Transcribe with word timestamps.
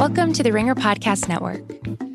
Welcome 0.00 0.32
to 0.32 0.42
the 0.42 0.50
Ringer 0.50 0.74
Podcast 0.74 1.28
Network. 1.28 1.60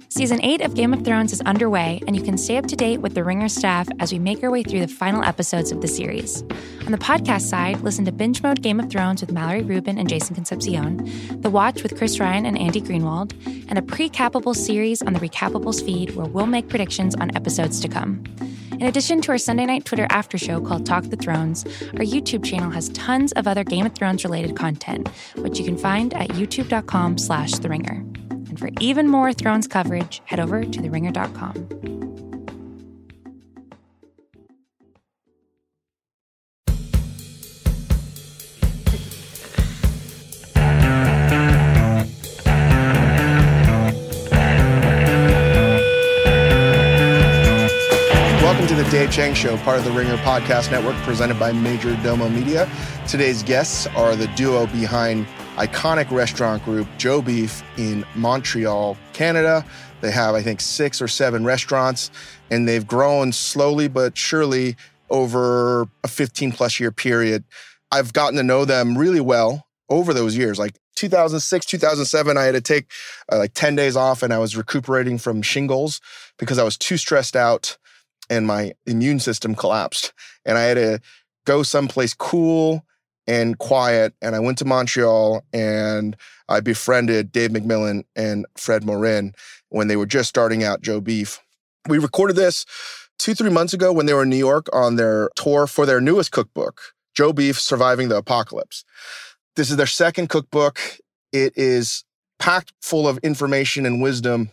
Season 0.10 0.44
8 0.44 0.62
of 0.62 0.74
Game 0.74 0.92
of 0.92 1.06
Thrones 1.06 1.32
is 1.32 1.42
underway, 1.42 2.02
and 2.08 2.16
you 2.16 2.24
can 2.24 2.36
stay 2.36 2.58
up 2.58 2.66
to 2.66 2.76
date 2.76 2.98
with 2.98 3.14
the 3.14 3.24
Ringer 3.24 3.48
staff 3.48 3.88
as 4.00 4.12
we 4.12 4.18
make 4.18 4.44
our 4.44 4.50
way 4.50 4.64
through 4.64 4.80
the 4.80 4.88
final 4.88 5.24
episodes 5.24 5.72
of 5.72 5.82
the 5.82 5.88
series. 5.88 6.42
On 6.88 6.92
the 6.92 6.98
podcast 6.98 7.42
side, 7.42 7.82
listen 7.82 8.04
to 8.06 8.12
Binge 8.12 8.42
Mode 8.42 8.64
Game 8.64 8.80
of 8.80 8.90
Thrones 8.90 9.22
with 9.22 9.32
Mallory 9.32 9.62
Rubin 9.62 10.00
and 10.00 10.10
Jason 10.10 10.34
Concepcion, 10.34 11.08
The 11.42 11.52
Watch 11.52 11.84
with 11.84 11.96
Chris 11.96 12.20
Ryan 12.20 12.48
and 12.48 12.58
Andy 12.58 12.82
Greenwald, 12.82 13.34
and 13.70 13.78
a 13.78 13.84
pre-cappable 13.84 14.56
series 14.56 15.04
on 15.04 15.14
the 15.14 15.20
Recapables 15.20 15.86
feed 15.86 16.16
where 16.16 16.26
we'll 16.26 16.48
make 16.48 16.70
predictions 16.70 17.14
on 17.14 17.36
episodes 17.38 17.80
to 17.82 17.88
come. 17.88 18.24
In 18.80 18.88
addition 18.88 19.22
to 19.22 19.32
our 19.32 19.38
Sunday 19.38 19.66
night 19.66 19.86
Twitter 19.86 20.06
after 20.10 20.38
show 20.38 20.60
called 20.60 20.86
Talk 20.86 21.06
the 21.06 21.16
Thrones, 21.16 21.64
our 21.94 22.04
YouTube 22.04 22.44
channel 22.44 22.70
has 22.72 22.90
tons 22.90 23.32
of 23.34 23.48
other 23.48 23.64
Game 23.64 23.86
of 23.86 23.96
Thrones 23.96 24.26
related 24.26 24.58
content, 24.58 25.08
which 25.38 25.58
you 25.58 25.64
can 25.64 25.78
find 25.78 26.14
at 26.14 26.30
youtube.com 26.30 27.18
slash 27.18 27.54
the 27.54 27.70
ringer. 27.70 28.04
And 28.30 28.60
for 28.60 28.70
even 28.82 29.08
more 29.08 29.32
Thrones 29.32 29.68
coverage, 29.68 30.22
head 30.26 30.42
over 30.42 30.66
to 30.66 30.80
theringer.com. 30.80 32.15
Dave 48.96 49.12
Chang 49.12 49.34
Show, 49.34 49.58
part 49.58 49.78
of 49.78 49.84
the 49.84 49.92
Ringer 49.92 50.16
Podcast 50.16 50.72
Network, 50.72 50.96
presented 51.04 51.38
by 51.38 51.52
Majordomo 51.52 52.34
Media. 52.34 52.66
Today's 53.10 53.44
guests 53.44 53.88
are 53.88 54.16
the 54.16 54.28
duo 54.38 54.68
behind 54.68 55.28
iconic 55.58 56.10
restaurant 56.12 56.64
group 56.64 56.88
Joe 56.98 57.22
Beef 57.22 57.62
in 57.76 58.06
Montreal, 58.16 58.96
Canada. 59.12 59.66
They 60.00 60.12
have, 60.12 60.34
I 60.34 60.42
think, 60.42 60.62
six 60.62 61.02
or 61.02 61.10
seven 61.10 61.44
restaurants, 61.44 62.10
and 62.50 62.70
they've 62.70 62.88
grown 62.88 63.34
slowly 63.34 63.90
but 63.90 64.18
surely 64.18 64.78
over 65.10 65.90
a 66.06 66.08
15 66.08 66.54
plus 66.54 66.80
year 66.80 66.94
period. 66.94 67.44
I've 67.92 68.14
gotten 68.14 68.38
to 68.38 68.44
know 68.44 68.64
them 68.64 68.98
really 68.98 69.20
well 69.20 69.68
over 69.90 70.14
those 70.14 70.38
years. 70.38 70.58
Like 70.58 70.78
2006, 70.96 71.66
2007, 71.66 72.38
I 72.38 72.44
had 72.44 72.54
to 72.54 72.62
take 72.62 72.90
uh, 73.30 73.40
like 73.40 73.54
10 73.56 73.76
days 73.76 73.98
off 73.98 74.24
and 74.24 74.34
I 74.34 74.38
was 74.38 74.56
recuperating 74.56 75.18
from 75.18 75.42
shingles 75.42 76.00
because 76.40 76.58
I 76.58 76.64
was 76.64 76.78
too 76.78 76.96
stressed 76.96 77.36
out 77.36 77.78
and 78.30 78.48
my 78.48 78.74
immune 78.86 79.20
system 79.20 79.56
collapsed. 79.56 80.14
And 80.46 80.58
I 80.58 80.64
had 80.64 80.76
to 80.76 81.00
go 81.46 81.64
someplace 81.64 82.14
cool 82.14 82.86
and 83.28 83.58
quiet. 83.58 84.14
And 84.22 84.36
I 84.36 84.40
went 84.40 84.58
to 84.60 84.66
Montreal 84.66 85.44
and 85.54 86.16
I 86.48 86.60
befriended 86.60 87.32
Dave 87.32 87.52
McMillan 87.52 88.04
and 88.16 88.46
Fred 88.58 88.86
Morin 88.86 89.34
when 89.70 89.88
they 89.88 89.96
were 89.96 90.06
just 90.06 90.30
starting 90.30 90.64
out 90.64 90.82
Joe 90.82 91.02
Beef. 91.02 91.40
We 91.88 91.98
recorded 91.98 92.36
this 92.36 92.66
two, 93.18 93.34
three 93.34 93.50
months 93.50 93.74
ago 93.74 93.92
when 93.94 94.06
they 94.06 94.14
were 94.14 94.24
in 94.24 94.30
New 94.30 94.36
York 94.36 94.68
on 94.74 94.96
their 94.96 95.30
tour 95.36 95.68
for 95.68 95.86
their 95.86 96.02
newest 96.02 96.32
cookbook, 96.32 96.94
Joe 97.16 97.34
Beef 97.34 97.60
Surviving 97.60 98.10
the 98.10 98.18
Apocalypse. 98.18 98.84
This 99.56 99.70
is 99.70 99.78
their 99.78 99.86
second 99.86 100.30
cookbook. 100.30 100.80
It 101.32 101.54
is 101.56 102.04
packed 102.40 102.74
full 102.82 103.08
of 103.08 103.18
information 103.20 103.86
and 103.86 104.02
wisdom 104.02 104.52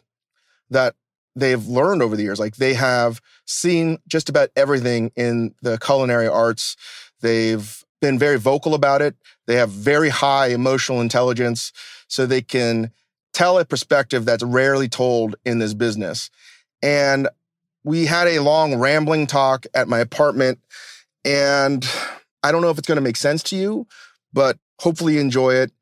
that 0.70 0.94
they've 1.34 1.66
learned 1.66 2.02
over 2.02 2.16
the 2.16 2.22
years. 2.22 2.40
Like 2.40 2.56
they 2.56 2.74
have 2.74 3.20
seen 3.46 3.98
just 4.06 4.28
about 4.28 4.50
everything 4.56 5.12
in 5.16 5.54
the 5.62 5.78
culinary 5.78 6.28
arts. 6.28 6.76
They've 7.20 7.84
been 8.00 8.18
very 8.18 8.38
vocal 8.38 8.74
about 8.74 9.00
it. 9.02 9.16
They 9.46 9.56
have 9.56 9.70
very 9.70 10.08
high 10.08 10.48
emotional 10.48 11.00
intelligence, 11.00 11.72
so 12.08 12.26
they 12.26 12.42
can 12.42 12.90
tell 13.32 13.58
a 13.58 13.64
perspective 13.64 14.24
that's 14.24 14.42
rarely 14.42 14.88
told 14.88 15.36
in 15.44 15.58
this 15.58 15.74
business. 15.74 16.30
And 16.82 17.28
we 17.84 18.06
had 18.06 18.28
a 18.28 18.40
long 18.40 18.76
rambling 18.76 19.26
talk 19.26 19.66
at 19.74 19.88
my 19.88 19.98
apartment. 19.98 20.58
And 21.24 21.88
I 22.42 22.52
don't 22.52 22.62
know 22.62 22.70
if 22.70 22.78
it's 22.78 22.88
going 22.88 22.96
to 22.96 23.02
make 23.02 23.16
sense 23.16 23.42
to 23.44 23.56
you, 23.56 23.86
but 24.32 24.58
hopefully 24.80 25.14
you 25.14 25.20
enjoy 25.20 25.54
it. 25.54 25.72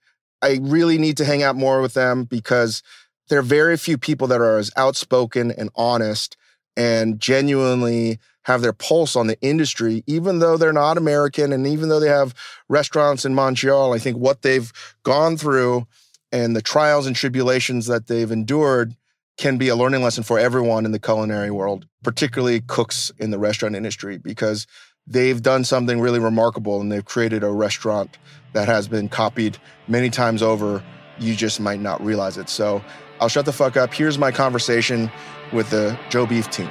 I 0.42 0.58
really 0.62 0.98
need 0.98 1.16
to 1.18 1.24
hang 1.24 1.42
out 1.42 1.56
more 1.56 1.80
with 1.80 1.94
them 1.94 2.24
because 2.24 2.82
there 3.30 3.38
are 3.38 3.42
very 3.42 3.76
few 3.76 3.96
people 3.96 4.26
that 4.26 4.40
are 4.40 4.58
as 4.58 4.70
outspoken 4.76 5.52
and 5.52 5.70
honest 5.76 6.36
and 6.76 7.18
genuinely 7.20 8.18
have 8.42 8.60
their 8.60 8.72
pulse 8.72 9.16
on 9.16 9.28
the 9.28 9.40
industry, 9.40 10.02
even 10.06 10.40
though 10.40 10.56
they're 10.56 10.72
not 10.72 10.98
American 10.98 11.52
and 11.52 11.66
even 11.66 11.88
though 11.88 12.00
they 12.00 12.08
have 12.08 12.34
restaurants 12.68 13.24
in 13.24 13.34
Montreal. 13.34 13.92
I 13.92 13.98
think 13.98 14.16
what 14.16 14.42
they've 14.42 14.72
gone 15.04 15.36
through 15.36 15.86
and 16.32 16.56
the 16.56 16.62
trials 16.62 17.06
and 17.06 17.14
tribulations 17.14 17.86
that 17.86 18.08
they've 18.08 18.30
endured 18.30 18.96
can 19.36 19.58
be 19.58 19.68
a 19.68 19.76
learning 19.76 20.02
lesson 20.02 20.24
for 20.24 20.38
everyone 20.38 20.84
in 20.84 20.92
the 20.92 20.98
culinary 20.98 21.50
world, 21.50 21.86
particularly 22.02 22.60
cooks 22.62 23.12
in 23.18 23.30
the 23.30 23.38
restaurant 23.38 23.76
industry, 23.76 24.18
because 24.18 24.66
they've 25.06 25.40
done 25.40 25.64
something 25.64 26.00
really 26.00 26.18
remarkable 26.18 26.80
and 26.80 26.90
they've 26.90 27.04
created 27.04 27.44
a 27.44 27.50
restaurant 27.50 28.18
that 28.54 28.66
has 28.66 28.88
been 28.88 29.08
copied 29.08 29.56
many 29.86 30.10
times 30.10 30.42
over. 30.42 30.82
You 31.18 31.34
just 31.34 31.60
might 31.60 31.80
not 31.80 32.02
realize 32.04 32.36
it. 32.38 32.48
So 32.48 32.82
I'll 33.20 33.28
shut 33.28 33.44
the 33.44 33.52
fuck 33.52 33.76
up. 33.76 33.92
Here's 33.92 34.18
my 34.18 34.32
conversation 34.32 35.10
with 35.52 35.70
the 35.70 35.98
Joe 36.08 36.26
Beef 36.26 36.48
team. 36.50 36.70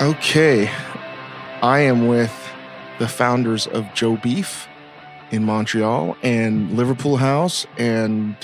Okay, 0.00 0.70
I 1.62 1.80
am 1.80 2.06
with 2.06 2.32
the 2.98 3.08
founders 3.08 3.66
of 3.68 3.86
Joe 3.94 4.16
Beef 4.16 4.68
in 5.30 5.44
Montreal 5.44 6.16
and 6.22 6.72
Liverpool 6.76 7.16
House 7.16 7.66
and 7.78 8.36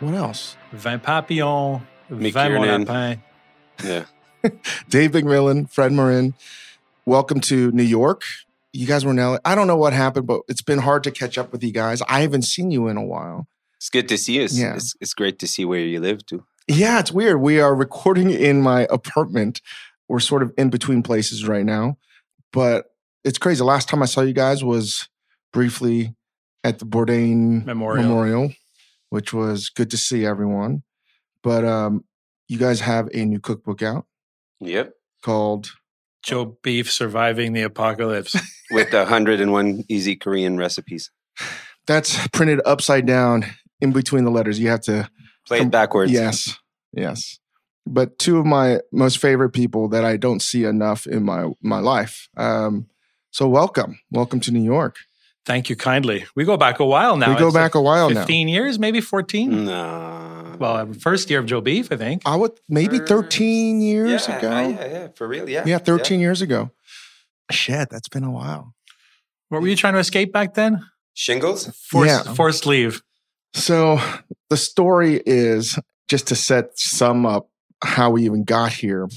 what 0.00 0.14
else? 0.14 0.56
Vin 0.72 1.00
Papillon, 1.00 1.82
Mick 2.10 2.32
Vin 2.32 2.86
Mon 2.86 3.20
Yeah. 3.84 4.04
Dave 4.88 5.12
McMillan, 5.12 5.68
Fred 5.70 5.92
Morin. 5.92 6.34
Welcome 7.04 7.40
to 7.42 7.72
New 7.72 7.82
York. 7.82 8.22
You 8.72 8.86
guys 8.86 9.04
were 9.04 9.10
in 9.10 9.18
LA. 9.18 9.38
I 9.44 9.54
don't 9.54 9.66
know 9.66 9.76
what 9.76 9.92
happened, 9.92 10.26
but 10.26 10.40
it's 10.48 10.62
been 10.62 10.78
hard 10.78 11.04
to 11.04 11.10
catch 11.10 11.36
up 11.36 11.52
with 11.52 11.62
you 11.62 11.72
guys. 11.72 12.00
I 12.08 12.20
haven't 12.22 12.42
seen 12.42 12.70
you 12.70 12.88
in 12.88 12.96
a 12.96 13.04
while. 13.04 13.46
It's 13.76 13.90
good 13.90 14.08
to 14.08 14.16
see 14.18 14.34
you. 14.36 14.42
It's, 14.42 14.58
Yeah. 14.58 14.74
it's, 14.76 14.94
it's 15.00 15.12
great 15.14 15.38
to 15.40 15.46
see 15.46 15.64
where 15.64 15.80
you 15.80 16.00
live 16.00 16.24
too. 16.24 16.44
Yeah, 16.68 17.00
it's 17.00 17.12
weird. 17.12 17.40
We 17.40 17.60
are 17.60 17.74
recording 17.74 18.30
in 18.30 18.62
my 18.62 18.86
apartment. 18.88 19.60
We're 20.08 20.20
sort 20.20 20.42
of 20.42 20.52
in 20.56 20.70
between 20.70 21.02
places 21.02 21.46
right 21.46 21.64
now, 21.64 21.96
but 22.52 22.86
it's 23.24 23.38
crazy. 23.38 23.58
The 23.58 23.64
Last 23.64 23.88
time 23.88 24.02
I 24.02 24.06
saw 24.06 24.20
you 24.22 24.32
guys 24.32 24.62
was 24.64 25.08
briefly 25.52 26.14
at 26.64 26.78
the 26.78 26.84
Bourdain 26.86 27.64
Memorial. 27.66 28.02
Memorial, 28.04 28.52
which 29.10 29.32
was 29.34 29.68
good 29.68 29.90
to 29.90 29.96
see 29.96 30.24
everyone. 30.24 30.82
But 31.42 31.64
um, 31.64 32.04
you 32.48 32.58
guys 32.58 32.80
have 32.80 33.08
a 33.12 33.24
new 33.24 33.40
cookbook 33.40 33.82
out 33.82 34.06
Yep. 34.60 34.92
called 35.22 35.72
Joe 36.22 36.56
Beef 36.62 36.90
surviving 36.90 37.52
the 37.52 37.62
apocalypse. 37.62 38.36
With 38.70 38.92
101 38.92 39.84
easy 39.88 40.16
Korean 40.16 40.56
recipes. 40.56 41.10
that's 41.86 42.26
printed 42.28 42.60
upside 42.64 43.04
down 43.06 43.44
in 43.82 43.92
between 43.92 44.24
the 44.24 44.30
letters. 44.30 44.58
You 44.58 44.68
have 44.70 44.80
to 44.82 45.10
Play 45.46 45.58
From- 45.58 45.68
it 45.68 45.70
backwards. 45.70 46.12
Yes, 46.12 46.56
yes. 46.92 47.38
But 47.84 48.18
two 48.18 48.38
of 48.38 48.46
my 48.46 48.78
most 48.92 49.18
favorite 49.18 49.50
people 49.50 49.88
that 49.88 50.04
I 50.04 50.16
don't 50.16 50.40
see 50.40 50.64
enough 50.64 51.06
in 51.06 51.24
my 51.24 51.50
my 51.60 51.80
life. 51.80 52.28
Um, 52.36 52.86
so 53.32 53.48
welcome, 53.48 53.98
welcome 54.10 54.38
to 54.40 54.52
New 54.52 54.62
York. 54.62 54.96
Thank 55.44 55.68
you 55.68 55.76
kindly. 55.76 56.24
We 56.36 56.44
go 56.44 56.56
back 56.56 56.78
a 56.78 56.84
while 56.86 57.16
now. 57.16 57.32
we 57.32 57.38
go 57.38 57.48
It's 57.48 57.54
back 57.54 57.74
like 57.74 57.74
a 57.74 57.82
while 57.82 58.10
now. 58.10 58.20
15 58.20 58.48
years, 58.48 58.78
maybe 58.78 59.00
14. 59.00 59.64
No. 59.64 60.56
Well, 60.58 60.76
uh, 60.76 60.86
first 61.00 61.28
year 61.30 61.40
of 61.40 61.46
Joe 61.46 61.60
Beef, 61.60 61.90
I 61.90 61.96
think. 61.96 62.22
I 62.24 62.36
would 62.36 62.52
maybe 62.68 63.00
thirteen 63.00 63.80
years 63.80 64.28
yeah, 64.28 64.38
ago. 64.38 64.50
yeah, 64.50 64.86
yeah, 64.86 65.08
for 65.16 65.26
real. 65.26 65.48
Yeah. 65.48 65.64
Yeah, 65.66 65.78
thirteen 65.78 66.20
years 66.20 66.40
ago. 66.42 66.70
Shit, 67.50 67.88
that's 67.90 68.08
been 68.08 68.22
a 68.22 68.30
while. 68.30 68.74
What 69.48 69.62
were 69.62 69.66
you 69.68 69.74
trying 69.74 69.94
to 69.94 69.98
escape 69.98 70.32
back 70.32 70.54
then? 70.54 70.84
Shingles? 71.14 71.66
Forced, 71.90 72.26
Yeah. 72.26 72.34
forced 72.34 72.66
leave. 72.66 73.02
So 73.54 73.98
the 74.50 74.56
story 74.56 75.20
is 75.26 75.78
just 76.08 76.28
to 76.28 76.36
set 76.36 76.78
some 76.78 77.26
up 77.26 77.48
how 77.82 78.10
we 78.10 78.24
even 78.24 78.44
got 78.44 78.72
here. 78.72 79.08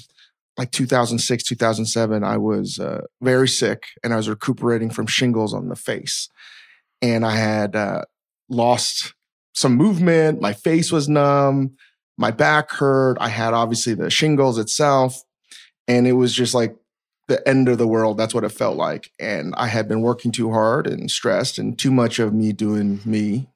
Like 0.57 0.71
2006, 0.71 1.43
2007, 1.43 2.23
I 2.23 2.37
was 2.37 2.79
uh, 2.79 3.01
very 3.21 3.47
sick 3.47 3.83
and 4.03 4.13
I 4.13 4.17
was 4.17 4.29
recuperating 4.29 4.89
from 4.89 5.07
shingles 5.07 5.53
on 5.53 5.67
the 5.67 5.75
face. 5.75 6.29
And 7.01 7.25
I 7.25 7.35
had 7.35 7.75
uh, 7.75 8.03
lost 8.49 9.13
some 9.53 9.75
movement. 9.75 10.41
My 10.41 10.53
face 10.53 10.91
was 10.91 11.09
numb. 11.09 11.75
My 12.17 12.31
back 12.31 12.71
hurt. 12.71 13.17
I 13.19 13.27
had 13.27 13.53
obviously 13.53 13.93
the 13.93 14.09
shingles 14.09 14.57
itself. 14.57 15.21
And 15.87 16.07
it 16.07 16.13
was 16.13 16.33
just 16.33 16.53
like 16.53 16.75
the 17.27 17.45
end 17.47 17.67
of 17.67 17.77
the 17.77 17.87
world. 17.87 18.17
That's 18.17 18.33
what 18.33 18.43
it 18.43 18.49
felt 18.49 18.77
like. 18.77 19.11
And 19.19 19.53
I 19.57 19.67
had 19.67 19.87
been 19.87 20.01
working 20.01 20.31
too 20.31 20.51
hard 20.51 20.87
and 20.87 21.11
stressed 21.11 21.57
and 21.57 21.77
too 21.77 21.91
much 21.91 22.19
of 22.19 22.33
me 22.33 22.53
doing 22.53 23.01
me 23.05 23.49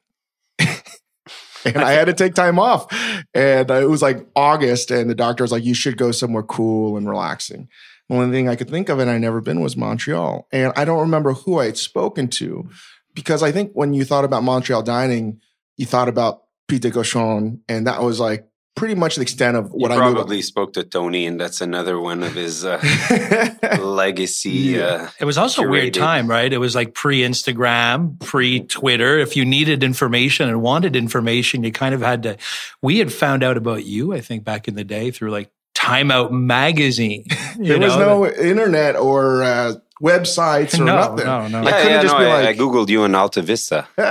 and 1.66 1.78
I 1.78 1.92
had 1.92 2.06
to 2.06 2.14
take 2.14 2.34
time 2.34 2.60
off. 2.60 2.88
And 3.34 3.70
uh, 3.70 3.76
it 3.76 3.90
was 3.90 4.02
like 4.02 4.26
August, 4.36 4.92
and 4.92 5.10
the 5.10 5.16
doctor 5.16 5.44
was 5.44 5.52
like, 5.52 5.64
"You 5.64 5.74
should 5.74 5.98
go 5.98 6.12
somewhere 6.12 6.44
cool 6.44 6.98
and 6.98 7.10
relaxing." 7.10 7.68
The 8.10 8.16
only 8.16 8.36
thing 8.36 8.50
I 8.50 8.56
could 8.56 8.70
think 8.70 8.90
of, 8.90 9.00
and 9.00 9.10
I'd 9.10 9.22
never 9.22 9.42
been, 9.42 9.62
was 9.62 9.78
Montreal. 9.78 10.48
And 10.52 10.74
I 10.76 10.84
don't 10.84 11.00
remember 11.00 11.34
who 11.34 11.60
I 11.60 11.66
had 11.66 11.78
spoken 11.78 12.28
to 12.30 12.70
because 13.14 13.44
I 13.44 13.52
think 13.52 13.72
when 13.74 13.94
you 13.94 14.04
thought 14.04 14.26
about 14.26 14.44
Montreal 14.44 14.82
dining, 14.82 15.42
you 15.78 15.86
thought 15.86 16.10
about 16.10 16.44
Pied 16.68 16.82
de 16.82 16.92
Cochon, 16.92 17.62
and 17.68 17.88
that 17.88 18.02
was 18.02 18.20
like 18.20 18.48
pretty 18.76 18.96
much 18.96 19.16
the 19.16 19.22
extent 19.22 19.58
of 19.58 19.72
what 19.72 19.92
you 19.92 19.98
I 19.98 20.06
knew. 20.08 20.14
probably 20.14 20.42
spoke 20.42 20.74
to 20.74 20.84
Tony, 20.84 21.26
and 21.26 21.40
that's 21.40 21.60
another 21.62 22.00
one 22.00 22.24
of 22.24 22.34
his 22.34 22.64
uh, 22.64 22.80
legacy. 23.82 24.50
Yeah. 24.50 24.84
Uh, 24.86 25.10
It 25.20 25.26
was 25.26 25.38
also 25.38 25.64
a 25.64 25.70
weird 25.70 25.94
time, 25.94 26.28
right? 26.28 26.52
It 26.52 26.58
was 26.60 26.76
like 26.76 26.94
pre 26.94 27.22
Instagram, 27.22 28.20
pre 28.20 28.62
Twitter. 28.62 29.20
If 29.20 29.36
you 29.36 29.46
needed 29.46 29.84
information 29.84 30.50
and 30.50 30.62
wanted 30.62 30.96
information, 30.96 31.64
you 31.64 31.72
kind 31.72 31.94
of 31.94 32.02
had 32.02 32.24
to. 32.24 32.38
We 32.82 33.00
had 33.00 33.12
found 33.12 33.44
out 33.44 33.58
about 33.58 33.86
you, 33.86 34.14
I 34.14 34.22
think, 34.22 34.44
back 34.44 34.68
in 34.68 34.76
the 34.76 34.84
day 34.84 35.12
through 35.12 35.32
like 35.32 35.52
Time 35.76 36.12
Out 36.12 36.32
magazine. 36.32 37.26
You 37.60 37.78
there 37.78 37.80
was 37.80 37.98
know, 37.98 38.24
no 38.24 38.28
internet 38.32 38.96
or 38.96 39.44
uh, 39.44 39.74
websites 40.02 40.80
or 40.80 40.84
No, 40.86 40.96
nothing. 40.96 41.26
no, 41.26 41.48
no. 41.48 41.60
I 41.60 41.64
yeah, 41.64 41.72
couldn't 41.78 41.92
yeah, 41.92 42.02
just 42.02 42.14
no, 42.14 42.20
be 42.20 42.26
I, 42.26 42.48
I 42.50 42.54
googled 42.56 42.90
you 42.90 43.04
on 43.04 43.16
Alta 43.16 43.42
Vista. 43.42 43.88
even 43.98 44.08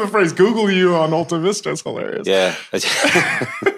the 0.00 0.08
phrase 0.10 0.32
"Google 0.32 0.70
you" 0.70 0.94
on 0.94 1.12
Alta 1.12 1.38
Vista 1.38 1.70
is 1.70 1.82
hilarious. 1.82 2.26
Yeah, 2.26 2.54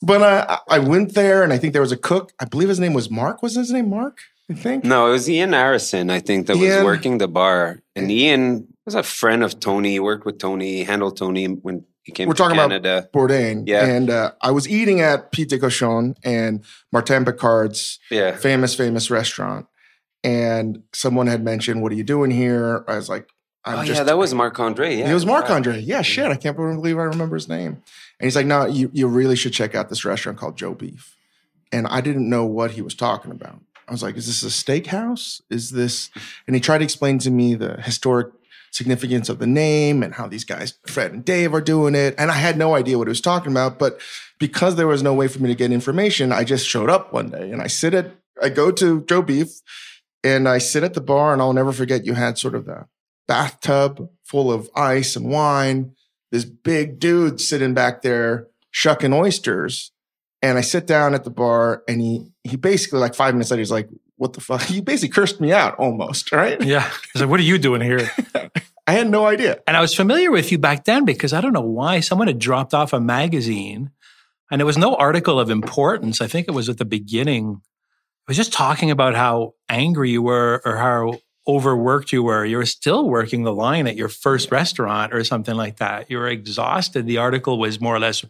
But 0.00 0.22
uh, 0.22 0.58
I 0.70 0.78
went 0.78 1.14
there, 1.14 1.42
and 1.42 1.52
I 1.52 1.58
think 1.58 1.72
there 1.72 1.82
was 1.82 1.90
a 1.92 1.96
cook. 1.96 2.32
I 2.38 2.44
believe 2.44 2.68
his 2.68 2.78
name 2.78 2.94
was 2.94 3.10
Mark. 3.10 3.42
Was 3.42 3.56
his 3.56 3.72
name 3.72 3.90
Mark? 3.90 4.18
I 4.50 4.54
think. 4.54 4.84
no, 4.84 5.08
it 5.08 5.10
was 5.10 5.28
Ian 5.28 5.52
Harrison, 5.52 6.08
I 6.08 6.20
think, 6.20 6.46
that 6.46 6.56
Ian- 6.56 6.76
was 6.76 6.84
working 6.84 7.18
the 7.18 7.28
bar, 7.28 7.82
and 7.96 8.10
Ian 8.10 8.66
was 8.86 8.94
a 8.94 9.02
friend 9.02 9.42
of 9.42 9.58
Tony. 9.60 9.90
He 9.92 10.00
worked 10.00 10.24
with 10.24 10.38
Tony, 10.38 10.84
handled 10.84 11.16
Tony 11.18 11.46
when 11.46 11.84
he 12.08 12.12
came 12.12 12.26
We're 12.26 12.32
talking 12.32 12.58
about- 12.58 13.12
Bourdain. 13.12 13.64
Yeah. 13.66 13.84
And 13.84 14.08
uh, 14.08 14.32
I 14.40 14.50
was 14.50 14.66
eating 14.66 15.02
at 15.02 15.30
Pied 15.30 15.48
de 15.48 15.58
Cochon 15.58 16.14
and 16.24 16.64
Martin 16.90 17.26
Picard's 17.26 17.98
yeah, 18.10 18.34
famous, 18.34 18.74
famous 18.74 19.10
restaurant. 19.10 19.66
And 20.24 20.84
someone 20.94 21.26
had 21.26 21.44
mentioned, 21.44 21.82
What 21.82 21.92
are 21.92 21.96
you 21.96 22.04
doing 22.04 22.30
here? 22.30 22.82
I 22.88 22.96
was 22.96 23.10
like, 23.10 23.28
I'm 23.66 23.80
oh 23.80 23.84
just. 23.84 23.98
yeah, 23.98 24.04
that 24.04 24.16
was 24.16 24.32
Marc 24.32 24.58
Andre. 24.58 24.96
Yeah, 24.96 25.10
it 25.10 25.12
was 25.12 25.26
Marc 25.26 25.50
Andre. 25.50 25.78
Yeah, 25.80 26.00
shit. 26.00 26.24
I 26.24 26.36
can't 26.36 26.56
believe 26.56 26.96
I 26.96 27.02
remember 27.02 27.36
his 27.36 27.46
name. 27.46 27.72
And 28.18 28.24
he's 28.24 28.36
like, 28.36 28.46
No, 28.46 28.64
you, 28.64 28.90
you 28.94 29.06
really 29.06 29.36
should 29.36 29.52
check 29.52 29.74
out 29.74 29.90
this 29.90 30.06
restaurant 30.06 30.38
called 30.38 30.56
Joe 30.56 30.72
Beef. 30.72 31.14
And 31.72 31.86
I 31.88 32.00
didn't 32.00 32.30
know 32.30 32.46
what 32.46 32.70
he 32.70 32.80
was 32.80 32.94
talking 32.94 33.32
about. 33.32 33.60
I 33.86 33.92
was 33.92 34.02
like, 34.02 34.16
Is 34.16 34.26
this 34.28 34.42
a 34.42 34.46
steakhouse? 34.46 35.42
Is 35.50 35.72
this. 35.72 36.08
And 36.46 36.56
he 36.56 36.60
tried 36.60 36.78
to 36.78 36.84
explain 36.84 37.18
to 37.18 37.30
me 37.30 37.54
the 37.54 37.74
historic 37.82 38.28
significance 38.70 39.28
of 39.28 39.38
the 39.38 39.46
name 39.46 40.02
and 40.02 40.14
how 40.14 40.26
these 40.26 40.44
guys, 40.44 40.74
Fred 40.86 41.12
and 41.12 41.24
Dave, 41.24 41.54
are 41.54 41.60
doing 41.60 41.94
it. 41.94 42.14
And 42.18 42.30
I 42.30 42.34
had 42.34 42.56
no 42.56 42.74
idea 42.74 42.98
what 42.98 43.08
he 43.08 43.10
was 43.10 43.20
talking 43.20 43.52
about. 43.52 43.78
But 43.78 44.00
because 44.38 44.76
there 44.76 44.86
was 44.86 45.02
no 45.02 45.14
way 45.14 45.28
for 45.28 45.40
me 45.40 45.48
to 45.48 45.54
get 45.54 45.72
information, 45.72 46.32
I 46.32 46.44
just 46.44 46.66
showed 46.66 46.90
up 46.90 47.12
one 47.12 47.30
day 47.30 47.50
and 47.50 47.60
I 47.62 47.66
sit 47.66 47.94
at, 47.94 48.12
I 48.42 48.48
go 48.48 48.70
to 48.72 49.02
Joe 49.02 49.22
Beef 49.22 49.48
and 50.22 50.48
I 50.48 50.58
sit 50.58 50.84
at 50.84 50.94
the 50.94 51.00
bar 51.00 51.32
and 51.32 51.42
I'll 51.42 51.52
never 51.52 51.72
forget 51.72 52.06
you 52.06 52.14
had 52.14 52.38
sort 52.38 52.54
of 52.54 52.66
the 52.66 52.86
bathtub 53.26 54.08
full 54.24 54.52
of 54.52 54.70
ice 54.74 55.16
and 55.16 55.30
wine, 55.30 55.92
this 56.30 56.44
big 56.44 56.98
dude 56.98 57.40
sitting 57.40 57.74
back 57.74 58.02
there 58.02 58.48
shucking 58.70 59.12
oysters. 59.12 59.92
And 60.40 60.56
I 60.56 60.60
sit 60.60 60.86
down 60.86 61.14
at 61.14 61.24
the 61.24 61.30
bar 61.30 61.82
and 61.88 62.00
he, 62.00 62.30
he 62.44 62.56
basically 62.56 63.00
like 63.00 63.14
five 63.14 63.34
minutes 63.34 63.50
later, 63.50 63.60
he's 63.60 63.72
like, 63.72 63.88
what 64.18 64.34
the 64.34 64.40
fuck? 64.40 64.68
You 64.70 64.82
basically 64.82 65.14
cursed 65.14 65.40
me 65.40 65.52
out 65.52 65.76
almost, 65.76 66.30
right? 66.32 66.60
Yeah. 66.62 66.84
I 66.84 67.06
was 67.14 67.22
like, 67.22 67.30
what 67.30 67.40
are 67.40 67.44
you 67.44 67.58
doing 67.58 67.80
here? 67.80 68.10
I 68.86 68.92
had 68.92 69.08
no 69.08 69.26
idea. 69.26 69.60
And 69.66 69.76
I 69.76 69.80
was 69.80 69.94
familiar 69.94 70.30
with 70.30 70.50
you 70.52 70.58
back 70.58 70.84
then 70.84 71.04
because 71.04 71.32
I 71.32 71.40
don't 71.40 71.52
know 71.52 71.60
why 71.60 72.00
someone 72.00 72.28
had 72.28 72.38
dropped 72.38 72.74
off 72.74 72.92
a 72.92 73.00
magazine 73.00 73.90
and 74.50 74.60
there 74.60 74.66
was 74.66 74.78
no 74.78 74.94
article 74.94 75.38
of 75.38 75.50
importance. 75.50 76.20
I 76.20 76.26
think 76.26 76.48
it 76.48 76.52
was 76.52 76.68
at 76.68 76.78
the 76.78 76.84
beginning. 76.84 77.60
It 77.60 78.28
was 78.28 78.36
just 78.36 78.52
talking 78.52 78.90
about 78.90 79.14
how 79.14 79.54
angry 79.68 80.10
you 80.10 80.22
were 80.22 80.62
or 80.64 80.76
how 80.76 81.18
overworked 81.46 82.12
you 82.12 82.22
were. 82.22 82.44
You 82.44 82.58
were 82.58 82.66
still 82.66 83.08
working 83.08 83.42
the 83.42 83.54
line 83.54 83.86
at 83.86 83.96
your 83.96 84.08
first 84.08 84.50
restaurant 84.50 85.14
or 85.14 85.24
something 85.24 85.54
like 85.54 85.76
that. 85.78 86.10
You 86.10 86.18
were 86.18 86.28
exhausted. 86.28 87.06
The 87.06 87.18
article 87.18 87.58
was 87.58 87.80
more 87.80 87.94
or 87.94 88.00
less 88.00 88.24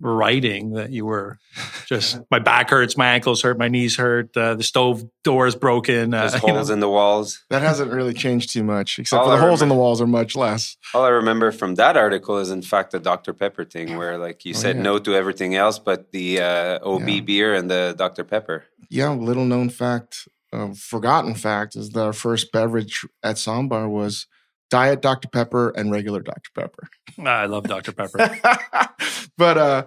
writing 0.00 0.70
that 0.72 0.90
you 0.90 1.04
were 1.04 1.38
just, 1.86 2.20
my 2.30 2.38
back 2.38 2.70
hurts, 2.70 2.96
my 2.96 3.06
ankles 3.06 3.42
hurt, 3.42 3.58
my 3.58 3.68
knees 3.68 3.96
hurt, 3.96 4.36
uh, 4.36 4.54
the 4.54 4.62
stove 4.62 5.02
door 5.24 5.46
is 5.46 5.54
broken. 5.56 6.14
Uh, 6.14 6.28
There's 6.28 6.34
you 6.42 6.48
know. 6.48 6.54
holes 6.54 6.70
in 6.70 6.80
the 6.80 6.88
walls. 6.88 7.42
That 7.50 7.62
hasn't 7.62 7.90
really 7.92 8.14
changed 8.14 8.52
too 8.52 8.62
much, 8.62 8.98
except 8.98 9.18
All 9.20 9.26
for 9.26 9.32
the 9.36 9.42
I 9.42 9.46
holes 9.46 9.62
in 9.62 9.68
the 9.68 9.74
walls 9.74 10.00
are 10.00 10.06
much 10.06 10.36
less. 10.36 10.76
All 10.94 11.04
I 11.04 11.08
remember 11.08 11.50
from 11.52 11.74
that 11.76 11.96
article 11.96 12.38
is, 12.38 12.50
in 12.50 12.62
fact, 12.62 12.92
the 12.92 13.00
Dr. 13.00 13.32
Pepper 13.32 13.64
thing, 13.64 13.96
where 13.96 14.18
like 14.18 14.44
you 14.44 14.54
Oh, 14.54 14.58
said 14.58 14.76
yeah. 14.76 14.82
no 14.82 14.98
to 15.00 15.14
everything 15.14 15.54
else, 15.54 15.78
but 15.78 16.12
the 16.12 16.40
uh, 16.40 16.78
OB 16.88 17.08
Yeah. 17.08 17.20
beer 17.20 17.54
and 17.54 17.70
the 17.70 17.94
Dr. 17.98 18.24
Pepper. 18.24 18.64
Yeah, 18.88 19.10
little 19.10 19.44
known 19.44 19.68
fact, 19.68 20.28
uh, 20.52 20.68
forgotten 20.74 21.34
fact 21.34 21.76
is 21.76 21.90
that 21.90 22.02
our 22.02 22.12
first 22.12 22.52
beverage 22.52 23.04
at 23.22 23.36
Ssäm 23.36 23.68
Bar 23.68 23.88
was 23.88 24.26
Diet 24.70 25.00
Dr. 25.02 25.28
Pepper 25.28 25.70
and 25.70 25.90
regular 25.90 26.20
Dr. 26.20 26.50
Pepper. 26.54 26.88
I 27.24 27.46
love 27.46 27.64
Dr. 27.64 27.92
Pepper. 27.92 28.18
but 29.38 29.58
uh, 29.58 29.86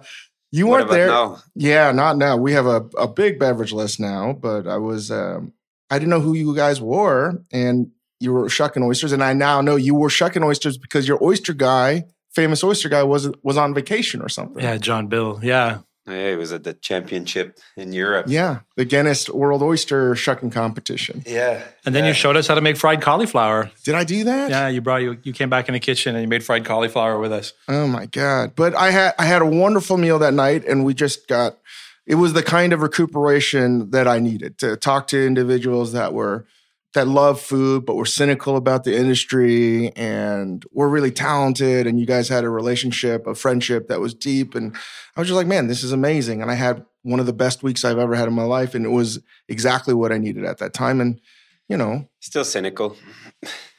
you 0.50 0.66
weren't 0.66 0.90
there. 0.90 1.06
now? 1.06 1.38
Yeah, 1.54 1.92
not 1.92 2.16
now. 2.18 2.36
We 2.36 2.52
have 2.52 2.66
a, 2.66 2.84
a 2.98 3.08
big 3.08 3.38
beverage 3.38 3.72
list 3.72 4.00
now, 4.00 4.32
but 4.32 4.66
I 4.66 4.76
was 4.76 5.10
um, 5.10 5.52
I 5.90 5.98
didn't 5.98 6.10
know 6.10 6.20
who 6.20 6.34
you 6.34 6.54
guys 6.54 6.80
were, 6.80 7.42
and 7.52 7.90
you 8.20 8.32
were 8.32 8.48
shucking 8.48 8.82
oysters, 8.82 9.12
and 9.12 9.22
I 9.22 9.32
now 9.32 9.60
know 9.60 9.76
you 9.76 9.94
were 9.94 10.10
shucking 10.10 10.42
oysters 10.42 10.78
because 10.78 11.08
your 11.08 11.22
oyster 11.22 11.52
guy, 11.52 12.04
famous 12.34 12.62
oyster 12.62 12.88
guy, 12.88 13.02
was 13.02 13.30
was 13.42 13.56
on 13.56 13.74
vacation 13.74 14.20
or 14.20 14.28
something. 14.28 14.62
yeah, 14.62 14.76
John 14.76 15.06
Bil. 15.06 15.40
Yeah. 15.42 15.80
Yeah, 16.06 16.14
it 16.14 16.38
was 16.38 16.52
at 16.52 16.64
the 16.64 16.74
championship 16.74 17.60
in 17.76 17.92
Europe. 17.92 18.26
Yeah, 18.28 18.60
the 18.76 18.84
Guinness 18.84 19.28
World 19.28 19.62
Oyster 19.62 20.16
Shucking 20.16 20.50
Competition. 20.50 21.22
Yeah. 21.24 21.62
And 21.86 21.94
then 21.94 22.02
yeah. 22.04 22.08
you 22.08 22.14
showed 22.14 22.36
us 22.36 22.48
how 22.48 22.56
to 22.56 22.60
make 22.60 22.76
fried 22.76 23.00
cauliflower. 23.00 23.70
Did 23.84 23.94
I 23.94 24.02
do 24.02 24.24
that? 24.24 24.50
Yeah, 24.50 24.68
you 24.68 24.80
brought 24.80 25.02
you 25.02 25.18
you 25.22 25.32
came 25.32 25.48
back 25.48 25.68
in 25.68 25.74
the 25.74 25.80
kitchen 25.80 26.16
and 26.16 26.22
you 26.22 26.28
made 26.28 26.42
fried 26.42 26.64
cauliflower 26.64 27.20
with 27.20 27.32
us. 27.32 27.52
Oh 27.68 27.86
my 27.86 28.06
god! 28.06 28.54
But 28.56 28.74
I 28.74 28.90
had 28.90 29.14
I 29.16 29.26
had 29.26 29.42
a 29.42 29.46
wonderful 29.46 29.96
meal 29.96 30.18
that 30.18 30.34
night, 30.34 30.64
and 30.64 30.84
we 30.84 30.94
just 30.94 31.28
got. 31.28 31.58
It 32.04 32.16
was 32.16 32.32
the 32.32 32.42
kind 32.42 32.72
of 32.72 32.80
recuperation 32.80 33.92
that 33.92 34.08
I 34.08 34.18
needed 34.18 34.58
to 34.58 34.76
talk 34.76 35.06
to 35.08 35.24
individuals 35.24 35.92
that 35.92 36.12
were 36.12 36.46
that 36.94 37.08
love 37.08 37.40
food 37.40 37.86
but 37.86 37.96
were 37.96 38.06
cynical 38.06 38.56
about 38.56 38.84
the 38.84 38.96
industry 38.96 39.90
and 39.96 40.64
were 40.72 40.88
really 40.88 41.10
talented. 41.10 41.86
And 41.86 41.98
you 41.98 42.06
guys 42.06 42.28
had 42.28 42.44
a 42.44 42.50
relationship, 42.50 43.26
a 43.26 43.34
friendship 43.34 43.88
that 43.88 44.00
was 44.00 44.14
deep. 44.14 44.54
And 44.54 44.76
I 45.16 45.20
was 45.20 45.28
just 45.28 45.36
like, 45.36 45.46
man, 45.46 45.68
this 45.68 45.82
is 45.82 45.92
amazing. 45.92 46.42
And 46.42 46.50
I 46.50 46.54
had 46.54 46.84
one 47.02 47.20
of 47.20 47.26
the 47.26 47.32
best 47.32 47.62
weeks 47.62 47.84
I've 47.84 47.98
ever 47.98 48.14
had 48.14 48.28
in 48.28 48.34
my 48.34 48.44
life, 48.44 48.74
and 48.74 48.84
it 48.84 48.90
was 48.90 49.20
exactly 49.48 49.94
what 49.94 50.12
I 50.12 50.18
needed 50.18 50.44
at 50.44 50.58
that 50.58 50.72
time. 50.72 51.00
And 51.00 51.20
you 51.68 51.76
know, 51.76 52.08
Still 52.20 52.44
cynical. 52.44 52.96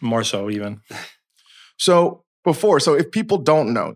More 0.02 0.24
so 0.24 0.50
even. 0.50 0.82
So 1.78 2.24
before, 2.44 2.80
so 2.80 2.94
if 2.94 3.12
people 3.12 3.38
don't 3.38 3.74
know, 3.74 3.96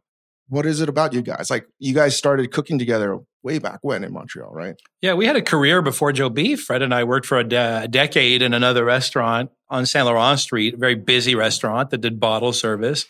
what 0.49 0.65
is 0.65 0.81
it 0.81 0.89
about 0.89 1.13
you 1.13 1.21
guys? 1.21 1.49
Like 1.49 1.67
you 1.79 1.93
guys 1.93 2.15
started 2.15 2.51
cooking 2.51 2.79
together 2.79 3.19
way 3.43 3.59
back 3.59 3.79
when 3.81 4.03
in 4.03 4.13
Montreal, 4.13 4.51
right? 4.51 4.75
Yeah, 5.01 5.13
we 5.13 5.25
had 5.25 5.35
a 5.35 5.41
career 5.41 5.81
before 5.81 6.11
Joe 6.11 6.29
Beef. 6.29 6.63
Fred 6.63 6.81
and 6.81 6.93
I 6.93 7.03
worked 7.03 7.25
for 7.25 7.37
a, 7.37 7.43
de- 7.43 7.83
a 7.83 7.87
decade 7.87 8.41
in 8.41 8.53
another 8.53 8.85
restaurant 8.85 9.51
on 9.69 9.85
Saint 9.85 10.05
Laurent 10.05 10.39
Street, 10.39 10.75
a 10.75 10.77
very 10.77 10.95
busy 10.95 11.35
restaurant 11.35 11.89
that 11.89 12.01
did 12.01 12.19
bottle 12.19 12.53
service, 12.53 13.05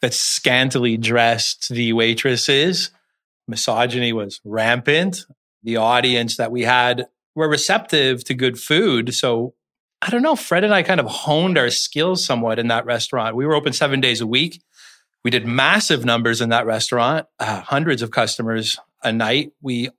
that 0.00 0.14
scantily 0.14 0.96
dressed 0.96 1.68
the 1.70 1.92
waitresses. 1.92 2.90
Misogyny 3.48 4.12
was 4.12 4.40
rampant. 4.44 5.24
The 5.62 5.76
audience 5.76 6.36
that 6.36 6.50
we 6.50 6.62
had 6.62 7.06
were 7.34 7.48
receptive 7.48 8.24
to 8.24 8.34
good 8.34 8.58
food. 8.58 9.14
So 9.14 9.54
I 10.02 10.10
don't 10.10 10.22
know. 10.22 10.36
Fred 10.36 10.64
and 10.64 10.74
I 10.74 10.82
kind 10.82 11.00
of 11.00 11.06
honed 11.06 11.56
our 11.56 11.70
skills 11.70 12.24
somewhat 12.24 12.58
in 12.58 12.68
that 12.68 12.84
restaurant. 12.84 13.34
We 13.34 13.46
were 13.46 13.54
open 13.54 13.72
seven 13.72 14.00
days 14.00 14.20
a 14.20 14.26
week. 14.26 14.62
We 15.26 15.30
did 15.30 15.44
massive 15.44 16.04
numbers 16.04 16.40
in 16.40 16.50
that 16.50 16.66
restaurant, 16.66 17.26
uh, 17.40 17.60
hundreds 17.60 18.00
of 18.00 18.12
customers 18.12 18.78
a 19.02 19.12
night. 19.12 19.50
We 19.60 19.90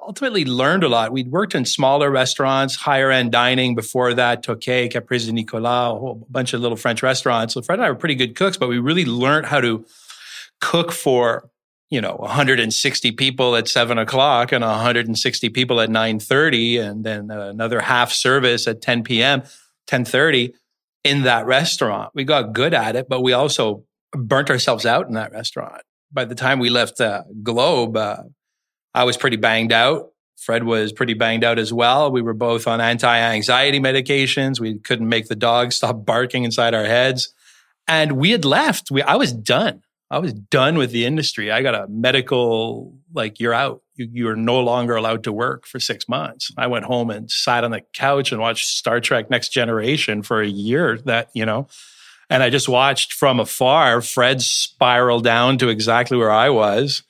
ultimately 0.00 0.44
learned 0.44 0.84
a 0.84 0.88
lot. 0.88 1.10
We'd 1.10 1.32
worked 1.32 1.56
in 1.56 1.64
smaller 1.64 2.08
restaurants, 2.08 2.76
higher 2.76 3.10
end 3.10 3.32
dining 3.32 3.74
before 3.74 4.14
that, 4.14 4.44
Toqué, 4.44 4.88
Caprice 4.88 5.26
de 5.26 5.32
Nicolas, 5.32 5.64
a 5.66 5.98
whole 5.98 6.24
bunch 6.30 6.54
of 6.54 6.60
little 6.60 6.76
French 6.76 7.02
restaurants. 7.02 7.54
So 7.54 7.62
Fred 7.62 7.80
and 7.80 7.86
I 7.86 7.90
were 7.90 7.96
pretty 7.96 8.14
good 8.14 8.36
cooks, 8.36 8.56
but 8.56 8.68
we 8.68 8.78
really 8.78 9.04
learned 9.04 9.46
how 9.46 9.60
to 9.60 9.84
cook 10.60 10.92
for, 10.92 11.50
you 11.90 12.00
know, 12.00 12.14
160 12.20 13.10
people 13.10 13.56
at 13.56 13.66
seven 13.66 13.98
o'clock 13.98 14.52
and 14.52 14.62
160 14.64 15.48
people 15.48 15.80
at 15.80 15.88
9.30 15.88 16.80
and 16.80 17.02
then 17.02 17.32
another 17.32 17.80
half 17.80 18.12
service 18.12 18.68
at 18.68 18.82
10 18.82 19.02
p.m., 19.02 19.42
10.30 19.88 20.52
in 21.02 21.22
that 21.22 21.44
restaurant. 21.44 22.12
We 22.14 22.22
got 22.22 22.52
good 22.52 22.72
at 22.72 22.94
it, 22.94 23.08
but 23.08 23.22
we 23.22 23.32
also 23.32 23.85
burnt 24.16 24.50
ourselves 24.50 24.86
out 24.86 25.06
in 25.06 25.14
that 25.14 25.32
restaurant. 25.32 25.82
By 26.12 26.24
the 26.24 26.34
time 26.34 26.58
we 26.58 26.70
left 26.70 27.00
uh, 27.00 27.24
Globe, 27.42 27.96
uh, 27.96 28.22
I 28.94 29.04
was 29.04 29.16
pretty 29.16 29.36
banged 29.36 29.72
out. 29.72 30.10
Fred 30.36 30.64
was 30.64 30.92
pretty 30.92 31.14
banged 31.14 31.44
out 31.44 31.58
as 31.58 31.72
well. 31.72 32.10
We 32.10 32.22
were 32.22 32.34
both 32.34 32.66
on 32.66 32.80
anti-anxiety 32.80 33.80
medications. 33.80 34.60
We 34.60 34.78
couldn't 34.78 35.08
make 35.08 35.28
the 35.28 35.36
dogs 35.36 35.76
stop 35.76 36.04
barking 36.04 36.44
inside 36.44 36.74
our 36.74 36.84
heads. 36.84 37.32
And 37.88 38.12
we 38.12 38.30
had 38.30 38.44
left. 38.44 38.90
We, 38.90 39.02
I 39.02 39.16
was 39.16 39.32
done. 39.32 39.82
I 40.10 40.18
was 40.18 40.32
done 40.32 40.78
with 40.78 40.92
the 40.92 41.04
industry. 41.04 41.50
I 41.50 41.62
got 41.62 41.74
a 41.74 41.88
medical, 41.88 42.94
like, 43.12 43.40
you're 43.40 43.54
out. 43.54 43.82
you, 43.96 44.08
you 44.12 44.28
are 44.28 44.36
no 44.36 44.60
longer 44.60 44.94
allowed 44.94 45.24
to 45.24 45.32
work 45.32 45.66
for 45.66 45.80
six 45.80 46.08
months. 46.08 46.52
I 46.56 46.68
went 46.68 46.84
home 46.84 47.10
and 47.10 47.30
sat 47.30 47.64
on 47.64 47.72
the 47.72 47.82
couch 47.92 48.30
and 48.30 48.40
watched 48.40 48.66
Star 48.66 49.00
Trek 49.00 49.30
Next 49.30 49.48
Generation 49.48 50.22
for 50.22 50.40
a 50.40 50.46
year 50.46 50.98
that, 51.06 51.30
you 51.34 51.44
know, 51.44 51.66
and 52.28 52.42
I 52.42 52.50
just 52.50 52.68
watched 52.68 53.12
from 53.12 53.40
afar 53.40 54.00
Fred 54.00 54.42
spiral 54.42 55.20
down 55.20 55.58
to 55.58 55.68
exactly 55.68 56.16
where 56.16 56.30
I 56.30 56.50
was. 56.50 57.02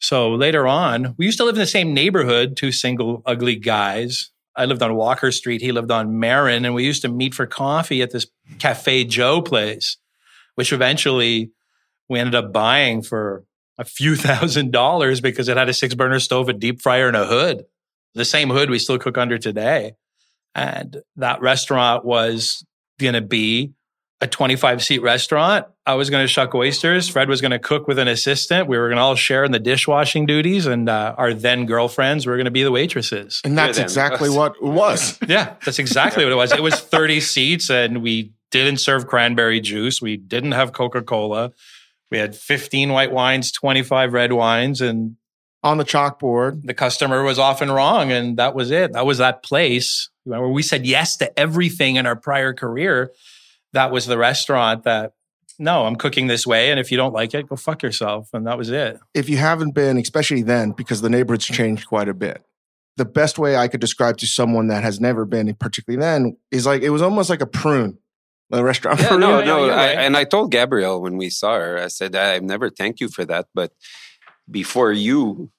So 0.00 0.32
later 0.32 0.66
on, 0.66 1.14
we 1.18 1.26
used 1.26 1.38
to 1.38 1.44
live 1.44 1.54
in 1.54 1.60
the 1.60 1.66
same 1.66 1.94
neighborhood, 1.94 2.56
two 2.56 2.72
single 2.72 3.22
ugly 3.26 3.56
guys. 3.56 4.30
I 4.56 4.64
lived 4.64 4.82
on 4.82 4.94
Walker 4.94 5.30
Street. 5.30 5.60
He 5.62 5.72
lived 5.72 5.90
on 5.90 6.18
Marin. 6.18 6.64
And 6.64 6.74
we 6.74 6.84
used 6.84 7.02
to 7.02 7.08
meet 7.08 7.34
for 7.34 7.46
coffee 7.46 8.02
at 8.02 8.10
this 8.10 8.26
Cafe 8.58 9.04
Joe 9.04 9.40
place, 9.40 9.96
which 10.54 10.72
eventually 10.72 11.52
we 12.08 12.18
ended 12.18 12.34
up 12.34 12.52
buying 12.52 13.02
for 13.02 13.44
a 13.78 13.84
few 13.84 14.16
thousand 14.16 14.72
dollars 14.72 15.20
because 15.20 15.48
it 15.48 15.56
had 15.56 15.68
a 15.68 15.74
six 15.74 15.94
burner 15.94 16.20
stove, 16.20 16.48
a 16.48 16.52
deep 16.52 16.82
fryer, 16.82 17.08
and 17.08 17.16
a 17.16 17.26
hood. 17.26 17.64
The 18.14 18.24
same 18.24 18.50
hood 18.50 18.70
we 18.70 18.78
still 18.78 18.98
cook 18.98 19.16
under 19.16 19.38
today. 19.38 19.92
And 20.54 21.02
that 21.16 21.40
restaurant 21.40 22.04
was 22.04 22.64
going 22.98 23.14
to 23.14 23.20
be 23.20 23.72
a 24.20 24.26
25 24.26 24.82
seat 24.82 24.98
restaurant. 25.00 25.66
I 25.86 25.94
was 25.94 26.10
going 26.10 26.22
to 26.22 26.28
shuck 26.28 26.54
oysters. 26.54 27.08
Fred 27.08 27.28
was 27.28 27.40
going 27.40 27.52
to 27.52 27.58
cook 27.58 27.88
with 27.88 27.98
an 27.98 28.06
assistant. 28.06 28.68
We 28.68 28.76
were 28.76 28.88
going 28.88 28.98
to 28.98 29.02
all 29.02 29.14
share 29.14 29.44
in 29.44 29.52
the 29.52 29.58
dishwashing 29.58 30.26
duties, 30.26 30.66
and 30.66 30.88
uh, 30.88 31.14
our 31.16 31.32
then 31.32 31.66
girlfriends 31.66 32.26
were 32.26 32.36
going 32.36 32.44
to 32.44 32.50
be 32.50 32.62
the 32.62 32.70
waitresses. 32.70 33.40
And 33.44 33.56
that's 33.56 33.78
exactly 33.78 34.28
what 34.28 34.56
it 34.56 34.62
was. 34.62 35.18
yeah, 35.26 35.54
that's 35.64 35.78
exactly 35.78 36.24
what 36.24 36.32
it 36.32 36.36
was. 36.36 36.52
It 36.52 36.62
was 36.62 36.78
30 36.78 37.20
seats, 37.20 37.70
and 37.70 38.02
we 38.02 38.32
didn't 38.50 38.78
serve 38.78 39.06
cranberry 39.06 39.60
juice. 39.60 40.02
We 40.02 40.16
didn't 40.16 40.52
have 40.52 40.72
Coca 40.72 41.02
Cola. 41.02 41.52
We 42.10 42.18
had 42.18 42.36
15 42.36 42.90
white 42.90 43.12
wines, 43.12 43.52
25 43.52 44.12
red 44.12 44.32
wines, 44.32 44.80
and 44.80 45.16
on 45.62 45.78
the 45.78 45.84
chalkboard. 45.84 46.62
The 46.64 46.74
customer 46.74 47.22
was 47.22 47.38
often 47.38 47.70
wrong, 47.70 48.12
and 48.12 48.36
that 48.38 48.54
was 48.54 48.70
it. 48.70 48.92
That 48.92 49.06
was 49.06 49.18
that 49.18 49.42
place 49.42 50.08
where 50.24 50.48
we 50.48 50.62
said 50.62 50.86
yes 50.86 51.16
to 51.18 51.38
everything 51.38 51.96
in 51.96 52.06
our 52.06 52.16
prior 52.16 52.52
career 52.52 53.12
that 53.72 53.90
was 53.90 54.06
the 54.06 54.18
restaurant 54.18 54.84
that 54.84 55.12
no, 55.58 55.84
I'm 55.84 55.96
cooking 55.96 56.26
this 56.26 56.46
way. 56.46 56.70
And 56.70 56.80
if 56.80 56.90
you 56.90 56.96
don't 56.96 57.12
like 57.12 57.34
it, 57.34 57.46
go 57.46 57.54
fuck 57.54 57.82
yourself. 57.82 58.30
And 58.32 58.46
that 58.46 58.56
was 58.56 58.70
it. 58.70 58.98
If 59.12 59.28
you 59.28 59.36
haven't 59.36 59.72
been, 59.74 59.98
especially 59.98 60.42
then, 60.42 60.72
because 60.72 61.02
the 61.02 61.10
neighborhood's 61.10 61.44
changed 61.44 61.86
quite 61.86 62.08
a 62.08 62.14
bit, 62.14 62.42
the 62.96 63.04
best 63.04 63.38
way 63.38 63.56
I 63.56 63.68
could 63.68 63.80
describe 63.80 64.16
to 64.18 64.26
someone 64.26 64.68
that 64.68 64.82
has 64.82 65.00
never 65.00 65.26
been, 65.26 65.54
particularly 65.54 66.00
then, 66.00 66.36
is 66.50 66.64
like 66.64 66.82
it 66.82 66.90
was 66.90 67.02
almost 67.02 67.28
like 67.28 67.42
a 67.42 67.46
prune. 67.46 67.98
The 68.48 68.64
restaurant. 68.64 69.00
Yeah, 69.00 69.16
no, 69.16 69.44
no. 69.44 69.70
I, 69.70 69.88
and 69.90 70.16
I 70.16 70.24
told 70.24 70.50
Gabrielle 70.50 71.00
when 71.00 71.16
we 71.16 71.30
saw 71.30 71.54
her, 71.54 71.78
I 71.78 71.86
said, 71.86 72.16
I've 72.16 72.42
never 72.42 72.68
thanked 72.68 73.00
you 73.00 73.08
for 73.08 73.24
that. 73.26 73.46
But 73.54 73.72
before 74.50 74.90
you, 74.90 75.52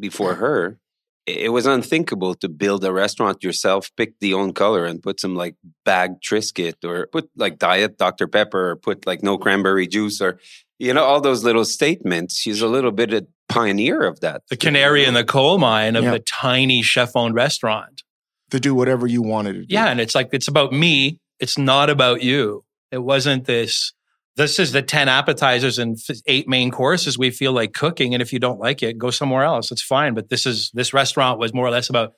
before 0.00 0.36
her, 0.36 0.78
it 1.26 1.52
was 1.52 1.66
unthinkable 1.66 2.34
to 2.34 2.48
build 2.48 2.84
a 2.84 2.92
restaurant 2.92 3.44
yourself, 3.44 3.90
pick 3.96 4.18
the 4.18 4.34
own 4.34 4.52
color 4.52 4.84
and 4.84 5.02
put 5.02 5.20
some 5.20 5.36
like 5.36 5.54
bag 5.84 6.20
Triscuit 6.20 6.84
or 6.84 7.06
put 7.06 7.30
like 7.36 7.58
diet 7.58 7.96
Dr. 7.96 8.26
Pepper 8.26 8.70
or 8.70 8.76
put 8.76 9.06
like 9.06 9.22
no 9.22 9.38
cranberry 9.38 9.86
juice 9.86 10.20
or, 10.20 10.40
you 10.78 10.92
know, 10.92 11.04
all 11.04 11.20
those 11.20 11.44
little 11.44 11.64
statements. 11.64 12.38
She's 12.38 12.60
a 12.60 12.66
little 12.66 12.90
bit 12.90 13.12
a 13.12 13.26
pioneer 13.48 14.02
of 14.02 14.20
that. 14.20 14.42
The 14.50 14.56
canary 14.56 15.04
in 15.04 15.14
the 15.14 15.24
coal 15.24 15.58
mine 15.58 15.94
of 15.94 16.04
yeah. 16.04 16.10
the 16.12 16.18
tiny 16.18 16.82
chef 16.82 17.14
owned 17.14 17.34
restaurant. 17.34 18.02
To 18.50 18.60
do 18.60 18.74
whatever 18.74 19.06
you 19.06 19.22
wanted 19.22 19.54
to 19.54 19.60
do. 19.60 19.66
Yeah. 19.70 19.86
And 19.86 19.98
it's 19.98 20.14
like, 20.14 20.28
it's 20.32 20.48
about 20.48 20.72
me. 20.72 21.18
It's 21.40 21.56
not 21.56 21.88
about 21.88 22.22
you. 22.22 22.64
It 22.90 22.98
wasn't 22.98 23.46
this 23.46 23.94
this 24.36 24.58
is 24.58 24.72
the 24.72 24.82
10 24.82 25.08
appetizers 25.08 25.78
and 25.78 25.98
eight 26.26 26.48
main 26.48 26.70
courses 26.70 27.18
we 27.18 27.30
feel 27.30 27.52
like 27.52 27.72
cooking 27.72 28.14
and 28.14 28.22
if 28.22 28.32
you 28.32 28.38
don't 28.38 28.58
like 28.58 28.82
it 28.82 28.98
go 28.98 29.10
somewhere 29.10 29.44
else. 29.44 29.70
It's 29.70 29.82
fine 29.82 30.14
but 30.14 30.28
this 30.28 30.46
is 30.46 30.70
this 30.72 30.92
restaurant 30.92 31.38
was 31.38 31.52
more 31.52 31.66
or 31.66 31.70
less 31.70 31.88
about 31.88 32.12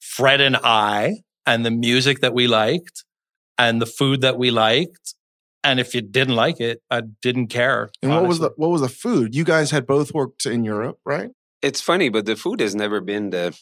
fred 0.00 0.40
and 0.40 0.56
i 0.56 1.14
and 1.46 1.64
the 1.64 1.70
music 1.70 2.20
that 2.20 2.34
we 2.34 2.46
liked 2.46 3.04
and 3.56 3.80
the 3.80 3.86
food 3.86 4.20
that 4.20 4.38
we 4.38 4.50
liked 4.50 5.14
and 5.62 5.80
if 5.80 5.94
you 5.94 6.02
didn't 6.02 6.36
like 6.36 6.60
it 6.60 6.82
i 6.90 7.00
didn't 7.22 7.46
care 7.46 7.90
and 8.02 8.12
honestly. 8.12 8.22
what 8.22 8.28
was 8.28 8.38
the 8.40 8.50
what 8.56 8.70
was 8.70 8.80
the 8.82 8.88
food? 8.88 9.34
You 9.34 9.44
guys 9.44 9.70
had 9.70 9.86
both 9.86 10.12
worked 10.12 10.46
in 10.46 10.64
europe 10.64 10.98
right? 11.04 11.30
It's 11.62 11.80
funny 11.80 12.10
but 12.10 12.26
the 12.26 12.36
food 12.36 12.60
has 12.60 12.74
never 12.74 13.00
been 13.00 13.30
the 13.30 13.58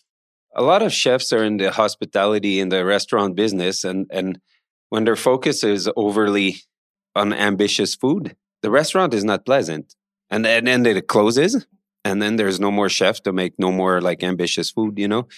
a 0.54 0.62
lot 0.62 0.82
of 0.82 0.92
chefs 0.92 1.32
are 1.32 1.44
in 1.44 1.56
the 1.56 1.70
hospitality 1.70 2.60
in 2.60 2.68
the 2.68 2.84
restaurant 2.84 3.36
business 3.36 3.84
and 3.84 4.06
and 4.10 4.40
when 4.88 5.04
their 5.04 5.16
focus 5.16 5.64
is 5.64 5.88
overly 5.96 6.56
on 7.14 7.32
ambitious 7.32 7.94
food. 7.94 8.36
The 8.62 8.70
restaurant 8.70 9.14
is 9.14 9.24
not 9.24 9.44
pleasant. 9.44 9.94
And, 10.30 10.46
and 10.46 10.66
then 10.66 10.86
it 10.86 11.08
closes 11.08 11.66
and 12.04 12.20
then 12.20 12.36
there's 12.36 12.58
no 12.58 12.70
more 12.70 12.88
chef 12.88 13.22
to 13.22 13.32
make 13.32 13.54
no 13.58 13.70
more 13.70 14.00
like 14.00 14.22
ambitious 14.22 14.70
food, 14.70 14.98
you 14.98 15.08
know? 15.08 15.28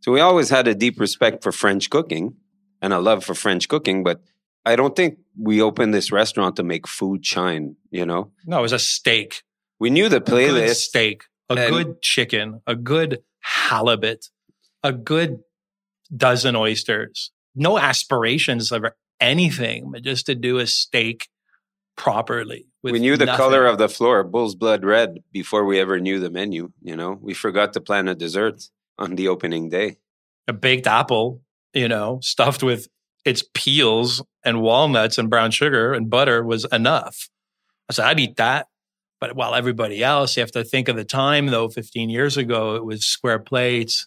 So 0.00 0.12
we 0.12 0.20
always 0.20 0.50
had 0.50 0.68
a 0.68 0.74
deep 0.74 1.00
respect 1.00 1.42
for 1.42 1.52
French 1.52 1.90
cooking 1.90 2.34
and 2.80 2.92
a 2.92 2.98
love 2.98 3.24
for 3.24 3.34
French 3.34 3.68
cooking, 3.68 4.04
but 4.04 4.20
I 4.64 4.76
don't 4.76 4.96
think 4.96 5.18
we 5.38 5.60
opened 5.60 5.92
this 5.92 6.10
restaurant 6.12 6.56
to 6.56 6.62
make 6.62 6.86
food 6.86 7.24
shine, 7.24 7.76
you 7.90 8.06
know? 8.06 8.32
No, 8.46 8.58
it 8.58 8.62
was 8.62 8.72
a 8.72 8.78
steak. 8.78 9.42
We 9.78 9.90
knew 9.90 10.08
the 10.08 10.20
playlist. 10.20 10.70
A 10.70 10.74
steak, 10.74 11.24
a 11.50 11.56
good 11.56 12.00
chicken, 12.00 12.62
a 12.66 12.74
good 12.74 13.22
halibut, 13.40 14.26
a 14.82 14.92
good 14.92 15.40
dozen 16.14 16.56
oysters. 16.56 17.32
No 17.54 17.78
aspirations 17.78 18.72
of 18.72 18.84
anything, 19.20 19.90
but 19.90 20.02
just 20.02 20.26
to 20.26 20.34
do 20.34 20.58
a 20.58 20.66
steak 20.66 21.28
properly. 21.96 22.66
We 22.82 22.98
knew 22.98 23.16
the 23.16 23.26
nothing. 23.26 23.38
color 23.38 23.66
of 23.66 23.78
the 23.78 23.88
floor, 23.88 24.24
bull's 24.24 24.54
blood 24.54 24.84
red, 24.84 25.18
before 25.32 25.64
we 25.64 25.80
ever 25.80 26.00
knew 26.00 26.18
the 26.20 26.30
menu. 26.30 26.72
You 26.82 26.96
know, 26.96 27.18
we 27.20 27.34
forgot 27.34 27.72
to 27.74 27.80
plan 27.80 28.08
a 28.08 28.14
dessert 28.14 28.68
on 28.98 29.14
the 29.14 29.28
opening 29.28 29.68
day. 29.68 29.98
A 30.46 30.52
baked 30.52 30.86
apple, 30.86 31.40
you 31.72 31.88
know, 31.88 32.18
stuffed 32.20 32.62
with 32.62 32.88
its 33.24 33.42
peels 33.54 34.22
and 34.44 34.60
walnuts 34.60 35.16
and 35.16 35.30
brown 35.30 35.50
sugar 35.50 35.94
and 35.94 36.10
butter 36.10 36.44
was 36.44 36.66
enough. 36.66 37.30
I 37.88 37.94
said, 37.94 38.06
I'd 38.06 38.20
eat 38.20 38.36
that. 38.36 38.66
But 39.20 39.36
while 39.36 39.54
everybody 39.54 40.04
else, 40.04 40.36
you 40.36 40.40
have 40.40 40.50
to 40.52 40.64
think 40.64 40.88
of 40.88 40.96
the 40.96 41.04
time 41.04 41.46
though, 41.46 41.68
15 41.68 42.10
years 42.10 42.36
ago, 42.36 42.74
it 42.74 42.84
was 42.84 43.06
square 43.06 43.38
plates, 43.38 44.06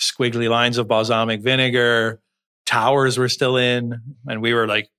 squiggly 0.00 0.50
lines 0.50 0.78
of 0.78 0.88
balsamic 0.88 1.40
vinegar, 1.40 2.20
towers 2.68 3.16
were 3.16 3.28
still 3.28 3.56
in, 3.56 4.00
and 4.26 4.42
we 4.42 4.52
were 4.52 4.68
like 4.68 4.90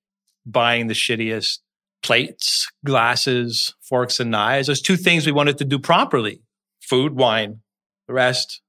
buying 0.44 0.88
the 0.88 0.94
shittiest 0.94 1.58
plates, 2.02 2.70
glasses, 2.84 3.74
forks, 3.80 4.18
and 4.18 4.30
knives. 4.30 4.66
There's 4.66 4.80
two 4.80 4.96
things 4.96 5.24
we 5.24 5.32
wanted 5.32 5.58
to 5.58 5.64
do 5.64 5.78
properly: 5.78 6.42
food, 6.80 7.14
wine. 7.14 7.60
The 8.08 8.14
rest, 8.14 8.60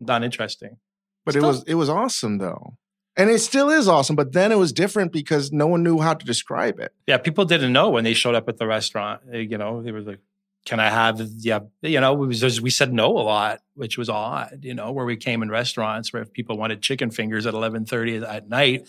not 0.00 0.24
interesting. 0.24 0.78
But 1.24 1.32
still. 1.32 1.44
it 1.44 1.46
was 1.46 1.64
it 1.64 1.74
was 1.74 1.88
awesome 1.88 2.38
though. 2.38 2.76
And 3.18 3.30
it 3.30 3.38
still 3.38 3.70
is 3.70 3.88
awesome, 3.88 4.14
but 4.14 4.32
then 4.32 4.52
it 4.52 4.58
was 4.58 4.72
different 4.72 5.10
because 5.10 5.50
no 5.50 5.66
one 5.66 5.82
knew 5.82 6.00
how 6.00 6.12
to 6.12 6.26
describe 6.26 6.78
it. 6.78 6.92
Yeah, 7.06 7.16
people 7.16 7.46
didn't 7.46 7.72
know 7.72 7.88
when 7.88 8.04
they 8.04 8.12
showed 8.12 8.34
up 8.34 8.46
at 8.46 8.58
the 8.58 8.66
restaurant. 8.66 9.22
You 9.32 9.56
know, 9.56 9.82
they 9.82 9.90
were 9.90 10.02
like, 10.02 10.20
can 10.66 10.80
I 10.80 10.90
have, 10.90 11.20
yeah, 11.38 11.60
you 11.80 12.00
know, 12.00 12.12
we, 12.12 12.34
just, 12.34 12.60
we 12.60 12.70
said 12.70 12.92
no 12.92 13.06
a 13.06 13.22
lot, 13.22 13.60
which 13.74 13.96
was 13.96 14.10
odd, 14.10 14.60
you 14.62 14.74
know, 14.74 14.90
where 14.90 15.06
we 15.06 15.16
came 15.16 15.42
in 15.42 15.48
restaurants 15.48 16.12
where 16.12 16.20
if 16.22 16.32
people 16.32 16.58
wanted 16.58 16.82
chicken 16.82 17.10
fingers 17.10 17.46
at 17.46 17.54
1130 17.54 18.26
at 18.26 18.48
night, 18.48 18.86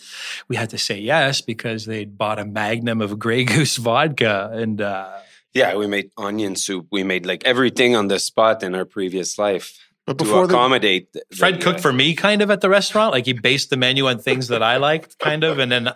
we 0.47 0.55
had 0.55 0.71
to 0.71 0.77
say 0.79 0.97
yes 0.97 1.39
because 1.39 1.85
they'd 1.85 2.17
bought 2.17 2.39
a 2.39 2.45
magnum 2.45 2.99
of 2.99 3.17
Grey 3.19 3.43
Goose 3.45 3.77
vodka 3.77 4.49
and, 4.51 4.81
uh, 4.81 5.19
yeah, 5.53 5.75
we 5.75 5.87
made 5.87 6.11
onion 6.17 6.55
soup. 6.55 6.87
We 6.91 7.03
made 7.03 7.25
like 7.25 7.43
everything 7.45 7.95
on 7.95 8.09
the 8.09 8.19
spot 8.19 8.61
in 8.61 8.75
our 8.75 8.85
previous 8.85 9.39
life. 9.39 9.75
But 10.05 10.17
before 10.17 10.45
to 10.45 10.53
accommodate, 10.53 11.13
the, 11.13 11.23
Fred 11.35 11.55
the, 11.55 11.61
cooked 11.61 11.79
uh, 11.79 11.81
for 11.81 11.93
me 11.93 12.13
kind 12.13 12.41
of 12.41 12.51
at 12.51 12.61
the 12.61 12.69
restaurant. 12.69 13.11
Like 13.11 13.25
he 13.25 13.33
based 13.33 13.71
the 13.71 13.77
menu 13.77 14.07
on 14.07 14.19
things 14.19 14.49
that 14.49 14.61
I 14.61 14.77
liked, 14.77 15.17
kind 15.17 15.43
of, 15.43 15.57
and 15.57 15.71
then 15.71 15.89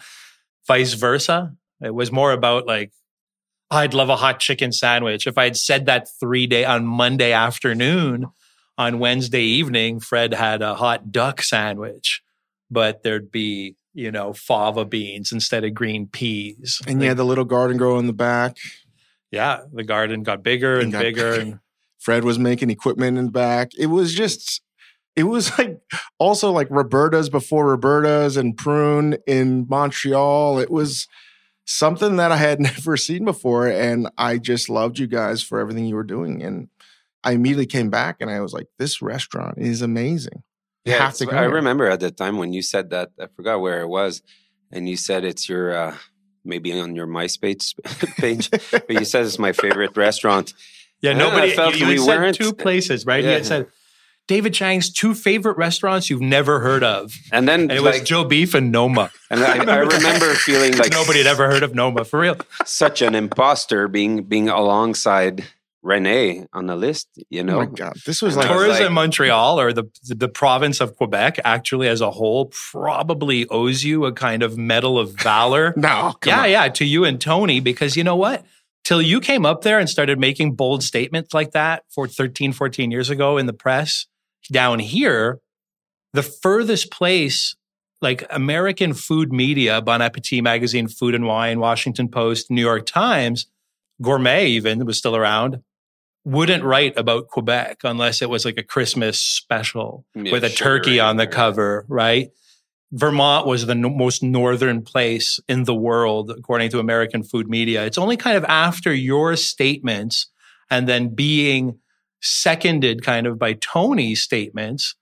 vice 0.68 0.94
versa. 0.94 1.56
It 1.80 1.94
was 1.94 2.12
more 2.12 2.32
about 2.32 2.66
like 2.66 2.92
I'd 3.72 3.94
love 3.94 4.10
a 4.10 4.18
hot 4.18 4.42
chicken 4.42 4.74
sandwich. 4.74 5.26
If 5.26 5.38
I 5.38 5.46
had 5.46 5.56
said 5.56 5.86
that 5.86 6.10
three 6.20 6.46
day 6.46 6.66
on 6.66 6.86
Monday 6.86 7.32
afternoon, 7.32 8.28
on 8.78 9.00
Wednesday 9.00 9.44
evening, 9.44 10.02
Fred 10.02 10.34
had 10.34 10.62
a 10.62 10.76
hot 10.76 11.12
duck 11.12 11.42
sandwich, 11.42 12.22
but 12.70 13.04
there'd 13.04 13.32
be, 13.32 13.76
you 13.94 14.12
know, 14.12 14.34
fava 14.34 14.84
beans 14.84 15.32
instead 15.32 15.64
of 15.64 15.74
green 15.74 16.08
peas. 16.08 16.82
And 16.86 17.02
you 17.02 17.08
had 17.08 17.18
the 17.18 17.24
little 17.24 17.46
garden 17.46 17.78
grow 17.78 17.98
in 17.98 18.08
the 18.08 18.14
back. 18.14 18.58
Yeah, 19.32 19.62
the 19.72 19.84
garden 19.86 20.24
got 20.24 20.44
bigger 20.44 20.76
and, 20.80 20.94
and 20.94 21.02
bigger. 21.02 21.34
And 21.34 21.60
Fred 22.00 22.26
was 22.26 22.38
making 22.38 22.70
equipment 22.70 23.18
in 23.18 23.26
the 23.26 23.32
back. 23.32 23.72
It 23.78 23.88
was 23.88 24.14
just, 24.14 24.62
it 25.16 25.24
was 25.24 25.58
like 25.58 25.80
also 26.20 26.52
like 26.52 26.68
Roberta's 26.70 27.30
before 27.30 27.68
Roberta's 27.68 28.36
and 28.36 28.58
Prune 28.58 29.18
in 29.26 29.66
Montreal. 29.70 30.60
It 30.60 30.70
was, 30.70 31.08
something 31.66 32.18
that 32.18 32.32
I 32.32 32.38
had 32.38 32.60
never 32.60 32.98
seen 32.98 33.26
before. 33.26 33.68
And 33.68 34.10
I 34.18 34.38
just 34.38 34.70
loved 34.70 35.00
you 35.00 35.08
guys 35.08 35.42
for 35.42 35.60
everything 35.60 35.86
you 35.86 35.96
were 35.96 36.04
doing. 36.04 36.42
And 36.44 36.70
I 37.24 37.34
immediately 37.34 37.68
came 37.68 37.90
back 37.90 38.18
and 38.20 38.30
I 38.30 38.40
was 38.42 38.54
like, 38.54 38.68
this 38.78 39.02
restaurant 39.02 39.58
is 39.58 39.82
amazing. 39.82 40.44
You 40.86 40.94
yeah, 40.94 41.12
I 41.32 41.44
remember 41.44 41.86
at 41.86 42.00
the 42.00 42.10
time 42.10 42.38
when 42.38 42.54
you 42.54 42.64
said 42.64 42.90
that, 42.90 43.12
I 43.20 43.28
forgot 43.36 43.62
where 43.62 43.82
it 43.82 43.88
was. 43.88 44.24
And 44.72 44.90
you 44.90 44.98
said 44.98 45.24
it's 45.24 45.48
your, 45.48 45.76
uh, 45.76 45.96
maybe 46.44 46.72
on 46.80 46.96
your 46.96 47.06
MySpace 47.06 47.76
page, 48.18 48.50
but 48.50 48.90
you 48.90 49.06
said 49.06 49.26
it's 49.26 49.38
my 49.38 49.52
favorite 49.52 49.96
restaurant. 49.96 50.54
Yeah, 51.02 51.14
nobody. 51.14 51.52
felt 51.54 51.76
you, 51.76 51.86
you 51.86 51.92
we 51.94 51.98
said 52.00 52.20
weren't, 52.20 52.36
two 52.36 52.54
places, 52.54 53.06
right? 53.06 53.24
Yeah. 53.24 53.30
He 53.30 53.34
had 53.36 53.46
said 53.46 53.68
David 54.32 54.54
Chang's 54.54 54.90
two 54.90 55.14
favorite 55.14 55.58
restaurants 55.58 56.10
you've 56.10 56.22
never 56.22 56.62
heard 56.62 56.84
of. 56.86 57.14
And 57.34 57.48
then 57.50 57.62
And 57.64 57.72
it 57.74 57.82
like, 57.82 58.00
was 58.02 58.04
Joe 58.04 58.24
Beef 58.24 58.54
and 58.54 58.72
Noma. 58.72 59.12
and 59.30 59.42
I, 59.44 59.58
I 59.58 59.80
remember 59.80 60.34
feeling 60.48 60.78
like 60.78 60.92
Nobody 60.92 61.20
had 61.20 61.28
ever 61.28 61.50
heard 61.52 61.64
of 61.64 61.76
Noma 61.76 62.06
for 62.06 62.20
real. 62.22 62.38
such 62.66 63.02
an 63.02 63.14
imposter 63.14 63.88
being 63.90 64.24
being 64.24 64.48
alongside 64.48 65.44
Rene 65.84 66.46
on 66.54 66.68
the 66.68 66.76
list. 66.76 67.08
You 67.30 67.42
Oh 67.42 67.44
know, 67.44 67.58
my 67.60 67.66
god, 67.66 67.98
this 68.06 68.22
was 68.22 68.36
And 68.38 68.46
like 68.46 68.56
Tourism 68.56 68.84
like- 68.86 68.92
Montreal 68.94 69.60
or 69.60 69.74
the 69.74 69.84
the 70.08 70.30
province 70.30 70.80
of 70.80 70.96
Quebec 70.96 71.40
actually 71.44 71.88
as 71.90 72.00
a 72.02 72.12
whole 72.12 72.52
probably 72.72 73.48
owes 73.50 73.84
you 73.84 74.06
a 74.06 74.14
kind 74.14 74.44
of 74.44 74.58
medal 74.58 74.98
of 75.00 75.14
valor. 75.20 75.74
no, 75.78 76.14
come 76.22 76.32
yeah, 76.32 76.42
on. 76.44 76.50
yeah, 76.52 76.68
to 76.70 76.86
you 76.86 77.04
and 77.04 77.20
Tony 77.20 77.60
because 77.60 77.98
you 77.98 78.04
know 78.04 78.16
what? 78.16 78.46
Till 78.84 79.02
you 79.02 79.20
came 79.22 79.46
up 79.46 79.62
there 79.62 79.78
and 79.80 79.90
started 79.90 80.20
making 80.20 80.54
bold 80.56 80.84
statements 80.84 81.34
like 81.34 81.52
that 81.52 81.84
for 81.94 82.08
13, 82.08 82.52
14 82.54 82.90
years 82.92 83.10
ago 83.12 83.38
in 83.38 83.46
the 83.46 83.54
press 83.54 84.06
down 84.52 84.80
here, 84.80 85.40
the 86.14 86.24
furthest 86.24 86.92
place 86.92 87.56
like 88.02 88.26
American 88.32 88.94
food 88.94 89.32
media, 89.32 89.82
Bon 89.82 90.02
Appetit 90.02 90.44
magazine, 90.44 90.88
Food 90.88 91.14
and 91.14 91.26
Wine, 91.26 91.60
Washington 91.60 92.10
Post, 92.10 92.50
New 92.50 92.62
York 92.62 92.86
Times, 92.86 93.46
Gourmet 94.02 94.48
even 94.48 94.86
was 94.86 94.98
still 94.98 95.16
around, 95.16 95.62
wouldn't 96.26 96.64
write 96.64 96.98
about 96.98 97.28
Quebec 97.28 97.82
unless 97.84 98.22
it 98.22 98.30
was 98.30 98.46
like 98.46 98.58
a 98.58 98.64
Christmas 98.64 99.20
special 99.20 100.06
Yeah, 100.16 100.32
with 100.32 100.44
a 100.44 100.50
turkey 100.50 101.00
on 101.00 101.18
the 101.18 101.28
cover, 101.28 101.86
right? 101.88 102.30
Vermont 102.92 103.48
was 103.48 103.66
the 103.66 103.76
no- 103.76 103.90
most 103.90 104.22
northern 104.22 104.82
place 104.82 105.40
in 105.48 105.64
the 105.64 105.76
world, 105.76 106.32
according 106.32 106.70
to 106.72 106.80
American 106.80 107.24
food 107.24 107.48
media. 107.48 107.86
It's 107.86 107.98
only 107.98 108.18
kind 108.18 108.36
of 108.36 108.44
after 108.46 108.94
your 108.94 109.36
statements 109.36 110.28
and 110.70 110.88
then 110.88 111.14
being 111.16 111.80
seconded 112.22 113.04
kind 113.04 113.28
of 113.28 113.38
by 113.38 113.54
Tony's 113.54 114.22
statements 114.22 114.96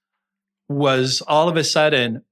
was 0.67 1.21
all 1.27 1.49
of 1.49 1.57
a 1.57 1.63
sudden 1.63 2.23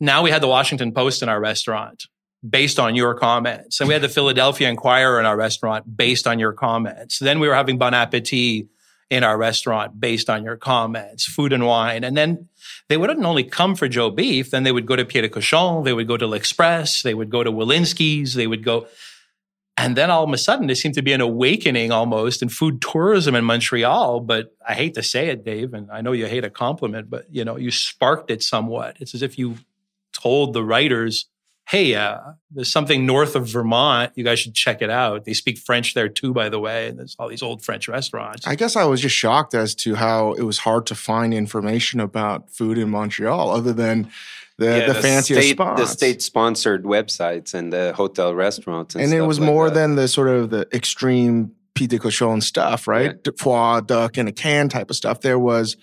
now 0.00 0.22
we 0.22 0.30
had 0.30 0.42
the 0.42 0.48
Washington 0.48 0.92
Post 0.92 1.22
in 1.22 1.28
our 1.28 1.40
restaurant 1.40 2.06
based 2.48 2.78
on 2.78 2.94
your 2.94 3.14
comments. 3.14 3.80
And 3.80 3.88
we 3.88 3.94
had 3.94 4.02
the 4.02 4.08
Philadelphia 4.08 4.68
Inquirer 4.68 5.18
in 5.18 5.26
our 5.26 5.36
restaurant 5.36 5.96
based 5.96 6.26
on 6.26 6.38
your 6.38 6.52
comments. 6.52 7.18
Then 7.18 7.40
we 7.40 7.48
were 7.48 7.54
having 7.54 7.78
Bon 7.78 7.94
Appetit 7.94 8.66
in 9.10 9.22
our 9.22 9.38
restaurant 9.38 9.98
based 10.00 10.28
on 10.28 10.44
your 10.44 10.56
comments, 10.56 11.24
food 11.24 11.52
and 11.52 11.66
wine. 11.66 12.04
And 12.04 12.16
then 12.16 12.48
they 12.88 12.96
wouldn't 12.96 13.24
only 13.24 13.44
come 13.44 13.76
for 13.76 13.88
Joe 13.88 14.10
Beef, 14.10 14.50
then 14.50 14.62
they 14.62 14.72
would 14.72 14.86
go 14.86 14.96
to 14.96 15.04
Pierre 15.04 15.22
de 15.22 15.28
Cochon, 15.28 15.84
they 15.84 15.92
would 15.92 16.08
go 16.08 16.16
to 16.16 16.26
L'Express, 16.26 17.02
they 17.02 17.14
would 17.14 17.30
go 17.30 17.42
to 17.44 17.52
Wilensky's, 17.52 18.34
they 18.34 18.46
would 18.46 18.64
go. 18.64 18.86
And 19.76 19.96
then 19.96 20.10
all 20.10 20.22
of 20.24 20.32
a 20.32 20.38
sudden, 20.38 20.66
there 20.66 20.76
seemed 20.76 20.94
to 20.94 21.02
be 21.02 21.12
an 21.12 21.20
awakening 21.20 21.90
almost 21.90 22.42
in 22.42 22.48
food 22.48 22.80
tourism 22.80 23.34
in 23.34 23.44
Montreal. 23.44 24.20
But 24.20 24.54
I 24.66 24.74
hate 24.74 24.94
to 24.94 25.02
say 25.02 25.28
it, 25.28 25.44
Dave, 25.44 25.74
and 25.74 25.90
I 25.90 26.00
know 26.00 26.12
you 26.12 26.26
hate 26.26 26.44
a 26.44 26.50
compliment, 26.50 27.10
but 27.10 27.26
you 27.30 27.44
know, 27.44 27.56
you 27.56 27.70
sparked 27.70 28.30
it 28.30 28.42
somewhat. 28.42 28.96
It's 29.00 29.14
as 29.14 29.22
if 29.22 29.36
you 29.36 29.56
told 30.12 30.52
the 30.52 30.62
writers, 30.62 31.26
hey, 31.68 31.94
uh, 31.94 32.20
there's 32.50 32.70
something 32.70 33.06
north 33.06 33.34
of 33.34 33.48
Vermont. 33.48 34.12
You 34.14 34.22
guys 34.22 34.38
should 34.38 34.54
check 34.54 34.82
it 34.82 34.90
out. 34.90 35.24
They 35.24 35.32
speak 35.32 35.58
French 35.58 35.94
there 35.94 36.08
too, 36.08 36.32
by 36.32 36.48
the 36.48 36.60
way. 36.60 36.88
And 36.88 36.98
there's 36.98 37.16
all 37.18 37.28
these 37.28 37.42
old 37.42 37.64
French 37.64 37.88
restaurants. 37.88 38.46
I 38.46 38.54
guess 38.54 38.76
I 38.76 38.84
was 38.84 39.00
just 39.00 39.16
shocked 39.16 39.54
as 39.54 39.74
to 39.76 39.94
how 39.94 40.34
it 40.34 40.42
was 40.42 40.58
hard 40.58 40.86
to 40.86 40.94
find 40.94 41.34
information 41.34 42.00
about 42.00 42.50
food 42.50 42.78
in 42.78 42.90
Montreal, 42.90 43.50
other 43.50 43.72
than 43.72 44.10
the, 44.58 44.66
Yeah, 44.66 44.86
the, 44.86 44.94
fanciest 44.94 45.42
state, 45.42 45.56
spots. 45.56 45.80
the 45.80 45.86
state 45.86 46.22
sponsored 46.22 46.84
websites 46.84 47.54
and 47.54 47.72
the 47.72 47.92
hotel 47.94 48.34
restaurants, 48.34 48.94
and, 48.94 49.04
and 49.04 49.12
it 49.12 49.22
was 49.22 49.40
like 49.40 49.46
more 49.46 49.68
that. 49.68 49.74
than 49.74 49.96
the 49.96 50.08
sort 50.08 50.28
of 50.28 50.50
the 50.50 50.68
extreme 50.72 51.52
pied 51.74 51.90
de 51.90 51.98
cochon 51.98 52.40
stuff, 52.40 52.86
right? 52.86 53.16
Yeah. 53.24 53.32
Foie, 53.38 53.80
duck, 53.80 54.16
in 54.16 54.28
a 54.28 54.32
can 54.32 54.68
type 54.68 54.90
of 54.90 54.96
stuff. 54.96 55.20
There 55.20 55.38
was, 55.38 55.76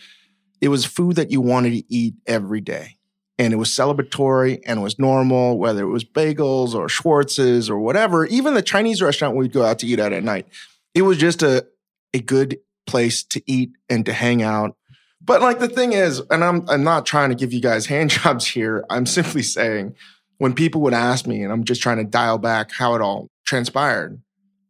it 0.62 0.70
was 0.70 0.86
food 0.86 1.18
that 1.18 1.32
you 1.32 1.42
wanted 1.42 1.72
to 1.72 1.84
eat 1.94 2.16
every 2.26 2.62
day. 2.62 2.98
And 3.38 3.54
it 3.54 3.58
was 3.58 3.70
celebratory 3.70 4.62
and 4.68 4.80
it 4.80 4.84
was 4.84 5.00
normal, 5.00 5.58
whether 5.58 5.82
it 5.82 5.90
was 5.90 6.06
bagels 6.06 6.76
or 6.76 6.88
Schwartz's 6.88 7.70
or 7.72 7.80
whatever. 7.80 8.26
Even 8.28 8.54
the 8.54 8.62
Chinese 8.62 9.02
restaurant 9.02 9.36
we'd 9.36 9.52
go 9.52 9.66
out 9.66 9.80
to 9.80 9.88
eat 9.88 10.00
at 10.00 10.14
at 10.14 10.24
night, 10.24 10.48
it 10.94 11.02
was 11.02 11.18
just 11.18 11.42
a, 11.42 11.66
a 12.14 12.20
good 12.20 12.60
place 12.86 13.24
to 13.24 13.42
eat 13.48 13.72
and 13.90 14.06
to 14.06 14.14
hang 14.14 14.44
out. 14.44 14.76
But 15.24 15.42
like 15.42 15.60
the 15.60 15.68
thing 15.68 15.94
is, 15.94 16.22
and 16.30 16.44
I'm 16.44 16.68
I'm 16.70 16.84
not 16.84 17.06
trying 17.06 17.30
to 17.30 17.36
give 17.36 17.54
you 17.54 17.62
guys 17.62 17.86
hand 17.88 18.10
jobs 18.10 18.48
here. 18.48 18.84
I'm 18.90 19.06
simply 19.06 19.44
saying 19.44 19.96
when 20.38 20.54
people 20.54 20.82
would 20.82 20.94
ask 20.94 21.28
me, 21.28 21.44
and 21.44 21.52
I'm 21.52 21.64
just 21.64 21.82
trying 21.82 21.98
to 21.98 22.04
dial 22.04 22.38
back 22.38 22.72
how 22.72 22.96
it 22.96 23.02
all 23.02 23.30
transpired. 23.46 24.22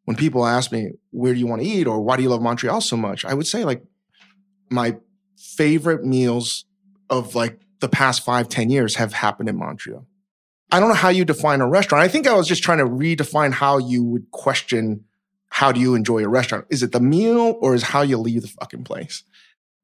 When 0.06 0.18
people 0.18 0.46
ask 0.46 0.72
me, 0.72 0.92
where 1.12 1.34
do 1.34 1.40
you 1.40 1.48
want 1.48 1.62
to 1.62 1.68
eat 1.68 1.88
or 1.88 2.02
why 2.02 2.18
do 2.18 2.24
you 2.24 2.30
love 2.30 2.42
Montreal 2.42 2.82
so 2.82 2.98
much? 2.98 3.24
I 3.24 3.34
would 3.34 3.48
say 3.48 3.64
like 3.64 3.84
my 4.70 4.98
favorite 5.38 6.04
meals 6.04 6.66
of 7.10 7.36
like 7.36 7.62
the 7.80 7.88
past 7.88 8.26
five, 8.26 8.50
ten 8.50 8.70
years 8.70 8.96
have 8.96 9.14
happened 9.14 9.48
in 9.48 9.58
Montreal. 9.58 10.06
I 10.72 10.80
don't 10.80 10.90
know 10.90 10.96
how 10.96 11.10
you 11.10 11.26
define 11.26 11.62
a 11.62 11.68
restaurant. 11.68 12.04
I 12.04 12.08
think 12.08 12.28
I 12.28 12.34
was 12.34 12.48
just 12.48 12.64
trying 12.64 12.78
to 12.80 12.86
redefine 12.86 13.52
how 13.52 13.78
you 13.78 14.04
would 14.04 14.32
question 14.32 15.06
how 15.54 15.72
do 15.72 15.82
you 15.82 15.96
enjoy 15.96 16.24
a 16.24 16.30
restaurant? 16.30 16.66
Is 16.70 16.82
it 16.82 16.94
the 16.94 17.02
meal 17.02 17.58
or 17.62 17.76
is 17.76 17.84
how 17.84 18.02
you 18.02 18.18
leave 18.18 18.42
the 18.42 18.48
fucking 18.48 18.86
place? 18.86 19.24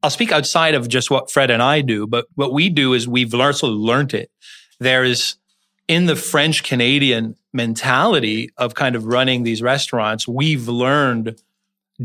I'll 0.03 0.09
speak 0.09 0.31
outside 0.31 0.75
of 0.75 0.87
just 0.87 1.09
what 1.09 1.31
Fred 1.31 1.49
and 1.49 1.61
I 1.61 1.81
do, 1.81 2.07
but 2.07 2.27
what 2.35 2.53
we 2.53 2.69
do 2.69 2.93
is 2.93 3.07
we've 3.07 3.33
also 3.33 3.67
learned 3.67 4.13
it. 4.13 4.29
There 4.79 5.03
is 5.03 5.35
in 5.87 6.05
the 6.05 6.15
French 6.15 6.63
Canadian 6.63 7.35
mentality 7.53 8.49
of 8.57 8.75
kind 8.75 8.95
of 8.95 9.05
running 9.05 9.43
these 9.43 9.61
restaurants, 9.61 10.27
we've 10.27 10.67
learned 10.67 11.41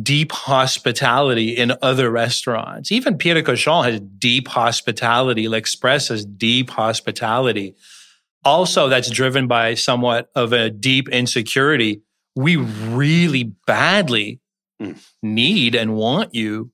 deep 0.02 0.32
hospitality 0.32 1.50
in 1.50 1.74
other 1.82 2.10
restaurants. 2.10 2.90
Even 2.90 3.18
Pierre 3.18 3.42
Cochon 3.42 3.84
has 3.84 4.00
deep 4.00 4.48
hospitality. 4.48 5.48
L'Express 5.48 6.08
has 6.08 6.24
deep 6.24 6.70
hospitality. 6.70 7.74
Also, 8.44 8.88
that's 8.88 9.10
driven 9.10 9.46
by 9.46 9.74
somewhat 9.74 10.30
of 10.34 10.52
a 10.52 10.70
deep 10.70 11.08
insecurity. 11.10 12.00
We 12.34 12.56
really 12.56 13.52
badly 13.66 14.40
Mm. 14.80 14.98
need 15.22 15.74
and 15.76 15.94
want 15.94 16.34
you 16.34 16.72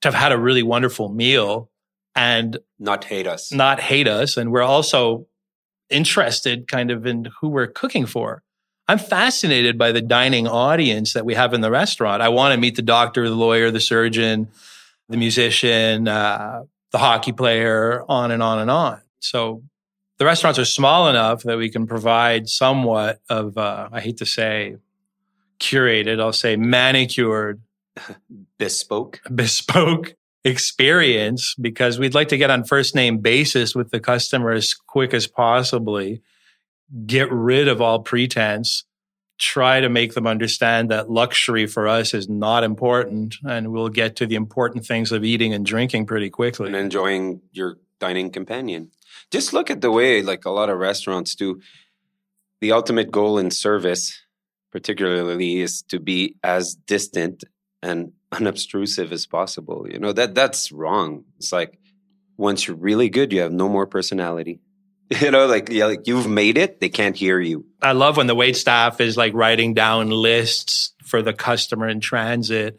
to 0.00 0.08
have 0.08 0.14
had 0.14 0.32
a 0.32 0.38
really 0.38 0.62
wonderful 0.62 1.08
meal 1.08 1.70
and 2.14 2.58
not 2.78 3.04
hate 3.04 3.26
us. 3.26 3.52
not 3.52 3.80
hate 3.80 4.08
us. 4.08 4.36
And 4.36 4.50
we're 4.50 4.62
also 4.62 5.26
interested 5.88 6.68
kind 6.68 6.90
of 6.90 7.06
in 7.06 7.28
who 7.40 7.48
we're 7.48 7.66
cooking 7.66 8.06
for. 8.06 8.42
I'm 8.88 8.98
fascinated 8.98 9.78
by 9.78 9.92
the 9.92 10.02
dining 10.02 10.48
audience 10.48 11.12
that 11.12 11.24
we 11.24 11.34
have 11.34 11.54
in 11.54 11.60
the 11.60 11.70
restaurant. 11.70 12.22
I 12.22 12.28
want 12.28 12.54
to 12.54 12.60
meet 12.60 12.74
the 12.74 12.82
doctor, 12.82 13.28
the 13.28 13.34
lawyer, 13.34 13.70
the 13.70 13.80
surgeon, 13.80 14.48
the 15.08 15.16
musician, 15.16 16.08
uh, 16.08 16.64
the 16.90 16.98
hockey 16.98 17.32
player, 17.32 18.04
on 18.08 18.32
and 18.32 18.42
on 18.42 18.58
and 18.58 18.70
on. 18.70 19.00
So 19.20 19.62
the 20.18 20.24
restaurants 20.24 20.58
are 20.58 20.64
small 20.64 21.08
enough 21.08 21.44
that 21.44 21.56
we 21.56 21.70
can 21.70 21.86
provide 21.86 22.48
somewhat 22.48 23.20
of, 23.28 23.56
uh, 23.56 23.88
I 23.92 24.00
hate 24.00 24.16
to 24.18 24.26
say, 24.26 24.76
curated, 25.60 26.20
I'll 26.20 26.32
say 26.32 26.56
manicured 26.56 27.60
Bespoke. 28.58 29.20
bespoke 29.34 30.14
experience 30.44 31.54
because 31.60 31.98
we'd 31.98 32.14
like 32.14 32.28
to 32.28 32.38
get 32.38 32.50
on 32.50 32.64
first 32.64 32.94
name 32.94 33.18
basis 33.18 33.74
with 33.74 33.90
the 33.90 34.00
customer 34.00 34.52
as 34.52 34.72
quick 34.72 35.12
as 35.12 35.26
possibly 35.26 36.22
get 37.06 37.30
rid 37.30 37.68
of 37.68 37.82
all 37.82 38.00
pretense 38.00 38.84
try 39.40 39.80
to 39.80 39.88
make 39.88 40.12
them 40.12 40.26
understand 40.26 40.90
that 40.90 41.10
luxury 41.10 41.66
for 41.66 41.88
us 41.88 42.12
is 42.12 42.28
not 42.28 42.62
important 42.62 43.36
and 43.44 43.72
we'll 43.72 43.88
get 43.88 44.14
to 44.16 44.26
the 44.26 44.34
important 44.34 44.86
things 44.86 45.12
of 45.12 45.24
eating 45.24 45.54
and 45.54 45.64
drinking 45.64 46.06
pretty 46.06 46.28
quickly 46.28 46.66
and 46.66 46.76
enjoying 46.76 47.40
your 47.52 47.78
dining 48.00 48.30
companion. 48.30 48.90
Just 49.30 49.52
look 49.52 49.70
at 49.70 49.80
the 49.80 49.90
way, 49.90 50.22
like 50.22 50.44
a 50.44 50.50
lot 50.50 50.68
of 50.68 50.78
restaurants 50.78 51.34
do, 51.34 51.60
the 52.60 52.72
ultimate 52.72 53.10
goal 53.10 53.38
in 53.38 53.50
service, 53.50 54.20
particularly, 54.70 55.60
is 55.60 55.82
to 55.82 55.98
be 55.98 56.36
as 56.42 56.74
distant 56.74 57.44
and 57.82 58.12
unobtrusive 58.32 59.12
as 59.12 59.26
possible. 59.26 59.86
You 59.90 59.98
know 59.98 60.12
that 60.12 60.34
that's 60.34 60.72
wrong. 60.72 61.24
It's 61.38 61.52
like 61.52 61.78
once 62.36 62.66
you're 62.66 62.76
really 62.76 63.08
good, 63.08 63.32
you 63.32 63.40
have 63.40 63.52
no 63.52 63.68
more 63.68 63.86
personality. 63.86 64.60
You 65.20 65.32
know, 65.32 65.46
like 65.46 65.70
yeah, 65.70 65.86
like 65.86 66.06
you've 66.06 66.28
made 66.28 66.56
it, 66.56 66.78
they 66.78 66.88
can't 66.88 67.16
hear 67.16 67.40
you. 67.40 67.66
I 67.82 67.92
love 67.92 68.16
when 68.16 68.28
the 68.28 68.34
wait 68.36 68.56
staff 68.56 69.00
is 69.00 69.16
like 69.16 69.34
writing 69.34 69.74
down 69.74 70.10
lists 70.10 70.94
for 71.02 71.20
the 71.20 71.32
customer 71.32 71.88
in 71.88 71.98
transit 71.98 72.78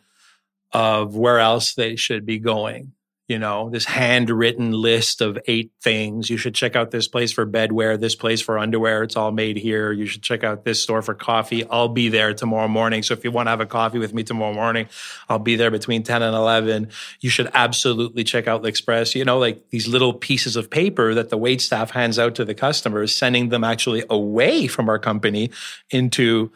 of 0.71 1.13
where 1.13 1.39
else 1.39 1.73
they 1.73 1.97
should 1.97 2.25
be 2.25 2.39
going. 2.39 2.93
You 3.32 3.39
know, 3.39 3.70
this 3.70 3.86
handwritten 3.86 4.74
list 4.74 5.22
of 5.22 5.39
eight 5.46 5.72
things. 5.82 6.30
You 6.30 6.36
should 6.36 6.54
check 6.54 6.76
out 6.76 6.91
this 6.91 7.08
place 7.08 7.32
for 7.32 7.46
bedwear, 7.46 7.98
this 7.98 8.13
place 8.13 8.41
for 8.41 8.60
underwear. 8.60 9.04
It's 9.04 9.15
all 9.15 9.32
made 9.32 9.56
here. 9.56 9.94
You 9.94 10.06
should 10.06 10.22
check 10.22 10.44
out 10.44 10.65
this 10.65 10.84
store 10.84 11.02
for 11.02 11.13
coffee. 11.13 11.63
I'll 11.70 11.88
be 11.88 12.10
there 12.10 12.34
tomorrow 12.34 12.67
morning. 12.67 13.04
So 13.04 13.13
if 13.13 13.24
you 13.24 13.32
want 13.32 13.46
to 13.46 13.52
have 13.52 13.62
a 13.62 13.65
coffee 13.65 14.00
with 14.00 14.13
me 14.13 14.24
tomorrow 14.24 14.54
morning, 14.54 14.89
I'll 15.30 15.39
be 15.39 15.56
there 15.56 15.72
between 15.72 16.04
10 16.04 16.22
and 16.22 16.36
11. 16.36 16.89
You 17.22 17.30
should 17.30 17.50
absolutely 17.54 18.26
check 18.26 18.50
out 18.50 18.63
L'Express. 18.63 19.15
You 19.15 19.24
know, 19.24 19.39
like 19.39 19.70
these 19.70 19.88
little 19.88 20.13
pieces 20.13 20.58
of 20.58 20.70
paper 20.70 21.13
that 21.13 21.30
the 21.30 21.38
wait 21.38 21.62
staff 21.62 21.91
hands 21.91 22.20
out 22.20 22.36
to 22.36 22.44
the 22.44 22.54
customers, 22.54 23.15
sending 23.15 23.48
them 23.48 23.63
actually 23.63 24.04
away 24.10 24.67
from 24.67 24.89
our 24.89 25.00
company 25.00 25.52
into 25.89 26.52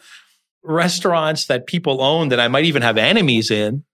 restaurants 0.62 1.46
that 1.46 1.68
people 1.68 2.02
own 2.02 2.28
that 2.28 2.42
I 2.42 2.50
might 2.50 2.66
even 2.66 2.82
have 2.82 2.98
enemies 2.98 3.50
in 3.50 3.86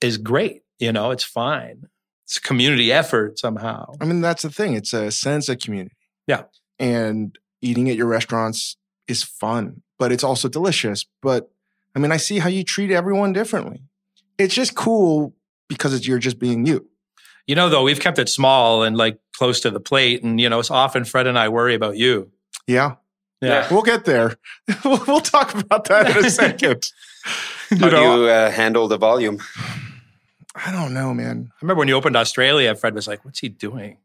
is 0.00 0.18
great. 0.18 0.62
You 0.78 0.92
know, 0.92 1.10
it's 1.10 1.24
fine. 1.24 1.88
It's 2.32 2.38
a 2.38 2.40
community 2.40 2.90
effort 2.90 3.38
somehow. 3.38 3.92
I 4.00 4.06
mean, 4.06 4.22
that's 4.22 4.42
the 4.42 4.48
thing. 4.48 4.72
It's 4.72 4.94
a 4.94 5.10
sense 5.10 5.50
of 5.50 5.58
community. 5.58 5.94
Yeah. 6.26 6.44
And 6.78 7.38
eating 7.60 7.90
at 7.90 7.96
your 7.96 8.06
restaurants 8.06 8.78
is 9.06 9.22
fun, 9.22 9.82
but 9.98 10.12
it's 10.12 10.24
also 10.24 10.48
delicious. 10.48 11.04
But 11.20 11.50
I 11.94 11.98
mean, 11.98 12.10
I 12.10 12.16
see 12.16 12.38
how 12.38 12.48
you 12.48 12.64
treat 12.64 12.90
everyone 12.90 13.34
differently. 13.34 13.82
It's 14.38 14.54
just 14.54 14.74
cool 14.74 15.34
because 15.68 15.92
it's, 15.92 16.08
you're 16.08 16.18
just 16.18 16.38
being 16.38 16.64
you. 16.64 16.88
You 17.46 17.54
know, 17.54 17.68
though, 17.68 17.82
we've 17.82 18.00
kept 18.00 18.18
it 18.18 18.30
small 18.30 18.82
and 18.82 18.96
like 18.96 19.18
close 19.36 19.60
to 19.60 19.70
the 19.70 19.80
plate. 19.80 20.22
And, 20.22 20.40
you 20.40 20.48
know, 20.48 20.58
it's 20.58 20.70
often 20.70 21.04
Fred 21.04 21.26
and 21.26 21.38
I 21.38 21.50
worry 21.50 21.74
about 21.74 21.98
you. 21.98 22.30
Yeah. 22.66 22.94
Yeah. 23.42 23.68
We'll 23.70 23.82
get 23.82 24.06
there. 24.06 24.36
we'll 24.86 25.04
we'll 25.06 25.20
talk 25.20 25.54
about 25.54 25.84
that 25.88 26.16
in 26.16 26.24
a 26.24 26.30
second. 26.46 26.92
How 27.68 27.76
you 27.76 27.90
do 27.90 27.96
you 27.96 28.24
uh, 28.24 28.50
handle 28.50 28.88
the 28.88 28.96
volume? 28.96 29.42
I 30.54 30.70
don't 30.72 30.92
know, 30.94 31.14
man. 31.14 31.50
I 31.52 31.54
remember 31.62 31.78
when 31.78 31.88
you 31.88 31.94
opened 31.94 32.16
Australia, 32.16 32.74
Fred 32.74 32.94
was 32.94 33.08
like, 33.08 33.24
what's 33.24 33.38
he 33.40 33.48
doing? 33.48 33.96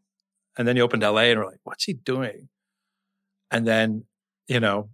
And 0.57 0.67
then 0.67 0.75
you 0.77 0.81
opened 0.83 1.03
LA 1.03 1.23
and 1.31 1.39
we're 1.39 1.45
like, 1.45 1.59
what's 1.63 1.83
he 1.83 1.93
doing? 1.93 2.49
And 3.51 3.67
then, 3.67 4.05
you 4.47 4.59
know, 4.59 4.89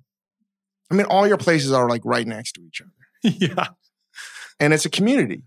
I 0.91 0.95
mean, 0.95 1.05
all 1.07 1.27
your 1.27 1.37
places 1.37 1.71
are 1.71 1.87
like 1.89 2.01
right 2.03 2.27
next 2.27 2.53
to 2.53 2.61
each 2.61 2.81
other, 2.81 2.91
yeah. 3.39 3.67
and 4.59 4.73
it's 4.73 4.85
a 4.85 4.89
community. 4.89 5.43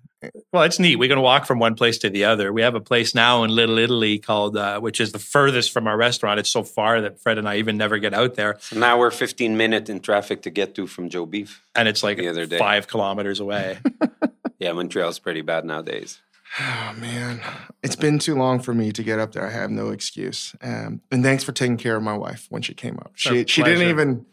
Well, 0.52 0.64
it's 0.64 0.80
neat. 0.80 0.96
We 0.96 1.06
can 1.08 1.20
walk 1.20 1.44
from 1.46 1.58
one 1.60 1.74
place 1.76 1.98
to 1.98 2.10
the 2.10 2.24
other. 2.24 2.52
We 2.52 2.62
have 2.62 2.74
a 2.74 2.80
place 2.80 3.14
now 3.14 3.44
in 3.44 3.50
Little 3.50 3.78
Italy 3.78 4.18
called, 4.18 4.56
uh, 4.56 4.80
which 4.80 4.98
is 5.00 5.12
the 5.12 5.18
furthest 5.20 5.70
from 5.72 5.86
our 5.86 5.96
restaurant. 5.96 6.40
It's 6.40 6.48
so 6.48 6.64
far 6.64 7.00
that 7.02 7.20
Fred 7.20 7.38
and 7.38 7.48
I 7.48 7.56
even 7.58 7.76
never 7.76 7.98
get 7.98 8.14
out 8.14 8.34
there. 8.34 8.56
So 8.60 8.78
now 8.78 8.98
we're 8.98 9.10
15 9.12 9.56
minutes 9.56 9.90
in 9.90 10.00
traffic 10.00 10.42
to 10.42 10.50
get 10.50 10.74
to 10.76 10.86
from 10.86 11.10
Joe 11.10 11.26
Beef. 11.26 11.62
And 11.76 11.86
it's 11.86 12.02
like 12.02 12.16
The 12.16 12.28
other 12.28 12.46
day. 12.46 12.58
five 12.58 12.88
kilometers 12.88 13.38
away. 13.38 13.78
Yeah, 14.58 14.72
Montreal's 14.72 15.18
pretty 15.18 15.42
bad 15.42 15.64
nowadays. 15.64 16.20
Oh 16.60 16.94
man, 16.98 17.40
it's 17.82 17.96
been 17.96 18.18
too 18.18 18.34
long 18.36 18.60
for 18.60 18.72
me 18.72 18.92
to 18.92 19.02
get 19.02 19.18
up 19.18 19.32
there. 19.32 19.46
I 19.46 19.50
have 19.50 19.70
no 19.70 19.90
excuse. 19.90 20.54
Um, 20.62 21.00
and 21.10 21.22
thanks 21.24 21.42
for 21.44 21.52
taking 21.52 21.76
care 21.76 21.96
of 21.96 22.02
my 22.02 22.16
wife 22.16 22.46
when 22.50 22.62
she 22.62 22.72
came 22.72 22.98
up. 22.98 23.12
She 23.14 23.44
she 23.46 23.62
didn't 23.62 23.88
even. 23.88 24.26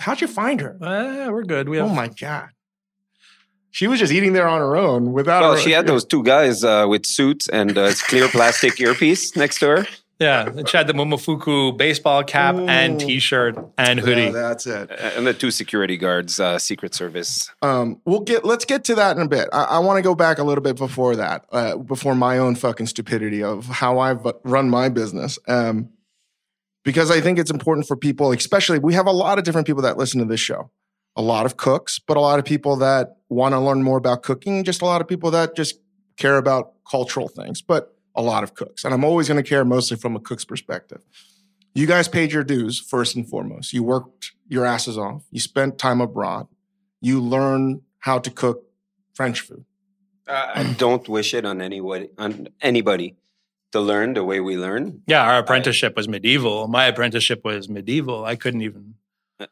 How'd 0.00 0.20
you 0.20 0.26
find 0.26 0.60
her? 0.60 0.76
uh, 0.82 1.30
we're 1.30 1.44
good. 1.44 1.68
We 1.68 1.76
have, 1.76 1.86
Oh 1.86 1.94
my 1.94 2.08
god, 2.08 2.48
she 3.70 3.86
was 3.86 4.00
just 4.00 4.12
eating 4.12 4.32
there 4.32 4.48
on 4.48 4.60
her 4.60 4.76
own 4.76 5.12
without. 5.12 5.42
Well, 5.42 5.52
her, 5.54 5.58
she 5.60 5.70
had 5.70 5.86
those 5.86 6.04
two 6.04 6.24
guys 6.24 6.64
uh, 6.64 6.86
with 6.88 7.06
suits 7.06 7.48
and 7.48 7.78
uh, 7.78 7.92
clear 8.08 8.28
plastic 8.28 8.80
earpiece 8.80 9.36
next 9.36 9.60
to 9.60 9.68
her. 9.68 9.86
Yeah. 10.18 10.46
And 10.46 10.68
she 10.68 10.76
had 10.76 10.86
the 10.86 10.92
Momofuku 10.92 11.76
baseball 11.76 12.22
cap 12.24 12.54
and 12.56 13.00
t-shirt 13.00 13.56
and 13.76 13.98
hoodie. 13.98 14.22
Yeah, 14.22 14.30
that's 14.30 14.66
it. 14.66 14.90
And 14.90 15.26
the 15.26 15.34
two 15.34 15.50
security 15.50 15.96
guards, 15.96 16.38
uh, 16.38 16.58
Secret 16.58 16.94
Service. 16.94 17.50
Um, 17.62 18.00
we'll 18.04 18.20
get 18.20 18.44
let's 18.44 18.64
get 18.64 18.84
to 18.84 18.94
that 18.96 19.16
in 19.16 19.22
a 19.22 19.28
bit. 19.28 19.48
I, 19.52 19.64
I 19.64 19.78
want 19.80 19.98
to 19.98 20.02
go 20.02 20.14
back 20.14 20.38
a 20.38 20.44
little 20.44 20.62
bit 20.62 20.76
before 20.76 21.16
that, 21.16 21.44
uh, 21.52 21.76
before 21.76 22.14
my 22.14 22.38
own 22.38 22.54
fucking 22.54 22.86
stupidity 22.86 23.42
of 23.42 23.66
how 23.66 23.98
I've 23.98 24.24
run 24.44 24.70
my 24.70 24.88
business. 24.88 25.38
Um, 25.48 25.90
because 26.84 27.10
I 27.10 27.20
think 27.20 27.38
it's 27.38 27.50
important 27.50 27.88
for 27.88 27.96
people, 27.96 28.30
especially 28.32 28.78
we 28.78 28.94
have 28.94 29.06
a 29.06 29.12
lot 29.12 29.38
of 29.38 29.44
different 29.44 29.66
people 29.66 29.82
that 29.82 29.96
listen 29.96 30.20
to 30.20 30.26
this 30.26 30.40
show. 30.40 30.70
A 31.16 31.22
lot 31.22 31.46
of 31.46 31.56
cooks, 31.56 31.98
but 31.98 32.16
a 32.16 32.20
lot 32.20 32.38
of 32.38 32.44
people 32.44 32.76
that 32.76 33.18
want 33.28 33.52
to 33.52 33.60
learn 33.60 33.82
more 33.82 33.98
about 33.98 34.22
cooking. 34.22 34.64
Just 34.64 34.82
a 34.82 34.84
lot 34.84 35.00
of 35.00 35.08
people 35.08 35.30
that 35.30 35.54
just 35.56 35.78
care 36.16 36.36
about 36.36 36.72
cultural 36.88 37.28
things, 37.28 37.62
but 37.62 37.93
a 38.14 38.22
lot 38.22 38.44
of 38.44 38.54
cooks. 38.54 38.84
And 38.84 38.94
I'm 38.94 39.04
always 39.04 39.28
going 39.28 39.42
to 39.42 39.48
care 39.48 39.64
mostly 39.64 39.96
from 39.96 40.16
a 40.16 40.20
cook's 40.20 40.44
perspective. 40.44 41.00
You 41.74 41.86
guys 41.86 42.06
paid 42.06 42.32
your 42.32 42.44
dues 42.44 42.78
first 42.78 43.16
and 43.16 43.28
foremost. 43.28 43.72
You 43.72 43.82
worked 43.82 44.32
your 44.48 44.64
asses 44.64 44.96
off. 44.96 45.24
You 45.30 45.40
spent 45.40 45.78
time 45.78 46.00
abroad 46.00 46.46
you 47.04 47.20
learn 47.20 47.82
how 47.98 48.18
to 48.18 48.30
cook 48.30 48.64
French 49.12 49.40
food. 49.42 49.64
Uh, 50.26 50.52
I 50.54 50.62
don't 50.78 51.06
wish 51.06 51.34
it 51.34 51.44
on 51.44 51.60
anybody, 51.60 52.08
on 52.16 52.48
anybody 52.62 53.14
to 53.72 53.80
learn 53.80 54.14
the 54.14 54.24
way 54.24 54.40
we 54.40 54.56
learn. 54.56 55.02
Yeah, 55.06 55.22
our 55.22 55.38
apprenticeship 55.40 55.96
was 55.96 56.08
medieval. 56.08 56.66
My 56.66 56.86
apprenticeship 56.86 57.44
was 57.44 57.68
medieval. 57.68 58.24
I 58.24 58.36
couldn't 58.36 58.62
even. 58.62 58.94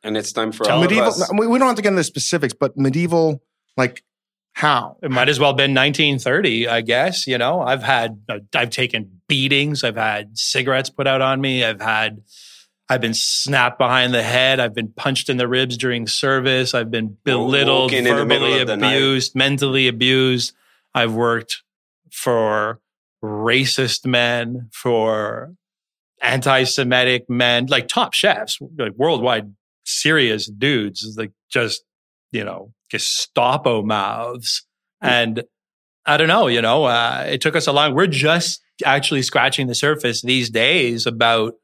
And 0.02 0.16
it's 0.16 0.32
time 0.32 0.50
for 0.50 0.64
Tell 0.64 0.76
all 0.76 0.82
medieval. 0.82 1.08
of 1.08 1.14
us. 1.14 1.30
We 1.38 1.46
we 1.46 1.58
don't 1.58 1.68
have 1.68 1.76
to 1.76 1.82
get 1.82 1.88
into 1.90 2.00
the 2.00 2.04
specifics, 2.04 2.54
but 2.54 2.78
medieval, 2.78 3.42
like 3.76 4.02
how? 4.52 4.96
It 5.02 5.10
might 5.10 5.28
as 5.28 5.40
well 5.40 5.50
have 5.50 5.56
been 5.56 5.74
1930, 5.74 6.68
I 6.68 6.80
guess. 6.82 7.26
You 7.26 7.38
know, 7.38 7.60
I've 7.60 7.82
had, 7.82 8.22
uh, 8.28 8.38
I've 8.54 8.70
taken 8.70 9.20
beatings. 9.28 9.82
I've 9.82 9.96
had 9.96 10.36
cigarettes 10.36 10.90
put 10.90 11.06
out 11.06 11.20
on 11.22 11.40
me. 11.40 11.64
I've 11.64 11.80
had, 11.80 12.22
I've 12.88 13.00
been 13.00 13.14
snapped 13.14 13.78
behind 13.78 14.12
the 14.12 14.22
head. 14.22 14.60
I've 14.60 14.74
been 14.74 14.92
punched 14.92 15.30
in 15.30 15.38
the 15.38 15.48
ribs 15.48 15.78
during 15.78 16.06
service. 16.06 16.74
I've 16.74 16.90
been 16.90 17.16
belittled, 17.24 17.92
Woken 17.92 18.06
in 18.06 18.16
the 18.16 18.26
middle 18.26 18.48
verbally 18.48 18.60
of 18.60 18.66
the 18.66 18.76
night. 18.76 18.94
abused, 18.94 19.34
mentally 19.34 19.88
abused. 19.88 20.52
I've 20.94 21.14
worked 21.14 21.62
for 22.10 22.80
racist 23.24 24.04
men, 24.04 24.68
for 24.72 25.54
anti-Semitic 26.20 27.28
men, 27.30 27.66
like 27.66 27.88
top 27.88 28.12
chefs, 28.12 28.58
like 28.78 28.92
worldwide 28.96 29.54
serious 29.84 30.46
dudes, 30.46 31.14
like 31.16 31.32
just, 31.48 31.84
you 32.30 32.44
know, 32.44 32.72
Gestapo 32.92 33.82
mouths. 33.82 34.66
And 35.00 35.44
I 36.04 36.16
don't 36.16 36.28
know, 36.28 36.46
you 36.46 36.60
know, 36.60 36.84
uh, 36.84 37.24
it 37.28 37.40
took 37.40 37.56
us 37.56 37.66
a 37.66 37.72
long, 37.72 37.94
we're 37.94 38.06
just 38.06 38.60
actually 38.84 39.22
scratching 39.22 39.66
the 39.66 39.74
surface 39.74 40.20
these 40.22 40.50
days 40.50 41.06
about 41.06 41.54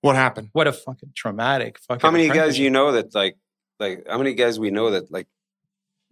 What 0.00 0.14
happened? 0.16 0.50
what 0.52 0.66
a 0.68 0.72
fucking 0.72 1.12
traumatic 1.16 1.78
fucking. 1.80 2.06
How 2.06 2.12
many 2.12 2.28
guys 2.28 2.58
you 2.58 2.70
know 2.70 2.92
that 2.92 3.14
like, 3.14 3.36
like 3.80 4.06
how 4.08 4.16
many 4.18 4.34
guys 4.34 4.58
we 4.60 4.70
know 4.70 4.90
that 4.90 5.10
like 5.10 5.26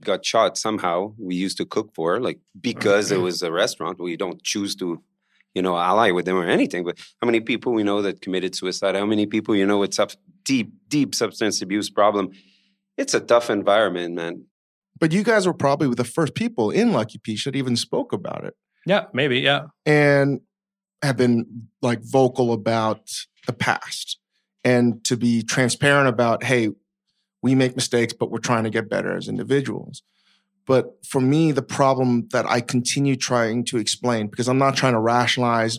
got 0.03 0.25
shot 0.27 0.59
somehow? 0.59 1.15
We 1.19 1.37
used 1.37 1.57
to 1.59 1.65
cook 1.67 1.95
for 1.95 2.21
like 2.21 2.41
because 2.61 3.13
it 3.13 3.21
was 3.21 3.43
a 3.43 3.53
restaurant. 3.53 4.01
We 4.01 4.17
don't 4.17 4.43
choose 4.43 4.75
to, 4.77 5.03
you 5.55 5.63
know, 5.63 5.77
ally 5.77 6.11
with 6.11 6.25
them 6.25 6.37
or 6.37 6.45
anything. 6.47 6.85
But 6.85 6.99
how 7.21 7.27
many 7.27 7.41
people 7.41 7.73
we 7.73 7.85
know 7.85 8.03
that 8.03 8.21
committed 8.21 8.55
suicide? 8.57 8.97
How 8.97 9.07
many 9.07 9.27
people 9.27 9.55
you 9.55 9.67
know 9.67 9.79
with 9.79 9.95
sub- 9.95 10.13
deep, 10.43 10.73
deep 10.89 11.15
substance 11.15 11.63
abuse 11.63 11.89
problem? 11.91 12.31
It's 12.97 13.15
a 13.15 13.21
tough 13.21 13.51
environment, 13.51 14.15
man. 14.15 14.47
But 15.01 15.13
you 15.13 15.23
guys 15.23 15.47
were 15.47 15.55
probably 15.55 15.93
the 15.95 16.05
first 16.05 16.35
people 16.35 16.71
in 16.71 16.93
Lucky 16.93 17.19
Peach 17.19 17.45
that 17.45 17.57
even 17.57 17.77
spoke 17.77 18.13
about 18.13 18.45
it 18.45 18.55
Yeah, 18.87 19.07
maybe. 19.13 19.41
Yeah. 19.41 19.67
and 19.85 20.41
have 21.03 21.17
been 21.17 21.69
like 21.83 22.01
vocal 22.03 22.53
about 22.53 23.11
the 23.47 23.53
past 23.53 24.19
and 24.65 25.05
to 25.05 25.17
be 25.17 25.43
transparent 25.43 26.09
about, 26.09 26.43
hey, 26.45 26.71
we 27.43 27.55
make 27.55 27.77
mistakes, 27.77 28.15
but 28.19 28.31
we're 28.31 28.39
trying 28.39 28.65
to 28.65 28.71
get 28.71 28.89
better 28.89 29.15
as 29.15 29.29
individuals. 29.29 30.03
But 30.67 31.05
for 31.07 31.21
me, 31.21 31.53
the 31.53 31.61
problem 31.61 32.29
that 32.33 32.47
I 32.47 32.63
continue 32.63 33.17
trying 33.17 33.65
to 33.67 33.77
explain, 33.77 34.29
because 34.29 34.49
I'm 34.49 34.57
not 34.57 34.77
trying 34.77 34.95
to 34.95 34.99
rationalize 35.01 35.79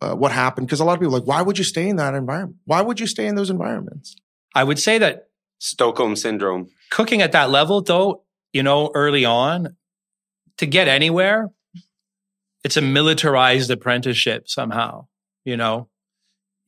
uh, 0.00 0.16
what 0.16 0.32
happened, 0.32 0.66
because 0.66 0.80
a 0.80 0.84
lot 0.84 0.94
of 0.94 0.98
people 0.98 1.14
are 1.14 1.20
like, 1.20 1.28
why 1.28 1.40
would 1.40 1.56
you 1.56 1.62
stay 1.62 1.88
in 1.88 1.94
that 1.96 2.14
environment? 2.14 2.56
Why 2.64 2.80
would 2.80 2.98
you 2.98 3.06
stay 3.06 3.26
in 3.28 3.36
those 3.36 3.50
environments? 3.50 4.16
I 4.56 4.64
would 4.64 4.80
say 4.80 4.98
that 4.98 5.28
Stockholm 5.62 6.16
syndrome. 6.16 6.68
cooking 6.90 7.22
at 7.22 7.30
that 7.30 7.48
level, 7.48 7.80
though, 7.82 8.24
you 8.52 8.64
know, 8.64 8.90
early 8.94 9.24
on, 9.24 9.76
to 10.58 10.66
get 10.66 10.88
anywhere, 10.88 11.50
it's 12.64 12.76
a 12.76 12.82
militarized 12.82 13.70
apprenticeship 13.70 14.48
somehow. 14.48 15.06
You 15.44 15.56
know, 15.56 15.88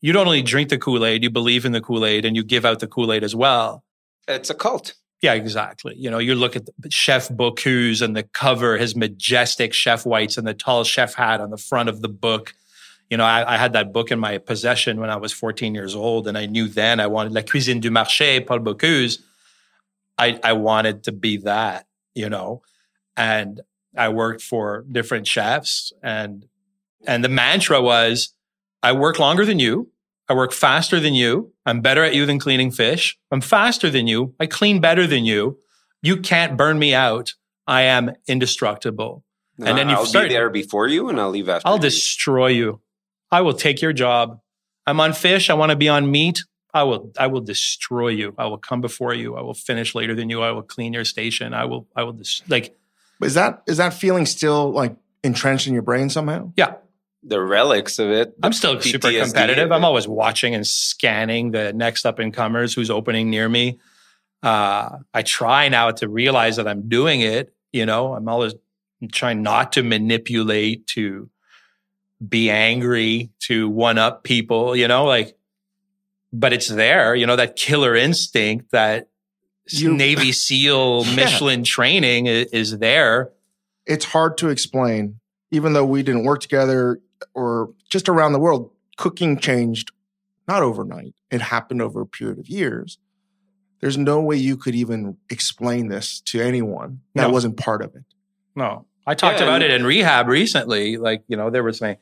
you 0.01 0.13
don't 0.13 0.27
only 0.27 0.43
drink 0.43 0.69
the 0.69 0.79
Kool 0.79 1.05
Aid, 1.05 1.25
you 1.25 1.31
believe 1.31 1.65
in 1.65 1.73
the 1.73 1.81
Kool 1.81 2.07
Aid 2.07 2.25
and 2.25 2.37
you 2.37 2.45
give 2.45 2.65
out 2.65 2.79
the 2.79 2.87
Kool 2.87 3.13
Aid 3.13 3.25
as 3.25 3.35
well. 3.35 3.85
It's 4.29 4.51
a 4.51 4.55
cult. 4.55 4.95
Yeah, 5.21 5.35
exactly. 5.35 5.95
You 5.97 6.11
know, 6.11 6.19
you 6.19 6.37
look 6.37 6.55
at 6.55 6.67
the 6.79 6.91
Chef 6.91 7.29
Bocuse 7.29 8.01
and 8.01 8.17
the 8.17 8.23
cover, 8.23 8.79
his 8.79 8.95
majestic 8.95 9.75
chef 9.75 10.07
whites 10.07 10.37
and 10.37 10.47
the 10.47 10.55
tall 10.55 10.85
chef 10.85 11.15
hat 11.15 11.41
on 11.41 11.51
the 11.51 11.57
front 11.57 11.89
of 11.89 12.01
the 12.01 12.09
book. 12.09 12.55
You 13.11 13.17
know, 13.17 13.25
I, 13.25 13.55
I 13.55 13.57
had 13.57 13.75
that 13.75 13.93
book 13.93 14.11
in 14.11 14.19
my 14.19 14.39
possession 14.39 14.99
when 14.99 15.11
I 15.11 15.17
was 15.17 15.33
14 15.33 15.75
years 15.75 15.95
old, 15.95 16.27
and 16.27 16.37
I 16.39 16.47
knew 16.47 16.69
then 16.69 17.01
I 17.01 17.07
wanted 17.07 17.33
La 17.33 17.43
Cuisine 17.43 17.81
du 17.81 17.91
Marché, 17.91 18.45
Paul 18.45 18.61
Bocuse. 18.61 19.23
I, 20.19 20.41
I 20.43 20.53
wanted 20.55 21.05
to 21.05 21.13
be 21.13 21.39
that, 21.39 21.87
you 22.15 22.29
know, 22.29 22.63
and 23.17 23.61
I 23.97 24.09
worked 24.09 24.43
for 24.43 24.85
different 24.91 25.27
chefs, 25.27 25.93
and 26.03 26.47
and 27.07 27.23
the 27.23 27.29
mantra 27.29 27.83
was, 27.83 28.33
I 28.83 28.93
work 28.93 29.19
longer 29.19 29.45
than 29.45 29.59
you, 29.59 29.91
I 30.29 30.35
work 30.35 30.53
faster 30.53 30.99
than 31.01 31.15
you. 31.15 31.53
I'm 31.67 31.81
better 31.81 32.03
at 32.03 32.15
you 32.15 32.25
than 32.25 32.39
cleaning 32.39 32.71
fish. 32.71 33.19
I'm 33.31 33.41
faster 33.41 33.91
than 33.91 34.07
you. 34.07 34.35
I 34.41 34.47
clean 34.47 34.81
better 34.81 35.07
than 35.07 35.25
you. 35.25 35.59
You 36.03 36.17
can't 36.17 36.57
burn 36.57 36.79
me 36.79 36.95
out. 36.95 37.35
I 37.67 37.83
am 37.83 38.13
indestructible. 38.27 39.25
And 39.59 39.79
then 39.79 39.89
you 39.89 39.97
I'll 39.97 40.07
start- 40.07 40.29
be 40.29 40.35
there 40.35 40.51
before 40.51 40.89
you, 40.89 41.09
and 41.09 41.21
I'll 41.21 41.31
leave 41.31 41.49
after. 41.49 41.69
I'll 41.69 41.77
you. 41.77 41.83
destroy 41.83 42.49
you. 42.49 42.81
I 43.31 43.41
will 43.41 43.55
take 43.55 43.83
your 43.83 43.93
job. 43.93 44.41
I'm 44.87 45.01
on 45.01 45.13
fish. 45.13 45.51
I 45.51 45.55
want 45.55 45.71
to 45.71 45.77
be 45.77 45.89
on 45.89 46.11
meat. 46.11 46.41
I 46.73 46.83
will 46.83 47.13
I 47.19 47.29
will 47.29 47.41
destroy 47.41 48.09
you. 48.09 48.35
I 48.37 48.47
will 48.47 48.59
come 48.59 48.81
before 48.81 49.15
you. 49.15 49.37
I 49.37 49.43
will 49.43 49.55
finish 49.55 49.95
later 49.95 50.15
than 50.15 50.29
you. 50.29 50.43
I 50.43 50.51
will 50.51 50.63
clean 50.63 50.93
your 50.93 51.05
station. 51.05 51.55
I 51.55 51.65
will 51.65 51.87
I 51.95 52.03
will 52.03 52.13
dis- 52.15 52.43
like 52.49 52.77
Is 53.23 53.35
that 53.35 53.63
is 53.67 53.77
that 53.77 53.95
feeling 53.95 54.27
still 54.27 54.71
like 54.73 54.97
entrenched 55.23 55.67
in 55.67 55.73
your 55.73 55.83
brain 55.83 56.11
somehow? 56.11 56.53
yeah. 56.57 56.75
the 57.23 57.41
relics 57.41 57.99
of 57.99 58.11
it. 58.11 58.35
I'm 58.43 58.53
still 58.53 58.79
super 58.81 59.11
competitive. 59.11 59.73
I'm 59.73 59.85
always 59.85 60.07
watching 60.07 60.55
and 60.55 60.67
scanning 60.67 61.53
the 61.53 61.73
next 61.73 62.05
up 62.05 62.19
and 62.19 62.35
comers 62.35 62.75
who's 62.75 62.91
opening 62.91 63.31
near 63.31 63.49
me. 63.49 63.79
Uh, 64.43 64.99
I 65.15 65.23
try 65.23 65.71
now 65.71 65.91
to 65.93 66.09
realize 66.09 66.57
that 66.57 66.69
I'm 66.69 66.87
doing 66.89 67.23
it. 67.23 67.55
You 67.73 67.87
know, 67.87 68.13
I'm 68.15 68.29
always 68.29 68.55
trying 69.11 69.43
not 69.43 69.73
to 69.73 69.83
manipulate, 69.83 70.87
to 70.89 71.31
be 72.27 72.51
angry, 72.51 73.31
to 73.41 73.69
one 73.69 73.99
up 73.99 74.23
people, 74.25 74.75
you 74.77 74.89
know, 74.89 75.05
like, 75.05 75.37
but 76.33 76.53
it's 76.53 76.69
there, 76.69 77.15
you 77.15 77.27
know, 77.27 77.37
that 77.37 77.57
killer 77.57 77.95
instinct, 77.95 78.71
that 78.73 79.09
You- 79.71 79.95
Navy 79.95 80.33
SEAL 80.45 81.05
Yeah. 81.07 81.17
Michelin 81.17 81.65
training 81.65 82.27
is, 82.27 82.47
is 82.47 82.79
there. 82.79 83.31
It's 83.87 84.05
hard 84.05 84.39
to 84.39 84.49
explain, 84.49 85.21
even 85.51 85.73
though 85.75 85.85
we 85.85 86.03
didn't 86.03 86.25
work 86.25 86.41
together 86.41 87.01
or 87.35 87.73
just 87.91 88.09
around 88.09 88.33
the 88.33 88.39
world. 88.39 88.71
Cooking 88.97 89.39
changed 89.39 89.91
not 90.47 90.63
overnight, 90.63 91.15
it 91.31 91.41
happened 91.41 91.83
over 91.83 92.01
a 92.03 92.07
period 92.07 92.39
of 92.39 92.49
years. 92.49 92.99
There's 93.81 93.99
no 93.99 94.21
way 94.21 94.37
you 94.37 94.57
could 94.57 94.75
even 94.75 95.17
explain 95.31 95.89
this 95.89 96.21
to 96.27 96.41
anyone 96.41 97.01
that 97.15 97.27
No. 97.29 97.31
wasn't 97.31 97.57
part 97.57 97.83
of 97.83 97.95
it. 97.97 98.05
No, 98.55 98.87
I 99.07 99.15
talked 99.15 99.41
Yeah, 99.41 99.47
about 99.47 99.63
it 99.63 99.71
in 99.71 99.85
rehab 99.85 100.29
recently. 100.29 100.97
Like, 100.97 101.25
you 101.29 101.37
know, 101.37 101.51
there 101.51 101.63
was 101.63 101.81
my, 101.81 101.99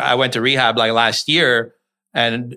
I 0.00 0.14
went 0.14 0.32
to 0.34 0.40
rehab 0.40 0.78
like 0.78 0.92
last 0.92 1.28
year 1.28 1.74
and 2.14 2.56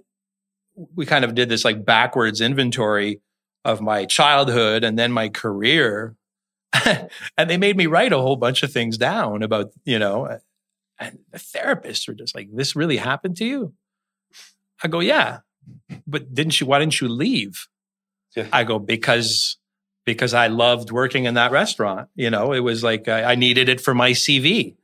we 0.96 1.06
kind 1.06 1.26
of 1.26 1.36
did 1.36 1.50
this 1.50 1.66
like 1.66 1.84
backwards 1.84 2.42
inventory 2.42 3.22
of 3.66 3.82
my 3.82 4.06
childhood 4.06 4.84
and 4.84 4.98
then 4.98 5.12
my 5.12 5.30
career. 5.30 6.16
and 6.86 7.50
they 7.50 7.58
made 7.58 7.76
me 7.76 7.88
write 7.88 8.14
a 8.14 8.20
whole 8.20 8.36
bunch 8.38 8.64
of 8.64 8.72
things 8.72 8.98
down 8.98 9.44
about, 9.44 9.72
you 9.84 10.00
know, 10.00 10.40
and 11.00 11.20
the 11.32 11.38
therapists 11.38 12.08
were 12.08 12.14
just 12.14 12.36
like, 12.36 12.48
this 12.54 12.76
really 12.76 12.98
happened 12.98 13.38
to 13.38 13.46
you? 13.46 13.74
I 14.84 14.88
go, 14.88 15.00
yeah. 15.00 15.40
But 16.08 16.34
didn't 16.34 16.60
you, 16.60 16.68
why 16.68 16.80
didn't 16.80 17.02
you 17.02 17.10
leave? 17.10 17.68
Yeah. 18.36 18.48
I 18.54 18.64
go, 18.64 18.80
because 18.80 19.58
because 20.14 20.34
I 20.34 20.48
loved 20.48 20.92
working 20.92 21.26
in 21.26 21.36
that 21.36 21.52
restaurant. 21.52 22.10
You 22.16 22.30
know, 22.30 22.54
it 22.54 22.60
was 22.60 22.84
like 22.84 23.08
I, 23.08 23.24
I 23.24 23.36
needed 23.36 23.70
it 23.70 23.82
for 23.82 23.94
my 23.94 24.12
CV. 24.12 24.76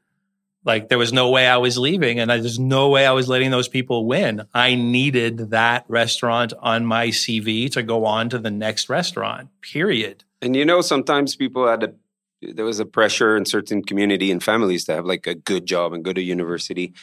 Like 0.64 0.90
there 0.90 0.98
was 0.98 1.14
no 1.14 1.30
way 1.30 1.48
I 1.48 1.58
was 1.58 1.78
leaving, 1.78 2.20
and 2.20 2.32
I, 2.32 2.40
there's 2.40 2.58
no 2.58 2.90
way 2.90 3.06
I 3.06 3.12
was 3.12 3.30
letting 3.30 3.52
those 3.52 3.68
people 3.68 4.06
win. 4.06 4.48
I 4.54 4.76
needed 4.76 5.52
that 5.52 5.86
restaurant 5.88 6.54
on 6.60 6.86
my 6.86 7.10
CV 7.10 7.72
to 7.74 7.84
go 7.84 8.06
on 8.06 8.30
to 8.30 8.40
the 8.40 8.50
next 8.50 8.90
restaurant. 8.90 9.50
Period. 9.62 10.24
And 10.42 10.56
you 10.56 10.66
know, 10.66 10.82
sometimes 10.82 11.36
people 11.36 11.68
had 11.68 11.84
a 11.84 11.94
there 12.42 12.66
was 12.66 12.80
a 12.80 12.86
pressure 12.86 13.38
in 13.38 13.46
certain 13.46 13.84
community 13.84 14.32
and 14.32 14.44
families 14.44 14.86
to 14.86 14.94
have 14.94 15.06
like 15.06 15.28
a 15.28 15.36
good 15.36 15.66
job 15.66 15.94
and 15.94 16.04
go 16.04 16.14
to 16.14 16.22
university. 16.22 16.94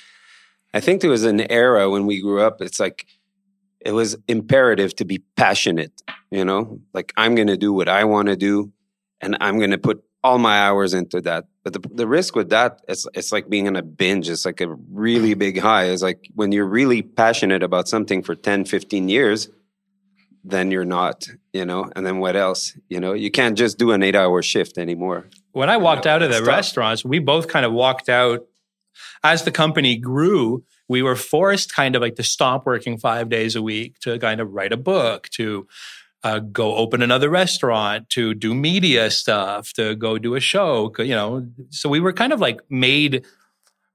I 0.74 0.80
think 0.80 1.00
there 1.00 1.10
was 1.10 1.24
an 1.24 1.40
era 1.50 1.90
when 1.90 2.06
we 2.06 2.20
grew 2.20 2.40
up. 2.40 2.60
It's 2.60 2.80
like 2.80 3.06
it 3.84 3.92
was 3.92 4.16
imperative 4.28 4.94
to 4.96 5.04
be 5.04 5.18
passionate. 5.36 6.02
You 6.30 6.44
know, 6.44 6.80
like 6.94 7.12
I'm 7.16 7.34
going 7.34 7.48
to 7.48 7.56
do 7.56 7.72
what 7.72 7.88
I 7.88 8.04
want 8.04 8.28
to 8.28 8.36
do, 8.36 8.72
and 9.20 9.36
I'm 9.40 9.58
going 9.58 9.70
to 9.70 9.78
put 9.78 10.02
all 10.24 10.38
my 10.38 10.58
hours 10.58 10.94
into 10.94 11.20
that. 11.22 11.44
But 11.64 11.72
the 11.74 11.80
the 11.94 12.06
risk 12.06 12.36
with 12.36 12.50
that, 12.50 12.80
it's 12.88 13.06
it's 13.14 13.32
like 13.32 13.48
being 13.48 13.66
in 13.66 13.76
a 13.76 13.82
binge. 13.82 14.28
It's 14.28 14.44
like 14.44 14.60
a 14.60 14.74
really 14.90 15.34
big 15.34 15.58
high. 15.58 15.84
It's 15.84 16.02
like 16.02 16.28
when 16.34 16.52
you're 16.52 16.66
really 16.66 17.02
passionate 17.02 17.62
about 17.62 17.88
something 17.88 18.22
for 18.22 18.34
10, 18.34 18.64
15 18.64 19.08
years, 19.08 19.48
then 20.44 20.70
you're 20.70 20.84
not, 20.84 21.26
you 21.52 21.64
know. 21.64 21.90
And 21.94 22.06
then 22.06 22.18
what 22.18 22.36
else? 22.36 22.76
You 22.88 23.00
know, 23.00 23.12
you 23.12 23.30
can't 23.30 23.56
just 23.56 23.78
do 23.78 23.92
an 23.92 24.02
eight 24.02 24.16
hour 24.16 24.42
shift 24.42 24.78
anymore. 24.78 25.28
When 25.52 25.68
I 25.70 25.76
walked 25.76 26.06
out 26.06 26.22
of 26.22 26.30
the 26.30 26.38
tough. 26.38 26.48
restaurants, 26.48 27.04
we 27.04 27.18
both 27.18 27.48
kind 27.48 27.66
of 27.66 27.72
walked 27.72 28.08
out 28.08 28.46
as 29.22 29.44
the 29.44 29.50
company 29.50 29.96
grew. 29.96 30.64
We 30.92 31.02
were 31.02 31.16
forced 31.16 31.74
kind 31.74 31.96
of 31.96 32.02
like 32.02 32.16
to 32.16 32.22
stop 32.22 32.66
working 32.66 32.98
five 32.98 33.30
days 33.30 33.56
a 33.56 33.62
week 33.62 33.98
to 34.00 34.18
kind 34.18 34.42
of 34.42 34.52
write 34.52 34.72
a 34.72 34.76
book, 34.76 35.30
to 35.30 35.66
uh, 36.22 36.40
go 36.40 36.76
open 36.76 37.00
another 37.00 37.30
restaurant, 37.30 38.10
to 38.10 38.34
do 38.34 38.54
media 38.54 39.10
stuff, 39.10 39.72
to 39.72 39.96
go 39.96 40.18
do 40.18 40.34
a 40.34 40.40
show, 40.40 40.92
you 40.98 41.16
know. 41.16 41.48
So 41.70 41.88
we 41.88 41.98
were 41.98 42.12
kind 42.12 42.30
of 42.30 42.40
like 42.40 42.60
made 42.68 43.24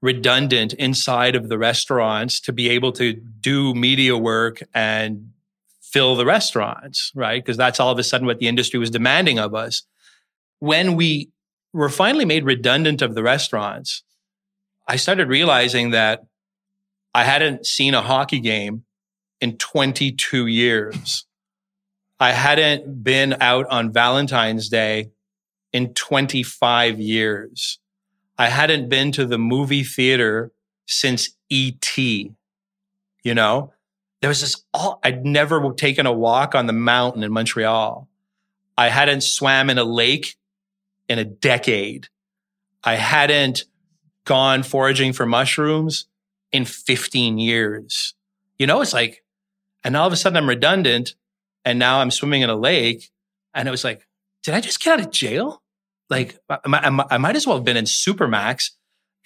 redundant 0.02 0.74
inside 0.74 1.36
of 1.36 1.50
the 1.50 1.60
restaurants 1.60 2.40
to 2.42 2.52
be 2.52 2.68
able 2.70 2.92
to 2.94 3.14
do 3.14 3.76
media 3.76 4.18
work 4.18 4.64
and 4.74 5.32
fill 5.82 6.16
the 6.16 6.26
restaurants, 6.26 7.12
right? 7.14 7.44
Because 7.44 7.58
that's 7.58 7.80
all 7.80 7.92
of 7.92 8.00
a 8.00 8.04
sudden 8.04 8.26
what 8.26 8.40
the 8.40 8.48
industry 8.48 8.80
was 8.80 8.90
demanding 8.90 9.38
of 9.38 9.54
us. 9.54 9.84
When 10.60 10.96
we 10.96 11.30
were 11.74 11.90
finally 11.90 12.26
made 12.26 12.44
redundant 12.44 13.04
of 13.04 13.14
the 13.14 13.22
restaurants, 13.22 14.02
I 14.88 14.96
started 14.96 15.28
realizing 15.28 15.92
that 15.92 16.26
I 17.18 17.24
hadn't 17.24 17.66
seen 17.66 17.96
a 17.96 18.02
hockey 18.04 18.40
game 18.40 18.84
in 19.42 19.58
22 19.58 20.46
years. 20.46 21.26
I 22.20 22.32
hadn't 22.32 23.04
been 23.04 23.38
out 23.42 23.66
on 23.72 23.92
Valentine's 23.92 24.70
Day 24.70 25.10
in 25.74 25.96
25 25.96 27.00
years. 27.00 27.80
I 28.38 28.50
hadn't 28.50 28.90
been 28.90 29.12
to 29.14 29.26
the 29.26 29.40
movie 29.40 29.84
theater 29.84 30.52
since 30.86 31.32
E.T. 31.50 32.36
You 33.24 33.34
know, 33.34 33.74
there 34.22 34.30
was 34.30 34.42
this 34.42 34.64
all, 34.72 35.00
I'd 35.04 35.26
never 35.26 35.74
taken 35.74 36.06
a 36.06 36.14
walk 36.14 36.54
on 36.54 36.68
the 36.68 36.74
mountain 36.74 37.24
in 37.24 37.34
Montreal. 37.34 38.08
I 38.78 38.90
hadn't 38.90 39.22
swam 39.22 39.72
in 39.72 39.80
a 39.80 39.84
lake 39.84 40.36
in 41.10 41.18
a 41.18 41.26
decade. 41.26 42.10
I 42.84 42.94
hadn't 42.94 43.64
gone 44.24 44.62
foraging 44.62 45.14
for 45.14 45.26
mushrooms 45.26 46.06
in 46.52 46.66
15 46.66 47.38
years. 47.38 48.14
You 48.60 48.68
know, 48.68 48.82
it's 48.82 48.94
like, 48.94 49.24
and 49.84 49.96
all 49.96 50.08
of 50.08 50.14
a 50.14 50.16
sudden 50.16 50.38
I'm 50.38 50.50
redundant 50.50 51.16
and 51.66 51.80
now 51.80 52.00
I'm 52.00 52.12
swimming 52.12 52.42
in 52.42 52.50
a 52.50 52.56
lake. 52.56 53.10
And 53.54 53.68
it 53.68 53.72
was 53.72 53.84
like, 53.84 54.08
did 54.44 54.54
I 54.54 54.62
just 54.62 54.80
get 54.80 55.00
out 55.00 55.06
of 55.06 55.12
jail? 55.12 55.62
Like, 56.10 56.40
I, 56.50 56.60
I, 57.12 57.18
might 57.18 57.36
as 57.36 57.46
well 57.46 57.58
have 57.58 57.66
been 57.66 57.78
in 57.78 57.86
Supermax. 57.86 58.72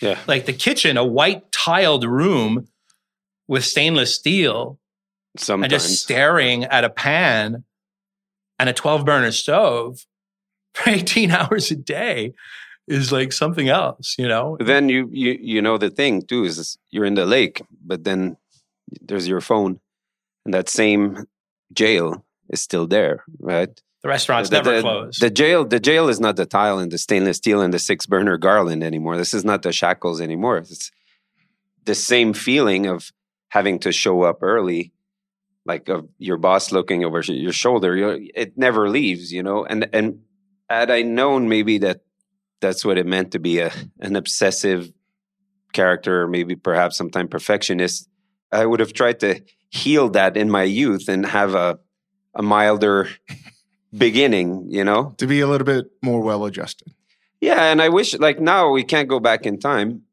Yeah. 0.01 0.17
Like 0.27 0.45
the 0.45 0.53
kitchen, 0.53 0.97
a 0.97 1.05
white 1.05 1.51
tiled 1.51 2.03
room 2.03 2.67
with 3.47 3.63
stainless 3.63 4.15
steel 4.15 4.79
and 5.49 5.69
just 5.69 6.01
staring 6.01 6.63
at 6.63 6.83
a 6.83 6.89
pan 6.89 7.63
and 8.57 8.69
a 8.69 8.73
12 8.73 9.05
burner 9.05 9.31
stove 9.31 10.05
for 10.73 10.89
18 10.91 11.31
hours 11.31 11.69
a 11.71 11.75
day 11.75 12.33
is 12.87 13.11
like 13.11 13.31
something 13.31 13.69
else, 13.69 14.15
you 14.17 14.27
know? 14.27 14.55
But 14.57 14.67
then 14.67 14.89
you 14.89 15.09
you 15.11 15.37
you 15.39 15.61
know 15.61 15.77
the 15.77 15.89
thing 15.89 16.21
too 16.23 16.43
is 16.43 16.77
you're 16.89 17.05
in 17.05 17.15
the 17.15 17.25
lake, 17.25 17.61
but 17.83 18.03
then 18.03 18.37
there's 19.01 19.27
your 19.27 19.41
phone, 19.41 19.79
and 20.45 20.53
that 20.53 20.69
same 20.69 21.25
jail 21.73 22.25
is 22.49 22.61
still 22.61 22.87
there, 22.87 23.23
right? 23.39 23.69
The 24.03 24.09
restaurants 24.09 24.49
the, 24.49 24.57
never 24.57 24.75
the, 24.75 24.81
close. 24.81 25.19
The 25.19 25.29
jail 25.29 25.65
the 25.65 25.79
jail 25.79 26.09
is 26.09 26.19
not 26.19 26.35
the 26.35 26.45
tile 26.45 26.79
and 26.79 26.91
the 26.91 26.97
stainless 26.97 27.37
steel 27.37 27.61
and 27.61 27.73
the 27.73 27.79
six 27.79 28.05
burner 28.05 28.37
garland 28.37 28.83
anymore. 28.83 29.17
This 29.17 29.33
is 29.33 29.45
not 29.45 29.61
the 29.61 29.71
shackles 29.71 30.19
anymore. 30.19 30.57
It's 30.57 30.91
the 31.85 31.95
same 31.95 32.33
feeling 32.33 32.87
of 32.87 33.11
having 33.49 33.79
to 33.79 33.91
show 33.91 34.23
up 34.23 34.39
early, 34.41 34.91
like 35.65 35.87
of 35.89 36.07
your 36.17 36.37
boss 36.37 36.71
looking 36.71 37.05
over 37.05 37.21
your 37.21 37.53
shoulder. 37.53 37.95
You 37.95 38.29
it 38.33 38.57
never 38.57 38.89
leaves, 38.89 39.31
you 39.31 39.43
know. 39.43 39.65
And 39.65 39.87
and 39.93 40.21
had 40.69 40.89
I 40.89 41.03
known 41.03 41.47
maybe 41.47 41.77
that 41.79 42.01
that's 42.61 42.85
what 42.85 42.97
it 42.97 43.05
meant 43.05 43.31
to 43.31 43.39
be 43.39 43.59
a 43.59 43.71
an 43.99 44.15
obsessive 44.15 44.91
character, 45.73 46.23
or 46.23 46.27
maybe 46.27 46.55
perhaps 46.55 46.97
sometime 46.97 47.27
perfectionist, 47.27 48.07
I 48.51 48.65
would 48.65 48.79
have 48.79 48.93
tried 48.93 49.19
to 49.21 49.41
heal 49.69 50.09
that 50.09 50.37
in 50.37 50.49
my 50.49 50.63
youth 50.63 51.07
and 51.07 51.25
have 51.25 51.55
a 51.55 51.79
a 52.33 52.41
milder 52.41 53.09
beginning, 53.97 54.67
you 54.69 54.83
know? 54.83 55.13
To 55.17 55.27
be 55.27 55.41
a 55.41 55.47
little 55.47 55.65
bit 55.65 55.87
more 56.01 56.21
well 56.21 56.45
adjusted. 56.45 56.93
Yeah, 57.41 57.71
and 57.71 57.81
I 57.81 57.89
wish 57.89 58.17
like 58.17 58.39
now 58.39 58.71
we 58.71 58.83
can't 58.83 59.09
go 59.09 59.19
back 59.19 59.45
in 59.45 59.59
time. 59.59 60.03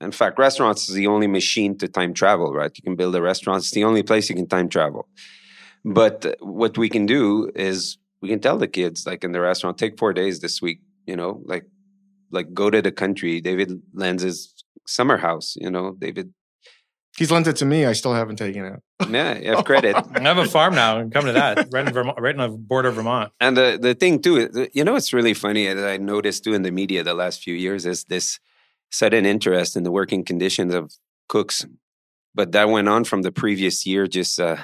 In 0.00 0.12
fact, 0.12 0.38
restaurants 0.38 0.88
is 0.88 0.94
the 0.94 1.06
only 1.06 1.26
machine 1.26 1.76
to 1.78 1.88
time 1.88 2.14
travel, 2.14 2.52
right? 2.52 2.72
You 2.74 2.82
can 2.82 2.96
build 2.96 3.14
a 3.14 3.22
restaurant. 3.22 3.58
It's 3.58 3.70
the 3.70 3.84
only 3.84 4.02
place 4.02 4.28
you 4.28 4.36
can 4.36 4.48
time 4.48 4.68
travel. 4.68 5.08
But 5.84 6.36
what 6.40 6.78
we 6.78 6.88
can 6.88 7.06
do 7.06 7.50
is 7.54 7.98
we 8.20 8.28
can 8.28 8.40
tell 8.40 8.58
the 8.58 8.68
kids, 8.68 9.06
like 9.06 9.24
in 9.24 9.32
the 9.32 9.40
restaurant, 9.40 9.78
take 9.78 9.98
four 9.98 10.12
days 10.12 10.40
this 10.40 10.62
week, 10.62 10.80
you 11.06 11.16
know, 11.16 11.40
like 11.44 11.64
like 12.30 12.52
go 12.54 12.70
to 12.70 12.80
the 12.82 12.92
country. 12.92 13.40
David 13.40 13.80
Lenz's 13.94 14.54
summer 14.86 15.16
house, 15.18 15.54
you 15.56 15.70
know, 15.70 15.94
David. 15.98 16.32
He's 17.18 17.30
lent 17.30 17.46
it 17.46 17.56
to 17.56 17.66
me. 17.66 17.84
I 17.84 17.92
still 17.92 18.14
haven't 18.14 18.36
taken 18.36 18.64
it. 18.64 18.80
Yeah, 19.10 19.36
you 19.38 19.54
have 19.54 19.64
credit. 19.70 19.94
I 19.94 20.20
have 20.22 20.38
a 20.38 20.46
farm 20.46 20.74
now 20.74 20.98
and 20.98 21.12
come 21.12 21.26
to 21.26 21.32
that 21.32 21.68
right 21.70 21.86
in 21.86 21.92
Vermont, 21.92 22.18
right 22.18 22.34
on 22.38 22.50
the 22.50 22.56
border 22.56 22.88
of 22.88 22.94
Vermont. 22.94 23.32
And 23.38 23.54
the 23.56 23.78
the 23.80 23.94
thing 23.94 24.22
too, 24.22 24.36
is- 24.38 24.68
you 24.72 24.82
know, 24.82 24.94
it's 24.96 25.12
really 25.12 25.34
funny 25.34 25.66
that 25.66 25.86
I 25.86 25.98
noticed 25.98 26.44
too 26.44 26.54
in 26.54 26.62
the 26.62 26.70
media 26.70 27.02
the 27.04 27.12
last 27.14 27.42
few 27.42 27.54
years 27.54 27.84
is 27.84 28.04
this 28.04 28.40
sudden 28.90 29.26
interest 29.26 29.76
in 29.76 29.82
the 29.82 29.90
working 29.90 30.24
conditions 30.24 30.72
of 30.74 30.92
cooks, 31.28 31.66
but 32.34 32.52
that 32.52 32.68
went 32.70 32.88
on 32.88 33.04
from 33.04 33.22
the 33.22 33.32
previous 33.32 33.84
year, 33.86 34.06
just 34.06 34.40
uh, 34.40 34.56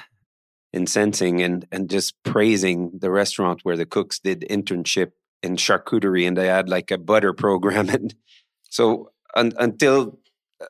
incensing 0.73 1.41
and 1.41 1.67
and 1.71 1.89
just 1.89 2.15
praising 2.23 2.91
the 2.99 3.11
restaurant 3.11 3.59
where 3.63 3.77
the 3.77 3.85
cooks 3.85 4.19
did 4.19 4.41
internship 4.49 5.11
in 5.43 5.55
charcuterie 5.55 6.27
and 6.27 6.37
they 6.37 6.47
had 6.47 6.69
like 6.69 6.91
a 6.91 6.97
butter 6.97 7.33
program, 7.33 7.89
and 7.97 8.15
so 8.69 9.11
un, 9.35 9.53
until 9.57 10.19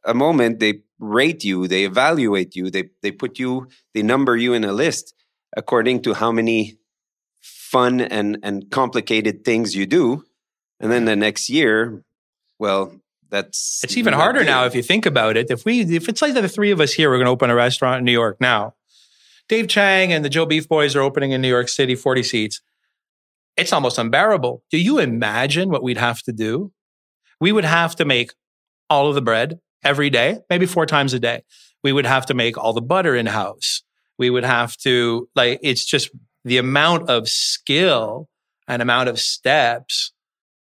a 0.05 0.13
moment 0.13 0.59
they 0.59 0.81
rate 0.99 1.43
you, 1.43 1.67
they 1.67 1.83
evaluate 1.85 2.55
you, 2.55 2.69
they 2.69 2.89
they 3.01 3.11
put 3.11 3.39
you, 3.39 3.67
they 3.93 4.01
number 4.01 4.35
you 4.37 4.53
in 4.53 4.63
a 4.63 4.73
list 4.73 5.13
according 5.57 6.01
to 6.03 6.13
how 6.13 6.31
many 6.31 6.77
fun 7.41 8.01
and 8.01 8.37
and 8.43 8.69
complicated 8.71 9.43
things 9.45 9.75
you 9.75 9.85
do 9.85 10.23
and 10.79 10.91
then 10.91 11.05
the 11.05 11.15
next 11.15 11.49
year 11.49 12.03
well 12.57 12.91
That's 13.29 13.83
It's 13.83 13.95
even 13.97 14.13
harder 14.13 14.39
good. 14.39 14.47
now 14.47 14.65
if 14.65 14.73
you 14.75 14.81
think 14.83 15.05
about 15.05 15.37
it. 15.37 15.51
If 15.51 15.65
we, 15.65 15.81
if 15.81 16.09
it's 16.09 16.21
like 16.21 16.33
the 16.33 16.47
three 16.49 16.71
of 16.71 16.81
us 16.81 16.93
here, 16.93 17.09
we're 17.09 17.17
going 17.17 17.27
to 17.27 17.31
open 17.31 17.49
a 17.51 17.55
restaurant 17.55 17.99
in 17.99 18.05
New 18.05 18.11
York 18.11 18.37
now. 18.41 18.73
Dave 19.47 19.67
Chang 19.67 20.11
and 20.11 20.25
the 20.25 20.29
Joe 20.29 20.45
Beef 20.45 20.67
Boys 20.67 20.95
are 20.95 21.01
opening 21.01 21.31
in 21.31 21.41
New 21.41 21.47
York 21.47 21.69
City, 21.69 21.95
40 21.95 22.23
seats. 22.23 22.61
It's 23.59 23.73
almost 23.73 23.97
unbearable. 23.97 24.63
Do 24.71 24.77
you 24.77 24.99
imagine 24.99 25.69
what 25.69 25.83
we'd 25.83 25.97
have 25.97 26.21
to 26.23 26.31
do? 26.31 26.71
We 27.41 27.51
would 27.51 27.65
have 27.65 27.95
to 27.97 28.05
make 28.05 28.31
all 28.89 29.07
of 29.07 29.15
the 29.15 29.21
bread 29.21 29.59
every 29.83 30.09
day, 30.09 30.39
maybe 30.49 30.65
four 30.65 30.85
times 30.85 31.13
a 31.13 31.19
day. 31.19 31.43
We 31.83 31.91
would 31.91 32.05
have 32.05 32.25
to 32.27 32.33
make 32.33 32.57
all 32.57 32.73
the 32.73 32.81
butter 32.81 33.15
in 33.15 33.25
house. 33.25 33.83
We 34.17 34.29
would 34.29 34.45
have 34.45 34.75
to, 34.77 35.29
like, 35.35 35.59
it's 35.61 35.85
just 35.85 36.09
the 36.43 36.57
amount 36.57 37.09
of 37.09 37.27
skill 37.27 38.29
and 38.67 38.81
amount 38.81 39.09
of 39.09 39.19
steps 39.19 40.13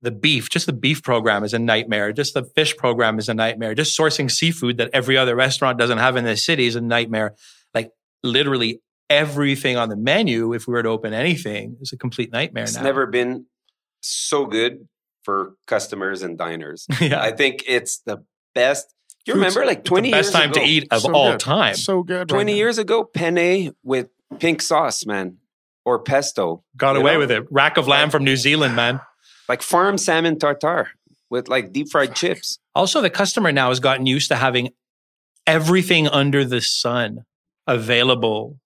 the 0.04 0.12
beef, 0.12 0.50
just 0.50 0.66
the 0.66 0.74
beef 0.74 1.02
program 1.02 1.46
is 1.46 1.54
a 1.54 1.60
nightmare. 1.60 2.12
Just 2.12 2.34
the 2.34 2.44
fish 2.44 2.76
program 2.76 3.18
is 3.18 3.30
a 3.30 3.34
nightmare. 3.34 3.74
Just 3.74 3.98
sourcing 3.98 4.30
seafood 4.30 4.78
that 4.78 4.90
every 4.94 5.18
other 5.18 5.34
restaurant 5.34 5.80
doesn't 5.80 5.98
have 5.98 6.18
in 6.18 6.26
the 6.26 6.36
city 6.36 6.68
is 6.68 6.76
a 6.76 6.82
nightmare. 6.82 7.36
Like 7.74 7.92
literally 8.22 8.82
everything 9.18 9.78
on 9.78 9.90
the 9.90 9.96
menu, 9.96 10.54
if 10.54 10.68
we 10.68 10.74
were 10.74 10.84
to 10.84 10.90
open 10.90 11.14
anything, 11.14 11.78
is 11.82 11.94
a 11.94 11.98
complete 11.98 12.32
nightmare 12.32 12.64
It's 12.64 12.76
now. 12.76 12.84
never 12.84 13.06
been 13.06 13.46
so 14.02 14.46
good 14.46 14.88
for 15.24 15.54
customers 15.68 16.22
and 16.22 16.38
diners. 16.38 16.86
yeah. 17.02 17.22
I 17.22 17.32
think 17.32 17.64
it's 17.68 18.00
the 18.00 18.24
best. 18.54 18.94
You 19.26 19.34
Food's 19.34 19.56
remember 19.56 19.66
like 19.66 19.84
20 19.86 20.10
the 20.10 20.12
best 20.18 20.26
years 20.28 20.34
time 20.34 20.52
ago, 20.52 20.60
to 20.62 20.66
eat 20.68 20.88
of 20.92 21.02
So 21.02 21.14
all 21.14 21.32
good. 21.32 21.40
time. 21.40 21.76
So 21.76 22.04
good. 22.04 22.18
right 22.20 22.28
20 22.28 22.52
now. 22.52 22.58
years 22.58 22.78
ago, 22.78 23.04
penne 23.06 23.72
with 23.84 24.10
pink 24.40 24.62
sauce, 24.62 25.06
man, 25.06 25.38
or 25.86 26.00
pesto. 26.00 26.64
Got 26.76 26.98
away 26.98 27.14
know? 27.14 27.20
with 27.20 27.32
it. 27.32 27.46
Rack 27.50 27.78
of 27.78 27.88
lamb 27.88 28.10
from 28.10 28.24
New 28.26 28.36
Zealand, 28.36 28.76
man. 28.76 29.00
Like 29.48 29.62
farm 29.62 29.98
salmon 29.98 30.40
tartare 30.40 30.90
with 31.30 31.48
like 31.48 31.72
deep 31.72 31.90
fried 31.90 32.16
chips. 32.16 32.60
Also, 32.76 33.00
the 33.02 33.10
customer 33.10 33.52
now 33.52 33.70
has 33.70 33.80
gotten 33.80 34.06
used 34.06 34.28
to 34.30 34.36
having 34.36 34.70
everything 35.48 36.08
under 36.08 36.44
the 36.44 36.62
sun 36.62 37.26
available 37.68 38.60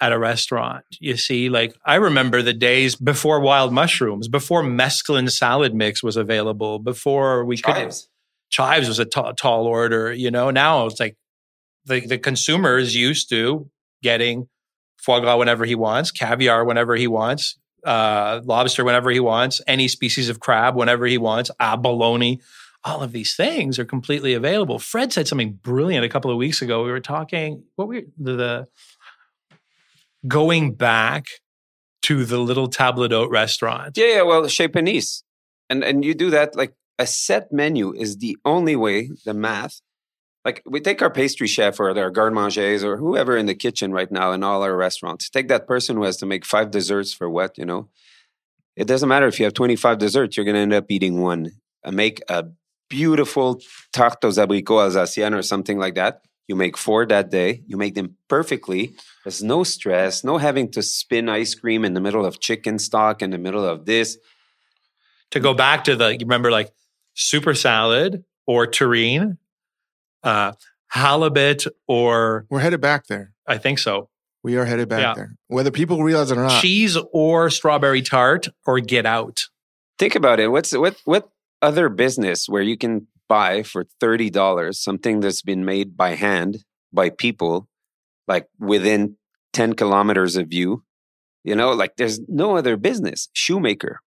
at 0.00 0.12
a 0.12 0.18
restaurant. 0.18 0.84
You 1.00 1.16
see, 1.16 1.48
like 1.48 1.74
I 1.86 1.96
remember 1.96 2.42
the 2.42 2.52
days 2.52 2.96
before 2.96 3.40
wild 3.40 3.72
mushrooms, 3.72 4.28
before 4.28 4.62
mesclun 4.62 5.30
salad 5.30 5.74
mix 5.74 6.02
was 6.02 6.16
available, 6.16 6.78
before 6.78 7.44
we 7.44 7.56
could 7.56 7.74
Chives. 7.74 8.08
chives 8.50 8.88
was 8.88 8.98
a 8.98 9.04
tall 9.04 9.66
order. 9.66 10.12
You 10.12 10.30
know, 10.30 10.50
now 10.50 10.86
it's 10.86 11.00
like 11.00 11.16
the 11.84 12.00
the 12.06 12.18
consumer 12.18 12.78
is 12.78 12.94
used 12.94 13.28
to 13.30 13.70
getting 14.02 14.48
foie 14.98 15.20
gras 15.20 15.36
whenever 15.36 15.64
he 15.64 15.74
wants, 15.74 16.10
caviar 16.10 16.64
whenever 16.64 16.96
he 16.96 17.06
wants, 17.06 17.58
uh, 17.84 18.40
lobster 18.44 18.84
whenever 18.84 19.10
he 19.10 19.20
wants, 19.20 19.60
any 19.66 19.88
species 19.88 20.28
of 20.28 20.40
crab 20.40 20.74
whenever 20.76 21.06
he 21.06 21.18
wants, 21.18 21.50
abalone. 21.60 22.40
All 22.86 23.02
of 23.02 23.12
these 23.12 23.34
things 23.34 23.78
are 23.78 23.84
completely 23.86 24.34
available. 24.34 24.78
Fred 24.78 25.10
said 25.10 25.26
something 25.26 25.54
brilliant 25.54 26.04
a 26.04 26.08
couple 26.10 26.30
of 26.30 26.36
weeks 26.36 26.60
ago. 26.60 26.84
We 26.84 26.90
were 26.90 27.00
talking 27.00 27.64
what 27.76 27.88
we 27.88 28.04
the, 28.18 28.36
the 28.36 28.66
going 30.26 30.74
back 30.74 31.26
to 32.02 32.24
the 32.24 32.38
little 32.38 32.68
table 32.68 33.08
d'hote 33.08 33.30
restaurant. 33.30 33.96
Yeah, 33.96 34.16
yeah. 34.16 34.22
Well, 34.22 34.46
chez 34.48 34.68
Panisse. 34.68 35.22
And, 35.70 35.82
and 35.82 36.04
you 36.04 36.14
do 36.14 36.30
that 36.30 36.54
like 36.54 36.74
a 36.98 37.06
set 37.06 37.52
menu 37.52 37.94
is 37.94 38.18
the 38.18 38.36
only 38.44 38.76
way, 38.76 39.10
the 39.24 39.34
math. 39.34 39.80
Like 40.44 40.62
we 40.66 40.80
take 40.80 41.00
our 41.00 41.10
pastry 41.10 41.46
chef 41.46 41.80
or 41.80 41.98
our 41.98 42.10
garde 42.10 42.34
mangers 42.34 42.84
or 42.84 42.98
whoever 42.98 43.36
in 43.36 43.46
the 43.46 43.54
kitchen 43.54 43.92
right 43.92 44.10
now 44.10 44.32
in 44.32 44.44
all 44.44 44.62
our 44.62 44.76
restaurants. 44.76 45.30
Take 45.30 45.48
that 45.48 45.66
person 45.66 45.96
who 45.96 46.04
has 46.04 46.18
to 46.18 46.26
make 46.26 46.44
five 46.44 46.70
desserts 46.70 47.14
for 47.14 47.30
what, 47.30 47.56
you 47.56 47.64
know? 47.64 47.88
It 48.76 48.86
doesn't 48.86 49.08
matter 49.08 49.26
if 49.26 49.38
you 49.38 49.44
have 49.44 49.54
25 49.54 49.98
desserts, 49.98 50.36
you're 50.36 50.44
going 50.44 50.56
to 50.56 50.60
end 50.60 50.74
up 50.74 50.90
eating 50.90 51.22
one. 51.22 51.52
Uh, 51.82 51.92
make 51.92 52.20
a 52.28 52.44
beautiful 52.90 53.60
tarte 53.92 54.24
aux 54.24 54.38
abricots 54.38 54.96
alsaciennes 54.96 55.34
or 55.34 55.42
something 55.42 55.78
like 55.78 55.94
that. 55.94 56.20
You 56.46 56.56
make 56.56 56.76
four 56.76 57.06
that 57.06 57.30
day. 57.30 57.62
You 57.66 57.76
make 57.78 57.94
them 57.94 58.16
perfectly. 58.28 58.94
There's 59.24 59.42
no 59.42 59.64
stress, 59.64 60.22
no 60.24 60.36
having 60.38 60.70
to 60.72 60.82
spin 60.82 61.28
ice 61.28 61.54
cream 61.54 61.84
in 61.84 61.94
the 61.94 62.00
middle 62.00 62.24
of 62.26 62.38
chicken 62.40 62.78
stock, 62.78 63.22
in 63.22 63.30
the 63.30 63.38
middle 63.38 63.64
of 63.64 63.86
this. 63.86 64.18
to 65.30 65.40
go 65.40 65.52
back 65.54 65.82
to 65.84 65.96
the 65.96 66.10
you 66.12 66.18
remember 66.20 66.50
like 66.50 66.70
super 67.14 67.54
salad 67.54 68.24
or 68.46 68.66
terrine, 68.66 69.38
uh, 70.22 70.52
halibut 70.88 71.64
or 71.88 72.46
We're 72.50 72.60
headed 72.60 72.80
back 72.80 73.06
there. 73.06 73.32
I 73.46 73.58
think 73.58 73.78
so, 73.78 74.10
We 74.44 74.56
are 74.56 74.64
headed 74.64 74.88
back 74.88 75.00
Yeah. 75.00 75.14
there. 75.14 75.36
Whether 75.48 75.70
people 75.70 76.02
realize 76.04 76.30
it 76.30 76.38
or 76.38 76.42
not. 76.42 76.60
cheese 76.62 76.96
or 77.12 77.50
strawberry 77.50 78.02
tart 78.02 78.48
or 78.66 78.78
get 78.80 79.06
out. 79.06 79.44
Think 79.98 80.14
about 80.14 80.38
it. 80.40 80.48
What's 80.48 80.72
what 80.72 80.96
what 81.04 81.30
other 81.62 81.88
business 81.88 82.48
where 82.48 82.62
you 82.62 82.76
can 82.76 83.06
buy 83.28 83.62
for 83.62 83.84
thirty 84.00 84.30
dollars 84.30 84.80
something 84.80 85.20
that's 85.20 85.42
been 85.42 85.64
made 85.64 85.96
by 85.96 86.14
hand 86.14 86.64
by 86.92 87.10
people, 87.10 87.68
like 88.28 88.48
within 88.58 89.16
ten 89.52 89.74
kilometers 89.74 90.36
of 90.36 90.52
you? 90.52 90.84
You 91.42 91.54
know, 91.54 91.72
like 91.72 91.96
there's 91.96 92.20
no 92.28 92.56
other 92.56 92.76
business. 92.76 93.28
Shoemaker, 93.32 94.00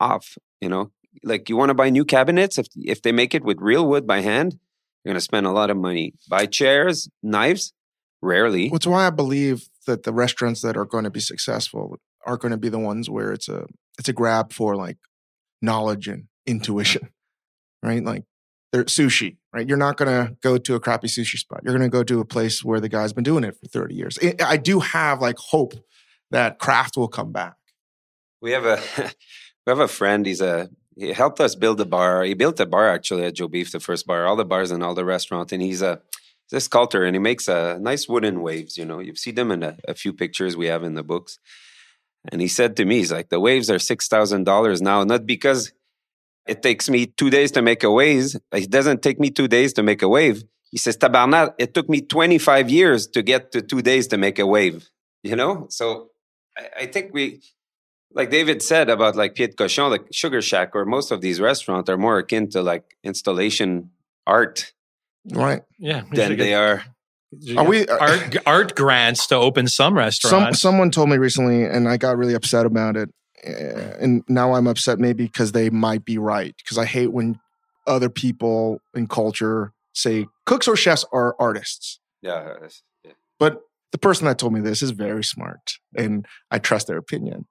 off. 0.00 0.36
You 0.60 0.68
know, 0.68 0.92
like 1.22 1.48
you 1.48 1.56
want 1.56 1.70
to 1.70 1.74
buy 1.74 1.90
new 1.90 2.04
cabinets 2.04 2.58
if 2.58 2.68
if 2.76 3.02
they 3.02 3.12
make 3.12 3.34
it 3.34 3.44
with 3.44 3.58
real 3.60 3.86
wood 3.86 4.06
by 4.06 4.20
hand, 4.20 4.58
you're 5.04 5.12
going 5.12 5.16
to 5.16 5.20
spend 5.20 5.46
a 5.46 5.52
lot 5.52 5.70
of 5.70 5.76
money. 5.76 6.14
Buy 6.28 6.46
chairs, 6.46 7.08
knives, 7.22 7.72
rarely. 8.22 8.68
Which 8.68 8.86
why 8.86 9.06
I 9.06 9.10
believe 9.10 9.68
that 9.86 10.04
the 10.04 10.12
restaurants 10.12 10.62
that 10.62 10.76
are 10.76 10.86
going 10.86 11.04
to 11.04 11.10
be 11.10 11.20
successful 11.20 11.98
are 12.26 12.38
going 12.38 12.52
to 12.52 12.58
be 12.58 12.70
the 12.70 12.78
ones 12.78 13.10
where 13.10 13.32
it's 13.32 13.48
a 13.48 13.66
it's 13.98 14.08
a 14.08 14.12
grab 14.12 14.52
for 14.52 14.76
like 14.76 14.96
knowledge 15.60 16.08
and 16.08 16.24
intuition, 16.46 17.10
right? 17.82 18.02
Like 18.02 18.24
sushi, 18.82 19.36
right? 19.52 19.68
You're 19.68 19.76
not 19.76 19.96
going 19.96 20.08
to 20.08 20.36
go 20.42 20.58
to 20.58 20.74
a 20.74 20.80
crappy 20.80 21.06
sushi 21.06 21.38
spot. 21.38 21.60
You're 21.62 21.76
going 21.76 21.88
to 21.88 21.94
go 21.94 22.02
to 22.02 22.20
a 22.20 22.24
place 22.24 22.64
where 22.64 22.80
the 22.80 22.88
guy's 22.88 23.12
been 23.12 23.24
doing 23.24 23.44
it 23.44 23.56
for 23.60 23.66
30 23.66 23.94
years. 23.94 24.18
I- 24.40 24.56
do 24.56 24.80
have 24.80 25.20
like 25.20 25.36
hope 25.38 25.74
that 26.30 26.58
craft 26.58 26.96
will 26.96 27.08
come 27.08 27.32
back. 27.32 27.54
We 28.40 28.52
have 28.52 28.64
a 28.64 28.80
we 29.66 29.70
have 29.70 29.78
a 29.78 29.88
friend. 29.88 30.26
He's 30.26 30.40
a 30.40 30.70
he 30.96 31.12
helped 31.12 31.40
us 31.40 31.54
build 31.54 31.80
a 31.80 31.84
bar. 31.84 32.22
He 32.24 32.34
built 32.34 32.60
a 32.60 32.66
bar 32.66 32.88
actually 32.88 33.24
at 33.24 33.34
Joe 33.34 33.48
Beef, 33.48 33.72
the 33.72 33.80
first 33.80 34.06
bar, 34.06 34.26
all 34.26 34.36
the 34.36 34.44
bars 34.44 34.70
and 34.70 34.82
all 34.82 34.94
the 34.94 35.04
restaurants. 35.04 35.52
And 35.52 35.62
he's 35.62 35.82
a 35.82 36.00
he's 36.48 36.56
a 36.56 36.60
sculptor 36.60 37.04
and 37.04 37.14
he 37.14 37.20
makes 37.20 37.48
a 37.48 37.78
nice 37.80 38.08
wooden 38.08 38.42
waves. 38.42 38.76
You 38.76 38.84
know, 38.84 39.00
you've 39.00 39.18
seen 39.18 39.34
them 39.34 39.50
in 39.50 39.62
a, 39.62 39.76
a 39.88 39.94
few 39.94 40.12
pictures 40.12 40.56
we 40.56 40.66
have 40.66 40.82
in 40.84 40.94
the 40.94 41.02
books. 41.02 41.38
And 42.30 42.40
he 42.40 42.48
said 42.48 42.76
to 42.76 42.84
me, 42.84 42.98
he's 42.98 43.12
like, 43.12 43.28
the 43.28 43.40
waves 43.40 43.68
are 43.70 43.78
six 43.78 44.08
thousand 44.08 44.44
dollars 44.44 44.80
now, 44.80 45.04
not 45.04 45.26
because 45.26 45.72
it 46.46 46.62
takes 46.62 46.88
me 46.88 47.06
two 47.06 47.30
days 47.30 47.52
to 47.52 47.62
make 47.62 47.82
a 47.82 47.90
wave. 47.90 48.34
It 48.52 48.70
doesn't 48.70 49.02
take 49.02 49.18
me 49.18 49.30
two 49.30 49.48
days 49.48 49.72
to 49.74 49.82
make 49.82 50.02
a 50.02 50.08
wave. 50.08 50.42
He 50.70 50.78
says, 50.78 50.96
Tabarnak, 50.96 51.54
it 51.58 51.72
took 51.74 51.88
me 51.88 52.00
25 52.00 52.68
years 52.70 53.06
to 53.08 53.22
get 53.22 53.52
to 53.52 53.62
two 53.62 53.80
days 53.80 54.08
to 54.08 54.16
make 54.18 54.38
a 54.38 54.46
wave. 54.46 54.88
You 55.22 55.36
know? 55.36 55.66
So 55.70 56.10
I, 56.56 56.82
I 56.82 56.86
think 56.86 57.14
we 57.14 57.40
like 58.12 58.30
David 58.30 58.62
said 58.62 58.90
about 58.90 59.16
like 59.16 59.34
Pied 59.34 59.56
Cochon, 59.56 59.90
like 59.90 60.06
Sugar 60.12 60.42
Shack, 60.42 60.74
or 60.74 60.84
most 60.84 61.10
of 61.10 61.20
these 61.20 61.40
restaurants 61.40 61.88
are 61.90 61.96
more 61.96 62.18
akin 62.18 62.48
to 62.50 62.62
like 62.62 62.96
installation 63.02 63.90
art 64.26 64.72
Right? 65.30 65.62
Yeah, 65.78 66.02
than 66.12 66.36
they 66.36 66.54
are. 66.54 66.84
Are 67.56 67.64
we- 67.64 67.86
uh, 67.86 67.96
art 67.98 68.36
art 68.46 68.76
grants 68.76 69.26
to 69.28 69.36
open 69.36 69.66
some 69.66 69.92
Some 69.92 69.96
restaurants? 69.96 70.60
someone 70.60 70.90
told 70.90 71.08
me 71.08 71.16
recently, 71.16 71.64
and 71.64 71.88
I 71.88 71.96
got 71.96 72.16
really 72.18 72.34
upset 72.34 72.66
about 72.66 72.96
it. 72.96 73.10
Uh, 73.46 73.96
And 74.00 74.22
now 74.28 74.54
I'm 74.54 74.66
upset 74.66 74.98
maybe 74.98 75.24
because 75.24 75.52
they 75.52 75.70
might 75.70 76.04
be 76.04 76.18
right. 76.18 76.54
Because 76.56 76.78
I 76.78 76.84
hate 76.84 77.12
when 77.12 77.38
other 77.86 78.08
people 78.08 78.78
in 78.94 79.06
culture 79.06 79.72
say 79.92 80.26
cooks 80.46 80.66
or 80.66 80.76
chefs 80.76 81.04
are 81.12 81.36
artists. 81.38 82.00
Yeah. 82.22 82.54
yeah. 83.04 83.12
But 83.38 83.60
the 83.92 83.98
person 83.98 84.26
that 84.26 84.38
told 84.38 84.52
me 84.52 84.60
this 84.60 84.82
is 84.82 84.90
very 84.90 85.22
smart, 85.22 85.74
and 85.96 86.26
I 86.50 86.58
trust 86.58 86.86
their 86.86 86.96
opinion. 86.96 87.46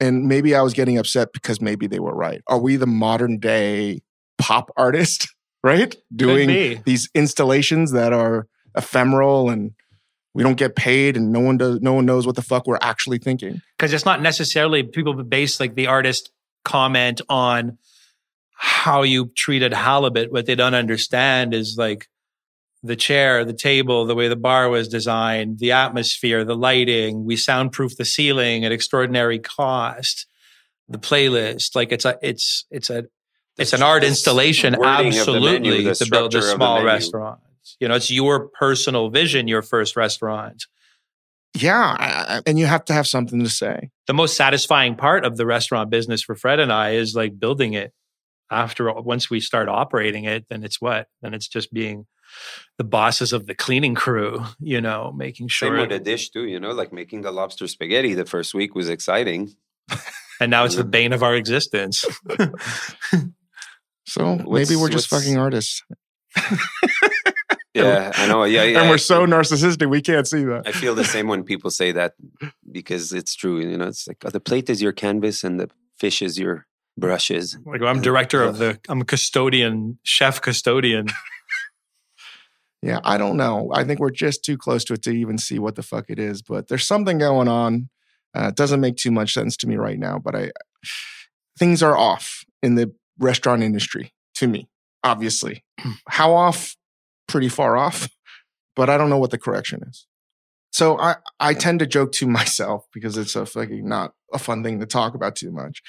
And 0.00 0.26
maybe 0.26 0.54
I 0.54 0.60
was 0.62 0.74
getting 0.74 0.98
upset 0.98 1.32
because 1.32 1.60
maybe 1.60 1.86
they 1.86 2.00
were 2.00 2.14
right. 2.14 2.42
Are 2.46 2.58
we 2.58 2.76
the 2.76 2.86
modern 2.86 3.38
day 3.38 4.00
pop 4.38 4.70
artist, 4.76 5.28
right? 5.64 5.96
Doing 6.14 6.82
these 6.84 7.08
installations 7.14 7.92
that 7.92 8.12
are 8.12 8.46
ephemeral 8.76 9.50
and 9.50 9.72
we 10.34 10.42
don't 10.42 10.58
get 10.58 10.76
paid 10.76 11.16
and 11.16 11.32
no 11.32 11.40
one 11.40 11.56
does 11.56 11.80
no 11.80 11.94
one 11.94 12.06
knows 12.06 12.26
what 12.26 12.36
the 12.36 12.42
fuck 12.42 12.66
we're 12.66 12.78
actually 12.82 13.18
thinking. 13.18 13.62
because 13.76 13.92
it's 13.92 14.04
not 14.04 14.20
necessarily 14.20 14.82
people 14.82 15.14
base 15.22 15.60
like 15.60 15.74
the 15.74 15.86
artist 15.86 16.30
comment 16.64 17.20
on 17.28 17.78
how 18.56 19.02
you 19.02 19.30
treated 19.36 19.72
halibut. 19.72 20.32
What 20.32 20.46
they 20.46 20.54
don't 20.54 20.74
understand 20.74 21.54
is 21.54 21.76
like 21.78 22.08
the 22.82 22.96
chair, 22.96 23.44
the 23.44 23.54
table, 23.54 24.06
the 24.06 24.14
way 24.14 24.28
the 24.28 24.36
bar 24.36 24.68
was 24.68 24.88
designed, 24.88 25.58
the 25.58 25.72
atmosphere, 25.72 26.44
the 26.44 26.56
lighting. 26.56 27.24
We 27.24 27.36
soundproof 27.36 27.96
the 27.96 28.04
ceiling 28.04 28.64
at 28.64 28.72
extraordinary 28.72 29.38
cost. 29.38 30.26
The 30.88 30.98
playlist, 30.98 31.74
like 31.74 31.92
it's 31.92 32.04
a, 32.04 32.18
it's 32.20 32.66
it's 32.70 32.90
a, 32.90 33.06
it's 33.56 33.72
an 33.72 33.82
art 33.82 34.04
installation, 34.04 34.76
wording 34.78 35.18
of 35.18 35.26
the 35.26 35.32
menu, 35.32 35.48
absolutely, 35.48 35.84
the 35.84 35.94
to 35.94 36.10
build 36.10 36.34
a 36.34 36.42
structure 36.42 36.52
of 36.52 36.58
the 36.58 36.64
small 36.64 36.82
menu. 36.84 37.36
Restaurant. 37.74 37.80
You 37.80 37.88
know, 37.88 37.94
it's 37.96 38.10
your 38.10 38.48
personal 38.58 39.10
vision, 39.10 39.48
your 39.48 39.62
first 39.62 39.96
restaurant. 39.96 40.64
Yeah, 41.56 41.96
I- 41.98 42.36
I- 42.38 42.42
and 42.46 42.58
you 42.58 42.66
have 42.66 42.84
to 42.86 42.92
have 42.92 43.06
something 43.06 43.38
to 43.44 43.48
say. 43.50 43.90
the 44.06 44.12
most 44.14 44.36
satisfying 44.36 44.96
part 44.96 45.24
of 45.24 45.36
the 45.36 45.46
restaurant 45.46 45.88
business 45.90 46.22
for 46.22 46.34
Fred 46.34 46.58
and 46.60 46.72
I 46.72 46.90
is 46.90 47.14
like 47.14 47.38
building 47.38 47.74
it. 47.74 47.92
after 48.50 48.92
once 48.92 49.30
we 49.30 49.40
start 49.40 49.68
operating 49.68 50.24
it, 50.24 50.44
then 50.50 50.62
it's 50.62 50.78
what? 50.80 51.08
Then 51.22 51.32
it's 51.34 51.48
just 51.48 51.72
being 51.72 52.06
the 52.76 52.84
bosses 52.84 53.32
of 53.32 53.46
the 53.46 53.54
cleaning 53.54 53.94
crew, 53.94 54.44
you 54.60 54.80
know, 54.82 55.12
making 55.16 55.48
sure. 55.48 55.68
Same 55.70 55.80
with 55.80 55.88
the 55.90 55.98
dish 55.98 56.30
too, 56.30 56.44
you 56.44 56.60
know, 56.60 56.70
like 56.72 56.92
making 56.92 57.22
the 57.22 57.32
lobster 57.32 57.66
spaghetti 57.66 58.14
the 58.14 58.26
first 58.26 58.52
week 58.54 58.74
was 58.74 58.88
exciting. 58.90 59.54
and 60.40 60.50
now 60.50 60.64
it's 60.64 60.76
the 60.76 60.84
bane 60.84 61.12
of 61.14 61.22
our 61.22 61.34
existence. 61.34 62.04
so 64.06 64.36
what's, 64.44 64.68
maybe 64.70 64.76
we're 64.80 64.90
just 64.90 65.08
fucking 65.08 65.38
artists. 65.38 65.82
yeah, 67.74 68.12
I 68.14 68.26
know. 68.26 68.44
Yeah, 68.44 68.64
yeah. 68.64 68.80
And 68.80 68.90
we're 68.90 68.98
so 68.98 69.26
narcissistic, 69.26 69.90
we 69.90 70.00
can't 70.00 70.26
see 70.26 70.44
that. 70.44 70.62
I 70.66 70.72
feel 70.72 70.94
the 70.94 71.04
same 71.04 71.26
when 71.26 71.42
people 71.42 71.70
say 71.70 71.92
that 71.92 72.14
because 72.70 73.12
it's 73.12 73.34
true. 73.34 73.60
You 73.60 73.76
know, 73.76 73.88
it's 73.88 74.06
like 74.06 74.18
oh, 74.24 74.30
the 74.30 74.40
plate 74.40 74.70
is 74.70 74.80
your 74.80 74.92
canvas 74.92 75.42
and 75.44 75.58
the 75.58 75.70
fish 75.96 76.22
is 76.22 76.38
your 76.38 76.66
brushes. 76.96 77.58
Like 77.64 77.82
I'm 77.82 78.00
director 78.00 78.42
of 78.42 78.58
the, 78.58 78.78
I'm 78.88 79.00
a 79.00 79.04
custodian, 79.04 79.98
chef 80.04 80.40
custodian. 80.40 81.08
yeah, 82.82 83.00
I 83.04 83.18
don't 83.18 83.36
know. 83.36 83.70
I 83.74 83.84
think 83.84 84.00
we're 84.00 84.10
just 84.10 84.44
too 84.44 84.56
close 84.56 84.84
to 84.84 84.94
it 84.94 85.02
to 85.02 85.10
even 85.10 85.38
see 85.38 85.58
what 85.58 85.74
the 85.74 85.82
fuck 85.82 86.06
it 86.08 86.18
is. 86.18 86.42
But 86.42 86.68
there's 86.68 86.86
something 86.86 87.18
going 87.18 87.48
on. 87.48 87.88
Uh, 88.36 88.48
it 88.48 88.56
doesn't 88.56 88.80
make 88.80 88.96
too 88.96 89.10
much 89.10 89.32
sense 89.32 89.56
to 89.58 89.68
me 89.68 89.76
right 89.76 89.98
now. 89.98 90.18
But 90.18 90.34
I, 90.36 90.50
things 91.58 91.82
are 91.82 91.96
off 91.96 92.44
in 92.62 92.74
the 92.74 92.92
restaurant 93.18 93.62
industry 93.62 94.12
to 94.34 94.46
me. 94.46 94.68
Obviously, 95.02 95.64
how 96.08 96.34
off? 96.34 96.76
Pretty 97.26 97.48
far 97.48 97.76
off. 97.76 98.08
But 98.76 98.90
I 98.90 98.98
don't 98.98 99.10
know 99.10 99.18
what 99.18 99.30
the 99.30 99.38
correction 99.38 99.82
is. 99.88 100.06
So 100.72 100.98
I, 100.98 101.16
I 101.38 101.54
tend 101.54 101.78
to 101.78 101.86
joke 101.86 102.12
to 102.12 102.26
myself 102.28 102.86
because 102.92 103.16
it's 103.16 103.36
a 103.36 103.46
fucking 103.46 103.88
not 103.88 104.14
a 104.32 104.38
fun 104.38 104.64
thing 104.64 104.80
to 104.80 104.86
talk 104.86 105.14
about 105.14 105.36
too 105.36 105.52
much 105.52 105.82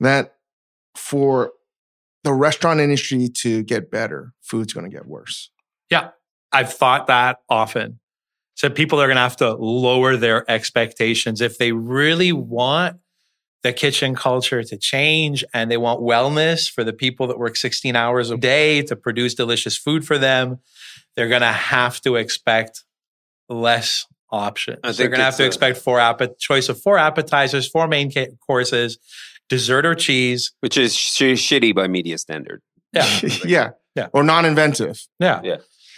that 0.00 0.34
for 0.96 1.52
the 2.24 2.32
restaurant 2.32 2.80
industry 2.80 3.28
to 3.28 3.62
get 3.62 3.90
better, 3.90 4.34
food's 4.42 4.72
going 4.72 4.88
to 4.88 4.94
get 4.94 5.06
worse. 5.06 5.50
Yeah. 5.90 6.10
I've 6.52 6.72
thought 6.72 7.06
that 7.06 7.38
often. 7.48 7.98
So 8.54 8.68
people 8.68 9.00
are 9.00 9.06
going 9.06 9.16
to 9.16 9.22
have 9.22 9.38
to 9.38 9.54
lower 9.54 10.16
their 10.16 10.48
expectations 10.50 11.40
if 11.40 11.56
they 11.56 11.72
really 11.72 12.32
want 12.32 12.98
the 13.62 13.72
kitchen 13.72 14.14
culture 14.14 14.62
to 14.64 14.76
change 14.76 15.44
and 15.54 15.70
they 15.70 15.76
want 15.76 16.00
wellness 16.00 16.70
for 16.70 16.84
the 16.84 16.92
people 16.92 17.28
that 17.28 17.38
work 17.38 17.56
16 17.56 17.94
hours 17.94 18.30
a 18.30 18.36
day 18.36 18.82
to 18.82 18.96
produce 18.96 19.34
delicious 19.34 19.76
food 19.76 20.04
for 20.04 20.18
them. 20.18 20.58
They're 21.14 21.28
going 21.28 21.42
to 21.42 21.46
have 21.46 22.00
to 22.02 22.16
expect 22.16 22.84
less 23.48 24.06
options. 24.30 24.80
They're 24.96 25.08
going 25.08 25.18
to 25.18 25.24
have 25.24 25.36
to 25.36 25.44
a, 25.44 25.46
expect 25.46 25.78
four 25.78 26.00
app- 26.00 26.38
choice 26.38 26.68
of 26.68 26.80
four 26.80 26.98
appetizers, 26.98 27.68
four 27.68 27.86
main 27.86 28.10
ca- 28.12 28.30
courses, 28.44 28.98
dessert 29.48 29.86
or 29.86 29.94
cheese, 29.94 30.52
which 30.60 30.76
is 30.76 30.96
sh- 30.96 31.22
shitty 31.22 31.74
by 31.74 31.86
media 31.86 32.18
standard. 32.18 32.62
Yeah, 32.92 33.20
yeah, 33.44 33.70
yeah, 33.94 34.08
or 34.12 34.22
non-inventive. 34.22 35.06
Yeah, 35.20 35.40
yeah. 35.44 35.56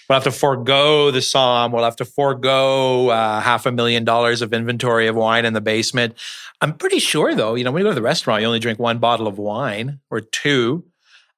We'll 0.09 0.17
have 0.17 0.25
to 0.25 0.31
forego 0.31 1.11
the 1.11 1.21
Somm. 1.21 1.73
We'll 1.73 1.85
have 1.85 1.97
to 1.97 2.05
forego 2.05 3.09
uh, 3.09 3.41
half 3.41 3.67
a 3.67 3.73
million 3.73 4.05
dollars 4.05 4.43
of 4.43 4.53
inventory 4.53 5.07
of 5.07 5.17
wine 5.17 5.45
in 5.45 5.55
the 5.55 5.61
basement. 5.61 6.15
I'm 6.61 6.75
pretty 6.75 6.99
sure, 6.99 7.35
though, 7.35 7.55
you 7.55 7.65
know, 7.65 7.73
when 7.73 7.81
you 7.81 7.85
go 7.85 7.91
to 7.91 7.95
the 7.95 8.03
restaurant, 8.03 8.43
you 8.43 8.47
only 8.47 8.59
drink 8.59 8.79
one 8.79 8.99
bottle 8.99 9.27
of 9.27 9.39
wine 9.39 10.01
or 10.11 10.21
two. 10.21 10.85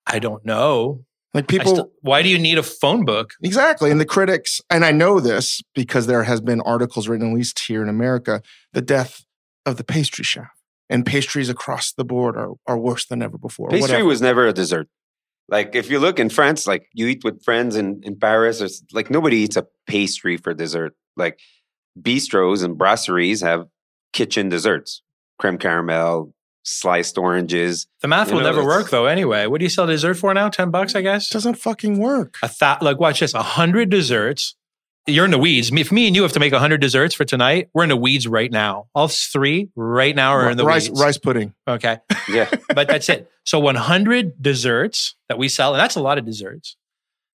I 0.06 0.18
don't 0.18 0.44
know. 0.44 1.04
Like 1.34 1.48
people, 1.48 1.72
still, 1.72 1.92
why 2.00 2.22
do 2.22 2.28
you 2.28 2.38
need 2.38 2.56
a 2.56 2.62
phone 2.62 3.04
book? 3.04 3.32
Exactly. 3.42 3.90
And 3.90 4.00
the 4.00 4.06
critics, 4.06 4.60
and 4.70 4.84
I 4.84 4.92
know 4.92 5.20
this 5.20 5.60
because 5.74 6.06
there 6.06 6.22
has 6.22 6.40
been 6.40 6.62
articles 6.62 7.08
written, 7.08 7.30
at 7.30 7.34
least 7.34 7.58
here 7.58 7.82
in 7.82 7.90
America, 7.90 8.40
the 8.72 8.80
death 8.80 9.26
of 9.66 9.76
the 9.76 9.84
pastry 9.84 10.24
chef 10.24 10.48
and 10.88 11.04
pastries 11.04 11.48
across 11.48 11.92
the 11.92 12.04
board 12.04 12.36
are, 12.36 12.52
are 12.66 12.78
worse 12.78 13.04
than 13.04 13.22
ever 13.22 13.36
before. 13.36 13.68
Pastry 13.68 13.82
whatever. 13.82 14.04
was 14.06 14.22
never 14.22 14.46
a 14.46 14.52
dessert. 14.52 14.88
Like 15.48 15.74
if 15.74 15.90
you 15.90 15.98
look 15.98 16.18
in 16.18 16.28
France, 16.28 16.66
like 16.66 16.88
you 16.92 17.06
eat 17.06 17.22
with 17.24 17.42
friends 17.44 17.76
in, 17.76 18.00
in 18.02 18.16
Paris, 18.16 18.60
it's 18.60 18.82
like 18.92 19.10
nobody 19.10 19.38
eats 19.38 19.56
a 19.56 19.66
pastry 19.86 20.36
for 20.36 20.54
dessert. 20.54 20.94
Like 21.16 21.38
bistros 22.00 22.64
and 22.64 22.76
brasseries 22.76 23.42
have 23.42 23.66
kitchen 24.12 24.48
desserts, 24.48 25.02
creme 25.38 25.58
caramel, 25.58 26.34
sliced 26.64 27.16
oranges. 27.16 27.86
The 28.02 28.08
math 28.08 28.32
will 28.32 28.40
know, 28.40 28.46
never 28.46 28.64
work 28.64 28.90
though. 28.90 29.06
Anyway, 29.06 29.46
what 29.46 29.60
do 29.60 29.64
you 29.64 29.70
sell 29.70 29.86
dessert 29.86 30.14
for 30.14 30.34
now? 30.34 30.48
Ten 30.48 30.70
bucks, 30.70 30.94
I 30.94 31.02
guess. 31.02 31.28
Doesn't 31.28 31.54
fucking 31.54 31.98
work. 31.98 32.38
A 32.42 32.48
thought 32.48 32.82
like 32.82 32.98
watch 32.98 33.20
this: 33.20 33.32
a 33.34 33.42
hundred 33.42 33.88
desserts 33.88 34.56
you're 35.06 35.24
in 35.24 35.30
the 35.30 35.38
weeds. 35.38 35.70
If 35.72 35.92
me 35.92 36.06
and 36.06 36.16
you 36.16 36.22
have 36.22 36.32
to 36.32 36.40
make 36.40 36.52
100 36.52 36.80
desserts 36.80 37.14
for 37.14 37.24
tonight, 37.24 37.68
we're 37.72 37.84
in 37.84 37.88
the 37.88 37.96
weeds 37.96 38.26
right 38.26 38.50
now. 38.50 38.88
All 38.94 39.08
three 39.08 39.70
right 39.76 40.14
now 40.14 40.32
are 40.32 40.50
in 40.50 40.56
the 40.56 40.64
rice, 40.64 40.88
weeds. 40.88 41.00
Rice 41.00 41.18
pudding. 41.18 41.54
Okay. 41.66 41.98
Yeah. 42.28 42.50
but 42.74 42.88
that's 42.88 43.08
it. 43.08 43.30
So 43.44 43.58
100 43.60 44.42
desserts 44.42 45.14
that 45.28 45.38
we 45.38 45.48
sell, 45.48 45.74
and 45.74 45.80
that's 45.80 45.96
a 45.96 46.00
lot 46.00 46.18
of 46.18 46.24
desserts, 46.24 46.76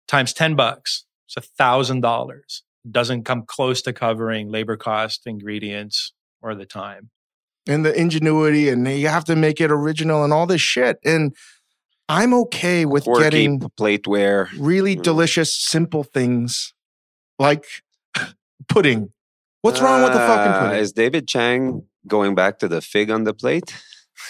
times 0.09 0.33
10 0.33 0.57
bucks. 0.57 1.05
It's 1.29 1.37
a 1.37 1.63
$1,000. 1.63 2.63
Doesn't 2.91 3.25
come 3.25 3.45
close 3.47 3.83
to 3.83 3.93
covering 3.93 4.51
labor 4.51 4.77
cost, 4.77 5.23
ingredients, 5.27 6.13
or 6.43 6.55
the 6.55 6.67
time. 6.67 7.11
And 7.69 7.85
the 7.85 7.95
ingenuity, 7.95 8.69
and 8.69 8.89
you 8.89 9.09
have 9.09 9.25
to 9.27 9.37
make 9.37 9.61
it 9.61 9.71
original 9.71 10.25
and 10.25 10.33
all 10.33 10.47
this 10.47 10.63
shit. 10.63 10.99
And 11.05 11.37
I'm 12.09 12.35
okay 12.35 12.85
with 12.87 13.05
Quirky 13.05 13.23
getting 13.23 13.61
plateware, 13.61 14.49
really 14.59 14.97
mm. 14.97 15.03
delicious, 15.03 15.55
simple 15.55 16.03
things 16.03 16.73
like 17.41 17.65
pudding. 18.69 19.13
What's 19.63 19.81
wrong 19.81 20.03
with 20.03 20.13
the 20.13 20.19
fucking 20.19 20.53
uh, 20.53 20.61
pudding? 20.61 20.79
Is 20.79 20.93
David 20.93 21.27
Chang 21.27 21.87
going 22.07 22.35
back 22.35 22.59
to 22.61 22.69
the 22.69 22.81
fig 22.81 23.11
on 23.11 23.25
the 23.25 23.35
plate? 23.35 23.75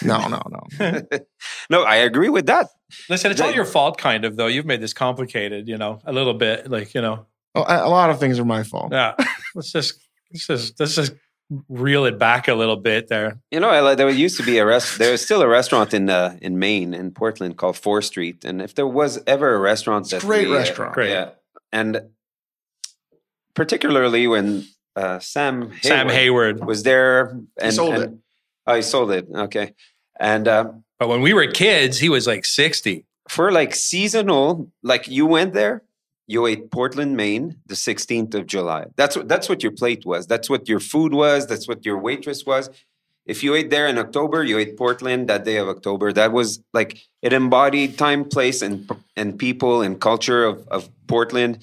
No, 0.03 0.27
no, 0.27 0.41
no. 0.49 1.01
no, 1.69 1.83
I 1.83 1.97
agree 1.97 2.29
with 2.29 2.47
that. 2.47 2.67
Listen, 3.09 3.31
it's 3.31 3.41
all 3.41 3.51
your 3.51 3.65
fault, 3.65 3.97
kind 3.97 4.25
of, 4.25 4.37
though. 4.37 4.47
You've 4.47 4.65
made 4.65 4.81
this 4.81 4.93
complicated, 4.93 5.67
you 5.67 5.77
know, 5.77 5.99
a 6.05 6.13
little 6.13 6.33
bit. 6.33 6.71
Like, 6.71 6.93
you 6.93 7.01
know, 7.01 7.27
oh, 7.55 7.65
a 7.67 7.89
lot 7.89 8.09
of 8.09 8.19
things 8.19 8.39
are 8.39 8.45
my 8.45 8.63
fault. 8.63 8.91
Yeah. 8.91 9.15
let's 9.55 9.71
just, 9.71 9.99
let's 10.33 10.47
just, 10.47 10.79
let's 10.79 10.95
just 10.95 11.13
reel 11.67 12.05
it 12.05 12.17
back 12.17 12.47
a 12.47 12.55
little 12.55 12.77
bit 12.77 13.09
there. 13.09 13.41
You 13.51 13.59
know, 13.59 13.95
there 13.95 14.09
used 14.09 14.37
to 14.37 14.43
be 14.43 14.57
a 14.57 14.65
rest. 14.65 14.97
There 14.97 15.11
was 15.11 15.21
still 15.21 15.41
a 15.41 15.47
restaurant 15.47 15.93
in 15.93 16.09
uh, 16.09 16.37
in 16.41 16.57
Maine, 16.57 16.93
in 16.93 17.11
Portland, 17.11 17.57
called 17.57 17.77
Fore 17.77 18.01
Street. 18.01 18.45
And 18.45 18.61
if 18.61 18.73
there 18.75 18.87
was 18.87 19.19
ever 19.27 19.53
a 19.53 19.59
restaurant, 19.59 20.09
that 20.09 20.21
great 20.21 20.47
we, 20.47 20.55
restaurant, 20.55 20.93
great. 20.93 21.11
yeah, 21.11 21.31
and 21.71 22.01
particularly 23.53 24.27
when 24.27 24.65
uh, 24.95 25.19
Sam 25.19 25.71
Hayward 25.71 25.83
Sam 25.83 26.09
Hayward 26.09 26.65
was 26.65 26.83
there. 26.83 27.29
And, 27.29 27.47
he 27.61 27.71
sold 27.71 27.93
and, 27.93 28.03
it. 28.03 28.11
Oh, 28.67 28.75
he 28.75 28.81
sold 28.81 29.11
it. 29.11 29.27
Okay, 29.33 29.73
and 30.19 30.47
uh, 30.47 30.71
but 30.99 31.07
when 31.09 31.21
we 31.21 31.33
were 31.33 31.47
kids, 31.47 31.99
he 31.99 32.09
was 32.09 32.27
like 32.27 32.45
sixty. 32.45 33.05
For 33.29 33.51
like 33.51 33.75
seasonal, 33.75 34.69
like 34.83 35.07
you 35.07 35.25
went 35.25 35.53
there, 35.53 35.83
you 36.27 36.45
ate 36.47 36.71
Portland, 36.71 37.15
Maine, 37.15 37.57
the 37.65 37.75
sixteenth 37.75 38.33
of 38.35 38.45
July. 38.45 38.87
That's 38.95 39.15
what 39.15 39.27
that's 39.27 39.47
what 39.47 39.63
your 39.63 39.71
plate 39.71 40.05
was. 40.05 40.27
That's 40.27 40.49
what 40.49 40.67
your 40.67 40.79
food 40.79 41.13
was. 41.13 41.47
That's 41.47 41.67
what 41.67 41.85
your 41.85 41.97
waitress 41.97 42.45
was. 42.45 42.69
If 43.25 43.43
you 43.43 43.53
ate 43.53 43.69
there 43.69 43.87
in 43.87 43.97
October, 43.97 44.43
you 44.43 44.57
ate 44.57 44.75
Portland 44.77 45.29
that 45.29 45.45
day 45.45 45.57
of 45.57 45.69
October. 45.69 46.11
That 46.11 46.31
was 46.31 46.61
like 46.73 46.97
it 47.21 47.33
embodied 47.33 47.97
time, 47.97 48.25
place, 48.25 48.61
and 48.61 48.89
and 49.15 49.37
people 49.37 49.81
and 49.81 50.01
culture 50.01 50.43
of 50.43 50.67
of 50.69 50.89
Portland. 51.07 51.59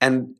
And 0.00 0.34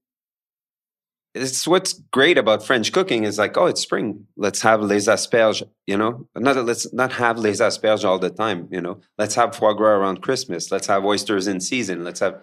it's 1.35 1.67
what's 1.67 1.95
great 2.13 2.39
about 2.39 2.65
French 2.65 2.93
cooking 2.93 3.25
is 3.25 3.39
like, 3.39 3.57
oh, 3.57 3.67
it's 3.67 3.81
spring. 3.81 4.27
Let's 4.37 4.63
have 4.63 4.81
les 4.83 5.09
asperges, 5.09 5.65
you 5.87 5.97
know. 5.97 6.29
Not 6.37 6.65
let's 6.65 6.93
not 6.93 7.13
have 7.15 7.39
les 7.39 7.61
asperges 7.61 8.05
all 8.05 8.19
the 8.21 8.31
time, 8.31 8.69
you 8.71 8.81
know. 8.81 9.01
Let's 9.19 9.35
have 9.35 9.55
foie 9.55 9.73
gras 9.73 9.97
around 9.97 10.23
Christmas. 10.23 10.71
Let's 10.71 10.87
have 10.87 11.05
oysters 11.05 11.49
in 11.49 11.61
season. 11.61 12.05
Let's 12.05 12.21
have. 12.21 12.41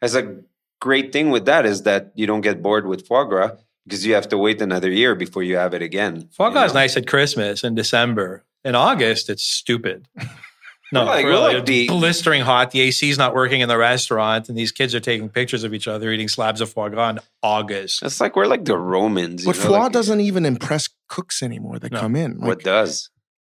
As 0.00 0.16
a 0.16 0.38
great 0.80 1.12
thing 1.12 1.30
with 1.30 1.44
that 1.44 1.64
is 1.64 1.82
that 1.82 2.10
you 2.16 2.26
don't 2.26 2.40
get 2.40 2.60
bored 2.60 2.86
with 2.86 3.06
foie 3.06 3.24
gras 3.24 3.52
because 3.84 4.04
you 4.04 4.14
have 4.14 4.28
to 4.28 4.38
wait 4.38 4.60
another 4.60 4.90
year 4.90 5.14
before 5.14 5.44
you 5.44 5.56
have 5.56 5.74
it 5.74 5.82
again. 5.82 6.28
Foie 6.32 6.50
gras 6.50 6.66
is 6.66 6.74
nice 6.74 6.96
at 6.96 7.06
Christmas 7.06 7.62
in 7.62 7.76
December. 7.76 8.44
In 8.64 8.74
August, 8.74 9.30
it's 9.30 9.44
stupid. 9.44 10.08
No, 10.92 11.04
like, 11.04 11.24
really, 11.24 11.54
like 11.54 11.64
the, 11.64 11.88
blistering 11.88 12.42
hot. 12.42 12.70
The 12.70 12.82
AC 12.82 13.08
is 13.08 13.16
not 13.16 13.34
working 13.34 13.62
in 13.62 13.68
the 13.68 13.78
restaurant, 13.78 14.50
and 14.50 14.58
these 14.58 14.72
kids 14.72 14.94
are 14.94 15.00
taking 15.00 15.30
pictures 15.30 15.64
of 15.64 15.72
each 15.72 15.88
other 15.88 16.12
eating 16.12 16.28
slabs 16.28 16.60
of 16.60 16.70
foie 16.70 16.90
gras 16.90 17.10
in 17.10 17.18
August. 17.42 18.02
It's 18.02 18.20
like 18.20 18.36
we're 18.36 18.46
like 18.46 18.66
the 18.66 18.76
Romans. 18.76 19.46
But 19.46 19.56
know, 19.56 19.62
foie 19.62 19.78
like, 19.78 19.92
doesn't 19.92 20.20
even 20.20 20.44
impress 20.44 20.90
cooks 21.08 21.42
anymore 21.42 21.78
that 21.78 21.92
no. 21.92 22.00
come 22.00 22.14
in. 22.14 22.38
Like, 22.38 22.46
what 22.46 22.62
does? 22.62 23.08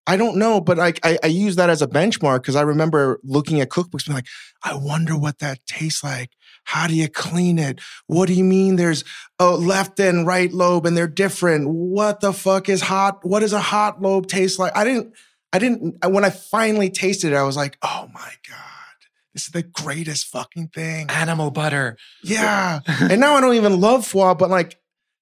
I 0.05 0.17
don't 0.17 0.37
know, 0.37 0.59
but 0.59 0.79
I, 0.79 0.93
I, 1.01 1.17
I 1.23 1.27
use 1.27 1.55
that 1.55 1.69
as 1.69 1.81
a 1.81 1.87
benchmark 1.87 2.41
because 2.41 2.57
I 2.57 2.61
remember 2.61 3.19
looking 3.23 3.61
at 3.61 3.69
cookbooks, 3.69 4.05
being 4.05 4.15
like, 4.15 4.27
I 4.61 4.75
wonder 4.75 5.17
what 5.17 5.39
that 5.39 5.65
tastes 5.65 6.03
like. 6.03 6.31
How 6.65 6.87
do 6.87 6.95
you 6.95 7.07
clean 7.07 7.57
it? 7.57 7.79
What 8.07 8.27
do 8.27 8.33
you 8.33 8.43
mean 8.43 8.75
there's 8.75 9.03
a 9.39 9.51
left 9.51 9.99
and 9.99 10.27
right 10.27 10.51
lobe 10.51 10.85
and 10.85 10.95
they're 10.95 11.07
different? 11.07 11.69
What 11.69 12.19
the 12.19 12.33
fuck 12.33 12.69
is 12.69 12.81
hot? 12.81 13.19
What 13.25 13.39
does 13.39 13.53
a 13.53 13.61
hot 13.61 14.01
lobe 14.01 14.27
taste 14.27 14.59
like? 14.59 14.75
I 14.75 14.83
didn't 14.83 15.13
I 15.53 15.59
didn't, 15.59 15.95
when 16.05 16.25
I 16.25 16.29
finally 16.31 16.89
tasted 16.89 17.31
it, 17.31 17.35
I 17.35 17.43
was 17.43 17.55
like, 17.55 17.77
oh 17.81 18.09
my 18.13 18.31
God, 18.49 19.07
this 19.33 19.43
is 19.43 19.49
the 19.49 19.63
greatest 19.63 20.27
fucking 20.27 20.69
thing. 20.69 21.09
Animal 21.09 21.51
butter. 21.51 21.97
Yeah. 22.23 22.79
and 22.87 23.21
now 23.21 23.35
I 23.35 23.41
don't 23.41 23.55
even 23.55 23.79
love 23.79 24.05
foie, 24.05 24.33
but 24.33 24.49
like 24.49 24.77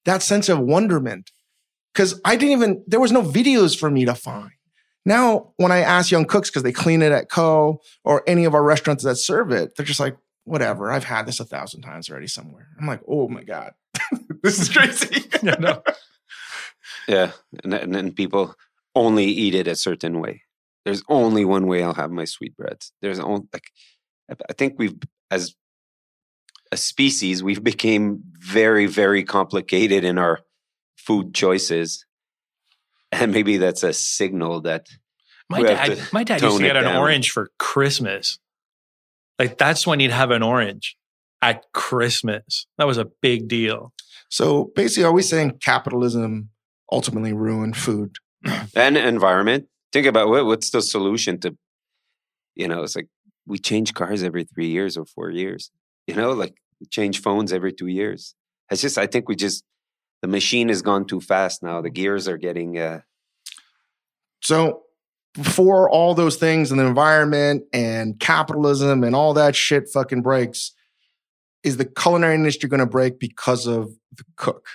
that 0.06 0.24
sense 0.24 0.50
of 0.50 0.60
wonderment. 0.60 1.32
Cause 1.94 2.20
I 2.24 2.38
didn't 2.38 2.54
even, 2.54 2.84
there 2.88 3.02
was 3.02 3.12
no 3.12 3.22
videos 3.22 3.78
for 3.78 3.92
me 3.92 4.06
to 4.06 4.16
find. 4.16 4.52
Now, 5.06 5.54
when 5.58 5.72
I 5.72 5.80
ask 5.80 6.12
young 6.12 6.26
cooks 6.26 6.50
because 6.50 6.64
they 6.64 6.72
clean 6.72 7.02
it 7.02 7.12
at 7.12 7.30
Ko 7.30 7.82
or 8.04 8.24
any 8.28 8.46
of 8.46 8.54
our 8.54 8.64
restaurants 8.64 9.04
that 9.04 9.16
serve 9.18 9.52
it, 9.52 9.76
they're 9.76 9.86
just 9.86 10.00
like, 10.00 10.16
whatever. 10.44 10.92
I've 10.92 11.04
had 11.04 11.26
this 11.26 11.40
a 11.40 11.46
thousand 11.46 11.82
times 11.82 12.10
already 12.10 12.28
somewhere. 12.28 12.68
I'm 12.80 12.88
like, 12.88 13.02
oh 13.08 13.28
my 13.28 13.44
god, 13.44 13.74
this 14.44 14.60
is 14.60 14.70
crazy. 14.70 15.26
Yeah, 15.44 15.56
no. 15.60 15.84
Yeah, 17.08 17.32
and, 17.64 17.74
and 17.74 17.96
then 17.96 18.12
people 18.12 18.56
only 18.96 19.26
eat 19.26 19.56
it 19.56 19.68
a 19.68 19.76
certain 19.76 20.20
way. 20.20 20.44
There's 20.86 21.04
only 21.10 21.46
one 21.46 21.68
way 21.68 21.84
I'll 21.84 21.94
have 21.94 22.12
my 22.12 22.26
sweetbreads. 22.26 22.92
There's 23.02 23.20
only 23.20 23.44
like 23.54 23.72
I 24.30 24.36
I 24.50 24.54
think 24.54 24.76
we've 24.78 24.98
as 25.30 25.56
a 26.72 26.78
species 26.78 27.44
we've 27.44 27.64
became 27.64 28.24
very 28.40 28.86
very 28.88 29.24
complicated 29.24 30.04
in 30.04 30.18
our 30.18 30.40
food 30.98 31.34
choices, 31.34 32.06
and 33.12 33.32
maybe 33.32 33.58
that's 33.58 33.84
a 33.84 33.94
signal 33.94 34.62
that 34.62 34.88
My 35.50 35.62
dad, 35.62 35.98
to 35.98 36.08
my 36.14 36.24
dad 36.24 36.42
used 36.42 36.58
to 36.58 36.64
get 36.64 36.78
an 36.78 36.84
down. 36.84 36.98
orange 36.98 37.32
for 37.32 37.52
Christmas. 37.60 38.40
Like 39.38 39.58
that's 39.58 39.86
when 39.88 40.00
he'd 40.00 40.12
have 40.12 40.32
an 40.32 40.44
orange 40.44 40.98
at 41.42 41.66
Christmas. 41.74 42.68
That 42.78 42.88
was 42.88 42.98
a 42.98 43.06
big 43.22 43.48
deal. 43.48 43.94
So 44.30 44.72
basically, 44.76 45.04
are 45.04 45.12
we 45.12 45.24
saying 45.24 45.58
capitalism 45.62 46.50
ultimately 46.92 47.34
ruined 47.34 47.76
food? 47.76 48.16
and 48.76 48.98
environment. 48.98 49.68
Think 49.92 50.08
about 50.08 50.30
what, 50.30 50.46
what's 50.46 50.70
the 50.70 50.82
solution 50.82 51.40
to, 51.42 51.56
you 52.56 52.68
know, 52.68 52.84
it's 52.84 52.96
like 52.96 53.08
we 53.46 53.58
change 53.58 53.94
cars 53.94 54.24
every 54.24 54.44
three 54.46 54.68
years 54.68 54.98
or 54.98 55.06
four 55.06 55.30
years. 55.30 55.72
You 56.08 56.16
know, 56.16 56.32
like 56.32 56.56
we 56.80 56.88
change 56.88 57.22
phones 57.22 57.52
every 57.52 57.74
two 57.74 57.88
years. 57.88 58.36
It's 58.70 58.82
just, 58.82 58.98
I 58.98 59.08
think 59.08 59.28
we 59.28 59.36
just, 59.36 59.64
the 60.22 60.28
machine 60.28 60.70
has 60.70 60.82
gone 60.82 61.06
too 61.06 61.20
fast 61.20 61.62
now. 61.62 61.82
The 61.82 61.90
gears 61.90 62.28
are 62.28 62.38
getting, 62.38 62.78
uh, 62.78 63.02
So 64.42 64.84
before 65.34 65.90
all 65.90 66.14
those 66.14 66.38
things 66.38 66.72
and 66.72 66.80
the 66.80 66.86
environment 66.86 67.64
and 67.74 68.20
capitalism 68.20 69.04
and 69.04 69.16
all 69.16 69.34
that 69.34 69.56
shit 69.56 69.90
fucking 69.90 70.22
breaks, 70.22 70.72
is 71.64 71.78
the 71.78 71.86
culinary 71.86 72.36
industry 72.36 72.70
going 72.70 72.80
to 72.80 72.86
break 72.86 73.20
because 73.20 73.68
of 73.68 73.92
the 74.16 74.24
cook? 74.36 74.66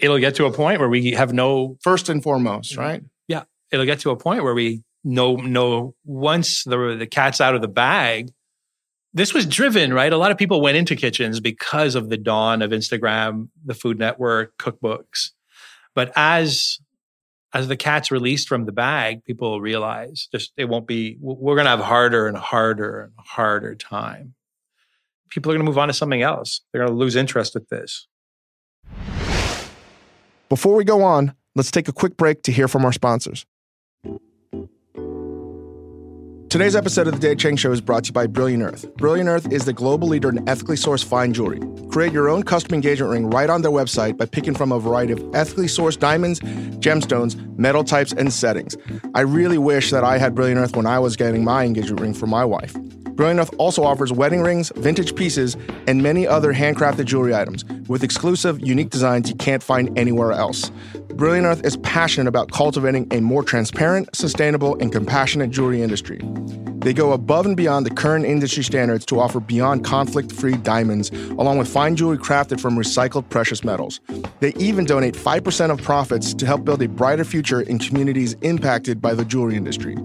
It'll 0.00 0.18
get 0.18 0.34
to 0.36 0.46
a 0.46 0.52
point 0.52 0.80
where 0.80 0.88
we 0.88 1.12
have 1.12 1.32
no 1.32 1.76
First 1.82 2.08
and 2.08 2.22
foremost, 2.22 2.72
mm-hmm. 2.72 2.80
right? 2.80 3.02
Yeah, 3.28 3.44
it'll 3.70 3.86
get 3.86 4.00
to 4.00 4.10
a 4.10 4.16
point 4.16 4.42
where 4.42 4.54
we 4.54 4.82
know 5.04 5.36
know 5.36 5.94
once 6.04 6.64
the 6.64 6.96
the 6.98 7.06
cat's 7.06 7.40
out 7.40 7.54
of 7.54 7.60
the 7.60 7.68
bag. 7.68 8.32
This 9.12 9.34
was 9.34 9.44
driven, 9.44 9.92
right? 9.92 10.12
A 10.12 10.16
lot 10.16 10.30
of 10.30 10.38
people 10.38 10.60
went 10.60 10.76
into 10.76 10.94
kitchens 10.94 11.40
because 11.40 11.96
of 11.96 12.10
the 12.10 12.16
dawn 12.16 12.62
of 12.62 12.70
Instagram, 12.70 13.48
the 13.64 13.74
Food 13.74 13.98
Network, 13.98 14.56
cookbooks. 14.56 15.30
But 15.94 16.12
as 16.14 16.78
as 17.52 17.68
the 17.68 17.76
cat's 17.76 18.10
released 18.10 18.48
from 18.48 18.64
the 18.64 18.72
bag, 18.72 19.24
people 19.24 19.60
realize 19.60 20.28
just 20.32 20.52
it 20.56 20.66
won't 20.66 20.86
be. 20.86 21.16
We're 21.20 21.56
going 21.56 21.64
to 21.64 21.70
have 21.70 21.80
harder 21.80 22.26
and 22.26 22.36
harder 22.36 23.00
and 23.00 23.12
harder 23.18 23.74
time. 23.74 24.34
People 25.30 25.50
are 25.50 25.54
going 25.54 25.64
to 25.64 25.70
move 25.70 25.78
on 25.78 25.88
to 25.88 25.94
something 25.94 26.22
else. 26.22 26.60
They're 26.72 26.84
going 26.84 26.92
to 26.92 26.98
lose 26.98 27.16
interest 27.16 27.54
with 27.54 27.68
this. 27.68 28.06
Before 30.50 30.74
we 30.74 30.82
go 30.82 31.04
on, 31.04 31.32
let's 31.54 31.70
take 31.70 31.86
a 31.86 31.92
quick 31.92 32.16
break 32.16 32.42
to 32.42 32.50
hear 32.50 32.66
from 32.66 32.84
our 32.84 32.92
sponsors. 32.92 33.46
Today's 36.48 36.74
episode 36.74 37.06
of 37.06 37.14
the 37.14 37.20
Dave 37.20 37.38
Chang 37.38 37.54
Show 37.54 37.70
is 37.70 37.80
brought 37.80 38.02
to 38.02 38.08
you 38.08 38.12
by 38.12 38.26
Brilliant 38.26 38.64
Earth. 38.64 38.96
Brilliant 38.96 39.28
Earth 39.28 39.52
is 39.52 39.64
the 39.64 39.72
global 39.72 40.08
leader 40.08 40.28
in 40.28 40.48
ethically 40.48 40.74
sourced 40.74 41.04
fine 41.04 41.32
jewelry. 41.32 41.60
Create 41.92 42.12
your 42.12 42.28
own 42.28 42.42
custom 42.42 42.74
engagement 42.74 43.12
ring 43.12 43.30
right 43.30 43.48
on 43.48 43.62
their 43.62 43.70
website 43.70 44.16
by 44.16 44.26
picking 44.26 44.56
from 44.56 44.72
a 44.72 44.80
variety 44.80 45.12
of 45.12 45.24
ethically 45.36 45.66
sourced 45.66 46.00
diamonds, 46.00 46.40
gemstones, 46.80 47.36
metal 47.56 47.84
types, 47.84 48.12
and 48.12 48.32
settings. 48.32 48.76
I 49.14 49.20
really 49.20 49.58
wish 49.58 49.92
that 49.92 50.02
I 50.02 50.18
had 50.18 50.34
Brilliant 50.34 50.58
Earth 50.58 50.74
when 50.74 50.86
I 50.86 50.98
was 50.98 51.14
getting 51.14 51.44
my 51.44 51.64
engagement 51.64 52.00
ring 52.00 52.14
for 52.14 52.26
my 52.26 52.44
wife. 52.44 52.74
Brilliant 53.20 53.40
Earth 53.40 53.54
also 53.58 53.84
offers 53.84 54.10
wedding 54.10 54.40
rings, 54.40 54.72
vintage 54.76 55.14
pieces, 55.14 55.54
and 55.86 56.02
many 56.02 56.26
other 56.26 56.54
handcrafted 56.54 57.04
jewelry 57.04 57.34
items 57.34 57.66
with 57.86 58.02
exclusive, 58.02 58.66
unique 58.66 58.88
designs 58.88 59.28
you 59.28 59.36
can't 59.36 59.62
find 59.62 59.98
anywhere 59.98 60.32
else. 60.32 60.70
Brilliant 61.16 61.46
Earth 61.46 61.62
is 61.62 61.76
passionate 61.76 62.28
about 62.28 62.50
cultivating 62.50 63.06
a 63.10 63.20
more 63.20 63.42
transparent, 63.42 64.08
sustainable, 64.16 64.74
and 64.80 64.90
compassionate 64.90 65.50
jewelry 65.50 65.82
industry. 65.82 66.18
They 66.78 66.94
go 66.94 67.12
above 67.12 67.44
and 67.44 67.58
beyond 67.58 67.84
the 67.84 67.90
current 67.90 68.24
industry 68.24 68.64
standards 68.64 69.04
to 69.04 69.20
offer 69.20 69.38
beyond 69.38 69.84
conflict 69.84 70.32
free 70.32 70.56
diamonds, 70.56 71.10
along 71.10 71.58
with 71.58 71.68
fine 71.68 71.96
jewelry 71.96 72.16
crafted 72.16 72.58
from 72.58 72.74
recycled 72.74 73.28
precious 73.28 73.62
metals. 73.62 74.00
They 74.40 74.54
even 74.54 74.86
donate 74.86 75.12
5% 75.12 75.70
of 75.70 75.82
profits 75.82 76.32
to 76.32 76.46
help 76.46 76.64
build 76.64 76.80
a 76.80 76.88
brighter 76.88 77.24
future 77.24 77.60
in 77.60 77.80
communities 77.80 78.32
impacted 78.40 79.02
by 79.02 79.12
the 79.12 79.26
jewelry 79.26 79.56
industry. 79.56 79.98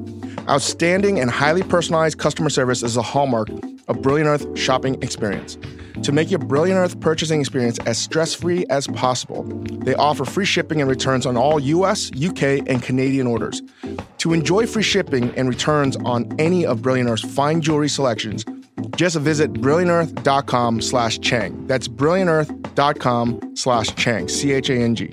Outstanding 0.47 1.19
and 1.19 1.31
highly 1.31 1.63
personalized 1.63 2.19
customer 2.19 2.49
service 2.49 2.83
is 2.83 2.97
a 2.97 3.01
hallmark 3.01 3.49
of 3.87 4.01
Brilliant 4.01 4.27
Earth 4.27 4.59
shopping 4.59 5.01
experience. 5.01 5.57
To 6.03 6.11
make 6.11 6.29
your 6.29 6.39
Brilliant 6.39 6.77
Earth 6.77 6.99
purchasing 6.99 7.39
experience 7.39 7.79
as 7.85 7.97
stress 7.97 8.33
free 8.33 8.65
as 8.69 8.87
possible, 8.87 9.43
they 9.83 9.95
offer 9.95 10.25
free 10.25 10.45
shipping 10.45 10.81
and 10.81 10.89
returns 10.89 11.25
on 11.25 11.37
all 11.37 11.59
US, 11.59 12.11
UK, 12.11 12.67
and 12.67 12.83
Canadian 12.83 13.27
orders. 13.27 13.61
To 14.19 14.33
enjoy 14.33 14.67
free 14.67 14.83
shipping 14.83 15.33
and 15.35 15.47
returns 15.49 15.95
on 15.97 16.33
any 16.39 16.65
of 16.65 16.81
Brilliant 16.81 17.09
Earth's 17.09 17.23
fine 17.23 17.61
jewelry 17.61 17.89
selections, 17.89 18.45
just 18.97 19.17
visit 19.17 19.53
brilliantearth.com 19.53 20.81
slash 20.81 21.19
Chang. 21.19 21.65
That's 21.67 21.87
brilliantearth.com 21.87 23.55
slash 23.55 23.95
Chang, 23.95 24.27
C 24.27 24.51
H 24.51 24.69
A 24.69 24.75
N 24.75 24.95
G. 24.95 25.11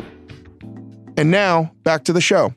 And 1.16 1.30
now, 1.30 1.72
back 1.84 2.04
to 2.04 2.12
the 2.12 2.20
show. 2.20 2.54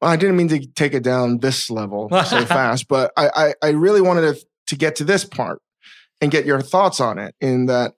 I 0.00 0.16
didn't 0.16 0.36
mean 0.36 0.48
to 0.48 0.66
take 0.74 0.94
it 0.94 1.02
down 1.02 1.38
this 1.38 1.70
level 1.70 2.08
so 2.10 2.44
fast, 2.46 2.88
but 2.88 3.12
I, 3.16 3.30
I, 3.34 3.54
I 3.62 3.68
really 3.70 4.00
wanted 4.00 4.34
to, 4.34 4.46
to 4.68 4.76
get 4.76 4.96
to 4.96 5.04
this 5.04 5.24
part 5.24 5.60
and 6.20 6.30
get 6.30 6.46
your 6.46 6.60
thoughts 6.60 7.00
on 7.00 7.18
it 7.18 7.34
in 7.40 7.66
that 7.66 7.94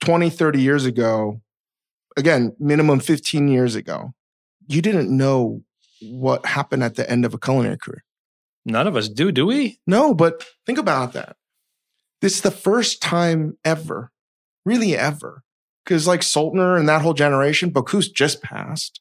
20, 0.00 0.30
30 0.30 0.60
years 0.60 0.84
ago, 0.84 1.40
again, 2.16 2.54
minimum 2.58 3.00
15 3.00 3.48
years 3.48 3.74
ago, 3.74 4.12
you 4.66 4.82
didn't 4.82 5.14
know 5.14 5.62
what 6.00 6.46
happened 6.46 6.82
at 6.82 6.96
the 6.96 7.08
end 7.08 7.24
of 7.24 7.34
a 7.34 7.38
culinary 7.38 7.78
career. 7.78 8.02
None 8.64 8.86
of 8.86 8.96
us 8.96 9.08
do, 9.08 9.32
do 9.32 9.46
we? 9.46 9.78
No, 9.86 10.14
but 10.14 10.44
think 10.66 10.78
about 10.78 11.12
that. 11.12 11.36
This 12.20 12.36
is 12.36 12.40
the 12.42 12.50
first 12.50 13.02
time 13.02 13.58
ever, 13.64 14.12
really 14.64 14.96
ever, 14.96 15.42
because 15.84 16.06
like 16.06 16.20
Soltner 16.20 16.78
and 16.78 16.88
that 16.88 17.02
whole 17.02 17.14
generation, 17.14 17.72
Bocuse 17.72 18.12
just 18.12 18.42
passed, 18.42 19.00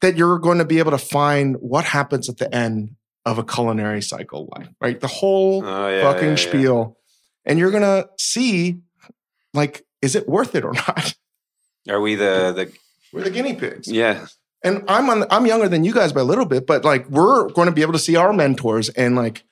that 0.00 0.16
you're 0.16 0.38
going 0.38 0.58
to 0.58 0.64
be 0.64 0.78
able 0.78 0.90
to 0.90 0.98
find 0.98 1.56
what 1.56 1.84
happens 1.84 2.28
at 2.28 2.38
the 2.38 2.52
end 2.54 2.96
of 3.24 3.38
a 3.38 3.44
culinary 3.44 4.02
cycle 4.02 4.48
life, 4.56 4.68
right? 4.80 5.00
The 5.00 5.06
whole 5.06 5.64
Oh, 5.64 5.88
yeah, 5.88 6.02
fucking 6.02 6.22
yeah, 6.24 6.30
yeah. 6.30 6.36
spiel. 6.36 6.98
And 7.46 7.58
you're 7.58 7.70
going 7.70 7.82
to 7.82 8.08
see, 8.18 8.78
like, 9.54 9.84
is 10.02 10.14
it 10.14 10.28
worth 10.28 10.54
it 10.54 10.64
or 10.64 10.72
not? 10.88 11.14
Are 11.88 12.00
we 12.00 12.14
the, 12.16 12.52
the, 12.54 12.72
We're 13.12 13.22
the 13.24 13.30
guinea 13.30 13.54
pigs. 13.54 13.88
yeah, 13.90 14.26
And 14.62 14.84
I'm 14.88 15.08
on, 15.10 15.24
I'm 15.30 15.46
younger 15.46 15.68
than 15.68 15.84
you 15.84 15.92
guys 15.94 16.12
by 16.12 16.20
a 16.20 16.24
little 16.24 16.46
bit, 16.46 16.66
but 16.66 16.84
like 16.84 17.08
we're 17.08 17.48
going 17.50 17.66
to 17.66 17.72
be 17.74 17.82
able 17.82 17.92
to 17.94 17.98
see 17.98 18.16
our 18.16 18.32
mentors 18.32 18.88
and 18.90 19.16
like, 19.16 19.44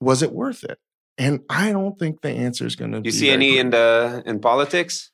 was 0.00 0.22
it 0.22 0.32
worth 0.32 0.64
it? 0.64 0.78
And 1.18 1.40
I 1.50 1.70
don't 1.72 1.98
think 1.98 2.22
the 2.22 2.30
answer 2.30 2.66
is 2.66 2.74
going 2.74 2.92
to. 2.92 3.00
Be. 3.00 3.08
You 3.08 3.12
see 3.12 3.30
any 3.30 3.58
in 3.58 3.70
the, 3.70 4.22
in 4.26 4.40
politics? 4.40 5.10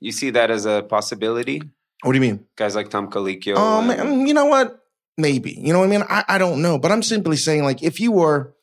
You 0.00 0.12
see 0.12 0.30
that 0.30 0.50
as 0.50 0.66
a 0.66 0.82
possibility? 0.82 1.62
What 2.02 2.12
do 2.12 2.16
you 2.16 2.20
mean? 2.20 2.46
Guys 2.56 2.74
like 2.74 2.90
Tom 2.90 3.10
Colicchio. 3.10 3.56
Um, 3.56 3.90
and- 3.90 4.00
um, 4.00 4.26
you 4.26 4.34
know 4.34 4.46
what? 4.46 4.78
Maybe. 5.18 5.52
You 5.52 5.72
know 5.72 5.78
what 5.80 5.86
I 5.86 5.88
mean? 5.90 6.02
I, 6.08 6.24
I 6.28 6.38
don't 6.38 6.62
know, 6.62 6.78
but 6.78 6.90
I'm 6.90 7.02
simply 7.02 7.36
saying 7.36 7.64
like 7.64 7.82
if 7.82 8.00
you 8.00 8.12
were, 8.12 8.54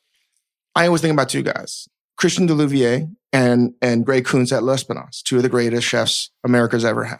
I 0.74 0.86
always 0.86 1.00
think 1.00 1.12
about 1.12 1.28
two 1.28 1.42
guys, 1.42 1.88
Christian 2.16 2.46
Delouvrier 2.48 3.08
and 3.32 3.74
and 3.80 4.04
Gray 4.04 4.20
Kunz 4.22 4.52
at 4.54 4.62
Lespinasse, 4.64 5.22
two 5.22 5.36
of 5.36 5.42
the 5.42 5.48
greatest 5.48 5.86
chefs 5.86 6.30
America's 6.44 6.84
ever 6.84 7.04
had. 7.04 7.18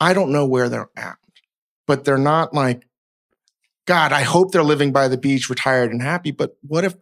I 0.00 0.14
don't 0.14 0.32
know 0.32 0.46
where 0.46 0.68
they're 0.68 0.88
at, 0.96 1.16
but 1.86 2.04
they're 2.04 2.18
not 2.18 2.54
like, 2.54 2.82
God, 3.86 4.12
I 4.12 4.22
hope 4.22 4.50
they're 4.52 4.62
living 4.62 4.92
by 4.92 5.08
the 5.08 5.18
beach, 5.18 5.48
retired 5.50 5.92
and 5.92 6.02
happy. 6.02 6.30
But 6.30 6.56
what 6.62 6.84
if 6.84 6.94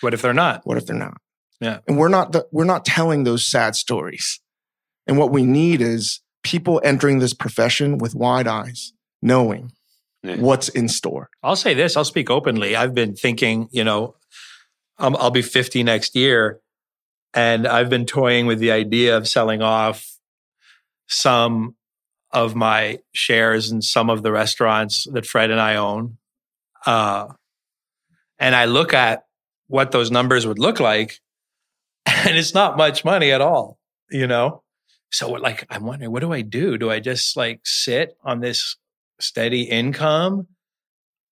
What 0.00 0.14
if 0.14 0.22
they're 0.22 0.32
not? 0.32 0.64
what 0.66 0.76
if 0.78 0.86
they're 0.86 0.96
not? 0.96 1.18
Yeah. 1.60 1.80
And 1.88 1.98
we're 1.98 2.08
not 2.08 2.32
the, 2.32 2.46
we're 2.52 2.64
not 2.64 2.84
telling 2.84 3.24
those 3.24 3.44
sad 3.44 3.74
stories. 3.76 4.40
And 5.06 5.18
what 5.18 5.32
we 5.32 5.44
need 5.44 5.80
is 5.80 6.20
people 6.46 6.80
entering 6.84 7.18
this 7.18 7.34
profession 7.34 7.98
with 7.98 8.14
wide 8.14 8.46
eyes, 8.46 8.92
knowing 9.20 9.72
Yeah. 10.22 10.36
what's 10.36 10.68
in 10.68 10.88
store. 10.88 11.28
I'll 11.42 11.56
say 11.56 11.74
this. 11.74 11.96
I'll 11.96 12.04
speak 12.04 12.30
openly. 12.30 12.76
I've 12.76 12.94
been 12.94 13.14
thinking, 13.16 13.68
you 13.72 13.82
know, 13.84 14.14
um, 14.98 15.16
I'll 15.18 15.30
be 15.32 15.42
50 15.42 15.82
next 15.82 16.14
year. 16.14 16.60
And 17.34 17.66
I've 17.66 17.90
been 17.90 18.06
toying 18.06 18.46
with 18.46 18.60
the 18.60 18.70
idea 18.70 19.16
of 19.16 19.28
selling 19.28 19.60
off 19.60 20.16
some 21.08 21.76
of 22.32 22.54
my 22.54 22.98
shares 23.12 23.70
in 23.70 23.82
some 23.82 24.08
of 24.08 24.22
the 24.22 24.32
restaurants 24.32 25.06
that 25.12 25.26
Fred 25.26 25.50
and 25.50 25.60
I 25.60 25.76
own. 25.76 26.16
Uh, 26.86 27.26
and 28.38 28.54
I 28.54 28.64
look 28.66 28.94
at 28.94 29.24
what 29.68 29.90
those 29.90 30.10
numbers 30.10 30.46
would 30.46 30.58
look 30.58 30.80
like, 30.80 31.18
and 32.06 32.36
it's 32.36 32.54
not 32.54 32.76
much 32.76 33.04
money 33.04 33.32
at 33.32 33.40
all, 33.40 33.78
you 34.10 34.26
know? 34.26 34.62
So 35.10 35.30
like, 35.32 35.66
I'm 35.70 35.84
wondering, 35.84 36.12
what 36.12 36.20
do 36.20 36.32
I 36.32 36.42
do? 36.42 36.76
Do 36.78 36.90
I 36.90 37.00
just 37.00 37.36
like 37.36 37.60
sit 37.64 38.16
on 38.24 38.40
this 38.40 38.76
steady 39.20 39.62
income? 39.62 40.46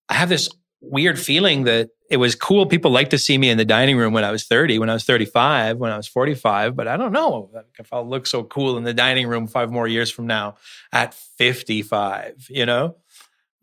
I 0.09 0.15
have 0.15 0.29
this 0.29 0.49
weird 0.81 1.19
feeling 1.19 1.63
that 1.63 1.89
it 2.09 2.17
was 2.17 2.35
cool. 2.35 2.65
People 2.67 2.91
like 2.91 3.09
to 3.09 3.17
see 3.17 3.37
me 3.37 3.49
in 3.49 3.57
the 3.57 3.65
dining 3.65 3.97
room 3.97 4.13
when 4.13 4.23
I 4.23 4.31
was 4.31 4.45
30, 4.45 4.77
when 4.79 4.89
I 4.89 4.93
was 4.93 5.03
35, 5.03 5.77
when 5.77 5.91
I 5.91 5.97
was 5.97 6.07
45, 6.07 6.75
but 6.75 6.87
I 6.87 6.97
don't 6.97 7.11
know 7.11 7.49
if 7.79 7.91
I'll 7.91 8.07
look 8.07 8.27
so 8.27 8.43
cool 8.43 8.77
in 8.77 8.83
the 8.83 8.93
dining 8.93 9.27
room 9.27 9.47
five 9.47 9.71
more 9.71 9.87
years 9.87 10.11
from 10.11 10.27
now 10.27 10.55
at 10.91 11.13
55, 11.13 12.47
you 12.49 12.65
know? 12.65 12.97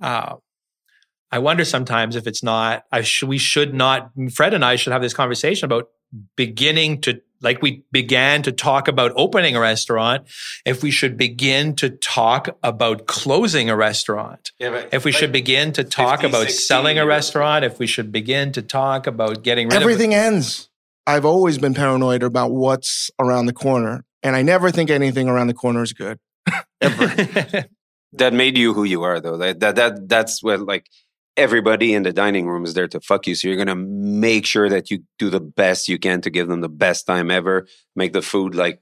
Uh, 0.01 0.37
I 1.31 1.39
wonder 1.39 1.65
sometimes 1.65 2.17
if 2.17 2.27
it's 2.27 2.43
not, 2.43 2.85
I 2.91 3.03
sh- 3.03 3.23
we 3.23 3.39
should 3.39 3.75
not, 3.75 4.11
Fred 4.35 4.55
and 4.55 4.65
I 4.65 4.77
should 4.77 4.93
have 4.93 5.03
this 5.03 5.15
conversation 5.15 5.65
about 5.65 5.89
beginning 6.37 7.01
to 7.03 7.21
like 7.43 7.61
we 7.61 7.85
began 7.93 8.43
to 8.43 8.53
talk 8.53 8.89
about 8.89 9.13
opening 9.17 9.57
a 9.57 9.61
restaurant, 9.61 10.27
if 10.65 10.83
we 10.83 10.91
should 10.91 11.17
begin 11.17 11.75
to 11.77 11.91
talk 11.91 12.49
about 12.63 13.07
closing 13.07 13.69
a 13.69 13.77
restaurant, 13.77 14.53
yeah, 14.59 14.87
if 14.93 15.05
we 15.05 15.13
like 15.13 15.21
should 15.21 15.33
begin 15.33 15.73
to 15.73 15.85
talk 15.85 16.21
50, 16.21 16.27
about 16.29 16.51
selling 16.51 16.99
a 16.99 17.07
restaurant, 17.07 17.65
if 17.65 17.79
we 17.79 17.87
should 17.87 18.13
begin 18.13 18.53
to 18.53 18.63
talk 18.63 19.07
about 19.07 19.43
getting 19.43 19.69
rid 19.69 19.75
everything 19.75 20.15
of 20.15 20.19
everything 20.21 20.35
ends. 20.35 20.69
I've 21.07 21.25
always 21.25 21.59
been 21.59 21.75
paranoid 21.75 22.23
about 22.23 22.53
what's 22.53 23.11
around 23.19 23.47
the 23.47 23.53
corner, 23.53 24.05
and 24.23 24.37
I 24.37 24.43
never 24.43 24.71
think 24.71 24.89
anything 24.89 25.29
around 25.29 25.49
the 25.49 25.55
corner 25.55 25.83
is 25.83 25.93
good. 25.93 26.19
Ever. 26.81 27.67
that 28.13 28.33
made 28.33 28.57
you 28.57 28.73
who 28.73 28.85
you 28.85 29.03
are, 29.03 29.21
though. 29.21 29.37
That 29.37 29.61
that, 29.61 29.77
that 29.77 30.09
that's 30.09 30.43
what 30.43 30.61
like 30.61 30.87
everybody 31.37 31.95
in 31.95 32.03
the 32.03 32.13
dining 32.13 32.47
room 32.47 32.65
is 32.65 32.75
there 32.75 32.89
to 32.89 33.01
fuck 33.01 33.27
you. 33.27 33.35
So 33.35 33.49
you're 33.49 33.57
gonna 33.57 33.77
make 33.77 34.47
sure 34.47 34.69
that 34.69 34.91
you 34.91 35.05
do 35.19 35.31
the 35.31 35.41
best 35.41 35.89
you 35.89 35.99
can 35.99 36.21
to 36.23 36.31
give 36.31 36.49
them 36.49 36.61
the 36.61 36.69
best 36.69 37.07
time 37.07 37.31
ever. 37.31 37.67
Make 37.97 38.13
the 38.13 38.23
food 38.23 38.55
like 38.55 38.81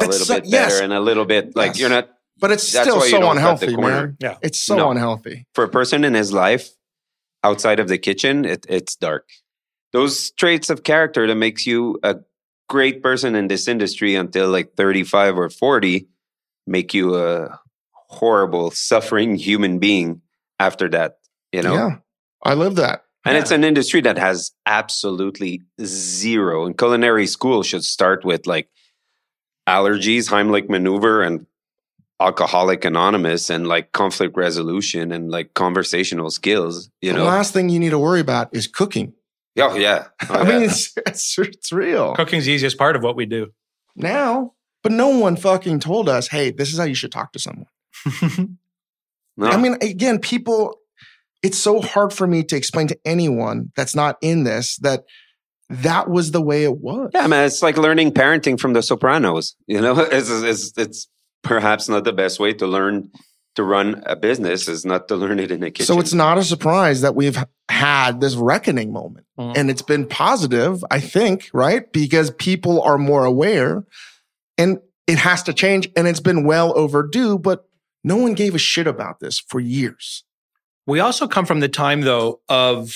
a 0.00 0.06
little 0.06 0.26
so, 0.26 0.34
bit 0.34 0.44
better 0.44 0.74
yes. 0.74 0.80
and 0.80 0.92
a 0.92 1.00
little 1.00 1.24
bit 1.24 1.54
like 1.56 1.68
yes. 1.68 1.80
you're 1.80 1.90
not. 1.90 2.08
But 2.38 2.50
it's 2.50 2.66
still 2.66 3.00
so 3.00 3.30
unhealthy, 3.30 3.76
man. 3.76 4.16
Yeah, 4.20 4.36
it's 4.42 4.60
so 4.60 4.76
no. 4.76 4.90
unhealthy 4.90 5.46
for 5.54 5.64
a 5.64 5.68
person 5.68 6.04
in 6.04 6.14
his 6.14 6.32
life 6.32 6.70
outside 7.44 7.78
of 7.78 7.88
the 7.88 7.98
kitchen. 7.98 8.44
It, 8.44 8.66
it's 8.68 8.96
dark. 8.96 9.28
Those 9.92 10.30
traits 10.32 10.70
of 10.70 10.82
character 10.82 11.26
that 11.26 11.34
makes 11.34 11.66
you 11.66 12.00
a 12.02 12.16
great 12.68 13.02
person 13.02 13.34
in 13.34 13.48
this 13.48 13.68
industry 13.68 14.14
until 14.14 14.48
like 14.48 14.74
35 14.76 15.36
or 15.36 15.50
40 15.50 16.08
make 16.66 16.94
you 16.94 17.16
a 17.16 17.60
horrible, 18.08 18.70
suffering 18.70 19.36
human 19.36 19.78
being 19.78 20.22
after 20.58 20.88
that 20.88 21.18
you 21.52 21.62
know? 21.62 21.74
Yeah. 21.74 21.96
I 22.44 22.54
love 22.54 22.76
that. 22.76 23.04
And 23.24 23.34
yeah. 23.34 23.40
it's 23.40 23.52
an 23.52 23.62
industry 23.62 24.00
that 24.00 24.18
has 24.18 24.50
absolutely 24.66 25.62
zero. 25.80 26.66
And 26.66 26.76
culinary 26.76 27.26
school 27.26 27.62
should 27.62 27.84
start 27.84 28.24
with 28.24 28.46
like 28.46 28.68
allergies, 29.68 30.28
Heimlich 30.28 30.68
maneuver, 30.68 31.22
and 31.22 31.46
alcoholic 32.22 32.84
anonymous 32.84 33.50
and 33.50 33.66
like 33.66 33.92
conflict 33.92 34.36
resolution 34.36 35.12
and 35.12 35.30
like 35.30 35.54
conversational 35.54 36.30
skills 36.30 36.88
you 37.00 37.12
the 37.12 37.18
know 37.18 37.24
last 37.24 37.52
thing 37.52 37.68
you 37.68 37.80
need 37.80 37.90
to 37.90 37.98
worry 37.98 38.20
about 38.20 38.48
is 38.54 38.68
cooking 38.68 39.12
oh 39.58 39.74
yeah 39.74 40.06
oh, 40.30 40.34
i 40.34 40.42
yeah. 40.42 40.48
mean 40.48 40.62
it's, 40.62 40.94
it's 40.98 41.36
it's 41.38 41.72
real 41.72 42.14
cooking's 42.14 42.44
the 42.44 42.52
easiest 42.52 42.78
part 42.78 42.94
of 42.94 43.02
what 43.02 43.16
we 43.16 43.26
do 43.26 43.50
now 43.96 44.52
but 44.84 44.92
no 44.92 45.08
one 45.08 45.34
fucking 45.34 45.80
told 45.80 46.08
us 46.08 46.28
hey 46.28 46.52
this 46.52 46.72
is 46.72 46.78
how 46.78 46.84
you 46.84 46.94
should 46.94 47.10
talk 47.10 47.32
to 47.32 47.40
someone 47.40 47.66
no. 49.36 49.48
i 49.48 49.56
mean 49.56 49.76
again 49.82 50.20
people 50.20 50.78
it's 51.42 51.58
so 51.58 51.80
hard 51.80 52.12
for 52.12 52.26
me 52.26 52.44
to 52.44 52.56
explain 52.56 52.86
to 52.88 52.98
anyone 53.04 53.72
that's 53.76 53.94
not 53.94 54.16
in 54.20 54.44
this 54.44 54.76
that 54.78 55.04
that 55.68 56.08
was 56.08 56.32
the 56.32 56.42
way 56.42 56.64
it 56.64 56.78
was. 56.78 57.10
Yeah, 57.14 57.26
man, 57.26 57.46
it's 57.46 57.62
like 57.62 57.76
learning 57.76 58.12
parenting 58.12 58.60
from 58.60 58.74
The 58.74 58.82
Sopranos. 58.82 59.56
You 59.66 59.80
know, 59.80 59.98
it's, 60.12 60.30
it's, 60.30 60.72
it's 60.76 61.08
perhaps 61.42 61.88
not 61.88 62.04
the 62.04 62.12
best 62.12 62.38
way 62.38 62.52
to 62.54 62.66
learn 62.66 63.10
to 63.54 63.62
run 63.62 64.02
a 64.06 64.16
business 64.16 64.66
is 64.66 64.84
not 64.86 65.08
to 65.08 65.16
learn 65.16 65.38
it 65.38 65.50
in 65.50 65.62
a 65.62 65.70
kitchen. 65.70 65.86
So 65.86 66.00
it's 66.00 66.14
not 66.14 66.38
a 66.38 66.44
surprise 66.44 67.02
that 67.02 67.14
we've 67.14 67.36
had 67.68 68.20
this 68.20 68.34
reckoning 68.34 68.92
moment. 68.92 69.26
Mm-hmm. 69.38 69.58
And 69.58 69.70
it's 69.70 69.82
been 69.82 70.06
positive, 70.06 70.82
I 70.90 71.00
think, 71.00 71.50
right? 71.52 71.90
Because 71.92 72.30
people 72.30 72.80
are 72.80 72.96
more 72.96 73.24
aware 73.24 73.84
and 74.56 74.78
it 75.06 75.18
has 75.18 75.42
to 75.44 75.52
change 75.52 75.90
and 75.96 76.08
it's 76.08 76.20
been 76.20 76.44
well 76.46 76.76
overdue, 76.78 77.38
but 77.38 77.68
no 78.02 78.16
one 78.16 78.34
gave 78.34 78.54
a 78.54 78.58
shit 78.58 78.86
about 78.86 79.20
this 79.20 79.38
for 79.38 79.60
years. 79.60 80.24
We 80.86 81.00
also 81.00 81.28
come 81.28 81.46
from 81.46 81.60
the 81.60 81.68
time 81.68 82.02
though 82.02 82.40
of 82.48 82.92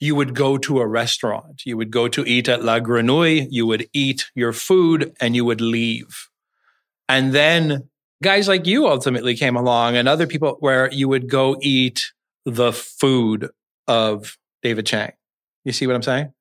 you 0.00 0.14
would 0.14 0.34
go 0.34 0.58
to 0.58 0.78
a 0.78 0.86
restaurant, 0.86 1.62
you 1.64 1.76
would 1.76 1.90
go 1.90 2.08
to 2.08 2.24
eat 2.24 2.48
at 2.48 2.64
La 2.64 2.78
Grenouille, 2.78 3.48
you 3.50 3.66
would 3.66 3.88
eat 3.92 4.30
your 4.34 4.52
food 4.52 5.12
and 5.20 5.34
you 5.34 5.44
would 5.44 5.60
leave. 5.60 6.28
And 7.08 7.32
then 7.32 7.88
guys 8.22 8.48
like 8.48 8.66
you 8.66 8.86
ultimately 8.86 9.34
came 9.36 9.56
along 9.56 9.96
and 9.96 10.08
other 10.08 10.26
people 10.26 10.56
where 10.60 10.92
you 10.92 11.08
would 11.08 11.28
go 11.28 11.56
eat 11.60 12.12
the 12.44 12.72
food 12.72 13.50
of 13.86 14.38
David 14.62 14.86
Chang. 14.86 15.12
You 15.64 15.72
see 15.72 15.86
what 15.86 15.96
I'm 15.96 16.02
saying? 16.02 16.32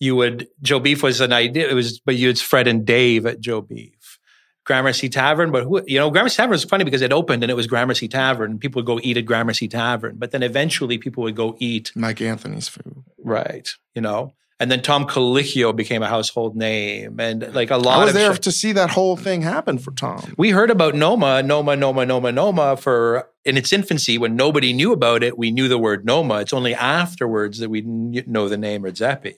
You 0.00 0.16
would, 0.16 0.48
Joe 0.60 0.80
Beef 0.80 1.02
was 1.02 1.20
an 1.20 1.32
idea. 1.32 1.68
It 1.68 1.74
was, 1.74 2.00
but 2.00 2.16
you, 2.16 2.28
it's 2.28 2.42
Fred 2.42 2.66
and 2.66 2.84
Dave 2.84 3.26
at 3.26 3.40
Joe 3.40 3.60
Beef. 3.60 4.18
Gramercy 4.64 5.08
Tavern, 5.08 5.52
but 5.52 5.64
who, 5.64 5.82
you 5.86 5.98
know, 5.98 6.10
Gramercy 6.10 6.36
Tavern 6.36 6.52
was 6.52 6.64
funny 6.64 6.84
because 6.84 7.02
it 7.02 7.12
opened 7.12 7.42
and 7.42 7.50
it 7.50 7.54
was 7.54 7.66
Gramercy 7.66 8.08
Tavern. 8.08 8.52
And 8.52 8.60
people 8.60 8.80
would 8.80 8.86
go 8.86 8.98
eat 9.02 9.16
at 9.16 9.26
Gramercy 9.26 9.68
Tavern, 9.68 10.16
but 10.16 10.30
then 10.30 10.42
eventually 10.42 10.98
people 10.98 11.22
would 11.24 11.36
go 11.36 11.56
eat 11.58 11.92
Mike 11.94 12.20
Anthony's 12.20 12.68
food, 12.68 13.04
right? 13.18 13.68
You 13.94 14.00
know, 14.00 14.32
and 14.60 14.70
then 14.70 14.80
Tom 14.80 15.06
Colicchio 15.06 15.74
became 15.74 16.02
a 16.02 16.08
household 16.08 16.56
name, 16.56 17.20
and 17.20 17.54
like 17.54 17.70
a 17.70 17.76
lot. 17.76 17.98
I 17.98 18.04
was 18.04 18.10
of 18.10 18.14
there 18.14 18.34
sh- 18.34 18.38
to 18.40 18.52
see 18.52 18.72
that 18.72 18.90
whole 18.90 19.16
thing 19.16 19.42
happen 19.42 19.78
for 19.78 19.90
Tom. 19.90 20.34
We 20.38 20.50
heard 20.50 20.70
about 20.70 20.94
Noma, 20.94 21.42
Noma, 21.42 21.76
Noma, 21.76 22.06
Noma, 22.06 22.32
Noma 22.32 22.76
for 22.76 23.28
in 23.44 23.58
its 23.58 23.72
infancy 23.72 24.16
when 24.16 24.36
nobody 24.36 24.72
knew 24.72 24.92
about 24.92 25.22
it. 25.22 25.36
We 25.36 25.50
knew 25.50 25.68
the 25.68 25.78
word 25.78 26.06
Noma. 26.06 26.36
It's 26.36 26.52
only 26.52 26.74
afterwards 26.74 27.58
that 27.58 27.68
we 27.68 27.82
know 27.82 28.48
the 28.48 28.56
name 28.56 28.84
or 28.86 28.90
Redzepi. 28.90 29.34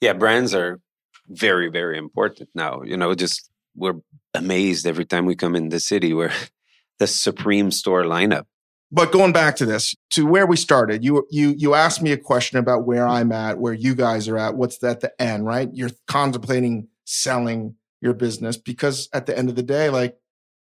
Yeah, 0.00 0.12
brands 0.12 0.54
are 0.54 0.80
very, 1.28 1.68
very 1.68 1.98
important 1.98 2.50
now. 2.54 2.82
You 2.82 2.96
know, 2.96 3.14
just 3.14 3.50
we're 3.76 4.00
amazed 4.32 4.86
every 4.86 5.04
time 5.04 5.26
we 5.26 5.36
come 5.36 5.54
in 5.54 5.68
the 5.68 5.80
city 5.80 6.12
where 6.12 6.32
the 6.98 7.06
supreme 7.06 7.70
store 7.70 8.04
lineup. 8.04 8.44
But 8.92 9.10
going 9.10 9.32
back 9.32 9.56
to 9.56 9.66
this 9.66 9.94
to 10.10 10.26
where 10.26 10.46
we 10.46 10.56
started 10.56 11.04
you 11.04 11.26
you 11.30 11.54
you 11.56 11.74
asked 11.74 12.02
me 12.02 12.12
a 12.12 12.18
question 12.18 12.58
about 12.58 12.86
where 12.86 13.06
i'm 13.08 13.32
at 13.32 13.58
where 13.58 13.72
you 13.72 13.94
guys 13.94 14.28
are 14.28 14.38
at 14.38 14.56
what's 14.56 14.82
at 14.84 15.00
the 15.00 15.20
end 15.20 15.46
right? 15.46 15.68
You're 15.72 15.90
contemplating 16.06 16.88
selling 17.04 17.74
your 18.00 18.14
business 18.14 18.56
because 18.56 19.08
at 19.12 19.26
the 19.26 19.36
end 19.36 19.48
of 19.48 19.56
the 19.56 19.62
day 19.62 19.90
like 19.90 20.16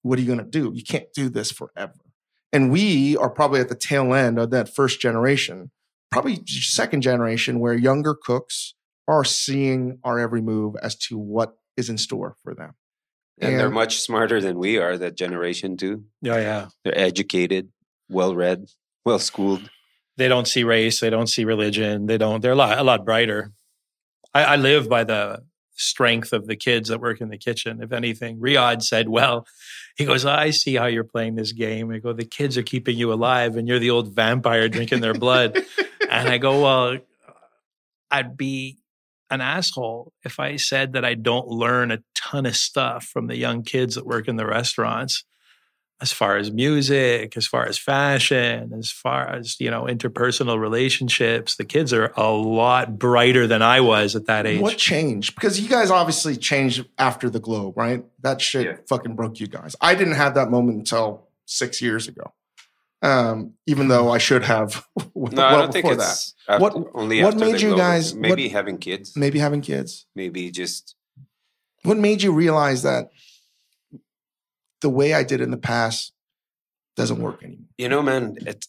what 0.01 0.17
are 0.17 0.21
you 0.21 0.27
going 0.27 0.39
to 0.39 0.45
do? 0.45 0.71
You 0.73 0.83
can't 0.83 1.11
do 1.13 1.27
this 1.27 1.51
forever. 1.51 1.93
And 2.53 2.71
we 2.71 3.17
are 3.17 3.29
probably 3.29 3.59
at 3.59 3.67
the 3.67 3.75
tail 3.75 4.13
end 4.13 4.39
of 4.39 4.51
that 4.51 4.73
first 4.73 5.01
generation 5.01 5.71
probably 6.11 6.41
second 6.45 7.01
generation 7.01 7.59
where 7.59 7.73
younger 7.73 8.15
cooks 8.15 8.73
are 9.07 9.23
seeing 9.23 9.99
our 10.03 10.19
every 10.19 10.41
move 10.41 10.75
as 10.81 10.95
to 10.95 11.17
what 11.17 11.57
is 11.75 11.89
in 11.89 11.97
store 11.97 12.35
for 12.43 12.53
them. 12.53 12.73
And, 13.39 13.51
and 13.51 13.59
they're 13.59 13.69
much 13.69 13.99
smarter 13.99 14.41
than 14.41 14.57
we 14.57 14.77
are, 14.77 14.97
that 14.97 15.15
generation 15.15 15.77
too. 15.77 16.05
Yeah, 16.21 16.37
yeah. 16.37 16.67
They're 16.83 16.97
educated, 16.97 17.69
well 18.09 18.35
read, 18.35 18.69
well 19.05 19.19
schooled. 19.19 19.69
They 20.17 20.27
don't 20.27 20.47
see 20.47 20.63
race, 20.63 20.99
they 20.99 21.11
don't 21.11 21.27
see 21.27 21.45
religion, 21.45 22.07
they 22.07 22.17
don't 22.17 22.41
they're 22.41 22.53
a 22.53 22.55
lot 22.55 22.77
a 22.77 22.83
lot 22.83 23.05
brighter. 23.05 23.51
I, 24.33 24.43
I 24.43 24.55
live 24.55 24.89
by 24.89 25.03
the 25.03 25.43
strength 25.77 26.33
of 26.33 26.47
the 26.47 26.55
kids 26.55 26.89
that 26.89 26.99
work 26.99 27.21
in 27.21 27.29
the 27.29 27.37
kitchen. 27.37 27.81
If 27.81 27.91
anything, 27.91 28.39
Riyadh 28.39 28.81
said, 28.81 29.07
well, 29.07 29.47
he 29.95 30.05
goes, 30.05 30.25
I 30.25 30.49
see 30.49 30.75
how 30.75 30.87
you're 30.87 31.03
playing 31.03 31.35
this 31.35 31.51
game. 31.51 31.91
I 31.91 31.99
go, 31.99 32.13
the 32.13 32.25
kids 32.25 32.57
are 32.57 32.63
keeping 32.63 32.97
you 32.97 33.13
alive 33.13 33.55
and 33.55 33.67
you're 33.67 33.79
the 33.79 33.91
old 33.91 34.13
vampire 34.13 34.67
drinking 34.69 35.01
their 35.01 35.13
blood. 35.13 35.63
and 36.09 36.27
I 36.27 36.39
go, 36.39 36.61
well, 36.61 36.97
I'd 38.09 38.35
be 38.35 38.77
an 39.29 39.41
asshole 39.41 40.13
if 40.23 40.39
I 40.39 40.55
said 40.55 40.93
that 40.93 41.05
I 41.05 41.13
don't 41.13 41.47
learn 41.47 41.91
a 41.91 41.99
ton 42.15 42.45
of 42.45 42.55
stuff 42.55 43.05
from 43.05 43.27
the 43.27 43.37
young 43.37 43.63
kids 43.63 43.95
that 43.95 44.05
work 44.05 44.27
in 44.27 44.35
the 44.35 44.45
restaurants 44.45 45.23
as 45.99 46.11
far 46.11 46.37
as 46.37 46.51
music, 46.51 47.35
as 47.35 47.47
far 47.47 47.65
as 47.65 47.77
fashion, 47.77 48.71
as 48.77 48.91
far 48.91 49.27
as, 49.27 49.59
you 49.59 49.71
know, 49.71 49.83
interpersonal 49.85 50.59
relationships. 50.59 51.55
The 51.55 51.65
kids 51.65 51.91
are 51.91 52.13
a 52.15 52.29
lot 52.31 52.99
brighter 52.99 53.47
than 53.47 53.63
I 53.63 53.81
was 53.81 54.15
at 54.15 54.27
that 54.27 54.45
age. 54.45 54.61
What 54.61 54.77
changed? 54.77 55.33
Because 55.33 55.59
you 55.59 55.67
guys 55.67 55.89
obviously 55.89 56.37
changed 56.37 56.85
after 56.99 57.29
the 57.31 57.39
globe, 57.39 57.77
right? 57.77 58.05
That 58.21 58.41
shit 58.41 58.65
yeah. 58.65 58.75
fucking 58.87 59.15
broke 59.15 59.39
you 59.39 59.47
guys. 59.47 59.75
I 59.81 59.95
didn't 59.95 60.15
have 60.15 60.35
that 60.35 60.51
moment 60.51 60.77
until 60.77 61.27
six 61.45 61.81
years 61.81 62.07
ago 62.07 62.33
um, 63.01 63.53
even 63.65 63.87
though 63.87 64.11
I 64.11 64.17
should 64.17 64.43
have. 64.43 64.85
well 65.13 65.31
no, 65.31 65.45
I 65.45 65.51
don't 65.51 65.73
think 65.73 65.85
it's 65.85 66.33
that. 66.47 66.53
After, 66.53 66.61
what 66.61 66.91
only 66.93 67.23
what 67.23 67.37
made 67.37 67.61
you 67.61 67.75
guys 67.75 68.15
maybe 68.15 68.43
what, 68.43 68.51
having 68.51 68.77
kids, 68.77 69.15
maybe 69.15 69.39
having 69.39 69.61
kids, 69.61 70.05
maybe 70.15 70.51
just 70.51 70.95
what 71.83 71.97
made 71.97 72.21
you 72.21 72.31
realize 72.31 72.83
that 72.83 73.09
the 74.81 74.89
way 74.89 75.13
I 75.13 75.23
did 75.23 75.41
in 75.41 75.51
the 75.51 75.57
past 75.57 76.13
doesn't 76.95 77.21
work 77.21 77.43
anymore. 77.43 77.65
You 77.77 77.89
know, 77.89 78.01
man, 78.01 78.37
it's 78.41 78.67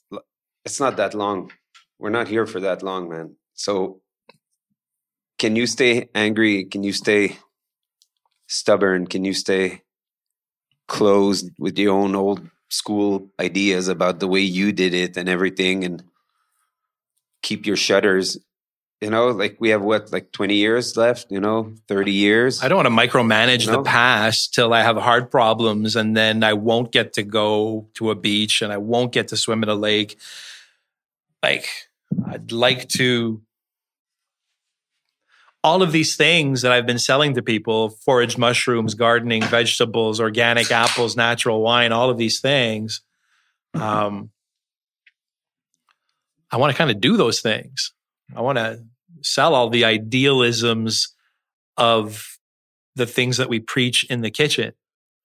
it's 0.64 0.80
not 0.80 0.96
that 0.96 1.14
long. 1.14 1.50
We're 1.98 2.10
not 2.10 2.28
here 2.28 2.46
for 2.46 2.60
that 2.60 2.82
long, 2.82 3.08
man. 3.08 3.36
So, 3.54 4.00
can 5.38 5.56
you 5.56 5.66
stay 5.66 6.08
angry? 6.14 6.64
Can 6.64 6.82
you 6.84 6.92
stay 6.92 7.38
stubborn? 8.46 9.06
Can 9.06 9.24
you 9.24 9.32
stay 9.32 9.82
closed 10.86 11.50
with 11.58 11.78
your 11.78 11.94
own 11.98 12.14
old 12.14 12.48
school 12.68 13.30
ideas 13.40 13.88
about 13.88 14.20
the 14.20 14.28
way 14.28 14.40
you 14.40 14.72
did 14.72 14.94
it 14.94 15.16
and 15.16 15.28
everything 15.28 15.84
and 15.84 16.02
keep 17.42 17.66
your 17.66 17.76
shutters 17.76 18.36
you 19.00 19.08
know 19.08 19.28
like 19.28 19.56
we 19.60 19.70
have 19.70 19.80
what 19.80 20.12
like 20.12 20.32
20 20.32 20.54
years 20.54 20.96
left 20.96 21.30
you 21.30 21.40
know 21.40 21.72
30 21.86 22.12
years 22.12 22.62
I 22.62 22.68
don't 22.68 22.84
want 22.84 22.88
to 22.88 23.08
micromanage 23.08 23.66
No. 23.66 23.72
the 23.74 23.82
past 23.84 24.52
till 24.54 24.74
I 24.74 24.82
have 24.82 24.96
heart 24.96 25.30
problems 25.30 25.96
and 25.96 26.16
then 26.16 26.42
I 26.42 26.52
won't 26.54 26.92
get 26.92 27.12
to 27.14 27.22
go 27.22 27.88
to 27.94 28.10
a 28.10 28.14
beach 28.14 28.60
and 28.60 28.72
I 28.72 28.76
won't 28.78 29.12
get 29.12 29.28
to 29.28 29.36
swim 29.36 29.62
in 29.62 29.68
a 29.68 29.74
lake. 29.74 30.18
Like, 31.42 31.68
I'd 32.26 32.50
like 32.50 32.88
to. 32.98 33.40
All 35.68 35.82
of 35.82 35.92
these 35.92 36.16
things 36.16 36.62
that 36.62 36.72
I've 36.72 36.86
been 36.86 36.98
selling 36.98 37.34
to 37.34 37.42
people 37.42 37.90
foraged 37.90 38.38
mushrooms, 38.38 38.94
gardening, 38.94 39.42
vegetables, 39.42 40.18
organic 40.18 40.70
apples, 40.70 41.14
natural 41.14 41.60
wine, 41.60 41.92
all 41.92 42.08
of 42.08 42.16
these 42.16 42.40
things. 42.40 43.02
Um, 43.74 44.30
I 46.50 46.56
want 46.56 46.72
to 46.72 46.78
kind 46.78 46.90
of 46.90 47.02
do 47.02 47.18
those 47.18 47.42
things. 47.42 47.92
I 48.34 48.40
want 48.40 48.56
to 48.56 48.82
sell 49.20 49.54
all 49.54 49.68
the 49.68 49.84
idealisms 49.84 51.14
of 51.76 52.38
the 52.96 53.04
things 53.06 53.36
that 53.36 53.50
we 53.50 53.60
preach 53.60 54.04
in 54.04 54.22
the 54.22 54.30
kitchen. 54.30 54.72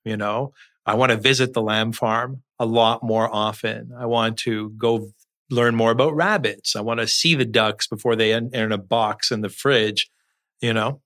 You 0.03 0.17
know, 0.17 0.51
I 0.85 0.95
want 0.95 1.11
to 1.11 1.17
visit 1.17 1.53
the 1.53 1.61
lamb 1.61 1.93
farm 1.93 2.43
a 2.59 2.65
lot 2.65 3.01
more 3.01 3.33
often. 3.33 3.93
I 3.97 4.07
want 4.07 4.39
to 4.39 4.71
go 4.71 5.13
learn 5.49 5.73
more 5.73 5.91
about 5.91 6.17
rabbits. 6.17 6.75
I 6.75 6.81
want 6.81 6.99
to 6.99 7.07
see 7.07 7.33
the 7.33 7.45
ducks 7.45 7.87
before 7.87 8.17
they 8.17 8.33
enter 8.33 8.65
in 8.65 8.73
a 8.73 8.77
box 8.77 9.31
in 9.31 9.39
the 9.39 9.47
fridge. 9.47 10.09
You 10.63 10.71
know, 10.71 11.01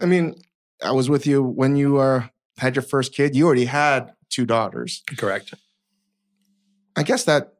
I 0.00 0.06
mean, 0.06 0.36
I 0.80 0.92
was 0.92 1.10
with 1.10 1.26
you 1.26 1.42
when 1.42 1.74
you 1.74 1.98
uh, 1.98 2.28
had 2.58 2.76
your 2.76 2.84
first 2.84 3.12
kid. 3.12 3.34
You 3.34 3.46
already 3.46 3.64
had 3.64 4.12
two 4.30 4.46
daughters. 4.46 5.02
correct. 5.16 5.54
I 6.94 7.02
guess 7.02 7.24
that 7.24 7.54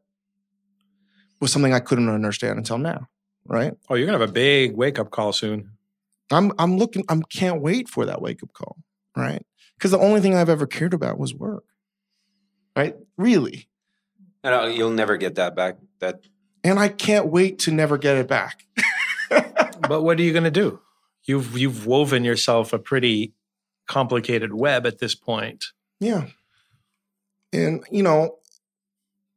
was 1.40 1.50
something 1.50 1.74
I 1.74 1.80
couldn't 1.80 2.08
understand 2.08 2.58
until 2.58 2.78
now, 2.78 3.08
right? 3.44 3.74
Oh, 3.90 3.96
you're 3.96 4.06
gonna 4.06 4.20
have 4.20 4.28
a 4.28 4.32
big 4.32 4.76
wake 4.76 5.00
up 5.00 5.10
call 5.10 5.32
soon. 5.32 5.72
I'm 6.30 6.52
I'm 6.60 6.78
looking. 6.78 7.02
I 7.08 7.20
can't 7.28 7.60
wait 7.60 7.88
for 7.88 8.06
that 8.06 8.22
wake 8.22 8.44
up 8.44 8.52
call, 8.52 8.76
right? 9.16 9.44
Because 9.76 9.90
the 9.90 9.98
only 9.98 10.20
thing 10.20 10.36
I've 10.36 10.48
ever 10.48 10.68
cared 10.68 10.94
about 10.94 11.18
was 11.18 11.34
work, 11.34 11.64
right? 12.76 12.94
Really, 13.16 13.66
I 14.44 14.50
know, 14.50 14.66
you'll 14.68 14.90
never 14.90 15.16
get 15.16 15.34
that 15.34 15.56
back 15.56 15.78
that 15.98 16.20
and 16.62 16.78
I 16.78 16.86
can't 16.86 17.26
wait 17.26 17.58
to 17.60 17.72
never 17.72 17.98
get 17.98 18.16
it 18.16 18.28
back. 18.28 18.64
But 19.88 20.02
what 20.02 20.20
are 20.20 20.22
you 20.22 20.32
gonna 20.32 20.52
do? 20.52 20.78
You've 21.24 21.56
you've 21.56 21.86
woven 21.86 22.24
yourself 22.24 22.72
a 22.72 22.78
pretty 22.78 23.34
complicated 23.86 24.54
web 24.54 24.86
at 24.86 24.98
this 24.98 25.14
point. 25.14 25.66
Yeah. 26.00 26.26
And, 27.52 27.84
you 27.90 28.02
know, 28.02 28.38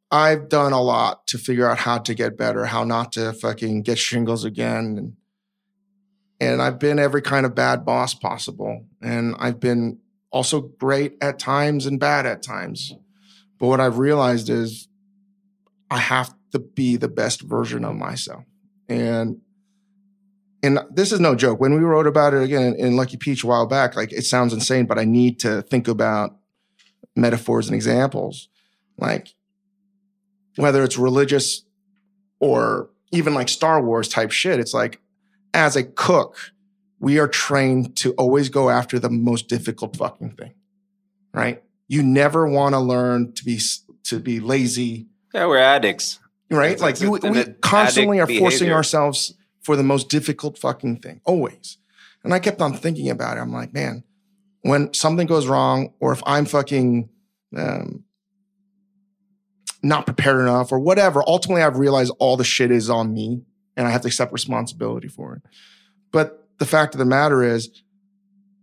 I've 0.09 0.47
done 0.47 0.71
a 0.71 0.81
lot 0.81 1.27
to 1.27 1.37
figure 1.37 1.69
out 1.69 1.79
how 1.79 1.97
to 1.97 2.13
get 2.13 2.37
better, 2.37 2.65
how 2.65 2.83
not 2.83 3.11
to 3.13 3.33
fucking 3.33 3.81
get 3.81 3.97
shingles 3.97 4.45
again. 4.45 4.97
And, 4.97 5.13
and 6.39 6.61
I've 6.61 6.79
been 6.79 6.99
every 6.99 7.21
kind 7.21 7.45
of 7.45 7.55
bad 7.55 7.83
boss 7.83 8.13
possible. 8.13 8.85
And 9.01 9.35
I've 9.39 9.59
been 9.59 9.99
also 10.31 10.61
great 10.61 11.17
at 11.21 11.39
times 11.39 11.85
and 11.85 11.99
bad 11.99 12.25
at 12.25 12.41
times. 12.41 12.93
But 13.59 13.67
what 13.67 13.81
I've 13.81 13.97
realized 13.97 14.49
is 14.49 14.87
I 15.89 15.97
have 15.97 16.33
to 16.51 16.59
be 16.59 16.95
the 16.95 17.09
best 17.09 17.41
version 17.41 17.83
of 17.83 17.95
myself. 17.95 18.43
And 18.87 19.41
and 20.65 20.79
this 20.91 21.11
is 21.11 21.19
no 21.19 21.35
joke. 21.35 21.59
When 21.59 21.73
we 21.75 21.81
wrote 21.81 22.07
about 22.07 22.33
it 22.33 22.41
again 22.41 22.75
in, 22.77 22.95
Lucky 22.95 23.17
Peach 23.17 23.43
a 23.43 23.47
while 23.47 23.67
back, 23.67 23.95
like 23.95 24.11
it 24.11 24.23
sounds 24.23 24.53
insane, 24.53 24.85
but 24.85 24.97
I 24.97 25.05
need 25.05 25.39
to 25.41 25.61
think 25.61 25.87
about 25.87 26.35
metaphors 27.15 27.67
and 27.67 27.75
examples. 27.75 28.49
Like 28.97 29.35
whether 30.55 30.83
it's 30.83 30.97
religious 30.97 31.63
or 32.39 32.89
even 33.11 33.33
like 33.33 33.49
Star 33.49 33.81
Wars 33.81 34.07
type 34.07 34.31
shit, 34.31 34.59
it's 34.59 34.73
like 34.73 34.99
as 35.53 35.75
a 35.75 35.83
cook, 35.83 36.37
we 36.99 37.19
are 37.19 37.27
trained 37.27 37.95
to 37.97 38.13
always 38.13 38.49
go 38.49 38.69
after 38.69 38.97
the 38.97 39.09
most 39.09 39.47
difficult 39.47 39.95
fucking 39.95 40.31
thing. 40.31 40.53
Right? 41.33 41.63
You 41.87 42.01
never 42.01 42.47
want 42.47 42.73
to 42.73 42.79
learn 42.79 43.33
to 43.33 43.45
be 43.45 43.59
to 44.05 44.19
be 44.19 44.39
lazy, 44.39 45.07
yeah 45.33 45.45
we're 45.47 45.57
addicts 45.57 46.19
right? 46.49 46.71
It's- 46.71 46.81
like 46.81 46.93
it's 46.93 47.01
you, 47.01 47.11
we 47.11 47.43
constantly 47.61 48.19
are 48.19 48.27
forcing 48.27 48.39
behavior. 48.39 48.75
ourselves 48.75 49.33
for 49.65 49.75
the 49.75 49.83
most 49.83 50.09
difficult 50.09 50.59
fucking 50.59 50.97
thing, 50.97 51.21
always. 51.25 51.79
And 52.23 52.35
I 52.35 52.39
kept 52.39 52.61
on 52.61 52.73
thinking 52.73 53.09
about 53.09 53.37
it. 53.37 53.41
I'm 53.41 53.51
like, 53.51 53.73
man, 53.73 54.03
when 54.61 54.93
something 54.93 55.25
goes 55.25 55.47
wrong, 55.47 55.93
or 55.99 56.11
if 56.11 56.21
I'm 56.27 56.45
fucking 56.45 57.09
um, 57.57 58.03
not 59.81 60.05
prepared 60.05 60.39
enough, 60.39 60.71
or 60.71 60.79
whatever, 60.79 61.23
ultimately 61.25 61.63
I've 61.63 61.79
realized 61.79 62.13
all 62.19 62.37
the 62.37 62.43
shit 62.43 62.69
is 62.69 62.91
on 62.91 63.11
me, 63.11 63.41
and 63.75 63.87
I 63.87 63.89
have 63.89 64.01
to 64.01 64.07
accept 64.07 64.31
responsibility 64.31 65.07
for 65.07 65.35
it. 65.35 65.41
But 66.11 66.47
the 66.59 66.67
fact 66.67 66.93
of 66.93 66.99
the 66.99 67.05
matter 67.05 67.41
is, 67.41 67.81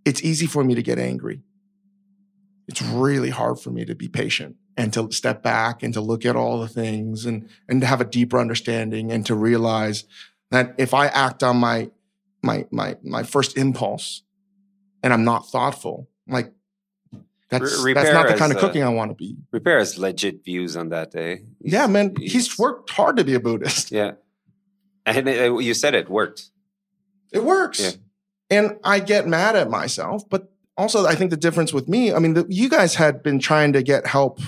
it's 0.04 0.22
easy 0.22 0.46
for 0.46 0.62
me 0.62 0.76
to 0.76 0.82
get 0.84 1.00
angry. 1.00 1.42
It's 2.68 2.80
really 2.80 3.30
hard 3.30 3.58
for 3.58 3.70
me 3.70 3.84
to 3.86 3.96
be 3.96 4.06
patient 4.06 4.54
and 4.76 4.92
to 4.92 5.10
step 5.10 5.42
back 5.42 5.82
and 5.82 5.92
to 5.94 6.00
look 6.00 6.24
at 6.24 6.36
all 6.36 6.60
the 6.60 6.68
things 6.68 7.26
and 7.26 7.48
and 7.68 7.80
to 7.80 7.86
have 7.86 8.00
a 8.00 8.04
deeper 8.04 8.38
understanding 8.38 9.10
and 9.12 9.26
to 9.26 9.34
realize 9.34 10.04
that 10.52 10.74
if 10.78 10.94
I 10.94 11.06
act 11.06 11.42
on 11.42 11.56
my 11.56 11.90
my 12.42 12.66
my 12.70 12.96
my 13.02 13.22
first 13.24 13.56
impulse 13.56 14.22
and 15.02 15.12
I'm 15.12 15.24
not 15.24 15.48
thoughtful, 15.50 16.08
like 16.28 16.52
that's 17.50 17.82
Re- 17.82 17.92
that's 17.92 18.12
not 18.12 18.28
the 18.28 18.34
kind 18.34 18.52
of 18.52 18.58
uh, 18.58 18.60
cooking 18.60 18.82
I 18.82 18.88
want 18.88 19.10
to 19.10 19.14
be. 19.14 19.36
repair 19.50 19.78
has 19.78 19.98
legit 19.98 20.44
views 20.44 20.76
on 20.76 20.88
that 20.90 21.10
day 21.10 21.42
Yeah, 21.60 21.86
man, 21.86 22.14
he's 22.18 22.58
worked 22.58 22.88
hard 22.90 23.16
to 23.18 23.24
be 23.24 23.34
a 23.34 23.40
Buddhist. 23.40 23.90
yeah 23.92 24.12
and 25.04 25.28
uh, 25.28 25.58
you 25.58 25.74
said 25.74 25.94
it 25.94 26.08
worked 26.08 26.50
It 27.32 27.44
works. 27.44 27.80
Yeah. 27.80 27.90
And 28.50 28.76
I 28.84 29.00
get 29.00 29.26
mad 29.26 29.56
at 29.56 29.68
myself, 29.70 30.28
but 30.28 30.50
also 30.76 31.04
I 31.06 31.14
think 31.14 31.30
the 31.30 31.36
difference 31.36 31.72
with 31.72 31.88
me, 31.88 32.12
I 32.12 32.18
mean, 32.20 32.34
the, 32.34 32.46
you 32.48 32.68
guys 32.68 32.94
had 32.94 33.22
been 33.22 33.38
trying 33.38 33.72
to 33.74 33.82
get 33.82 34.06
help, 34.06 34.38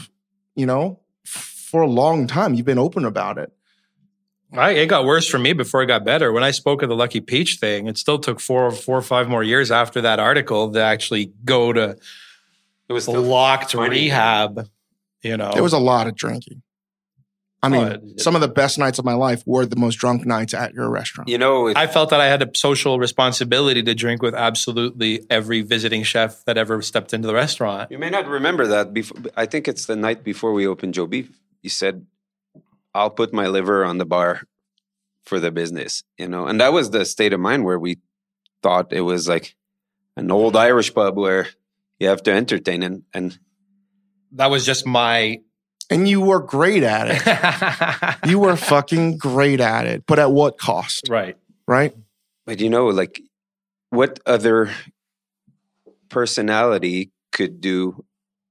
you 0.54 0.66
know, 0.66 1.00
for 1.24 1.80
a 1.82 1.88
long 1.88 2.26
time. 2.26 2.54
You've 2.54 2.66
been 2.66 2.78
open 2.78 3.04
about 3.04 3.38
it. 3.38 3.50
I, 4.56 4.70
it 4.72 4.86
got 4.86 5.04
worse 5.04 5.28
for 5.28 5.38
me 5.38 5.52
before 5.52 5.82
it 5.82 5.86
got 5.86 6.04
better. 6.04 6.32
When 6.32 6.44
I 6.44 6.50
spoke 6.52 6.82
of 6.82 6.88
the 6.88 6.96
Lucky 6.96 7.20
Peach 7.20 7.56
thing, 7.56 7.86
it 7.88 7.98
still 7.98 8.18
took 8.18 8.40
four, 8.40 8.70
four 8.70 8.96
or 8.98 9.02
five 9.02 9.28
more 9.28 9.42
years 9.42 9.70
after 9.70 10.00
that 10.02 10.18
article 10.20 10.72
to 10.72 10.80
actually 10.82 11.32
go 11.44 11.72
to 11.72 11.96
it 12.88 12.92
was 12.92 13.08
locked 13.08 13.72
funny. 13.72 13.90
rehab. 13.90 14.68
You 15.22 15.36
know, 15.36 15.50
There 15.52 15.62
was 15.62 15.72
a 15.72 15.78
lot 15.78 16.06
of 16.06 16.14
drinking. 16.16 16.62
I 17.62 17.70
mean, 17.70 17.86
it- 17.86 18.20
some 18.20 18.34
of 18.34 18.42
the 18.42 18.48
best 18.48 18.78
nights 18.78 18.98
of 18.98 19.06
my 19.06 19.14
life 19.14 19.42
were 19.46 19.64
the 19.64 19.76
most 19.76 19.94
drunk 19.94 20.26
nights 20.26 20.52
at 20.52 20.74
your 20.74 20.90
restaurant. 20.90 21.30
you 21.30 21.38
know 21.38 21.72
I 21.74 21.86
felt 21.86 22.10
that 22.10 22.20
I 22.20 22.26
had 22.26 22.42
a 22.42 22.50
social 22.54 22.98
responsibility 22.98 23.82
to 23.82 23.94
drink 23.94 24.20
with 24.20 24.34
absolutely 24.34 25.24
every 25.30 25.62
visiting 25.62 26.02
chef 26.02 26.44
that 26.44 26.58
ever 26.58 26.82
stepped 26.82 27.14
into 27.14 27.26
the 27.26 27.32
restaurant. 27.32 27.90
You 27.90 27.98
may 27.98 28.10
not 28.10 28.26
remember 28.28 28.66
that. 28.66 28.92
Before, 28.92 29.16
I 29.34 29.46
think 29.46 29.66
it's 29.66 29.86
the 29.86 29.96
night 29.96 30.22
before 30.22 30.52
we 30.52 30.66
opened 30.66 30.92
Joe 30.92 31.06
Beef. 31.06 31.30
You 31.62 31.70
said, 31.70 32.04
"I'll 32.94 33.10
put 33.10 33.32
my 33.32 33.46
liver 33.48 33.84
on 33.84 33.98
the 33.98 34.04
bar 34.06 34.42
for 35.24 35.40
the 35.40 35.50
business," 35.50 36.02
you 36.18 36.28
know, 36.28 36.46
and 36.46 36.60
that 36.60 36.72
was 36.72 36.90
the 36.90 37.04
state 37.04 37.32
of 37.32 37.40
mind 37.40 37.64
where 37.64 37.78
we 37.78 37.98
thought 38.62 38.92
it 38.92 39.02
was 39.02 39.28
like 39.28 39.56
an 40.16 40.30
old 40.30 40.56
Irish 40.56 40.94
pub 40.94 41.16
where 41.16 41.48
you 41.98 42.08
have 42.08 42.22
to 42.24 42.32
entertain 42.32 42.82
and 42.82 43.02
and 43.12 43.38
That 44.32 44.50
was 44.50 44.64
just 44.66 44.86
my. 44.86 45.40
and 45.90 46.08
you 46.08 46.20
were 46.20 46.40
great 46.40 46.82
at 46.82 47.06
it. 47.10 48.28
you 48.30 48.38
were 48.38 48.56
fucking 48.56 49.18
great 49.18 49.60
at 49.60 49.86
it, 49.86 50.04
but 50.06 50.18
at 50.18 50.30
what 50.30 50.58
cost? 50.58 51.08
right. 51.08 51.36
Right? 51.66 51.94
but 52.46 52.60
you 52.60 52.68
know 52.68 52.88
like 52.88 53.22
what 53.90 54.20
other 54.26 54.70
personality 56.10 57.10
could 57.32 57.60
do 57.60 58.04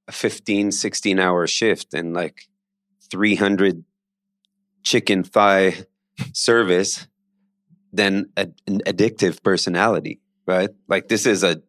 a 0.08 0.12
15 0.12 0.72
16 0.72 1.18
hour 1.18 1.46
shift 1.46 1.94
and 1.94 2.12
like 2.12 2.48
300 3.10 3.84
chicken 4.84 5.24
thigh 5.24 5.74
service 6.32 7.08
than 7.92 8.26
a, 8.36 8.48
an 8.66 8.80
addictive 8.86 9.42
personality 9.42 10.20
right 10.46 10.70
like 10.88 11.08
this 11.08 11.26
is 11.26 11.42
a 11.42 11.60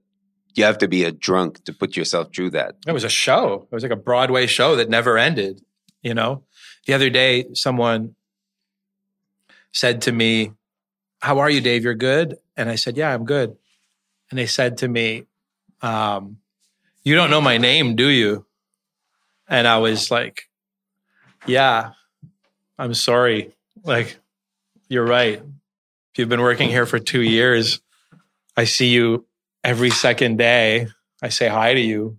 you 0.56 0.64
have 0.64 0.78
to 0.78 0.88
be 0.88 1.04
a 1.04 1.12
drunk 1.12 1.64
to 1.66 1.74
put 1.74 1.98
yourself 1.98 2.34
through 2.34 2.50
that 2.52 2.76
It 2.88 2.94
was 2.94 3.04
a 3.04 3.10
show. 3.10 3.68
It 3.70 3.76
was 3.76 3.84
like 3.84 3.92
a 3.92 3.98
Broadway 3.98 4.48
show 4.48 4.78
that 4.78 4.90
never 4.90 5.18
ended. 5.18 5.62
You 6.02 6.14
know, 6.14 6.44
the 6.86 6.94
other 6.94 7.10
day, 7.10 7.46
someone 7.54 8.16
said 9.74 10.04
to 10.04 10.12
me, 10.12 10.54
How 11.20 11.40
are 11.40 11.50
you, 11.50 11.62
Dave? 11.62 11.84
You're 11.84 11.94
good? 11.96 12.38
And 12.56 12.70
I 12.70 12.76
said, 12.76 12.96
Yeah, 12.96 13.14
I'm 13.14 13.26
good. 13.26 13.58
And 14.30 14.40
they 14.40 14.46
said 14.46 14.78
to 14.78 14.88
me, 14.88 15.26
um, 15.82 16.38
You 17.04 17.16
don't 17.16 17.30
know 17.30 17.42
my 17.42 17.58
name, 17.58 17.96
do 17.96 18.08
you? 18.08 18.46
And 19.50 19.68
I 19.68 19.80
was 19.80 20.10
like, 20.10 20.44
Yeah, 21.46 21.92
I'm 22.78 22.94
sorry. 22.94 23.54
Like, 23.84 24.18
you're 24.90 25.06
right. 25.06 25.42
If 25.42 26.20
you've 26.20 26.30
been 26.30 26.42
working 26.42 26.70
here 26.70 26.86
for 26.86 27.00
two 27.00 27.22
years, 27.22 27.82
I 28.56 28.66
see 28.66 28.88
you 28.88 29.26
every 29.64 29.90
second 29.90 30.38
day. 30.38 30.88
I 31.22 31.30
say 31.30 31.48
hi 31.48 31.74
to 31.74 31.80
you. 31.80 32.18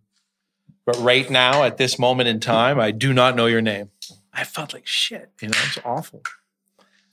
But 0.84 0.98
right 0.98 1.28
now, 1.28 1.64
at 1.64 1.78
this 1.78 1.98
moment 1.98 2.28
in 2.28 2.40
time, 2.40 2.78
I 2.78 2.90
do 2.90 3.12
not 3.12 3.34
know 3.34 3.46
your 3.46 3.62
name. 3.62 3.90
I 4.32 4.44
felt 4.44 4.72
like 4.72 4.86
shit. 4.86 5.30
You 5.40 5.48
know, 5.48 5.58
it's 5.66 5.78
awful. 5.84 6.22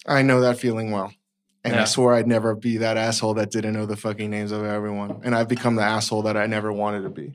I 0.05 0.21
know 0.21 0.41
that 0.41 0.59
feeling 0.59 0.91
well. 0.91 1.13
And 1.63 1.75
I 1.75 1.85
swore 1.85 2.13
I'd 2.13 2.27
never 2.27 2.55
be 2.55 2.77
that 2.77 2.97
asshole 2.97 3.35
that 3.35 3.49
didn't 3.49 3.73
know 3.73 3.85
the 3.85 3.95
fucking 3.95 4.29
names 4.29 4.51
of 4.51 4.65
everyone. 4.65 5.21
And 5.23 5.33
I've 5.33 5.47
become 5.47 5.75
the 5.75 5.81
asshole 5.81 6.23
that 6.23 6.35
I 6.35 6.45
never 6.45 6.73
wanted 6.73 7.03
to 7.03 7.09
be. 7.09 7.33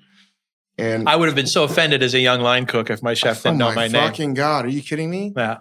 And 0.76 1.08
I 1.08 1.16
would 1.16 1.26
have 1.26 1.34
been 1.34 1.46
so 1.46 1.64
offended 1.64 2.02
as 2.02 2.14
a 2.14 2.20
young 2.20 2.40
line 2.40 2.66
cook 2.66 2.90
if 2.90 3.02
my 3.02 3.14
chef 3.14 3.40
oh 3.40 3.42
didn't 3.44 3.58
know 3.58 3.68
my, 3.70 3.74
my, 3.74 3.88
name. 3.88 4.08
fucking 4.08 4.34
god, 4.34 4.66
are 4.66 4.68
you 4.68 4.82
kidding 4.82 5.10
me? 5.10 5.32
Yeah. 5.34 5.58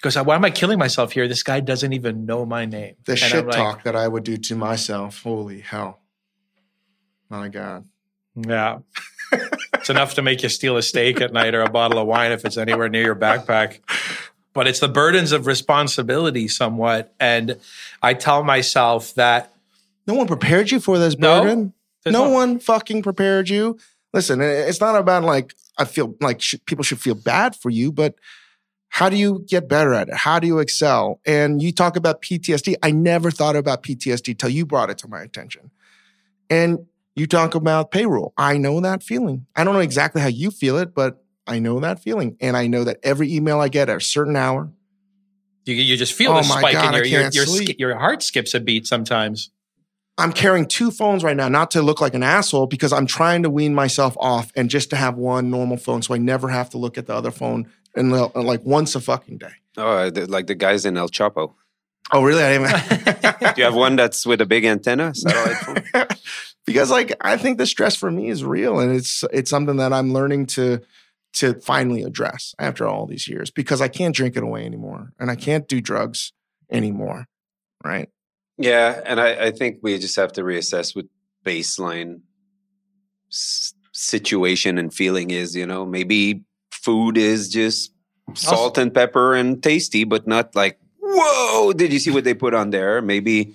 Because 0.00 0.16
why 0.16 0.36
am 0.36 0.44
I 0.44 0.50
killing 0.50 0.78
myself 0.78 1.12
here? 1.12 1.26
This 1.26 1.42
guy 1.42 1.60
doesn't 1.60 1.92
even 1.92 2.24
know 2.24 2.46
my 2.46 2.64
name. 2.66 2.94
The 3.04 3.12
And 3.12 3.18
shit 3.18 3.46
like, 3.46 3.56
talk 3.56 3.82
that 3.82 3.96
I 3.96 4.06
would 4.06 4.22
do 4.24 4.36
to 4.36 4.54
myself. 4.56 5.22
Holy 5.22 5.60
hell. 5.60 6.00
My 7.28 7.48
god. 7.48 7.84
Yeah. 8.36 8.78
it's 9.74 9.90
enough 9.90 10.14
to 10.14 10.22
make 10.22 10.42
you 10.42 10.48
steal 10.48 10.76
a 10.76 10.82
steak 10.82 11.20
at 11.20 11.32
night 11.32 11.54
or 11.54 11.62
a 11.62 11.70
bottle 11.70 11.98
of 11.98 12.06
wine 12.06 12.30
if 12.32 12.44
it's 12.44 12.56
anywhere 12.56 12.88
near 12.88 13.02
your 13.02 13.16
backpack. 13.16 13.80
But 14.54 14.66
it's 14.68 14.80
the 14.80 14.88
burdens 14.88 15.32
of 15.32 15.46
responsibility 15.46 16.48
somewhat. 16.48 17.12
And 17.20 17.58
I 18.02 18.14
tell 18.14 18.42
myself 18.44 19.14
that 19.14 19.52
No 20.06 20.14
one 20.14 20.26
prepared 20.28 20.70
you 20.70 20.80
for 20.80 20.98
this 20.98 21.14
burden. 21.16 21.72
there's 22.04 22.12
no 22.12 22.26
no- 22.26 22.30
one 22.30 22.60
fucking 22.60 23.02
prepared 23.02 23.48
you. 23.48 23.78
Listen, 24.14 24.40
it's 24.40 24.80
not 24.80 24.94
about 24.96 25.24
like 25.24 25.54
I 25.76 25.84
feel 25.84 26.14
like 26.20 26.40
sh- 26.40 26.54
people 26.66 26.82
should 26.84 27.00
feel 27.00 27.14
bad 27.14 27.54
for 27.54 27.68
you, 27.70 27.92
but 27.92 28.14
how 28.88 29.08
do 29.08 29.16
you 29.16 29.44
get 29.46 29.68
better 29.68 29.92
at 29.92 30.08
it? 30.08 30.14
How 30.14 30.38
do 30.38 30.46
you 30.46 30.58
excel? 30.58 31.20
And 31.26 31.62
you 31.62 31.72
talk 31.72 31.96
about 31.96 32.22
PTSD. 32.22 32.76
I 32.82 32.90
never 32.90 33.30
thought 33.30 33.56
about 33.56 33.82
PTSD 33.82 34.38
till 34.38 34.48
you 34.48 34.66
brought 34.66 34.90
it 34.90 34.98
to 34.98 35.08
my 35.08 35.20
attention. 35.20 35.70
And 36.50 36.86
you 37.14 37.26
talk 37.26 37.54
about 37.54 37.90
payroll. 37.90 38.32
I 38.36 38.56
know 38.56 38.80
that 38.80 39.02
feeling. 39.02 39.46
I 39.54 39.64
don't 39.64 39.74
know 39.74 39.80
exactly 39.80 40.22
how 40.22 40.28
you 40.28 40.50
feel 40.50 40.78
it, 40.78 40.94
but 40.94 41.22
I 41.46 41.58
know 41.58 41.80
that 41.80 42.00
feeling. 42.02 42.36
And 42.40 42.56
I 42.56 42.66
know 42.66 42.84
that 42.84 42.98
every 43.02 43.32
email 43.32 43.60
I 43.60 43.68
get 43.68 43.88
at 43.88 43.96
a 43.96 44.00
certain 44.00 44.36
hour, 44.36 44.70
you, 45.64 45.74
you 45.74 45.96
just 45.96 46.14
feel 46.14 46.32
Oh 46.32 46.36
the 46.38 46.42
spike 46.44 46.72
God, 46.72 46.94
in 46.94 47.10
your 47.10 47.28
your 47.30 47.44
your, 47.44 47.64
your 47.78 47.98
heart 47.98 48.22
skips 48.22 48.54
a 48.54 48.60
beat 48.60 48.86
sometimes. 48.86 49.50
I'm 50.16 50.32
carrying 50.32 50.66
two 50.66 50.90
phones 50.90 51.22
right 51.22 51.36
now, 51.36 51.48
not 51.48 51.70
to 51.72 51.82
look 51.82 52.00
like 52.00 52.14
an 52.14 52.24
asshole, 52.24 52.66
because 52.66 52.92
I'm 52.92 53.06
trying 53.06 53.44
to 53.44 53.50
wean 53.50 53.72
myself 53.72 54.16
off 54.18 54.50
and 54.56 54.68
just 54.68 54.90
to 54.90 54.96
have 54.96 55.16
one 55.16 55.48
normal 55.48 55.76
phone 55.76 56.02
so 56.02 56.12
I 56.12 56.18
never 56.18 56.48
have 56.48 56.70
to 56.70 56.78
look 56.78 56.98
at 56.98 57.06
the 57.06 57.14
other 57.14 57.30
phone 57.30 57.70
and 57.98 58.12
uh, 58.12 58.28
like 58.34 58.64
once 58.64 58.94
a 58.94 59.00
fucking 59.00 59.38
day. 59.38 59.52
Oh, 59.76 59.86
uh, 60.08 60.26
like 60.28 60.46
the 60.46 60.54
guys 60.54 60.86
in 60.86 60.96
El 60.96 61.08
Chapo. 61.08 61.54
Oh, 62.12 62.22
really? 62.22 62.42
I 62.42 62.56
didn't 62.58 63.20
Do 63.20 63.48
you 63.58 63.64
have 63.64 63.74
one 63.74 63.96
that's 63.96 64.24
with 64.24 64.40
a 64.40 64.46
big 64.46 64.64
antenna? 64.64 65.14
Satellite 65.14 65.56
phone? 65.92 66.06
because 66.66 66.90
like 66.90 67.12
I 67.20 67.36
think 67.36 67.58
the 67.58 67.66
stress 67.66 67.94
for 67.96 68.10
me 68.10 68.28
is 68.28 68.44
real 68.44 68.80
and 68.80 68.94
it's 68.94 69.24
it's 69.32 69.50
something 69.50 69.76
that 69.76 69.92
I'm 69.92 70.12
learning 70.12 70.46
to 70.46 70.80
to 71.34 71.54
finally 71.60 72.02
address 72.02 72.54
after 72.58 72.86
all 72.86 73.06
these 73.06 73.28
years 73.28 73.50
because 73.50 73.80
I 73.82 73.88
can't 73.88 74.14
drink 74.14 74.36
it 74.36 74.42
away 74.42 74.64
anymore 74.64 75.12
and 75.20 75.30
I 75.30 75.36
can't 75.36 75.68
do 75.68 75.80
drugs 75.80 76.32
anymore. 76.70 77.26
Right. 77.84 78.08
Yeah, 78.56 79.00
and 79.04 79.20
I, 79.20 79.46
I 79.46 79.50
think 79.52 79.78
we 79.82 79.96
just 79.98 80.16
have 80.16 80.32
to 80.32 80.42
reassess 80.42 80.96
what 80.96 81.06
baseline 81.44 82.22
s- 83.30 83.72
situation 83.92 84.78
and 84.78 84.92
feeling 84.92 85.30
is. 85.30 85.54
You 85.54 85.66
know, 85.66 85.86
maybe 85.86 86.42
food 86.88 87.18
is 87.18 87.50
just 87.50 87.92
salt 88.32 88.78
and 88.78 88.94
pepper 88.94 89.34
and 89.34 89.62
tasty, 89.62 90.04
but 90.04 90.26
not 90.26 90.56
like, 90.56 90.80
whoa, 91.02 91.74
did 91.74 91.92
you 91.92 91.98
see 91.98 92.10
what 92.10 92.24
they 92.24 92.32
put 92.32 92.54
on 92.54 92.70
there? 92.70 93.02
Maybe 93.02 93.52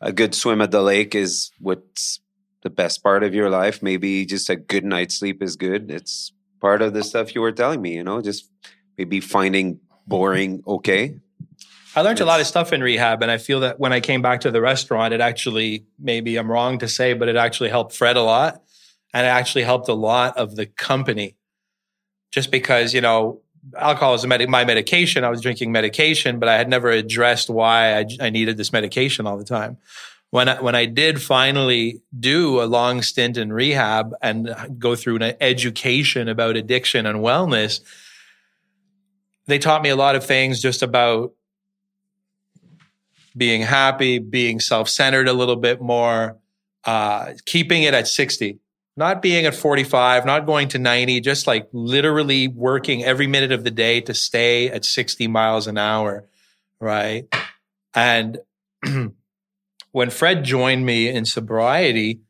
a 0.00 0.12
good 0.12 0.34
swim 0.34 0.62
at 0.62 0.70
the 0.70 0.80
lake 0.80 1.14
is 1.14 1.50
what's 1.60 2.20
the 2.62 2.70
best 2.70 3.02
part 3.02 3.22
of 3.22 3.34
your 3.34 3.50
life. 3.50 3.82
Maybe 3.82 4.24
just 4.24 4.48
a 4.48 4.56
good 4.56 4.82
night's 4.82 5.16
sleep 5.16 5.42
is 5.42 5.56
good. 5.56 5.90
It's 5.90 6.32
part 6.58 6.80
of 6.80 6.94
the 6.94 7.04
stuff 7.04 7.34
you 7.34 7.42
were 7.42 7.52
telling 7.52 7.82
me, 7.82 7.96
you 7.96 8.02
know, 8.02 8.22
just 8.22 8.48
maybe 8.96 9.20
finding 9.20 9.78
boring 10.06 10.62
okay. 10.66 11.20
I 11.94 12.00
learned 12.00 12.20
a 12.20 12.24
lot 12.24 12.40
of 12.40 12.46
stuff 12.46 12.72
in 12.72 12.80
rehab, 12.80 13.20
and 13.20 13.30
I 13.30 13.36
feel 13.36 13.60
that 13.60 13.78
when 13.78 13.92
I 13.92 14.00
came 14.00 14.22
back 14.22 14.40
to 14.40 14.50
the 14.50 14.62
restaurant, 14.62 15.12
it 15.12 15.20
actually 15.20 15.84
maybe 15.98 16.38
I'm 16.38 16.50
wrong 16.50 16.78
to 16.78 16.88
say, 16.88 17.12
but 17.12 17.28
it 17.28 17.36
actually 17.36 17.68
helped 17.68 17.94
Fred 17.94 18.16
a 18.16 18.22
lot, 18.22 18.62
and 19.12 19.26
it 19.26 19.28
actually 19.28 19.64
helped 19.64 19.88
a 19.90 19.94
lot 19.94 20.38
of 20.38 20.56
the 20.56 20.64
company. 20.64 21.36
Just 22.34 22.50
because 22.50 22.92
you 22.92 23.00
know, 23.00 23.40
alcohol 23.78 24.14
is 24.14 24.26
my 24.26 24.64
medication, 24.64 25.22
I 25.22 25.28
was 25.28 25.40
drinking 25.40 25.70
medication, 25.70 26.40
but 26.40 26.48
I 26.48 26.56
had 26.56 26.68
never 26.68 26.90
addressed 26.90 27.48
why 27.48 27.96
I, 27.96 28.06
I 28.20 28.30
needed 28.30 28.56
this 28.56 28.72
medication 28.72 29.24
all 29.24 29.38
the 29.38 29.44
time. 29.44 29.78
When 30.30 30.48
I, 30.48 30.60
when 30.60 30.74
I 30.74 30.86
did 30.86 31.22
finally 31.22 32.02
do 32.18 32.60
a 32.60 32.64
long 32.64 33.02
stint 33.02 33.36
in 33.36 33.52
rehab 33.52 34.16
and 34.20 34.52
go 34.80 34.96
through 34.96 35.18
an 35.18 35.36
education 35.40 36.28
about 36.28 36.56
addiction 36.56 37.06
and 37.06 37.20
wellness, 37.20 37.82
they 39.46 39.60
taught 39.60 39.82
me 39.82 39.90
a 39.90 39.96
lot 39.96 40.16
of 40.16 40.26
things 40.26 40.60
just 40.60 40.82
about 40.82 41.34
being 43.36 43.62
happy, 43.62 44.18
being 44.18 44.58
self 44.58 44.88
centered 44.88 45.28
a 45.28 45.32
little 45.32 45.54
bit 45.54 45.80
more, 45.80 46.36
uh, 46.82 47.34
keeping 47.46 47.84
it 47.84 47.94
at 47.94 48.08
60, 48.08 48.58
not 48.96 49.22
being 49.22 49.46
at 49.46 49.54
45, 49.54 50.24
not 50.24 50.46
going 50.46 50.68
to 50.68 50.78
90, 50.78 51.20
just 51.20 51.46
like 51.46 51.68
literally 51.72 52.48
working 52.48 53.04
every 53.04 53.26
minute 53.26 53.52
of 53.52 53.64
the 53.64 53.70
day 53.70 54.00
to 54.02 54.14
stay 54.14 54.68
at 54.68 54.84
60 54.84 55.26
miles 55.28 55.66
an 55.66 55.78
hour. 55.78 56.24
Right. 56.80 57.26
And 57.94 58.38
when 59.92 60.10
Fred 60.10 60.44
joined 60.44 60.86
me 60.86 61.08
in 61.08 61.24
sobriety, 61.24 62.20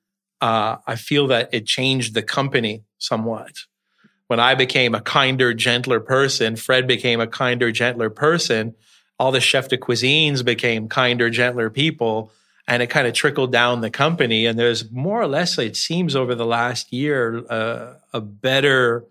uh, 0.40 0.76
I 0.86 0.96
feel 0.96 1.26
that 1.28 1.50
it 1.52 1.66
changed 1.66 2.14
the 2.14 2.22
company 2.22 2.84
somewhat. 2.98 3.64
When 4.26 4.40
I 4.40 4.54
became 4.54 4.94
a 4.94 5.00
kinder, 5.00 5.52
gentler 5.52 6.00
person, 6.00 6.56
Fred 6.56 6.86
became 6.86 7.20
a 7.20 7.26
kinder, 7.26 7.70
gentler 7.72 8.10
person 8.10 8.74
all 9.18 9.32
the 9.32 9.40
chef 9.40 9.68
de 9.68 9.78
cuisines 9.78 10.44
became 10.44 10.88
kinder, 10.88 11.30
gentler 11.30 11.70
people, 11.70 12.32
and 12.66 12.82
it 12.82 12.88
kind 12.88 13.06
of 13.06 13.14
trickled 13.14 13.52
down 13.52 13.80
the 13.80 13.90
company. 13.90 14.46
And 14.46 14.58
there's 14.58 14.90
more 14.90 15.20
or 15.20 15.26
less, 15.26 15.58
it 15.58 15.76
seems, 15.76 16.16
over 16.16 16.34
the 16.34 16.46
last 16.46 16.92
year, 16.92 17.44
uh, 17.50 17.94
a 18.12 18.20
better 18.20 19.04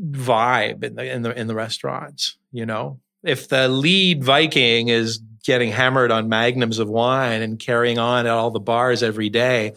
vibe 0.00 0.82
in 0.82 0.94
the 0.96 1.12
in 1.12 1.22
the 1.22 1.38
in 1.38 1.46
the 1.46 1.54
restaurants. 1.54 2.36
You 2.52 2.66
know, 2.66 3.00
if 3.22 3.48
the 3.48 3.68
lead 3.68 4.22
Viking 4.22 4.88
is 4.88 5.18
getting 5.44 5.70
hammered 5.70 6.10
on 6.10 6.28
magnums 6.28 6.78
of 6.78 6.88
wine 6.88 7.42
and 7.42 7.58
carrying 7.58 7.98
on 7.98 8.26
at 8.26 8.32
all 8.32 8.50
the 8.50 8.60
bars 8.60 9.02
every 9.02 9.28
day, 9.28 9.74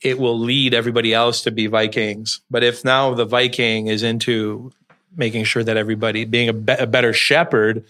it 0.00 0.18
will 0.18 0.38
lead 0.38 0.74
everybody 0.74 1.14
else 1.14 1.42
to 1.42 1.50
be 1.50 1.66
Vikings. 1.66 2.40
But 2.50 2.64
if 2.64 2.84
now 2.84 3.14
the 3.14 3.24
Viking 3.24 3.86
is 3.86 4.02
into 4.02 4.72
making 5.16 5.44
sure 5.44 5.62
that 5.62 5.76
everybody 5.76 6.24
being 6.24 6.48
a, 6.48 6.52
be- 6.52 6.72
a 6.72 6.86
better 6.86 7.12
shepherd 7.12 7.84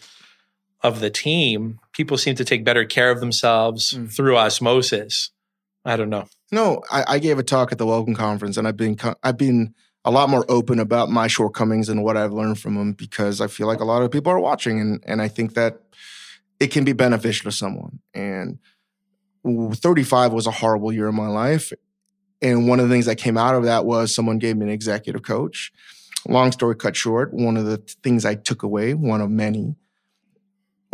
of 0.84 1.00
the 1.00 1.10
team, 1.10 1.80
people 1.92 2.16
seem 2.16 2.36
to 2.36 2.44
take 2.44 2.64
better 2.64 2.84
care 2.84 3.10
of 3.10 3.18
themselves 3.18 3.92
Mm. 3.92 4.12
through 4.14 4.36
osmosis. 4.36 5.30
I 5.84 5.96
don't 5.96 6.10
know. 6.10 6.28
No, 6.52 6.82
I, 6.92 7.04
I 7.08 7.18
gave 7.18 7.38
a 7.38 7.42
talk 7.42 7.72
at 7.72 7.78
the 7.78 7.86
Welcome 7.86 8.14
Conference, 8.14 8.56
and 8.56 8.68
I've 8.68 8.76
been 8.76 8.96
I've 9.22 9.36
been 9.38 9.74
a 10.04 10.10
lot 10.10 10.28
more 10.28 10.44
open 10.48 10.78
about 10.78 11.08
my 11.10 11.26
shortcomings 11.26 11.88
and 11.88 12.04
what 12.04 12.16
I've 12.16 12.32
learned 12.32 12.58
from 12.60 12.74
them 12.76 12.92
because 12.92 13.40
I 13.40 13.46
feel 13.48 13.66
like 13.66 13.80
a 13.80 13.84
lot 13.84 14.02
of 14.02 14.10
people 14.10 14.30
are 14.30 14.38
watching, 14.40 14.78
and 14.80 15.02
and 15.06 15.20
I 15.20 15.28
think 15.28 15.54
that 15.54 15.80
it 16.60 16.68
can 16.68 16.84
be 16.84 16.92
beneficial 16.92 17.50
to 17.50 17.56
someone. 17.56 17.98
And 18.14 18.58
35 19.44 20.32
was 20.32 20.46
a 20.46 20.50
horrible 20.50 20.92
year 20.92 21.08
in 21.08 21.14
my 21.14 21.28
life, 21.28 21.72
and 22.40 22.68
one 22.68 22.80
of 22.80 22.88
the 22.88 22.94
things 22.94 23.06
that 23.06 23.16
came 23.16 23.36
out 23.36 23.54
of 23.54 23.64
that 23.64 23.84
was 23.84 24.14
someone 24.14 24.38
gave 24.38 24.56
me 24.56 24.64
an 24.66 24.72
executive 24.72 25.22
coach. 25.22 25.72
Long 26.26 26.52
story 26.52 26.76
cut 26.76 26.96
short, 26.96 27.34
one 27.34 27.56
of 27.58 27.66
the 27.66 27.76
things 28.02 28.24
I 28.24 28.34
took 28.34 28.62
away, 28.62 28.94
one 28.94 29.20
of 29.20 29.30
many, 29.30 29.74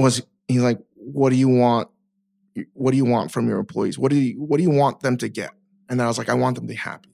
was 0.03 0.23
he's 0.49 0.63
like, 0.63 0.79
"What 0.95 1.31
do 1.31 1.37
you 1.37 1.49
want 1.49 1.89
what 2.73 2.91
do 2.91 2.97
you 2.97 3.05
want 3.05 3.31
from 3.31 3.49
your 3.49 3.59
employees? 3.59 3.99
What 3.99 4.11
do 4.11 4.17
you 4.17 4.43
what 4.43 4.57
do 4.57 4.63
you 4.63 4.71
want 4.71 5.01
them 5.01 5.17
to 5.19 5.29
get? 5.29 5.53
And 5.89 5.99
then 5.99 6.05
I 6.05 6.09
was 6.09 6.19
like, 6.19 6.29
I 6.29 6.35
want 6.35 6.57
them 6.57 6.67
to 6.67 6.73
be 6.73 6.77
happy. 6.77 7.11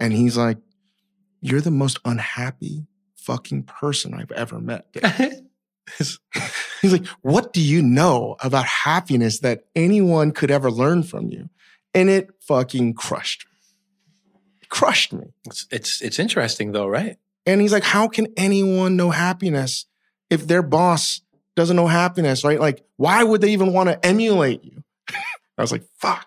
And 0.00 0.12
he's 0.12 0.36
like, 0.36 0.58
You're 1.40 1.60
the 1.60 1.70
most 1.70 1.98
unhappy 2.04 2.86
fucking 3.16 3.64
person 3.64 4.14
I've 4.14 4.32
ever 4.32 4.60
met. 4.60 4.86
he's 5.98 6.18
like, 6.82 7.06
What 7.22 7.52
do 7.52 7.60
you 7.60 7.82
know 7.82 8.36
about 8.40 8.66
happiness 8.66 9.40
that 9.40 9.64
anyone 9.74 10.32
could 10.32 10.50
ever 10.50 10.70
learn 10.70 11.02
from 11.02 11.30
you? 11.30 11.48
And 11.94 12.10
it 12.10 12.30
fucking 12.40 12.94
crushed 12.94 13.46
me. 13.46 13.52
It 14.62 14.68
crushed 14.68 15.12
me. 15.12 15.32
it's, 15.46 15.66
it's 15.70 16.02
it's 16.02 16.18
interesting 16.18 16.72
though, 16.72 16.88
right? 16.88 17.16
And 17.46 17.60
he's 17.60 17.72
like, 17.72 17.84
How 17.84 18.08
can 18.08 18.28
anyone 18.36 18.96
know 18.96 19.10
happiness 19.10 19.86
if 20.30 20.46
their 20.46 20.62
boss 20.62 21.20
doesn't 21.56 21.76
know 21.76 21.86
happiness, 21.86 22.44
right? 22.44 22.60
Like, 22.60 22.84
why 22.96 23.22
would 23.22 23.40
they 23.40 23.52
even 23.52 23.72
want 23.72 23.88
to 23.88 24.06
emulate 24.06 24.64
you? 24.64 24.82
I 25.58 25.62
was 25.62 25.72
like, 25.72 25.84
fuck. 25.98 26.26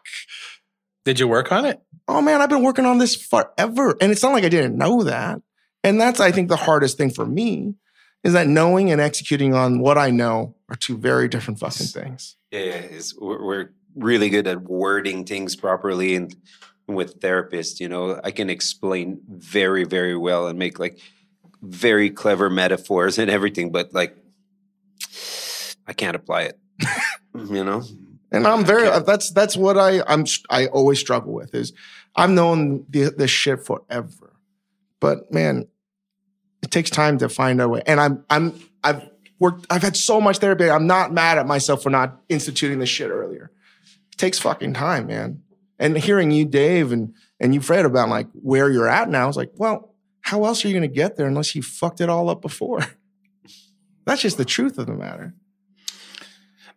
Did 1.06 1.20
you 1.20 1.28
work 1.28 1.52
on 1.52 1.66
it? 1.66 1.82
Oh 2.08 2.22
man, 2.22 2.42
I've 2.42 2.50
been 2.50 2.64
working 2.64 2.86
on 2.86 2.98
this 2.98 3.16
forever. 3.16 3.96
And 4.02 4.12
it's 4.12 4.24
not 4.24 4.34
like 4.34 4.44
I 4.44 4.50
didn't 4.50 4.78
know 4.78 5.04
that. 5.04 5.42
And 5.84 6.00
that's, 6.00 6.20
I 6.20 6.32
think, 6.32 6.50
the 6.50 6.56
hardest 6.56 6.98
thing 6.98 7.12
for 7.12 7.26
me 7.26 7.76
is 8.24 8.34
that 8.34 8.48
knowing 8.48 8.92
and 8.92 9.00
executing 9.00 9.54
on 9.54 9.80
what 9.80 9.98
I 9.98 10.10
know 10.10 10.56
are 10.70 10.76
two 10.76 10.98
very 10.98 11.28
different 11.28 11.60
fucking 11.60 11.88
things. 11.88 12.36
Yeah, 12.52 12.60
yeah, 12.60 12.74
it's, 12.74 13.18
we're, 13.18 13.44
we're 13.44 13.70
really 13.96 14.30
good 14.30 14.48
at 14.48 14.64
wording 14.64 15.26
things 15.26 15.56
properly 15.56 16.16
and 16.16 16.36
with 16.88 17.20
therapists, 17.20 17.80
you 17.80 17.90
know, 17.90 18.20
I 18.24 18.32
can 18.32 18.50
explain 18.50 19.20
very, 19.28 19.84
very 19.84 20.16
well 20.16 20.48
and 20.48 20.58
make 20.58 20.80
like 20.80 21.00
very 21.62 22.10
clever 22.10 22.50
metaphors 22.50 23.18
and 23.18 23.30
everything, 23.30 23.72
but 23.72 23.94
like 23.94 24.18
I 25.88 25.94
can't 25.94 26.16
apply 26.16 26.44
it. 26.44 26.60
you 27.36 27.64
know? 27.64 27.84
And 28.32 28.46
I'm 28.46 28.66
very 28.66 28.90
that's 29.02 29.32
that's 29.32 29.56
what 29.56 29.78
I 29.78 30.02
I'm 30.06 30.26
I 30.50 30.68
always 30.68 31.00
struggle 31.00 31.34
with 31.34 31.56
is 31.56 31.74
I've 32.16 32.30
known 32.30 32.86
the, 32.90 33.14
this 33.16 33.32
shit 33.32 33.66
forever. 33.66 34.36
But 35.00 35.32
man, 35.32 35.68
it 36.62 36.72
takes 36.72 36.90
time 36.90 37.18
to 37.20 37.30
find 37.30 37.62
a 37.62 37.70
way. 37.70 37.84
And 37.86 38.00
I'm 38.02 38.26
I'm 38.30 38.60
I've 38.84 39.10
worked 39.40 39.66
I've 39.70 39.82
had 39.82 39.96
so 39.96 40.20
much 40.20 40.40
therapy. 40.40 40.70
I'm 40.70 40.88
not 40.88 41.14
mad 41.14 41.38
at 41.38 41.48
myself 41.48 41.84
for 41.84 41.90
not 41.90 42.20
instituting 42.28 42.80
this 42.80 42.90
shit 42.90 43.10
earlier. 43.10 43.52
It 44.12 44.18
takes 44.18 44.40
fucking 44.40 44.74
time, 44.74 45.08
man. 45.08 45.44
And 45.80 45.98
hearing 45.98 46.32
you, 46.32 46.46
Dave, 46.46 46.92
and 46.92 47.14
and 47.40 47.54
you, 47.54 47.62
Fred, 47.62 47.86
about 47.86 48.10
like 48.10 48.28
where 48.34 48.70
you're 48.70 48.90
at 48.90 49.10
now, 49.10 49.28
it's 49.28 49.38
like, 49.38 49.52
well, 49.56 49.94
how 50.22 50.44
else 50.44 50.66
are 50.66 50.68
you 50.68 50.74
gonna 50.74 50.88
get 50.88 51.16
there 51.16 51.28
unless 51.28 51.56
you 51.56 51.62
fucked 51.62 52.02
it 52.02 52.10
all 52.10 52.30
up 52.30 52.42
before? 52.42 52.82
That's 54.06 54.22
just 54.22 54.38
the 54.38 54.46
truth 54.46 54.78
of 54.80 54.88
the 54.88 54.94
matter 54.94 55.34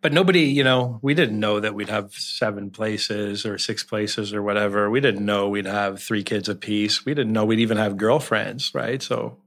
but 0.00 0.12
nobody, 0.12 0.42
you 0.42 0.64
know, 0.64 0.98
we 1.02 1.14
didn't 1.14 1.38
know 1.38 1.60
that 1.60 1.74
we'd 1.74 1.88
have 1.88 2.12
seven 2.12 2.70
places 2.70 3.44
or 3.44 3.58
six 3.58 3.84
places 3.84 4.32
or 4.32 4.42
whatever. 4.42 4.88
We 4.90 5.00
didn't 5.00 5.24
know 5.24 5.48
we'd 5.48 5.66
have 5.66 6.02
three 6.02 6.22
kids 6.22 6.48
apiece. 6.48 7.04
We 7.04 7.14
didn't 7.14 7.32
know 7.32 7.44
we'd 7.44 7.60
even 7.60 7.76
have 7.76 7.96
girlfriends, 7.96 8.74
right? 8.74 9.02
So, 9.02 9.38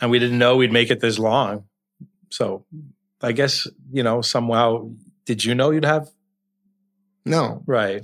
and 0.00 0.10
we 0.10 0.18
didn't 0.18 0.38
know 0.38 0.56
we'd 0.56 0.72
make 0.72 0.90
it 0.90 1.00
this 1.00 1.18
long. 1.18 1.64
So, 2.30 2.66
I 3.22 3.32
guess 3.32 3.66
you 3.92 4.02
know 4.02 4.20
somehow. 4.22 4.90
Did 5.24 5.44
you 5.44 5.54
know 5.54 5.70
you'd 5.70 5.84
have? 5.84 6.10
No. 7.24 7.62
Right. 7.66 8.02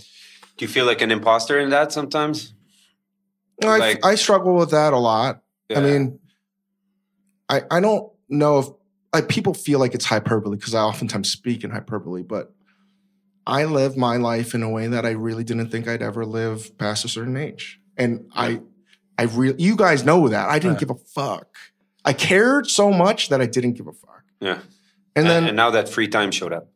Do 0.57 0.65
you 0.65 0.69
feel 0.69 0.87
like 0.87 1.03
an 1.03 1.11
imposter 1.11 1.59
in 1.59 1.71
that 1.71 1.93
sometimes? 1.93 2.55
I, 3.63 3.79
like, 3.79 4.05
I 4.05 4.15
struggle 4.15 4.55
with 4.55 4.71
that 4.71 4.93
a 4.93 4.99
lot. 4.99 5.43
Yeah. 5.69 5.79
I 5.79 5.83
mean, 5.83 6.19
I 7.49 7.63
I 7.71 7.81
don't 7.81 8.13
know 8.29 8.59
if 8.59 8.67
like 9.17 9.29
people 9.29 9.55
feel 9.55 9.79
like 9.79 9.95
it's 9.95 10.05
hyperbole 10.05 10.57
because 10.57 10.75
I 10.75 10.83
oftentimes 10.83 11.31
speak 11.31 11.65
in 11.65 11.71
hyperbole, 11.71 12.23
but 12.23 12.53
I 13.47 13.65
live 13.65 13.97
my 13.97 14.17
life 14.17 14.55
in 14.55 14.63
a 14.63 14.69
way 14.69 14.89
that 14.89 15.07
I 15.07 15.11
really 15.11 15.45
didn't 15.45 15.71
think 15.71 15.89
I'd 15.89 16.03
ever 16.03 16.27
live 16.27 16.77
past 16.79 17.05
a 17.05 17.09
certain 17.09 17.37
age. 17.37 17.81
And 17.97 18.29
I, 18.35 18.61
I 19.17 19.25
really, 19.25 19.63
you 19.63 19.77
guys 19.77 20.05
know 20.05 20.29
that 20.29 20.49
I 20.49 20.59
didn't 20.59 20.79
give 20.79 20.91
a 20.91 20.97
fuck. 20.97 21.57
I 22.05 22.13
cared 22.13 22.69
so 22.69 22.91
much 22.91 23.31
that 23.31 23.41
I 23.41 23.47
didn't 23.47 23.73
give 23.73 23.87
a 23.87 23.93
fuck. 23.93 24.25
Yeah. 24.41 24.59
And 25.15 25.27
then, 25.27 25.47
and 25.47 25.57
now 25.57 25.71
that 25.71 25.89
free 25.89 26.09
time 26.09 26.31
showed 26.31 26.53
up. 26.53 26.69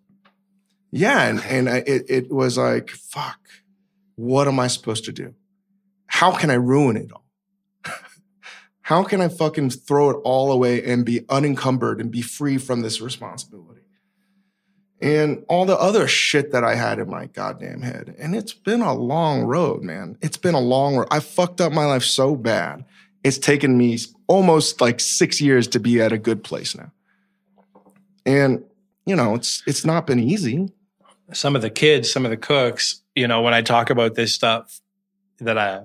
Yeah. 0.91 1.26
And, 1.26 1.41
and 1.45 1.68
I, 1.68 1.76
it, 1.86 2.05
it 2.09 2.32
was 2.32 2.57
like, 2.57 2.91
fuck, 2.91 3.41
what 4.16 4.49
am 4.49 4.59
I 4.59 4.68
supposed 4.68 5.05
to 5.05 5.12
do? 5.12 5.34
How 6.07 6.32
can 6.32 6.51
I 6.51 6.55
ruin 6.55 6.97
it 6.97 7.12
all? 7.12 7.24
How 8.91 9.05
can 9.05 9.20
I 9.20 9.28
fucking 9.28 9.70
throw 9.70 10.11
it 10.11 10.16
all 10.24 10.51
away 10.51 10.82
and 10.82 11.07
be 11.07 11.24
unencumbered 11.28 12.01
and 12.01 12.11
be 12.11 12.22
free 12.22 12.59
from 12.59 12.80
this 12.80 13.01
responsibility? 13.01 13.82
And 15.01 15.45
all 15.49 15.64
the 15.64 15.78
other 15.78 16.09
shit 16.09 16.51
that 16.51 16.64
I 16.64 16.74
had 16.74 16.99
in 16.99 17.09
my 17.09 17.26
goddamn 17.26 17.82
head. 17.82 18.16
And 18.18 18.34
it's 18.34 18.53
been 18.53 18.80
a 18.80 18.93
long 18.93 19.45
road, 19.45 19.84
man. 19.84 20.18
It's 20.20 20.36
been 20.36 20.57
a 20.57 20.61
long 20.61 20.97
road. 20.97 21.07
I 21.12 21.20
fucked 21.20 21.61
up 21.61 21.72
my 21.72 21.84
life 21.84 22.03
so 22.03 22.34
bad. 22.34 22.84
It's 23.22 23.38
taken 23.38 23.78
me 23.78 23.97
almost 24.26 24.80
like 24.80 24.99
six 24.99 25.41
years 25.41 25.68
to 25.68 25.78
be 25.78 26.03
at 26.03 26.11
a 26.11 26.18
good 26.18 26.43
place 26.43 26.76
now. 26.76 26.91
And, 28.26 28.64
you 29.07 29.14
know, 29.14 29.36
it's 29.36 29.62
it's 29.68 29.84
not 29.84 30.05
been 30.05 30.18
easy. 30.18 30.68
Some 31.32 31.55
of 31.55 31.62
the 31.62 31.70
kids, 31.70 32.12
some 32.12 32.24
of 32.24 32.32
the 32.32 32.36
cooks, 32.36 33.03
you 33.14 33.28
know, 33.28 33.41
when 33.41 33.55
I 33.55 33.62
talk 33.62 33.88
about 33.88 34.16
this 34.16 34.34
stuff 34.34 34.80
that 35.38 35.57
I 35.57 35.82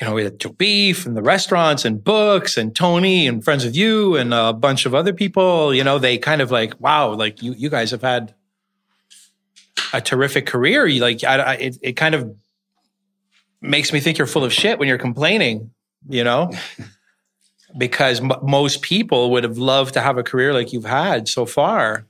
you 0.00 0.06
know, 0.06 0.14
we 0.14 0.22
had 0.22 0.38
Joe 0.38 0.50
Beef 0.50 1.06
and 1.06 1.16
the 1.16 1.22
restaurants 1.22 1.84
and 1.84 2.02
books 2.02 2.56
and 2.56 2.74
Tony 2.74 3.26
and 3.26 3.42
Friends 3.42 3.64
of 3.64 3.74
You 3.74 4.16
and 4.16 4.32
a 4.32 4.52
bunch 4.52 4.86
of 4.86 4.94
other 4.94 5.12
people, 5.12 5.74
you 5.74 5.82
know, 5.82 5.98
they 5.98 6.18
kind 6.18 6.40
of 6.40 6.50
like, 6.52 6.78
wow, 6.80 7.12
like 7.14 7.42
you, 7.42 7.52
you 7.54 7.68
guys 7.68 7.90
have 7.90 8.02
had 8.02 8.34
a 9.92 10.00
terrific 10.00 10.46
career. 10.46 10.86
You 10.86 11.00
like, 11.00 11.24
I, 11.24 11.36
I, 11.36 11.54
it, 11.54 11.78
it 11.82 11.92
kind 11.94 12.14
of 12.14 12.36
makes 13.60 13.92
me 13.92 13.98
think 13.98 14.18
you're 14.18 14.28
full 14.28 14.44
of 14.44 14.52
shit 14.52 14.78
when 14.78 14.86
you're 14.88 14.98
complaining, 14.98 15.72
you 16.08 16.22
know, 16.22 16.52
because 17.78 18.20
m- 18.20 18.32
most 18.42 18.82
people 18.82 19.32
would 19.32 19.42
have 19.42 19.58
loved 19.58 19.94
to 19.94 20.00
have 20.00 20.16
a 20.16 20.22
career 20.22 20.54
like 20.54 20.72
you've 20.72 20.84
had 20.84 21.26
so 21.26 21.44
far. 21.44 22.06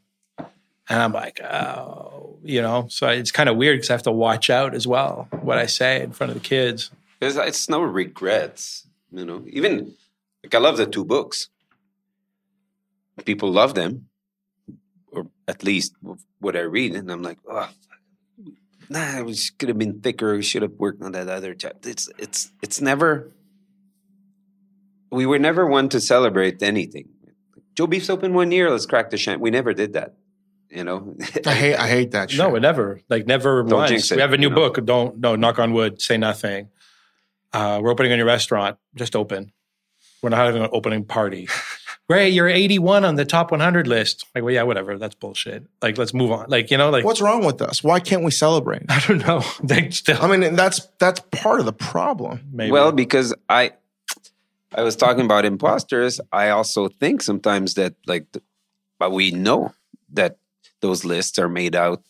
And 0.90 1.02
I'm 1.02 1.12
like, 1.12 1.40
oh, 1.42 2.38
you 2.42 2.60
know, 2.60 2.86
so 2.90 3.08
it's 3.08 3.30
kind 3.30 3.48
of 3.48 3.56
weird 3.56 3.78
because 3.78 3.90
I 3.90 3.94
have 3.94 4.02
to 4.02 4.12
watch 4.12 4.50
out 4.50 4.74
as 4.74 4.86
well 4.86 5.28
what 5.40 5.56
I 5.56 5.66
say 5.66 6.02
in 6.02 6.12
front 6.12 6.30
of 6.30 6.34
the 6.34 6.46
kids. 6.46 6.90
There's 7.20 7.36
it's 7.36 7.68
no 7.68 7.82
regrets, 7.82 8.86
you 9.10 9.24
know. 9.24 9.42
Even 9.48 9.94
like 10.42 10.54
I 10.54 10.58
love 10.58 10.76
the 10.76 10.86
two 10.86 11.04
books. 11.04 11.48
People 13.24 13.50
love 13.50 13.74
them, 13.74 14.06
or 15.10 15.26
at 15.48 15.64
least 15.64 15.94
what 16.38 16.54
I 16.54 16.60
read, 16.60 16.94
and 16.94 17.10
I'm 17.10 17.22
like, 17.22 17.38
oh, 17.50 17.68
nah, 18.88 19.26
it 19.26 19.50
could 19.58 19.68
have 19.68 19.78
been 19.78 20.00
thicker. 20.00 20.36
We 20.36 20.42
should 20.42 20.62
have 20.62 20.74
worked 20.78 21.02
on 21.02 21.12
that 21.12 21.28
other 21.28 21.54
chapter. 21.54 21.90
It's 21.90 22.08
it's 22.18 22.52
it's 22.62 22.80
never. 22.80 23.32
We 25.10 25.26
were 25.26 25.38
never 25.38 25.66
one 25.66 25.88
to 25.88 26.00
celebrate 26.00 26.62
anything. 26.62 27.08
Joe 27.74 27.86
Beef's 27.86 28.10
open 28.10 28.34
one 28.34 28.52
year. 28.52 28.70
Let's 28.70 28.86
crack 28.86 29.10
the 29.10 29.16
champ. 29.16 29.40
We 29.40 29.50
never 29.50 29.72
did 29.72 29.94
that. 29.94 30.14
You 30.70 30.84
know, 30.84 31.16
I 31.46 31.54
hate 31.54 31.76
I 31.76 31.88
hate 31.88 32.10
that. 32.12 32.30
Shit. 32.30 32.38
No, 32.38 32.50
we 32.50 32.60
never 32.60 33.00
like 33.08 33.26
never 33.26 33.64
don't 33.64 33.90
once. 33.90 34.12
We 34.12 34.20
have 34.20 34.34
a 34.34 34.38
new 34.38 34.50
book. 34.50 34.78
Know? 34.78 34.84
Don't 34.84 35.18
no 35.18 35.34
knock 35.34 35.58
on 35.58 35.72
wood. 35.72 36.00
Say 36.00 36.16
nothing 36.16 36.68
uh, 37.52 37.80
we're 37.82 37.90
opening 37.90 38.12
a 38.12 38.16
new 38.16 38.24
restaurant, 38.24 38.78
just 38.94 39.16
open. 39.16 39.52
We're 40.22 40.30
not 40.30 40.46
having 40.46 40.62
an 40.62 40.70
opening 40.72 41.04
party. 41.04 41.48
Great, 42.08 42.32
you're 42.32 42.48
81 42.48 43.04
on 43.04 43.16
the 43.16 43.26
top 43.26 43.50
100 43.50 43.86
list. 43.86 44.24
Like, 44.34 44.42
well, 44.42 44.54
yeah, 44.54 44.62
whatever. 44.62 44.96
That's 44.96 45.14
bullshit. 45.14 45.66
Like, 45.82 45.98
let's 45.98 46.14
move 46.14 46.32
on. 46.32 46.46
Like, 46.48 46.70
you 46.70 46.78
know, 46.78 46.88
like 46.88 47.04
what's 47.04 47.20
wrong 47.20 47.44
with 47.44 47.60
us? 47.60 47.84
Why 47.84 48.00
can't 48.00 48.24
we 48.24 48.30
celebrate? 48.30 48.82
I 48.88 49.00
don't 49.00 49.26
know. 49.26 49.40
still, 49.90 50.16
I 50.20 50.34
mean, 50.34 50.56
that's 50.56 50.86
that's 50.98 51.20
part 51.30 51.60
of 51.60 51.66
the 51.66 51.72
problem. 51.72 52.48
Maybe. 52.50 52.70
Well, 52.70 52.92
because 52.92 53.34
I 53.50 53.72
I 54.74 54.82
was 54.82 54.96
talking 54.96 55.26
about 55.26 55.44
imposters. 55.44 56.18
I 56.32 56.48
also 56.48 56.88
think 56.88 57.22
sometimes 57.22 57.74
that 57.74 57.94
like, 58.06 58.26
but 58.98 59.12
we 59.12 59.30
know 59.30 59.74
that 60.14 60.38
those 60.80 61.04
lists 61.04 61.38
are 61.38 61.48
made 61.48 61.76
out. 61.76 62.02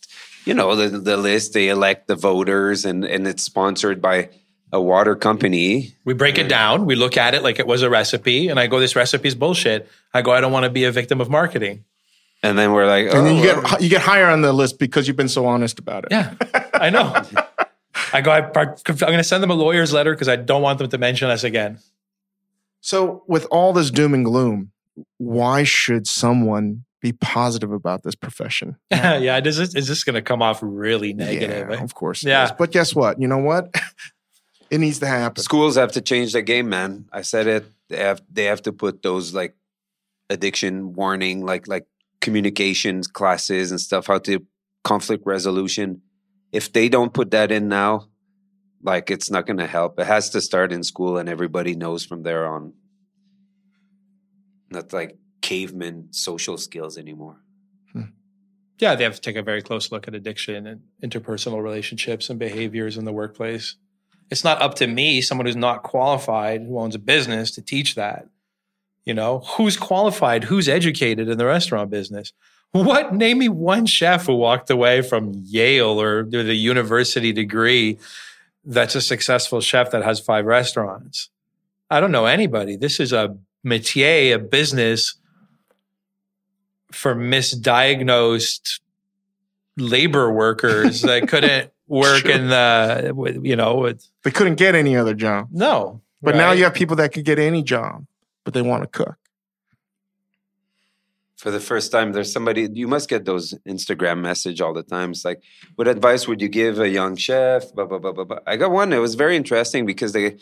You 0.45 0.55
know, 0.55 0.77
the 0.77 0.97
the 0.97 1.17
list 1.17 1.55
they 1.55 1.69
elect 1.69 2.07
the 2.07 2.15
voters, 2.15 2.85
and 2.85 3.05
and 3.05 3.27
it's 3.27 3.43
sponsored 3.43 4.01
by 4.01 4.31
a 4.73 4.81
water 4.81 5.17
company. 5.17 5.95
We 6.05 6.15
break 6.15 6.39
it 6.39 6.49
down. 6.49 6.87
We 6.87 6.95
look 6.95 7.17
at 7.17 7.35
it 7.35 7.43
like 7.43 7.59
it 7.59 7.67
was 7.67 7.83
a 7.83 7.91
recipe, 7.91 8.49
and 8.49 8.59
I 8.61 8.67
go, 8.67 8.81
"This 8.81 8.97
recipe 8.97 9.29
is 9.29 9.35
bullshit." 9.35 9.89
I 10.13 10.23
go, 10.23 10.33
"I 10.33 10.41
don't 10.41 10.53
want 10.53 10.65
to 10.65 10.71
be 10.71 10.85
a 10.85 10.93
victim 10.93 11.21
of 11.21 11.31
marketing." 11.31 11.85
And 12.43 12.57
then 12.57 12.73
we're 12.73 12.87
like, 12.87 13.09
oh, 13.13 13.19
and 13.19 13.27
then 13.27 13.37
you 13.37 13.43
get 13.43 13.57
oh, 13.59 13.79
you 13.81 13.89
get 13.89 14.01
higher 14.01 14.27
on 14.27 14.43
the 14.43 14.53
list 14.53 14.79
because 14.79 15.09
you've 15.09 15.17
been 15.17 15.29
so 15.29 15.47
honest 15.47 15.79
about 15.79 16.05
it. 16.05 16.13
Yeah, 16.13 16.35
I 16.75 16.91
know. 16.91 17.21
I 18.13 18.21
go, 18.21 18.31
I, 18.31 18.39
am 18.39 18.75
going 18.85 19.19
to 19.19 19.25
send 19.25 19.43
them 19.43 19.51
a 19.51 19.55
lawyer's 19.55 19.93
letter 19.93 20.13
because 20.13 20.29
I 20.29 20.37
don't 20.37 20.63
want 20.63 20.79
them 20.79 20.89
to 20.89 20.99
mention 20.99 21.29
us 21.31 21.45
again. 21.45 21.79
So, 22.81 23.25
with 23.27 23.47
all 23.51 23.73
this 23.73 23.91
doom 23.91 24.15
and 24.15 24.25
gloom, 24.25 24.71
why 25.19 25.65
should 25.65 26.07
someone 26.07 26.85
be 27.01 27.13
positive 27.13 27.73
about 27.73 28.05
this 28.05 28.15
profession? 28.15 28.77
yeah, 28.91 29.41
is 29.45 29.57
this, 29.57 29.75
is 29.75 29.89
this 29.89 30.05
going 30.05 30.15
to 30.15 30.23
come 30.23 30.43
off 30.43 30.61
really 30.63 31.13
negative? 31.13 31.69
Yeah, 31.71 31.77
eh? 31.77 31.83
of 31.83 31.95
course. 31.95 32.23
Yeah, 32.23 32.51
but 32.57 32.71
guess 32.71 32.95
what? 32.95 33.21
You 33.21 33.29
know 33.29 33.39
what? 33.39 33.75
It 34.71 34.79
needs 34.79 34.99
to 34.99 35.07
happen. 35.07 35.43
Schools 35.43 35.77
have 35.77 35.93
to 35.93 36.01
change 36.01 36.33
the 36.33 36.43
game, 36.43 36.69
man. 36.69 37.07
I 37.13 37.23
said 37.23 37.47
it. 37.47 37.67
They 37.89 37.99
have 37.99 38.21
they 38.31 38.45
have 38.45 38.63
to 38.63 38.73
put 38.73 39.03
those 39.03 39.33
like 39.33 39.57
addiction 40.29 40.93
warning, 40.93 41.45
like 41.45 41.67
like 41.67 41.87
communications 42.21 43.07
classes 43.07 43.71
and 43.71 43.81
stuff, 43.81 44.07
how 44.07 44.19
to 44.19 44.45
conflict 44.85 45.25
resolution. 45.27 46.03
If 46.53 46.73
they 46.73 46.89
don't 46.89 47.15
put 47.15 47.31
that 47.31 47.51
in 47.51 47.69
now, 47.69 48.09
like 48.83 49.11
it's 49.11 49.31
not 49.31 49.47
going 49.47 49.59
to 49.59 49.67
help. 49.67 49.99
It 49.99 50.07
has 50.07 50.31
to 50.31 50.41
start 50.41 50.73
in 50.73 50.83
school, 50.83 51.17
and 51.17 51.29
everybody 51.29 51.75
knows 51.75 52.05
from 52.05 52.23
there 52.23 52.47
on. 52.47 52.75
Not 54.71 54.93
like 54.93 55.17
caveman 55.41 56.09
social 56.11 56.59
skills 56.59 56.99
anymore. 56.99 57.41
Hmm. 57.93 58.13
Yeah, 58.79 58.95
they 58.95 59.05
have 59.05 59.15
to 59.15 59.21
take 59.21 59.37
a 59.37 59.43
very 59.43 59.63
close 59.63 59.91
look 59.91 60.07
at 60.07 60.15
addiction 60.15 60.67
and 60.67 60.83
interpersonal 61.03 61.63
relationships 61.63 62.29
and 62.29 62.39
behaviors 62.39 62.99
in 62.99 63.07
the 63.07 63.13
workplace 63.13 63.77
it's 64.31 64.45
not 64.45 64.61
up 64.61 64.75
to 64.75 64.87
me, 64.87 65.21
someone 65.21 65.47
who's 65.47 65.57
not 65.57 65.83
qualified, 65.83 66.63
who 66.63 66.79
owns 66.79 66.95
a 66.95 66.99
business, 66.99 67.51
to 67.53 67.63
teach 67.63 67.95
that. 67.95 68.29
You 69.05 69.15
know, 69.15 69.41
who's 69.41 69.77
qualified, 69.77 70.45
who's 70.45 70.69
educated 70.69 71.29
in 71.29 71.39
the 71.39 71.47
restaurant 71.47 71.91
business? 71.91 72.33
What? 72.73 73.15
Name 73.15 73.39
me 73.39 73.49
one 73.49 73.87
chef 73.87 74.27
who 74.27 74.35
walked 74.35 74.69
away 74.69 75.01
from 75.01 75.33
Yale 75.35 75.99
or 76.01 76.25
the 76.25 76.55
university 76.55 77.33
degree 77.33 77.99
that's 78.65 78.95
a 78.95 79.01
successful 79.01 79.63
chef 79.63 79.91
that 79.93 80.05
has 80.05 80.21
five 80.21 80.45
restaurants. 80.45 81.31
I 81.91 82.01
don't 82.01 82.13
know 82.13 82.27
anybody. 82.27 82.77
This 82.77 83.01
is 83.01 83.15
a 83.15 83.35
métier, 83.65 84.35
a 84.35 84.39
business 84.39 85.15
for 86.93 87.15
misdiagnosed 87.15 88.81
labor 89.79 90.31
workers 90.31 91.01
that 91.03 91.29
couldn't 91.29 91.73
work 91.89 92.19
Sure. 92.23 92.31
in 92.31 92.49
the, 92.49 93.13
with- 93.15 93.45
you 93.45 93.57
know, 93.57 93.77
with, 93.77 94.07
They 94.23 94.31
couldn't 94.31 94.57
get 94.57 94.75
any 94.75 94.97
other 94.97 95.15
job. 95.15 95.49
no. 95.51 96.01
But 96.21 96.35
now 96.35 96.51
you 96.51 96.65
have 96.65 96.75
people 96.75 96.97
that 96.97 97.13
can 97.13 97.23
get 97.23 97.39
any 97.39 97.63
job, 97.63 98.05
but 98.45 98.53
they 98.53 98.61
want 98.63 98.83
to 98.83 98.89
cook. 98.89 99.17
For 101.37 101.53
the 101.53 101.61
first 101.61 101.93
time, 101.93 102.11
there's 102.13 102.33
somebody 102.33 102.69
you 102.73 102.89
must 102.89 103.09
get 103.09 103.25
those 103.25 103.55
Instagram 103.69 104.19
message 104.21 104.61
all 104.61 104.75
the 104.75 104.83
time. 104.83 105.13
It's 105.13 105.25
like, 105.25 105.41
what 105.77 105.87
advice 105.87 106.27
would 106.27 106.41
you 106.43 106.49
give 106.49 106.81
a 106.81 106.89
young 106.89 107.15
chef? 107.15 107.73
Blah 107.73 107.85
blah 107.87 108.01
blah 108.01 108.11
blah. 108.11 108.25
blah. 108.25 108.39
I 108.49 108.57
got 108.57 108.73
one. 108.73 108.93
It 108.93 108.99
was 108.99 109.15
very 109.15 109.37
interesting 109.37 109.87
because 109.87 110.13
the 110.13 110.37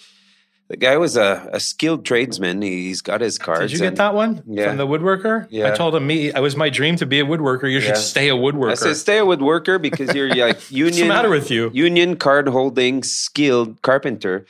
the 0.68 0.76
guy 0.76 0.96
was 0.96 1.16
a, 1.16 1.48
a 1.52 1.60
skilled 1.60 2.04
tradesman. 2.04 2.60
He, 2.62 2.86
he's 2.88 3.00
got 3.02 3.20
his 3.20 3.38
cards. 3.38 3.60
Did 3.62 3.72
you 3.72 3.78
get 3.78 3.88
and 3.88 3.96
that 3.98 4.14
one 4.14 4.42
Yeah. 4.46 4.68
from 4.68 4.76
the 4.78 4.86
woodworker? 4.86 5.46
Yeah. 5.50 5.72
I 5.72 5.76
told 5.76 5.94
him 5.94 6.06
me 6.06 6.28
it 6.28 6.40
was 6.40 6.56
my 6.56 6.70
dream 6.70 6.96
to 6.96 7.06
be 7.06 7.20
a 7.20 7.24
woodworker. 7.24 7.70
You 7.70 7.80
should 7.80 7.90
Yeah. 7.90 7.94
stay 7.94 8.28
a 8.28 8.34
woodworker. 8.34 8.72
I 8.72 8.74
said, 8.74 8.96
stay 8.96 9.18
a 9.18 9.22
woodworker 9.24 9.80
because 9.80 10.14
you're 10.14 10.28
like 10.34 10.56
What's 10.56 10.72
union. 10.72 11.02
the 11.02 11.14
matter 11.14 11.30
with 11.30 11.50
you? 11.50 11.70
union 11.72 12.16
card 12.16 12.48
holding 12.48 13.02
skilled 13.02 13.80
carpenter. 13.82 14.44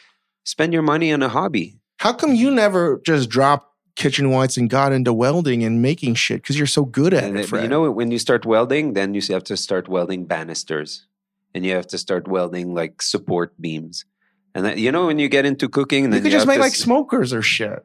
Spend 0.45 0.73
your 0.73 0.83
money 0.83 1.12
on 1.12 1.23
a 1.23 1.29
hobby. 1.29 1.79
How 1.99 2.12
come 2.12 2.35
you 2.35 2.51
never 2.51 3.01
just 3.05 3.29
dropped 3.29 3.73
kitchen 3.97 4.31
whites 4.31 4.57
and 4.57 4.69
got 4.71 4.93
into 4.93 5.12
welding 5.12 5.64
and 5.64 5.83
making 5.83 6.14
shit? 6.14 6.43
Because 6.43 6.57
you're 6.57 6.67
so 6.67 6.85
good 6.85 7.12
at 7.14 7.25
And 7.25 7.39
it, 7.39 7.47
Fred. 7.49 7.62
you 7.62 7.69
know, 7.69 7.91
when 7.91 8.11
you 8.11 8.19
start 8.19 8.47
welding, 8.47 8.93
then 8.93 9.12
you 9.14 9.21
have 9.31 9.45
to 9.45 9.57
start 9.57 9.89
welding 9.89 10.25
banisters, 10.27 11.07
and 11.55 11.64
you 11.64 11.75
have 11.75 11.87
to 11.89 11.99
start 11.99 12.29
welding 12.29 12.75
like 12.75 13.01
support 13.03 13.61
beams. 13.61 14.05
And 14.57 14.65
then, 14.65 14.79
you 14.79 14.91
know, 14.91 15.05
when 15.05 15.19
you 15.19 15.29
get 15.29 15.45
into 15.45 15.69
cooking, 15.69 16.05
you 16.05 16.11
then 16.11 16.23
could 16.23 16.33
just 16.33 16.47
make 16.47 16.57
to 16.57 16.63
like 16.63 16.75
smokers 16.75 17.35
or 17.35 17.43
shit. 17.43 17.85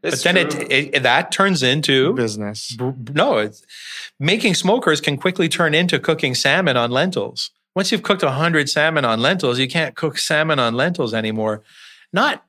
But 0.00 0.18
then 0.22 0.38
it, 0.38 0.54
it 0.72 1.02
that 1.02 1.30
turns 1.30 1.62
into 1.62 2.14
Business. 2.14 2.74
br- 2.74 2.92
no. 3.12 3.36
It's, 3.36 3.62
making 4.18 4.54
smokers 4.54 5.02
can 5.02 5.18
quickly 5.18 5.46
turn 5.46 5.74
into 5.74 5.98
cooking 5.98 6.34
salmon 6.34 6.78
on 6.78 6.90
lentils. 6.90 7.50
Once 7.76 7.92
you've 7.92 8.02
cooked 8.02 8.22
hundred 8.22 8.70
salmon 8.70 9.04
on 9.04 9.20
lentils, 9.20 9.58
you 9.58 9.68
can't 9.68 9.94
cook 9.94 10.16
salmon 10.16 10.58
on 10.58 10.72
lentils 10.72 11.12
anymore. 11.12 11.62
Not 12.14 12.46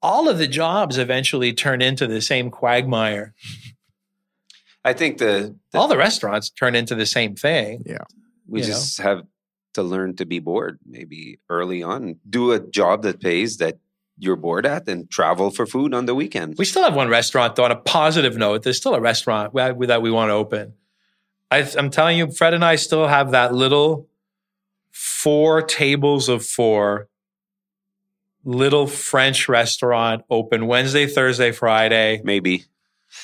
all 0.00 0.28
of 0.28 0.38
the 0.38 0.46
jobs 0.46 0.96
eventually 0.96 1.52
turn 1.52 1.82
into 1.82 2.06
the 2.06 2.20
same 2.20 2.48
quagmire. 2.48 3.34
I 4.84 4.92
think 4.92 5.18
the, 5.18 5.56
the 5.72 5.78
All 5.78 5.88
the 5.88 5.96
restaurants 5.96 6.48
turn 6.48 6.76
into 6.76 6.94
the 6.94 7.06
same 7.06 7.34
thing. 7.34 7.82
Yeah. 7.86 8.04
We 8.46 8.60
you 8.60 8.68
know. 8.68 8.74
just 8.74 9.00
have 9.00 9.26
to 9.74 9.82
learn 9.82 10.16
to 10.16 10.26
be 10.26 10.38
bored. 10.38 10.78
Maybe 10.86 11.38
early 11.48 11.82
on, 11.82 12.16
do 12.28 12.52
a 12.52 12.60
job 12.60 13.02
that 13.02 13.20
pays 13.20 13.58
that 13.58 13.78
you're 14.18 14.36
bored 14.36 14.64
at, 14.64 14.88
and 14.88 15.10
travel 15.10 15.50
for 15.50 15.66
food 15.66 15.92
on 15.92 16.06
the 16.06 16.14
weekend. 16.14 16.54
We 16.56 16.64
still 16.64 16.84
have 16.84 16.94
one 16.94 17.08
restaurant, 17.08 17.56
though, 17.56 17.64
on 17.64 17.72
a 17.72 17.76
positive 17.76 18.36
note. 18.36 18.62
There's 18.62 18.76
still 18.76 18.94
a 18.94 19.00
restaurant 19.00 19.54
that 19.54 19.78
that 19.86 20.02
we 20.02 20.10
want 20.10 20.30
to 20.30 20.34
open. 20.34 20.74
I, 21.50 21.68
I'm 21.76 21.90
telling 21.90 22.18
you, 22.18 22.30
Fred 22.30 22.54
and 22.54 22.64
I 22.64 22.76
still 22.76 23.06
have 23.06 23.32
that 23.32 23.54
little 23.54 24.08
four 24.90 25.62
tables 25.62 26.28
of 26.28 26.44
four 26.44 27.08
little 28.44 28.86
French 28.86 29.48
restaurant 29.48 30.22
open 30.30 30.66
Wednesday, 30.66 31.06
Thursday, 31.06 31.50
Friday. 31.50 32.20
Maybe, 32.24 32.64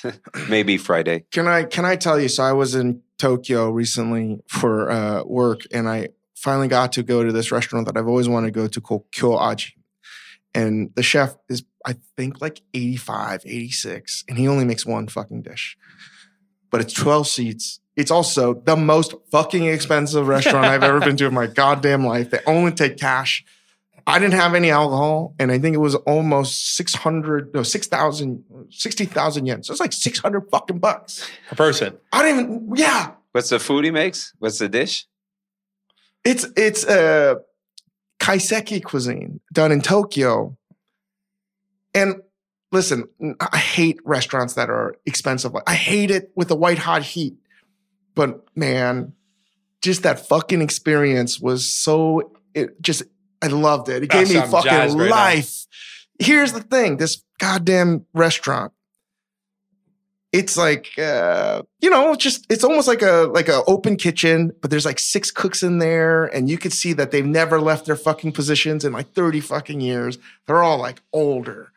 maybe 0.48 0.76
Friday. 0.76 1.24
Can 1.30 1.46
I 1.46 1.64
can 1.64 1.84
I 1.84 1.96
tell 1.96 2.20
you? 2.20 2.28
So 2.28 2.42
I 2.42 2.52
was 2.52 2.74
in 2.74 3.02
Tokyo 3.18 3.70
recently 3.70 4.40
for 4.48 4.90
uh, 4.90 5.24
work, 5.24 5.60
and 5.72 5.88
I 5.88 6.08
finally 6.40 6.68
got 6.68 6.92
to 6.92 7.02
go 7.02 7.22
to 7.22 7.32
this 7.32 7.52
restaurant 7.52 7.86
that 7.86 7.96
I've 7.96 8.08
always 8.08 8.28
wanted 8.28 8.48
to 8.48 8.52
go 8.52 8.66
to 8.66 8.80
called 8.80 9.04
Kyo 9.12 9.36
Aji. 9.36 9.72
And 10.54 10.90
the 10.94 11.02
chef 11.02 11.36
is, 11.48 11.64
I 11.86 11.96
think, 12.16 12.40
like 12.40 12.62
85, 12.74 13.42
86, 13.44 14.24
and 14.28 14.38
he 14.38 14.48
only 14.48 14.64
makes 14.64 14.84
one 14.84 15.06
fucking 15.06 15.42
dish. 15.42 15.76
But 16.70 16.80
it's 16.80 16.94
12 16.94 17.28
seats. 17.28 17.80
It's 17.96 18.10
also 18.10 18.54
the 18.54 18.76
most 18.76 19.14
fucking 19.30 19.66
expensive 19.66 20.26
restaurant 20.26 20.66
I've 20.66 20.82
ever 20.82 21.00
been 21.00 21.16
to 21.18 21.26
in 21.26 21.34
my 21.34 21.46
goddamn 21.62 22.06
life. 22.06 22.30
They 22.30 22.40
only 22.46 22.72
take 22.72 22.96
cash. 22.96 23.44
I 24.06 24.18
didn't 24.18 24.34
have 24.34 24.54
any 24.54 24.70
alcohol, 24.70 25.34
and 25.38 25.52
I 25.52 25.58
think 25.58 25.74
it 25.74 25.78
was 25.78 25.94
almost 25.94 26.74
600, 26.76 27.54
no, 27.54 27.62
6,000, 27.62 28.44
60,000 28.70 29.46
yen. 29.46 29.62
So 29.62 29.72
it's 29.72 29.80
like 29.80 29.92
600 29.92 30.50
fucking 30.50 30.78
bucks. 30.78 31.30
A 31.50 31.54
person. 31.54 31.98
I 32.12 32.22
don't 32.22 32.40
even, 32.40 32.72
yeah. 32.74 33.12
What's 33.32 33.50
the 33.50 33.60
food 33.60 33.84
he 33.84 33.90
makes? 33.90 34.32
What's 34.38 34.58
the 34.58 34.68
dish? 34.68 35.06
It's, 36.24 36.46
it's, 36.56 36.84
uh, 36.84 37.36
kaiseki 38.20 38.84
cuisine 38.84 39.40
done 39.52 39.72
in 39.72 39.80
Tokyo. 39.80 40.56
And 41.94 42.16
listen, 42.70 43.08
I 43.40 43.56
hate 43.56 43.98
restaurants 44.04 44.54
that 44.54 44.70
are 44.70 44.94
expensive. 45.06 45.52
I 45.66 45.74
hate 45.74 46.10
it 46.10 46.30
with 46.36 46.48
the 46.48 46.56
white 46.56 46.78
hot 46.78 47.02
heat. 47.02 47.34
But 48.14 48.44
man, 48.54 49.14
just 49.82 50.02
that 50.02 50.28
fucking 50.28 50.60
experience 50.60 51.40
was 51.40 51.66
so, 51.66 52.32
it 52.54 52.80
just, 52.82 53.02
I 53.40 53.46
loved 53.46 53.88
it. 53.88 54.02
It 54.02 54.10
gave 54.10 54.28
me 54.28 54.34
fucking 54.34 54.98
right 54.98 55.10
life. 55.10 55.66
Here's 56.18 56.52
the 56.52 56.60
thing 56.60 56.98
this 56.98 57.22
goddamn 57.38 58.04
restaurant. 58.12 58.72
It's 60.32 60.56
like 60.56 60.96
uh, 60.96 61.62
you 61.80 61.90
know, 61.90 62.14
just 62.14 62.46
it's 62.48 62.62
almost 62.62 62.86
like 62.86 63.02
a 63.02 63.28
like 63.32 63.48
an 63.48 63.62
open 63.66 63.96
kitchen, 63.96 64.52
but 64.60 64.70
there's 64.70 64.84
like 64.84 65.00
six 65.00 65.30
cooks 65.32 65.62
in 65.62 65.78
there, 65.78 66.26
and 66.26 66.48
you 66.48 66.56
could 66.56 66.72
see 66.72 66.92
that 66.92 67.10
they've 67.10 67.26
never 67.26 67.60
left 67.60 67.86
their 67.86 67.96
fucking 67.96 68.32
positions 68.32 68.84
in 68.84 68.92
like 68.92 69.12
30 69.12 69.40
fucking 69.40 69.80
years. 69.80 70.18
They're 70.46 70.62
all 70.62 70.78
like 70.78 71.02
older. 71.12 71.72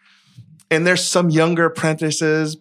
And 0.69 0.85
there's 0.85 1.05
some 1.05 1.31
younger 1.31 1.65
apprentices, 1.65 2.57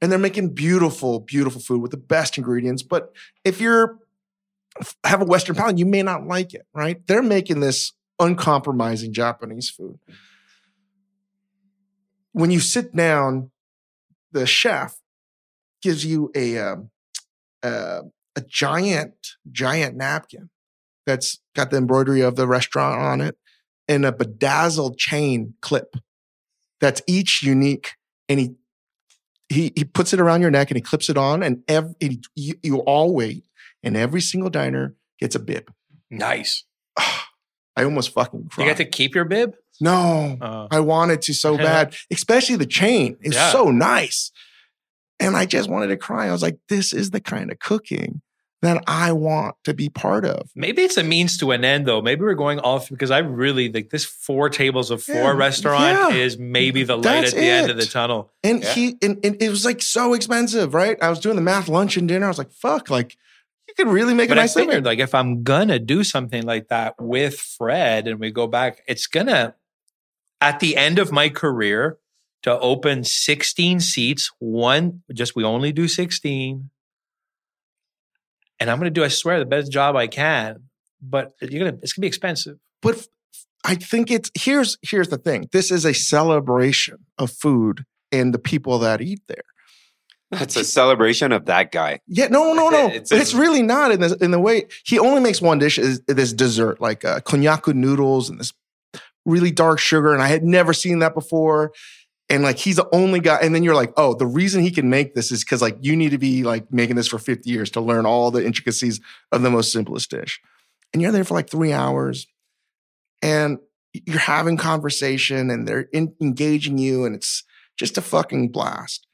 and 0.00 0.10
they're 0.10 0.18
making 0.18 0.54
beautiful, 0.54 1.20
beautiful 1.20 1.60
food 1.60 1.82
with 1.82 1.90
the 1.90 1.98
best 1.98 2.38
ingredients. 2.38 2.82
But 2.82 3.12
if 3.44 3.60
you're 3.60 3.98
have 5.04 5.20
a 5.20 5.26
Western 5.26 5.56
palate, 5.56 5.78
you 5.78 5.86
may 5.86 6.02
not 6.02 6.26
like 6.26 6.54
it, 6.54 6.66
right? 6.72 7.06
They're 7.06 7.22
making 7.22 7.60
this 7.60 7.92
uncompromising 8.18 9.12
Japanese 9.12 9.70
food. 9.70 9.98
When 12.32 12.50
you 12.50 12.60
sit 12.60 12.94
down, 12.96 13.50
the 14.32 14.46
chef 14.46 14.96
gives 15.84 16.04
you 16.04 16.30
a 16.34 16.58
um, 16.58 16.90
uh, 17.62 18.00
a 18.36 18.40
giant, 18.40 19.14
giant 19.52 19.96
napkin 19.96 20.50
that's 21.06 21.38
got 21.54 21.70
the 21.70 21.76
embroidery 21.76 22.20
of 22.22 22.34
the 22.36 22.48
restaurant 22.48 23.00
on 23.00 23.20
it 23.20 23.36
and 23.86 24.04
a 24.04 24.10
bedazzled 24.12 24.96
chain 24.98 25.54
clip 25.60 25.94
that's 26.80 27.00
each 27.06 27.42
unique. 27.42 27.92
And 28.28 28.40
he 28.40 28.54
he 29.48 29.72
he 29.76 29.84
puts 29.84 30.12
it 30.12 30.20
around 30.20 30.40
your 30.40 30.50
neck 30.50 30.70
and 30.70 30.76
he 30.76 30.80
clips 30.82 31.08
it 31.10 31.16
on, 31.18 31.42
and 31.42 31.62
every 31.68 31.94
and 32.00 32.24
you, 32.34 32.54
you 32.62 32.78
all 32.80 33.14
wait, 33.14 33.44
and 33.82 33.96
every 33.96 34.20
single 34.22 34.50
diner 34.50 34.94
gets 35.20 35.34
a 35.34 35.38
bib. 35.38 35.70
Nice. 36.10 36.64
I 37.76 37.82
almost 37.84 38.12
fucking 38.12 38.40
You 38.44 38.48
cried. 38.48 38.64
get 38.66 38.76
to 38.78 38.84
keep 38.86 39.14
your 39.14 39.24
bib? 39.26 39.54
no, 39.80 40.38
Uh, 40.40 40.68
I 40.70 40.78
wanted 40.80 41.20
to 41.22 41.34
so 41.34 41.56
bad, 41.68 41.94
especially 42.12 42.56
the 42.56 42.66
chain 42.66 43.16
is 43.20 43.34
Yeah. 43.34 43.50
so 43.52 43.70
nice. 43.70 44.30
And 45.20 45.36
I 45.36 45.46
just 45.46 45.68
wanted 45.70 45.88
to 45.88 45.96
cry. 45.96 46.26
I 46.28 46.32
was 46.32 46.42
like, 46.42 46.58
this 46.68 46.92
is 46.92 47.10
the 47.10 47.20
kind 47.20 47.50
of 47.52 47.58
cooking 47.58 48.20
that 48.62 48.82
I 48.86 49.12
want 49.12 49.56
to 49.64 49.74
be 49.74 49.90
part 49.90 50.24
of. 50.24 50.48
maybe 50.56 50.80
it's 50.82 50.96
a 50.96 51.02
means 51.02 51.36
to 51.38 51.50
an 51.50 51.64
end, 51.66 51.86
though. 51.86 52.00
Maybe 52.00 52.22
we're 52.22 52.32
going 52.34 52.60
off 52.60 52.88
because 52.88 53.10
I 53.10 53.18
really 53.18 53.70
like 53.70 53.90
this 53.90 54.06
four 54.06 54.48
tables 54.48 54.90
of 54.90 55.02
four 55.02 55.14
Yeah, 55.14 55.30
rest-restaurant 55.32 56.14
yeah. 56.14 56.18
is 56.18 56.38
maybe 56.38 56.82
the 56.82 56.96
light 56.96 57.02
That's 57.22 57.34
at 57.34 57.38
the 57.40 57.44
end 57.50 57.70
of 57.70 57.76
the 57.76 57.84
tunnel. 57.84 58.32
And 58.42 58.62
Yeah. 58.62 58.72
he 58.72 58.96
and, 59.02 59.18
and 59.22 59.36
it 59.42 59.50
was 59.50 59.66
like 59.66 59.82
so 59.82 60.14
expensive, 60.14 60.72
right? 60.72 60.96
I 61.02 61.10
was 61.10 61.20
doing 61.20 61.36
the 61.36 61.42
math, 61.42 61.68
lunch 61.68 61.96
and 61.98 62.08
dinner. 62.08 62.24
I 62.24 62.28
was 62.30 62.38
like, 62.38 62.52
fuck, 62.52 62.88
like 62.88 63.16
you 63.68 63.74
could 63.76 63.92
really 63.92 64.14
make 64.14 64.30
But 64.30 64.38
a 64.38 64.40
I 64.40 64.44
nice 64.44 64.56
living. 64.56 64.82
like, 64.82 64.98
if 64.98 65.14
I'm 65.14 65.42
gonna 65.42 65.78
do 65.78 66.02
something 66.02 66.42
like 66.44 66.68
that 66.68 66.94
with 66.98 67.38
Fred, 67.38 68.08
and 68.08 68.18
we 68.18 68.30
go 68.30 68.46
back, 68.46 68.82
it's 68.88 69.06
gonna 69.06 69.54
at 70.40 70.60
the 70.60 70.76
end 70.78 70.98
of 70.98 71.12
my 71.12 71.28
career 71.28 71.98
to 72.44 72.58
open 72.60 73.04
16 73.04 73.80
seats. 73.80 74.30
One, 74.38 75.02
just 75.12 75.34
we 75.34 75.44
only 75.44 75.72
do 75.72 75.88
16, 75.88 76.70
and 78.60 78.70
I'm 78.70 78.78
gonna 78.78 78.90
do, 78.90 79.04
I 79.04 79.08
swear, 79.08 79.38
the 79.38 79.46
best 79.46 79.72
job 79.72 79.96
I 79.96 80.06
can. 80.06 80.64
But 81.02 81.32
you're 81.40 81.64
gonna, 81.64 81.78
it's 81.82 81.92
gonna 81.92 82.04
be 82.04 82.08
expensive. 82.08 82.56
but 82.80 83.06
I 83.66 83.74
think 83.74 84.10
it's 84.10 84.30
here's 84.34 84.78
here's 84.82 85.08
the 85.08 85.18
thing. 85.18 85.48
This 85.52 85.70
is 85.70 85.84
a 85.84 85.94
celebration 85.94 87.06
of 87.18 87.30
food 87.30 87.84
and 88.12 88.32
the 88.32 88.38
people 88.38 88.78
that 88.80 89.00
eat 89.00 89.22
there. 89.26 89.44
It's 90.32 90.56
a 90.56 90.64
celebration 90.64 91.32
of 91.32 91.46
that 91.46 91.72
guy. 91.72 92.00
Yeah, 92.06 92.28
no, 92.28 92.52
no, 92.52 92.68
no. 92.68 92.88
It's 92.92 93.12
it's, 93.12 93.34
really 93.34 93.62
not 93.62 93.92
in 93.92 94.00
this 94.00 94.12
in 94.12 94.30
the 94.32 94.40
way 94.40 94.66
he 94.84 94.98
only 94.98 95.20
makes 95.20 95.40
one 95.40 95.58
dish 95.58 95.78
is 95.78 96.00
this 96.06 96.32
dessert 96.32 96.80
like 96.80 97.04
uh, 97.04 97.20
konyaku 97.20 97.74
noodles 97.74 98.28
and 98.28 98.38
this 98.38 98.52
really 99.24 99.50
dark 99.50 99.78
sugar, 99.78 100.12
and 100.12 100.22
I 100.22 100.28
had 100.28 100.44
never 100.44 100.72
seen 100.72 100.98
that 100.98 101.14
before. 101.14 101.72
And 102.30 102.42
like 102.42 102.58
he's 102.58 102.76
the 102.76 102.88
only 102.92 103.20
guy, 103.20 103.38
and 103.42 103.54
then 103.54 103.62
you're 103.62 103.74
like, 103.74 103.92
oh, 103.96 104.14
the 104.14 104.26
reason 104.26 104.62
he 104.62 104.70
can 104.70 104.88
make 104.88 105.14
this 105.14 105.30
is 105.30 105.44
because 105.44 105.60
like 105.60 105.76
you 105.80 105.94
need 105.94 106.10
to 106.10 106.18
be 106.18 106.42
like 106.42 106.72
making 106.72 106.96
this 106.96 107.08
for 107.08 107.18
50 107.18 107.48
years 107.48 107.70
to 107.72 107.80
learn 107.80 108.06
all 108.06 108.30
the 108.30 108.44
intricacies 108.44 109.00
of 109.30 109.42
the 109.42 109.50
most 109.50 109.72
simplest 109.72 110.10
dish. 110.10 110.40
And 110.92 111.02
you're 111.02 111.12
there 111.12 111.24
for 111.24 111.34
like 111.34 111.50
three 111.50 111.72
hours, 111.72 112.26
and 113.20 113.58
you're 113.92 114.18
having 114.18 114.56
conversation, 114.56 115.50
and 115.50 115.68
they're 115.68 115.86
in, 115.92 116.14
engaging 116.20 116.78
you, 116.78 117.04
and 117.04 117.14
it's 117.14 117.44
just 117.76 117.98
a 117.98 118.02
fucking 118.02 118.50
blast. 118.50 119.06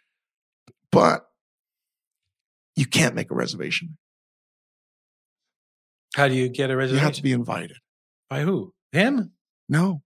But 0.93 1.27
you 2.77 2.87
can't 2.87 3.15
make 3.15 3.31
a 3.31 3.35
reservation. 3.35 3.97
How 6.15 6.29
do 6.29 6.35
you 6.35 6.49
get 6.49 6.71
a 6.71 6.77
reservation? 6.77 7.01
You 7.01 7.05
have 7.05 7.15
to 7.15 7.23
be 7.23 7.33
invited. 7.33 7.79
By 8.29 8.43
who? 8.43 8.73
Him? 8.93 9.33
No, 9.69 10.03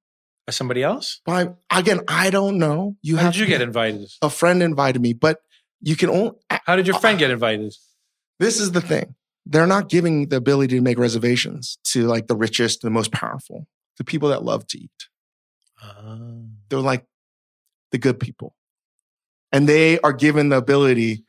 By 0.47 0.51
somebody 0.53 0.83
else? 0.83 1.21
by 1.25 1.49
again, 1.71 2.01
I 2.07 2.29
don't 2.31 2.59
know. 2.59 2.97
You 3.03 3.17
How 3.17 3.25
have 3.25 3.33
did 3.33 3.41
you 3.41 3.47
to- 3.47 3.51
get 3.51 3.61
invited? 3.63 4.09
A 4.21 4.29
friend 4.31 4.63
invited 4.63 5.01
me, 5.01 5.13
but 5.15 5.39
you 5.81 5.97
can 5.97 6.11
only. 6.11 6.33
How 6.51 6.77
did 6.77 6.87
your 6.87 6.99
friend 6.99 7.19
get 7.19 7.31
invited? 7.31 7.73
This 8.39 8.61
is 8.61 8.73
the 8.73 8.81
thing. 8.81 9.15
They're 9.47 9.67
not 9.67 9.89
giving 9.89 10.29
the 10.29 10.37
ability 10.37 10.77
to 10.77 10.81
make 10.83 10.99
reservations 10.99 11.79
to 11.93 12.07
like 12.07 12.27
the 12.27 12.37
richest, 12.37 12.83
the 12.83 12.91
most 12.91 13.13
powerful, 13.13 13.67
the 13.99 14.05
people 14.05 14.29
that 14.31 14.43
love 14.43 14.67
to 14.69 14.79
eat. 14.79 15.09
Ah. 15.83 16.19
They're 16.69 16.79
like 16.81 17.05
the 17.93 17.99
good 17.99 18.19
people. 18.21 18.55
And 19.53 19.69
they 19.69 19.99
are 20.01 20.13
given 20.13 20.49
the 20.49 20.57
ability 20.57 21.25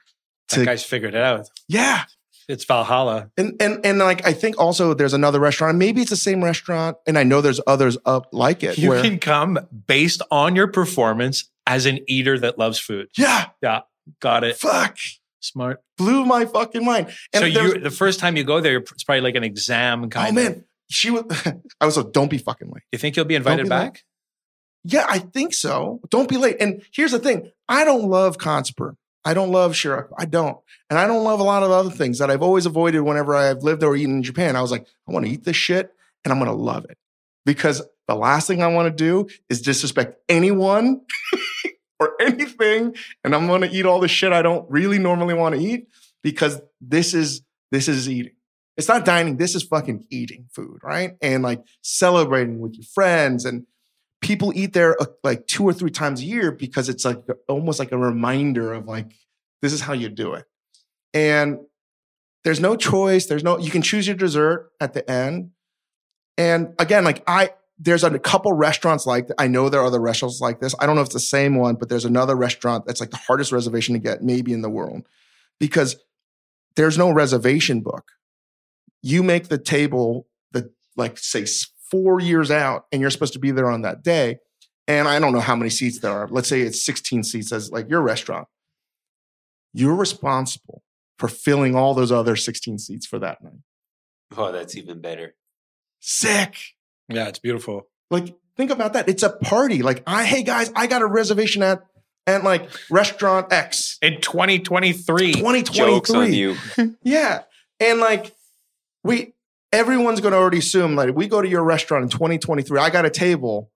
that 0.50 0.56
to, 0.56 0.66
guy's 0.66 0.84
figured 0.84 1.14
it 1.14 1.22
out. 1.22 1.50
yeah. 1.68 2.04
It's 2.48 2.66
Valhalla. 2.66 3.32
And, 3.38 3.56
and, 3.60 3.86
and 3.86 4.00
like, 4.00 4.26
I 4.26 4.34
think 4.34 4.60
also 4.60 4.94
there's 4.94 5.14
another 5.14 5.40
restaurant, 5.40 5.78
maybe 5.78 6.02
it's 6.02 6.10
the 6.10 6.16
same 6.16 6.44
restaurant. 6.44 6.98
And 7.08 7.18
I 7.18 7.24
know 7.24 7.42
there's 7.42 7.62
others 7.66 7.98
up 8.06 8.28
like 8.32 8.64
it 8.64 8.78
You 8.78 8.90
where, 8.90 9.02
can 9.02 9.20
come 9.20 9.60
based 9.88 10.22
on 10.32 10.56
your 10.56 10.68
performance 10.68 11.50
as 11.66 11.86
an 11.86 12.00
eater 12.08 12.38
that 12.40 12.58
loves 12.58 12.80
food. 12.80 13.10
yeah, 13.18 13.48
Yeah, 13.62 13.82
got 14.20 14.44
it. 14.44 14.58
fuck, 14.58 14.98
Smart. 15.40 15.82
blew 15.98 16.26
my 16.26 16.46
fucking 16.46 16.86
mind. 16.86 17.08
And 17.34 17.42
so 17.42 17.46
you, 17.46 17.80
the 17.80 17.92
first 17.92 18.20
time 18.20 18.38
you 18.38 18.44
go 18.44 18.62
there, 18.62 18.78
it's 18.78 19.04
probably 19.04 19.22
like 19.22 19.36
an 19.36 19.44
exam 19.44 20.06
oh, 20.06 20.08
kind 20.08 20.38
oh 20.38 20.42
of. 20.42 20.48
man, 20.48 20.66
she 20.90 21.10
was, 21.10 21.24
I 21.82 21.86
was 21.86 21.98
like, 21.98 22.12
don't 22.12 22.30
be 22.30 22.38
fucking 22.38 22.70
late. 22.70 22.84
You 22.92 23.00
think 23.00 23.16
you'll 23.16 23.26
be 23.26 23.36
invited 23.36 23.64
be 23.64 23.70
back? 23.70 24.04
Yeah, 24.84 25.06
I 25.10 25.18
think 25.18 25.54
so. 25.54 26.00
Don't 26.12 26.30
be 26.30 26.38
late. 26.38 26.58
And 26.60 26.84
here's 26.94 27.12
the 27.12 27.20
thing 27.20 27.52
I 27.68 27.84
don't 27.84 28.08
love 28.08 28.38
Conspur. 28.38 28.96
I 29.26 29.34
don't 29.34 29.52
love 29.52 29.74
Shirako. 29.74 30.14
I 30.18 30.26
don't. 30.26 30.58
And 30.90 31.00
I 31.00 31.08
don't 31.08 31.24
love 31.24 31.40
a 31.40 31.44
lot 31.44 31.64
of 31.64 31.72
other 31.72 31.90
things 31.90 32.20
that 32.20 32.30
I've 32.30 32.44
always 32.44 32.68
avoided 32.68 33.02
whenever 33.02 33.36
I've 33.36 33.64
lived 33.64 33.84
or 33.84 33.96
eaten 33.96 34.18
in 34.18 34.24
Japan. 34.24 34.56
I 34.56 34.62
was 34.62 34.72
like, 34.72 34.86
I 35.08 35.12
want 35.12 35.26
to 35.26 35.32
eat 35.32 35.44
this 35.44 35.56
shit 35.56 35.92
and 36.24 36.32
I'm 36.32 36.40
going 36.40 36.52
to 36.52 36.56
love 36.56 36.86
it. 36.86 36.98
Because 37.44 37.82
the 38.08 38.16
last 38.16 38.48
thing 38.48 38.62
I 38.62 38.68
want 38.68 38.86
to 38.86 39.04
do 39.04 39.28
is 39.50 39.62
disrespect 39.62 40.20
anyone 40.30 41.02
or 42.00 42.14
anything. 42.22 42.96
And 43.24 43.34
I'm 43.34 43.48
going 43.48 43.62
to 43.62 43.72
eat 43.72 43.86
all 43.86 44.00
the 44.00 44.08
shit 44.08 44.32
I 44.32 44.44
don't 44.44 44.70
really 44.70 45.00
normally 45.00 45.34
want 45.34 45.56
to 45.56 45.62
eat 45.62 45.88
because 46.22 46.62
this 46.80 47.16
is, 47.16 47.42
this 47.72 47.88
is 47.88 48.08
eating. 48.08 48.34
It's 48.78 48.88
not 48.88 49.06
dining. 49.06 49.38
This 49.38 49.56
is 49.56 49.64
fucking 49.64 50.06
eating 50.12 50.48
food, 50.54 50.80
right? 50.84 51.16
And 51.22 51.44
like 51.44 51.64
celebrating 51.82 52.60
with 52.60 52.76
your 52.76 52.86
friends 52.94 53.46
and 53.46 53.66
people 54.26 54.52
eat 54.56 54.74
there 54.74 55.00
uh, 55.00 55.06
like 55.24 55.46
two 55.46 55.64
or 55.64 55.72
three 55.72 55.92
times 55.92 56.20
a 56.20 56.26
year 56.26 56.52
because 56.52 56.90
it's 56.90 57.06
like 57.06 57.22
almost 57.48 57.78
like 57.78 57.92
a 57.92 57.98
reminder 57.98 58.74
of 58.74 58.88
like 58.88 59.12
this 59.62 59.72
is 59.72 59.82
how 59.82 59.94
you 59.94 60.10
do 60.10 60.34
it. 60.34 60.46
And 61.14 61.60
there's 62.44 62.60
no 62.60 62.76
choice. 62.76 63.28
There's 63.28 63.44
no 63.44 63.60
you 63.60 63.70
can 63.70 63.84
choose 63.84 64.08
your 64.08 64.16
dessert 64.16 64.72
at 64.82 64.94
the 64.94 65.10
end. 65.10 65.52
And 66.40 66.74
again 66.80 67.04
like 67.04 67.24
i 67.28 67.52
there's 67.78 68.04
a 68.04 68.18
couple 68.18 68.52
restaurants 68.54 69.06
like 69.06 69.28
i 69.38 69.48
know 69.48 69.70
there 69.70 69.82
are 69.82 69.86
other 69.86 70.02
restaurants 70.02 70.42
like 70.42 70.60
this. 70.60 70.74
I 70.80 70.88
don't 70.88 70.96
know 70.96 71.02
if 71.02 71.08
it's 71.10 71.14
the 71.14 71.20
same 71.20 71.56
one 71.56 71.76
but 71.76 71.90
there's 71.90 72.06
another 72.06 72.36
restaurant 72.36 72.86
that's 72.88 73.00
like 73.00 73.12
the 73.12 73.18
hardest 73.18 73.52
reservation 73.52 73.94
to 73.94 74.00
get 74.00 74.24
maybe 74.24 74.54
in 74.54 74.64
the 74.64 74.72
world 74.72 75.08
because 75.60 75.98
there's 76.76 76.98
no 76.98 77.12
reservation 77.12 77.82
book. 77.82 78.06
You 79.04 79.22
make 79.22 79.50
the 79.50 79.60
table 79.60 80.28
the 80.52 80.74
like 80.98 81.20
say 81.20 81.46
four 81.92 82.20
years 82.20 82.52
out 82.52 82.86
and 82.92 83.02
you're 83.02 83.10
supposed 83.12 83.34
to 83.34 83.40
be 83.40 83.52
there 83.52 83.70
on 83.70 83.82
that 83.84 84.04
day 84.04 84.38
and 84.88 85.08
i 85.08 85.20
don't 85.20 85.34
know 85.34 85.40
how 85.40 85.56
many 85.56 85.70
seats 85.70 86.00
there 86.00 86.12
are 86.12 86.28
let's 86.30 86.48
say 86.50 86.62
it's 86.62 86.84
16 86.86 87.24
seats 87.24 87.52
as 87.52 87.72
like 87.72 87.90
your 87.90 88.02
restaurant 88.02 88.48
you're 89.74 89.96
responsible 89.96 90.82
for 91.20 91.28
filling 91.28 91.76
all 91.76 91.94
those 91.94 92.12
other 92.12 92.36
16 92.36 92.80
seats 92.80 93.06
for 93.06 93.20
that 93.20 93.44
night 93.44 93.54
Oh, 94.38 94.52
that's 94.52 94.76
even 94.76 95.00
better. 95.02 95.36
sick 96.00 96.58
Yeah, 97.10 97.28
it's 97.28 97.40
beautiful. 97.40 97.88
like 98.10 98.36
think 98.58 98.72
about 98.72 98.94
that 98.94 99.08
it's 99.08 99.24
a 99.24 99.30
party 99.30 99.82
like 99.84 100.02
i 100.08 100.24
hey 100.26 100.42
guys 100.44 100.72
i 100.76 100.88
got 100.88 101.02
a 101.02 101.06
reservation 101.06 101.62
at 101.62 101.84
and 102.28 102.44
like 102.44 102.68
restaurant 102.90 103.54
x 103.54 104.00
In 104.02 104.20
2023. 104.20 105.34
2023 105.34 105.76
Jokes 105.76 106.10
on 106.10 106.34
you. 106.34 106.56
Yeah. 107.04 107.44
And 107.80 108.00
like 108.00 108.34
we 109.04 109.35
everyone's 109.76 110.22
gonna 110.22 110.36
already 110.38 110.60
assume 110.60 110.96
like 110.96 111.14
we 111.16 111.28
go 111.28 111.42
to 111.42 111.48
your 111.48 111.64
restaurant 111.64 112.04
in 112.04 112.10
2023. 112.10 112.80
I 112.80 112.90
got 112.90 113.06
a 113.06 113.10
table. 113.10 113.72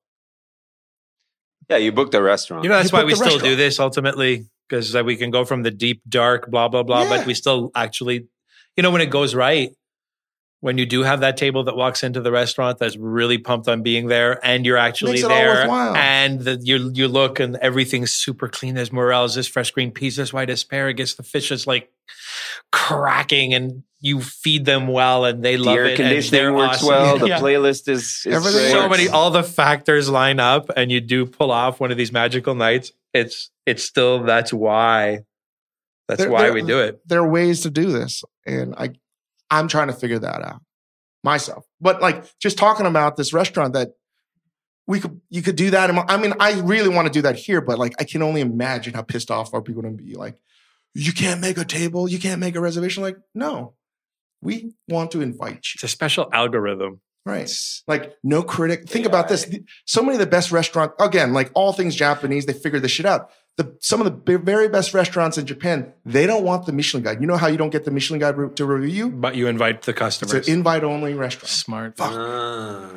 Yeah, 1.70 1.78
you 1.78 1.92
booked 1.92 2.16
a 2.16 2.22
restaurant. 2.22 2.64
You 2.64 2.70
know, 2.70 2.78
that's 2.78 2.92
You 2.92 2.98
why 2.98 3.04
we 3.04 3.14
the 3.14 3.18
still 3.18 3.38
do 3.38 3.56
this 3.56 3.80
ultimately, 3.80 4.48
because 4.68 4.96
like, 4.96 5.06
we 5.06 5.16
can 5.16 5.30
go 5.30 5.46
from 5.46 5.62
the 5.64 5.70
deep, 5.72 6.02
dark, 6.10 6.50
blah, 6.50 6.68
blah, 6.68 6.84
blah, 6.84 7.04
Yeah. 7.04 7.10
but 7.18 7.28
we 7.28 7.34
still 7.36 7.70
actually, 7.76 8.28
you 8.76 8.82
know, 8.82 8.90
when 8.92 9.02
it 9.02 9.12
goes 9.12 9.36
right, 9.36 9.72
when 10.62 10.78
you 10.78 10.86
do 10.86 11.04
have 11.04 11.22
that 11.22 11.38
table 11.38 11.64
that 11.64 11.76
walks 11.78 12.04
into 12.04 12.20
the 12.22 12.32
restaurant 12.32 12.80
that's 12.80 12.98
really 12.98 13.38
pumped 13.38 13.68
on 13.70 13.82
being 13.82 14.08
there 14.08 14.46
and 14.46 14.66
you're 14.66 14.76
actually 14.78 15.14
Makes 15.14 15.24
it 15.24 15.30
there 15.30 15.56
worthwhile. 15.56 15.96
and 15.96 16.42
the, 16.42 16.60
you, 16.62 16.92
you 16.94 17.08
look 17.08 17.40
and 17.40 17.56
everything's 17.58 18.12
super 18.14 18.50
clean. 18.50 18.76
There's 18.76 18.92
morels, 18.92 19.36
there's 19.36 19.48
fresh 19.48 19.72
green 19.72 19.92
peas, 19.92 20.18
there's 20.18 20.34
white 20.34 20.50
asparagus. 20.50 21.14
The 21.16 21.24
fish 21.24 21.52
is 21.52 21.66
like 21.66 21.90
cracking 22.72 23.54
and 23.54 23.84
you 24.02 24.22
feed 24.22 24.66
them 24.66 24.88
well 24.88 25.26
and 25.26 25.44
they 25.44 25.56
the 25.56 25.64
love 25.64 25.76
air 25.78 25.86
it. 25.86 25.90
and 25.92 25.98
conditioning 25.98 26.42
they're 26.42 26.54
works 26.54 26.78
awesome. 26.78 26.88
well. 26.90 27.18
The 27.20 27.28
Yeah. 27.30 27.40
playlist 27.40 27.88
is, 27.88 28.24
is 28.26 28.28
Everything 28.28 28.60
great. 28.62 28.72
so 28.72 28.90
many 28.90 29.08
all 29.10 29.32
the 29.32 29.44
factors 29.44 30.10
line 30.10 30.40
up 30.40 30.70
and 30.76 30.92
you 30.92 31.02
do 31.02 31.26
pull 31.26 31.52
off 31.52 31.80
one 31.80 31.92
of 31.92 31.98
these 31.98 32.12
magical 32.12 32.56
nights 32.56 32.92
it's 33.14 33.50
it's 33.66 33.84
still 33.84 34.24
that's 34.24 34.54
why 34.54 35.20
that's 36.08 36.22
There- 36.22 36.32
why 36.32 36.44
there- 36.44 36.54
we 36.54 36.62
do 36.62 36.80
it 36.80 37.02
There 37.08 37.20
are 37.20 37.30
ways 37.30 37.62
to 37.62 37.70
do 37.70 37.92
this. 37.92 38.24
And 38.46 38.74
I 38.76 38.90
I'm 39.50 39.68
trying 39.68 39.88
to 39.88 39.94
figure 39.94 40.20
that 40.20 40.42
out 40.42 40.62
myself. 41.24 41.66
But 41.82 42.02
like 42.02 42.38
just 42.40 42.58
talking 42.58 42.86
about 42.86 43.18
this 43.18 43.34
restaurant 43.34 43.74
that 43.74 43.90
we 44.88 45.00
could 45.00 45.20
you 45.30 45.42
could 45.42 45.56
do 45.56 45.70
that. 45.72 45.90
in 45.90 45.96
my- 45.96 46.06
I 46.08 46.18
mean, 46.18 46.34
I 46.40 46.60
really 46.62 46.90
want 46.90 47.08
to 47.08 47.14
do 47.14 47.22
that 47.24 47.36
here, 47.36 47.62
but 47.62 47.78
like 47.78 47.94
I 48.00 48.04
can 48.04 48.22
only 48.22 48.42
imagine 48.42 48.94
how 48.94 49.02
pissed 49.02 49.30
off 49.30 49.54
are 49.54 49.62
people 49.62 49.82
gonna 49.82 49.96
be 49.96 50.16
like, 50.16 50.38
you 50.94 51.14
can't 51.14 51.42
make 51.42 51.58
a 51.58 51.66
table, 51.66 52.10
you 52.10 52.20
can't 52.20 52.40
make 52.40 52.56
a 52.56 52.62
reservation. 52.62 53.04
Like, 53.04 53.18
no. 53.36 53.74
We 54.42 54.74
want 54.88 55.12
to 55.12 55.22
invite 55.22 55.56
you. 55.56 55.72
it's 55.76 55.84
a 55.84 55.88
special 55.90 56.30
algorithm 56.32 57.02
Right. 57.26 57.52
Like 57.88 58.16
no 58.24 58.42
critic. 58.42 58.90
Think 58.90 59.06
about 59.06 59.28
this. 59.28 59.50
So 59.86 60.02
many 60.02 60.14
of 60.14 60.20
the 60.20 60.26
best 60.26 60.52
restaurants, 60.52 60.96
again, 61.00 61.34
like 61.34 61.52
all 61.54 61.74
things 61.74 61.96
Japanese, 61.96 62.46
they 62.46 62.54
figured 62.54 62.82
this 62.82 62.92
shit 62.92 63.06
out. 63.06 63.30
The, 63.60 63.76
some 63.82 64.00
of 64.02 64.06
the 64.26 64.38
very 64.38 64.70
best 64.70 64.94
restaurants 64.94 65.38
in 65.38 65.46
Japan, 65.46 65.92
they 66.06 66.26
don't 66.26 66.46
want 66.46 66.66
the 66.66 66.72
Michelin 66.72 67.04
guide. 67.04 67.20
You 67.20 67.28
know 67.28 67.36
how 67.36 67.48
you 67.48 67.58
don't 67.58 67.72
get 67.72 67.84
the 67.84 67.92
Michelin 67.92 68.22
guide 68.22 68.38
re- 68.38 68.54
to 68.56 68.66
review 68.66 68.90
you? 68.90 69.10
but 69.12 69.36
you 69.36 69.48
invite 69.48 69.82
the 69.82 69.92
It's 69.92 70.00
customers 70.00 70.48
an 70.48 70.54
invite 70.54 70.86
only 70.86 71.14
restaurant. 71.14 71.50
smart 71.50 71.94
Ah. 72.00 72.90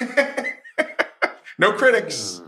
no 1.58 1.72
critics. 1.72 2.42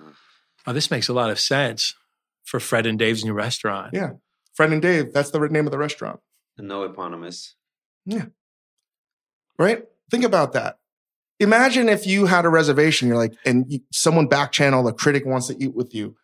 oh 0.67 0.73
this 0.73 0.91
makes 0.91 1.09
a 1.09 1.13
lot 1.13 1.31
of 1.31 1.39
sense 1.39 1.95
for 2.43 2.59
fred 2.59 2.87
and 2.87 2.99
dave's 2.99 3.25
new 3.25 3.33
restaurant 3.33 3.91
Yeah. 3.95 4.11
Fred 4.55 4.73
and 4.73 4.81
Dave, 4.83 5.13
that's 5.13 5.31
the 5.31 5.39
name 5.49 5.67
of 5.67 5.73
the 5.73 5.79
restaurant. 5.79 6.21
No 6.59 6.85
eponymous. 6.85 7.55
Yeah. 8.07 8.27
Right? 9.59 9.85
Think 10.13 10.23
about 10.25 10.53
that. 10.53 10.79
Imagine 11.41 11.89
if 11.89 12.07
you 12.07 12.27
had 12.27 12.45
a 12.45 12.49
reservation, 12.49 13.09
you're 13.09 13.17
like, 13.17 13.35
and 13.45 13.65
you, 13.69 13.81
someone 13.93 14.29
back 14.29 14.53
channel, 14.53 14.87
a 14.87 14.93
critic 14.93 15.27
wants 15.27 15.49
to 15.49 15.57
eat 15.61 15.75
with 15.75 15.93
you. 15.93 16.15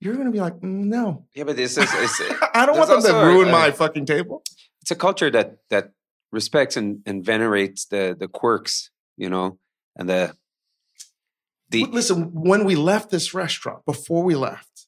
You're 0.00 0.14
going 0.14 0.26
to 0.26 0.32
be 0.32 0.40
like, 0.40 0.54
"Mm, 0.60 0.84
no. 0.86 1.24
Yeah, 1.34 1.44
but 1.44 1.56
this 1.56 1.76
is 1.78 1.88
it's, 1.94 2.20
I 2.54 2.66
don't 2.66 2.76
want 2.76 2.90
them 2.90 3.02
to 3.02 3.12
ruin 3.26 3.48
a- 3.48 3.52
my 3.52 3.70
fucking 3.70 4.06
table. 4.06 4.42
it's 4.82 4.90
a 4.90 4.96
culture 4.96 5.30
that 5.30 5.58
that 5.70 5.92
respects 6.32 6.76
and, 6.76 7.00
and 7.06 7.24
venerates 7.24 7.86
the 7.86 8.16
the 8.18 8.28
quirks, 8.28 8.90
you 9.16 9.30
know, 9.30 9.58
and 9.96 10.08
the 10.08 10.34
the 11.70 11.84
Listen, 11.86 12.30
when 12.34 12.64
we 12.64 12.74
left 12.76 13.10
this 13.10 13.32
restaurant, 13.34 13.84
before 13.86 14.22
we 14.22 14.34
left, 14.34 14.86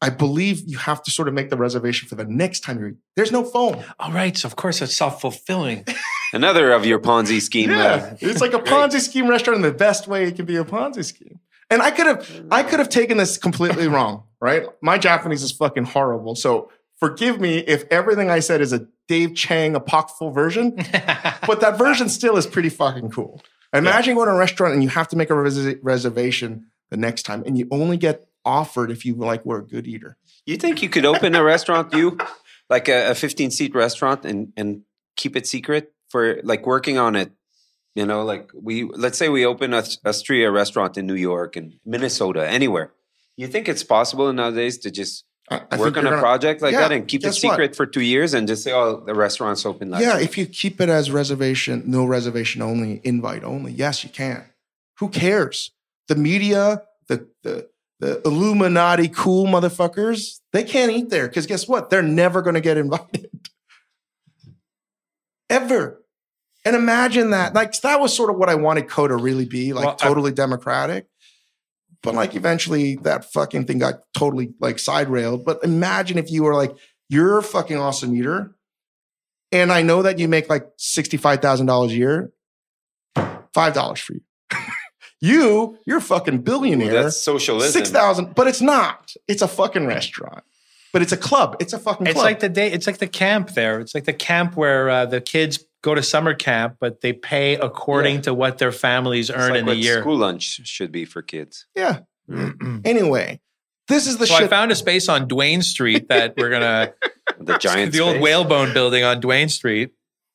I 0.00 0.10
believe 0.10 0.62
you 0.66 0.78
have 0.78 1.02
to 1.04 1.10
sort 1.10 1.28
of 1.28 1.34
make 1.34 1.50
the 1.50 1.56
reservation 1.56 2.08
for 2.08 2.14
the 2.16 2.24
next 2.24 2.60
time 2.60 2.78
you're. 2.78 2.92
There's 3.16 3.32
no 3.32 3.44
phone. 3.44 3.84
all 3.98 4.12
right 4.12 4.36
so 4.36 4.46
of 4.46 4.56
course 4.56 4.80
it's 4.82 4.96
self-fulfilling 4.96 5.84
another 6.32 6.72
of 6.72 6.84
your 6.86 6.98
Ponzi 7.00 7.40
scheme. 7.40 7.70
Yeah, 7.70 8.10
uh, 8.12 8.16
it's 8.20 8.40
like 8.40 8.54
a. 8.54 8.58
Ponzi 8.72 9.00
scheme 9.00 9.28
restaurant 9.28 9.56
in 9.56 9.62
the 9.62 9.72
best 9.76 10.08
way 10.08 10.24
it 10.24 10.36
can 10.36 10.46
be 10.46 10.56
a 10.56 10.64
Ponzi 10.64 11.04
scheme. 11.04 11.38
And 11.70 11.82
I 11.82 11.90
could 11.90 12.06
have, 12.06 12.46
I 12.50 12.62
could 12.62 12.78
have 12.78 12.88
taken 12.88 13.18
this 13.18 13.36
completely 13.36 13.88
wrong, 13.88 14.24
right? 14.40 14.66
My 14.80 14.98
Japanese 14.98 15.42
is 15.42 15.52
fucking 15.52 15.84
horrible, 15.84 16.34
so 16.34 16.70
forgive 16.98 17.40
me 17.40 17.58
if 17.58 17.84
everything 17.90 18.30
I 18.30 18.40
said 18.40 18.60
is 18.60 18.72
a 18.72 18.86
Dave 19.06 19.34
Chang 19.34 19.74
apocryphal 19.74 20.30
version, 20.30 20.76
but 21.46 21.60
that 21.60 21.78
version 21.78 22.08
still 22.08 22.36
is 22.36 22.46
pretty 22.46 22.68
fucking 22.68 23.10
cool. 23.10 23.42
Imagine 23.72 24.14
going 24.14 24.28
to 24.28 24.34
a 24.34 24.38
restaurant 24.38 24.74
and 24.74 24.82
you 24.82 24.88
have 24.88 25.08
to 25.08 25.16
make 25.16 25.30
a 25.30 25.34
res- 25.34 25.76
reservation 25.82 26.66
the 26.90 26.96
next 26.96 27.24
time, 27.24 27.42
and 27.46 27.58
you 27.58 27.68
only 27.70 27.96
get 27.96 28.28
offered 28.44 28.90
if 28.90 29.04
you 29.04 29.14
like 29.14 29.44
were 29.44 29.58
a 29.58 29.66
good 29.66 29.86
eater. 29.86 30.16
You 30.46 30.56
think 30.56 30.82
you 30.82 30.88
could 30.88 31.04
open 31.04 31.34
a 31.34 31.42
restaurant, 31.42 31.92
you 31.92 32.18
like 32.70 32.88
a, 32.88 33.10
a 33.10 33.14
15 33.14 33.50
seat 33.50 33.74
restaurant, 33.74 34.24
and 34.24 34.52
and 34.56 34.82
keep 35.16 35.36
it 35.36 35.46
secret 35.46 35.92
for 36.08 36.40
like 36.42 36.66
working 36.66 36.96
on 36.96 37.14
it? 37.16 37.30
You 37.98 38.06
know, 38.06 38.22
like 38.32 38.46
we 38.68 38.74
let's 39.04 39.18
say 39.20 39.28
we 39.28 39.44
open 39.52 39.74
a 39.74 39.82
Astria 40.10 40.48
restaurant 40.52 40.96
in 41.00 41.04
New 41.12 41.20
York 41.32 41.56
and 41.56 41.66
Minnesota, 41.84 42.42
anywhere. 42.58 42.88
You 43.36 43.48
think 43.52 43.68
it's 43.68 43.82
possible 43.96 44.32
nowadays 44.32 44.78
to 44.84 44.90
just 45.00 45.24
I, 45.50 45.56
I 45.72 45.76
work 45.78 45.96
on 45.96 46.06
a 46.06 46.10
gonna- 46.10 46.20
project 46.28 46.62
like 46.62 46.72
Yeah, 46.74 46.82
that 46.82 46.92
and 46.92 47.08
keep 47.08 47.22
it 47.22 47.24
guess 47.24 47.42
what? 47.42 47.50
secret 47.52 47.74
for 47.74 47.86
two 47.86 48.02
years 48.14 48.34
and 48.34 48.46
just 48.46 48.62
say, 48.62 48.72
"Oh, 48.72 49.02
the 49.08 49.14
restaurant's 49.14 49.66
open." 49.66 49.90
last 49.90 50.02
Yeah, 50.02 50.16
week." 50.18 50.28
if 50.28 50.38
you 50.38 50.46
keep 50.46 50.80
it 50.80 50.88
as 50.88 51.10
reservation, 51.10 51.82
no 51.86 52.04
reservation 52.04 52.62
only, 52.62 53.00
invite 53.02 53.42
only, 53.42 53.72
yes, 53.72 54.04
you 54.04 54.10
can. 54.10 54.44
Who 55.00 55.08
cares? 55.08 55.72
The 56.06 56.14
media, 56.14 56.82
the 57.08 57.26
the 57.42 57.68
the 57.98 58.20
Illuminati 58.24 59.08
cool 59.08 59.46
motherfuckers, 59.46 60.38
they 60.52 60.62
can't 60.62 60.92
eat 60.92 61.08
there 61.10 61.26
because 61.26 61.46
guess 61.46 61.66
what? 61.66 61.90
They're 61.90 62.10
never 62.24 62.42
going 62.42 62.54
to 62.54 62.60
get 62.70 62.76
invited. 62.76 63.28
Ever. 65.50 65.97
And 66.68 66.76
imagine 66.76 67.30
that. 67.30 67.54
Like 67.54 67.72
that 67.80 67.98
was 67.98 68.14
sort 68.14 68.28
of 68.28 68.36
what 68.36 68.50
I 68.50 68.54
wanted 68.54 68.90
Ko 68.90 69.08
to 69.08 69.16
really 69.16 69.46
be, 69.46 69.72
like 69.72 69.86
Well, 69.86 69.96
I- 69.98 70.06
totally 70.06 70.32
democratic. 70.32 71.06
But 72.02 72.14
like 72.14 72.34
eventually 72.34 72.96
that 72.96 73.32
fucking 73.32 73.64
thing 73.64 73.78
got 73.78 74.00
totally 74.14 74.52
like 74.60 74.78
side 74.78 75.08
railed. 75.08 75.46
But 75.46 75.64
imagine 75.64 76.18
if 76.18 76.30
you 76.30 76.42
were 76.44 76.54
like, 76.54 76.76
you're 77.08 77.38
a 77.38 77.42
fucking 77.42 77.78
awesome 77.78 78.14
eater. 78.14 78.54
And 79.50 79.72
I 79.72 79.80
know 79.80 80.02
that 80.02 80.18
you 80.18 80.28
make 80.28 80.50
like 80.50 80.68
$65,000 80.78 81.86
a 81.88 81.94
year. 81.94 82.32
$5 83.16 83.98
for 83.98 84.12
you. 84.12 84.20
you, 85.22 85.78
you're 85.86 85.98
a 85.98 86.02
fucking 86.02 86.42
billionaire. 86.42 86.92
Well, 86.92 87.02
that's 87.04 87.16
socialism. 87.16 87.72
Six 87.72 87.90
thousand, 87.90 88.34
but 88.34 88.46
it's 88.46 88.60
not. 88.60 89.14
It's 89.26 89.40
a 89.40 89.48
fucking 89.48 89.86
restaurant. 89.86 90.44
But 90.92 91.02
it's 91.02 91.12
a 91.12 91.16
club. 91.16 91.56
It's 91.60 91.72
a 91.72 91.78
fucking 91.78 92.06
Club. 92.06 92.16
It's 92.16 92.22
like 92.22 92.40
the 92.40 92.48
day. 92.48 92.70
It's 92.70 92.86
like 92.86 92.98
the 92.98 93.08
camp 93.08 93.50
there. 93.50 93.80
It's 93.80 93.94
like 93.94 94.04
the 94.04 94.12
camp 94.12 94.56
where 94.56 94.88
uh, 94.88 95.06
the 95.06 95.20
kids 95.20 95.64
go 95.82 95.94
to 95.94 96.02
summer 96.02 96.34
camp, 96.34 96.76
but 96.80 97.00
they 97.00 97.12
pay 97.12 97.54
according 97.54 98.16
Yeah. 98.16 98.20
to 98.22 98.34
what 98.34 98.58
their 98.58 98.72
families 98.72 99.30
It's 99.30 99.38
earn 99.38 99.50
like 99.52 99.58
in 99.60 99.64
a 99.64 99.70
what 99.70 99.76
year. 99.78 100.00
School 100.00 100.16
lunch 100.16 100.60
should 100.66 100.90
be 100.92 101.04
for 101.04 101.22
kids. 101.22 101.66
yeah. 101.76 102.00
Mm. 102.30 102.82
Anyway, 102.84 103.40
this 103.88 104.06
is 104.06 104.18
the 104.18 104.26
so 104.26 104.34
I 104.34 104.48
found 104.48 104.70
a 104.70 104.74
space 104.74 105.08
on 105.08 105.28
Duane 105.28 105.62
Street 105.62 106.08
that 106.08 106.34
we're 106.36 106.50
gonna 106.50 106.92
The 107.40 107.56
giant, 107.58 107.92
the 107.92 108.00
old 108.00 108.20
whalebone 108.20 108.74
building 108.74 109.04
on 109.04 109.20
Duane 109.20 109.48
Street. 109.48 109.90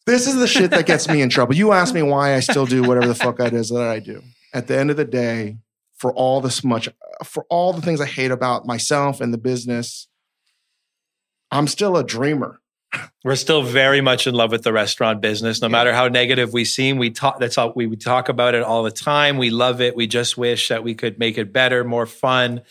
this 0.07 0.25
is 0.27 0.35
the 0.35 0.47
shit 0.47 0.71
that 0.71 0.85
gets 0.85 1.07
me 1.07 1.21
in 1.21 1.29
trouble. 1.35 1.53
You 1.55 1.71
ask 1.71 1.93
me 1.93 2.01
why 2.01 2.35
I 2.35 2.39
still 2.39 2.65
do 2.65 2.81
whatever 2.83 3.07
the 3.07 3.15
fuck 3.15 3.39
it 3.39 3.53
is 3.53 3.69
that 3.69 3.87
I 3.87 3.99
do. 3.99 4.21
At 4.53 4.67
the 4.67 4.77
end 4.77 4.89
of 4.91 4.97
the 4.97 5.05
day, 5.05 5.57
for 5.97 6.11
all 6.13 6.41
this 6.41 6.63
much, 6.63 6.89
for 7.23 7.45
all 7.49 7.73
the 7.73 7.81
things 7.81 8.01
I 8.01 8.05
hate 8.05 8.31
about 8.31 8.65
myself 8.65 9.21
and 9.21 9.33
the 9.33 9.37
business, 9.37 10.07
I'm 11.51 11.67
still 11.67 11.95
a 11.97 12.03
dreamer. 12.03 12.59
We're 13.23 13.35
still 13.37 13.63
very 13.63 14.01
much 14.01 14.27
in 14.27 14.35
love 14.35 14.51
with 14.51 14.63
the 14.63 14.73
restaurant 14.73 15.21
business. 15.21 15.61
No 15.61 15.67
Yeah. 15.67 15.71
matter 15.71 15.93
how 15.93 16.07
negative 16.09 16.51
we 16.53 16.65
seem, 16.65 16.97
we 16.97 17.09
talk. 17.09 17.39
That's 17.39 17.57
all 17.57 17.73
we, 17.75 17.85
we 17.87 17.95
talk 17.95 18.29
about 18.29 18.53
it 18.53 18.63
all 18.63 18.83
the 18.83 18.91
time. 18.91 19.37
We 19.37 19.49
love 19.49 19.79
it. 19.81 19.95
We 19.95 20.07
just 20.07 20.37
wish 20.37 20.67
that 20.69 20.83
we 20.83 20.93
could 20.93 21.17
make 21.19 21.37
it 21.37 21.53
better, 21.53 21.83
more 21.83 22.05
fun, 22.05 22.61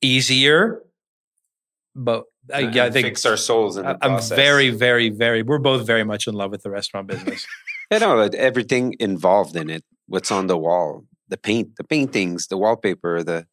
easier. 0.00 0.82
But 1.94 2.24
I, 2.52 2.60
yeah, 2.60 2.84
I 2.84 2.90
think 2.90 3.06
fix 3.06 3.24
our 3.26 3.36
souls 3.36 3.76
in 3.76 3.84
the 3.84 3.90
I- 3.90 3.98
I'm 4.02 4.12
process. 4.12 4.36
very, 4.36 4.70
very, 4.70 5.10
very. 5.10 5.42
We're 5.42 5.58
both 5.58 5.86
very 5.86 6.04
much 6.04 6.26
in 6.26 6.34
love 6.34 6.50
with 6.50 6.62
the 6.62 6.70
restaurant 6.70 7.06
business. 7.08 7.46
You 7.90 7.98
know, 7.98 8.22
that 8.26 8.34
everything 8.34 8.96
involved 9.00 9.54
in 9.54 9.68
it. 9.68 9.84
What's 10.06 10.30
on 10.32 10.46
the 10.46 10.56
wall, 10.56 11.04
the 11.28 11.36
paint, 11.36 11.76
the 11.76 11.84
paintings, 11.84 12.46
the 12.46 12.56
wallpaper, 12.56 13.22
the 13.22 13.46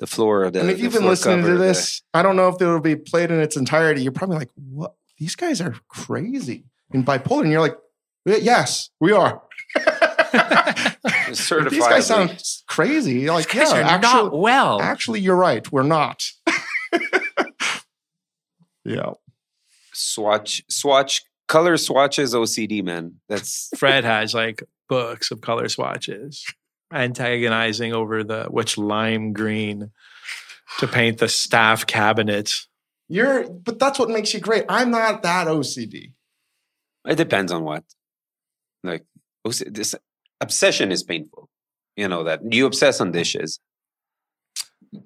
the 0.00 0.08
floor. 0.08 0.50
The, 0.50 0.58
and 0.58 0.70
if 0.70 0.80
you've 0.80 0.92
been 0.92 1.04
listening 1.06 1.42
cover, 1.42 1.52
to 1.52 1.58
the- 1.58 1.64
this, 1.66 2.02
I 2.12 2.22
don't 2.24 2.34
know 2.34 2.48
if 2.48 2.60
it 2.60 2.66
will 2.66 2.80
be 2.80 2.96
played 2.96 3.30
in 3.30 3.38
its 3.38 3.56
entirety. 3.56 4.02
You're 4.02 4.10
probably 4.10 4.38
like, 4.38 4.50
what? 4.56 4.94
These 5.18 5.36
guys 5.36 5.60
are 5.60 5.74
crazy 5.88 6.64
and 6.92 7.06
bipolar. 7.06 7.42
And 7.42 7.50
you're 7.50 7.60
like, 7.60 7.76
yes, 8.24 8.90
we 9.00 9.12
are. 9.12 9.42
certifiably. 11.30 11.70
These 11.70 11.86
guys 11.86 12.06
sound 12.06 12.42
crazy. 12.66 13.20
You're 13.20 13.34
like, 13.34 13.52
yeah, 13.52 13.72
actually, 13.74 14.38
well. 14.38 14.80
actually, 14.80 15.20
you're 15.20 15.36
right. 15.36 15.70
We're 15.70 15.82
not. 15.82 16.24
yeah. 18.84 19.12
swatch 19.92 20.62
swatch 20.68 21.22
color 21.48 21.76
swatches 21.76 22.34
OCD 22.34 22.84
man. 22.84 23.14
That's 23.28 23.70
Fred 23.76 24.04
has 24.04 24.34
like 24.34 24.62
books 24.88 25.30
of 25.30 25.40
color 25.40 25.68
swatches, 25.68 26.44
antagonizing 26.92 27.92
over 27.92 28.24
the 28.24 28.44
which 28.44 28.78
lime 28.78 29.32
green 29.32 29.90
to 30.78 30.88
paint 30.88 31.18
the 31.18 31.28
staff 31.28 31.86
cabinets. 31.86 32.68
You're, 33.08 33.48
but 33.48 33.78
that's 33.78 33.98
what 33.98 34.08
makes 34.10 34.34
you 34.34 34.40
great. 34.40 34.64
I'm 34.68 34.90
not 34.90 35.22
that 35.22 35.46
OCD. 35.46 36.12
it 37.06 37.14
depends 37.16 37.52
on 37.52 37.62
what. 37.64 37.84
Like 38.82 39.04
this 39.44 39.94
obsession 40.40 40.90
is 40.92 41.02
painful. 41.02 41.48
You 41.96 42.08
know 42.08 42.24
that 42.24 42.40
you 42.52 42.66
obsess 42.66 43.00
on 43.00 43.12
dishes. 43.12 43.60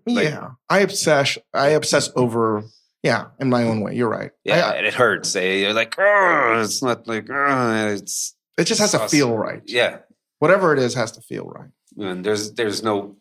Like- 0.07 0.25
yeah. 0.29 0.51
I 0.69 0.81
obsess, 0.81 1.39
I 1.55 1.69
obsess 1.71 2.11
over, 2.17 2.65
yeah, 3.03 3.29
in 3.39 3.49
my 3.51 3.65
own 3.65 3.81
way. 3.81 3.95
You're 3.95 4.09
right. 4.09 4.31
Yeah, 4.45 4.69
I- 4.71 4.75
and 4.77 4.87
it 4.87 4.95
hurts. 4.95 5.35
eh? 5.37 5.55
You're 5.63 5.73
like, 5.75 5.95
it's 5.99 6.83
not 6.83 7.07
like, 7.07 7.27
it's 7.29 8.35
it 8.59 8.65
just 8.65 8.81
has 8.81 8.93
to 8.93 9.09
feel 9.09 9.37
right. 9.37 9.63
yeah. 9.67 9.99
Whatever 10.39 10.73
it 10.73 10.79
is 10.79 10.95
has 10.95 11.13
to 11.13 11.21
feel 11.21 11.45
right. 11.47 11.71
And 11.99 12.25
there's 12.25 12.53
there's 12.53 12.83
no 12.83 13.17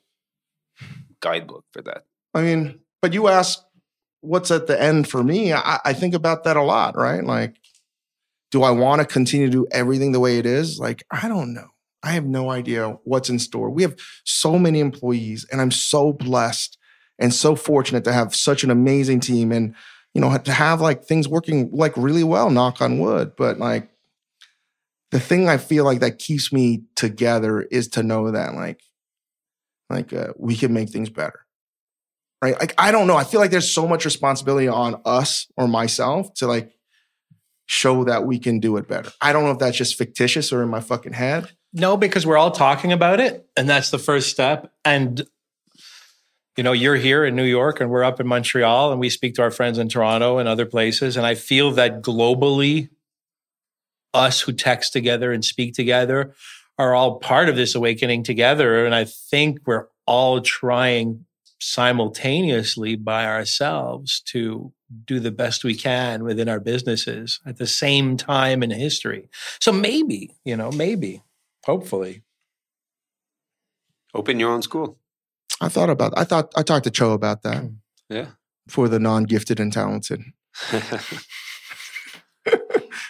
guidebook 1.21 1.65
for 1.73 1.81
that. 1.81 2.03
I 2.33 2.41
mean, 2.41 2.79
but 3.01 3.13
you 3.13 3.27
ask 3.27 3.59
what's 4.21 4.51
at 4.51 4.67
the 4.67 4.81
end 4.81 5.07
for 5.07 5.23
me. 5.23 5.53
I, 5.53 5.79
I 5.85 5.93
think 5.93 6.13
about 6.13 6.43
that 6.43 6.57
a 6.57 6.63
lot, 6.63 6.97
right? 6.97 7.23
Like, 7.23 7.55
do 8.51 8.63
I 8.63 8.71
want 8.71 9.01
to 9.01 9.07
continue 9.07 9.47
to 9.47 9.51
do 9.51 9.67
everything 9.71 10.11
the 10.11 10.19
way 10.19 10.37
it 10.37 10.45
is? 10.45 10.79
Like, 10.79 11.03
I 11.11 11.27
don't 11.27 11.53
know. 11.53 11.67
I 12.01 12.11
have 12.11 12.25
no 12.25 12.49
idea 12.49 12.97
what's 13.03 13.29
in 13.29 13.39
store. 13.39 13.69
We 13.69 13.83
have 13.83 13.95
so 14.23 14.57
many 14.57 14.79
employees, 14.79 15.45
and 15.51 15.61
I'm 15.61 15.71
so 15.71 16.13
blessed 16.13 16.77
and 17.19 17.33
so 17.33 17.55
fortunate 17.55 18.05
to 18.05 18.13
have 18.13 18.33
such 18.33 18.63
an 18.63 18.71
amazing 18.71 19.19
team 19.19 19.51
and, 19.51 19.75
you 20.13 20.21
know, 20.21 20.35
to 20.37 20.53
have 20.53 20.79
like 20.79 21.03
things 21.03 21.27
working 21.27 21.69
like 21.73 21.95
really 21.97 22.23
well, 22.23 22.49
knock 22.49 22.81
on 22.81 22.99
wood. 22.99 23.33
But 23.37 23.59
like, 23.59 23.89
the 25.11 25.19
thing 25.19 25.49
I 25.49 25.57
feel 25.57 25.83
like 25.83 25.99
that 25.99 26.19
keeps 26.19 26.53
me 26.53 26.83
together 26.95 27.61
is 27.63 27.89
to 27.89 28.03
know 28.03 28.31
that 28.31 28.53
like, 28.53 28.81
like 29.89 30.13
uh, 30.13 30.33
we 30.37 30.55
can 30.55 30.71
make 30.71 30.89
things 30.89 31.09
better 31.09 31.45
right? 32.41 32.59
Like 32.59 32.73
I 32.77 32.91
don't 32.91 33.07
know. 33.07 33.15
I 33.15 33.23
feel 33.23 33.39
like 33.39 33.51
there's 33.51 33.71
so 33.71 33.87
much 33.87 34.05
responsibility 34.05 34.67
on 34.67 35.01
us 35.05 35.47
or 35.57 35.67
myself 35.67 36.33
to 36.35 36.47
like 36.47 36.71
show 37.65 38.03
that 38.05 38.25
we 38.25 38.39
can 38.39 38.59
do 38.59 38.77
it 38.77 38.87
better. 38.87 39.11
I 39.21 39.31
don't 39.31 39.43
know 39.43 39.51
if 39.51 39.59
that's 39.59 39.77
just 39.77 39.97
fictitious 39.97 40.51
or 40.51 40.63
in 40.63 40.69
my 40.69 40.81
fucking 40.81 41.13
head. 41.13 41.51
No, 41.71 41.97
because 41.97 42.25
we're 42.25 42.37
all 42.37 42.51
talking 42.51 42.91
about 42.91 43.19
it, 43.19 43.47
and 43.55 43.69
that's 43.69 43.91
the 43.91 43.99
first 43.99 44.29
step. 44.29 44.73
And 44.83 45.25
you 46.57 46.63
know, 46.63 46.73
you're 46.73 46.95
here 46.95 47.23
in 47.23 47.35
New 47.35 47.45
York, 47.45 47.79
and 47.79 47.89
we're 47.89 48.03
up 48.03 48.19
in 48.19 48.27
Montreal, 48.27 48.91
and 48.91 48.99
we 48.99 49.09
speak 49.09 49.35
to 49.35 49.41
our 49.41 49.51
friends 49.51 49.77
in 49.77 49.87
Toronto 49.87 50.39
and 50.39 50.49
other 50.49 50.65
places. 50.65 51.15
And 51.15 51.25
I 51.25 51.35
feel 51.35 51.71
that 51.71 52.01
globally, 52.01 52.89
us 54.13 54.41
who 54.41 54.51
text 54.51 54.91
together 54.91 55.31
and 55.31 55.45
speak 55.45 55.73
together 55.73 56.33
are 56.77 56.95
all 56.95 57.19
part 57.19 57.49
of 57.49 57.55
this 57.55 57.75
awakening 57.75 58.23
together. 58.23 58.85
And 58.85 58.95
I 58.95 59.05
think 59.05 59.59
we're 59.65 59.87
all 60.05 60.41
trying 60.41 61.25
simultaneously 61.59 62.95
by 62.95 63.25
ourselves 63.25 64.21
to 64.27 64.71
do 65.05 65.19
the 65.19 65.31
best 65.31 65.63
we 65.63 65.75
can 65.75 66.23
within 66.23 66.49
our 66.49 66.59
businesses 66.59 67.39
at 67.45 67.57
the 67.57 67.67
same 67.67 68.17
time 68.17 68.63
in 68.63 68.71
history. 68.71 69.29
So 69.59 69.71
maybe, 69.71 70.31
you 70.45 70.55
know, 70.55 70.71
maybe, 70.71 71.21
hopefully. 71.65 72.23
Open 74.15 74.39
your 74.39 74.51
own 74.51 74.61
school. 74.61 74.97
I 75.61 75.69
thought 75.69 75.89
about 75.89 76.13
I 76.17 76.23
thought 76.23 76.51
I 76.55 76.63
talked 76.63 76.85
to 76.85 76.91
Cho 76.91 77.11
about 77.11 77.43
that 77.43 77.69
Yeah. 78.09 78.27
for 78.67 78.87
the 78.87 78.97
non-gifted 78.99 79.59
and 79.59 79.71
talented, 79.73 80.21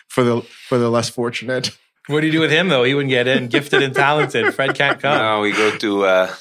for 0.08 0.24
the 0.24 0.42
for 0.68 0.78
the 0.78 0.90
less 0.90 1.10
fortunate. 1.10 1.78
What 2.08 2.22
do 2.22 2.26
you 2.28 2.32
do 2.34 2.40
with 2.40 2.52
him 2.52 2.70
though? 2.70 2.84
He 2.84 2.94
wouldn't 2.96 3.12
get 3.12 3.28
in. 3.28 3.48
Gifted 3.48 3.84
and 3.84 3.94
talented. 3.94 4.54
Fred 4.54 4.76
can't 4.76 5.00
come. 5.02 5.18
No, 5.20 5.42
we 5.42 5.52
go 5.52 5.78
to 5.78 6.06
uh, 6.06 6.34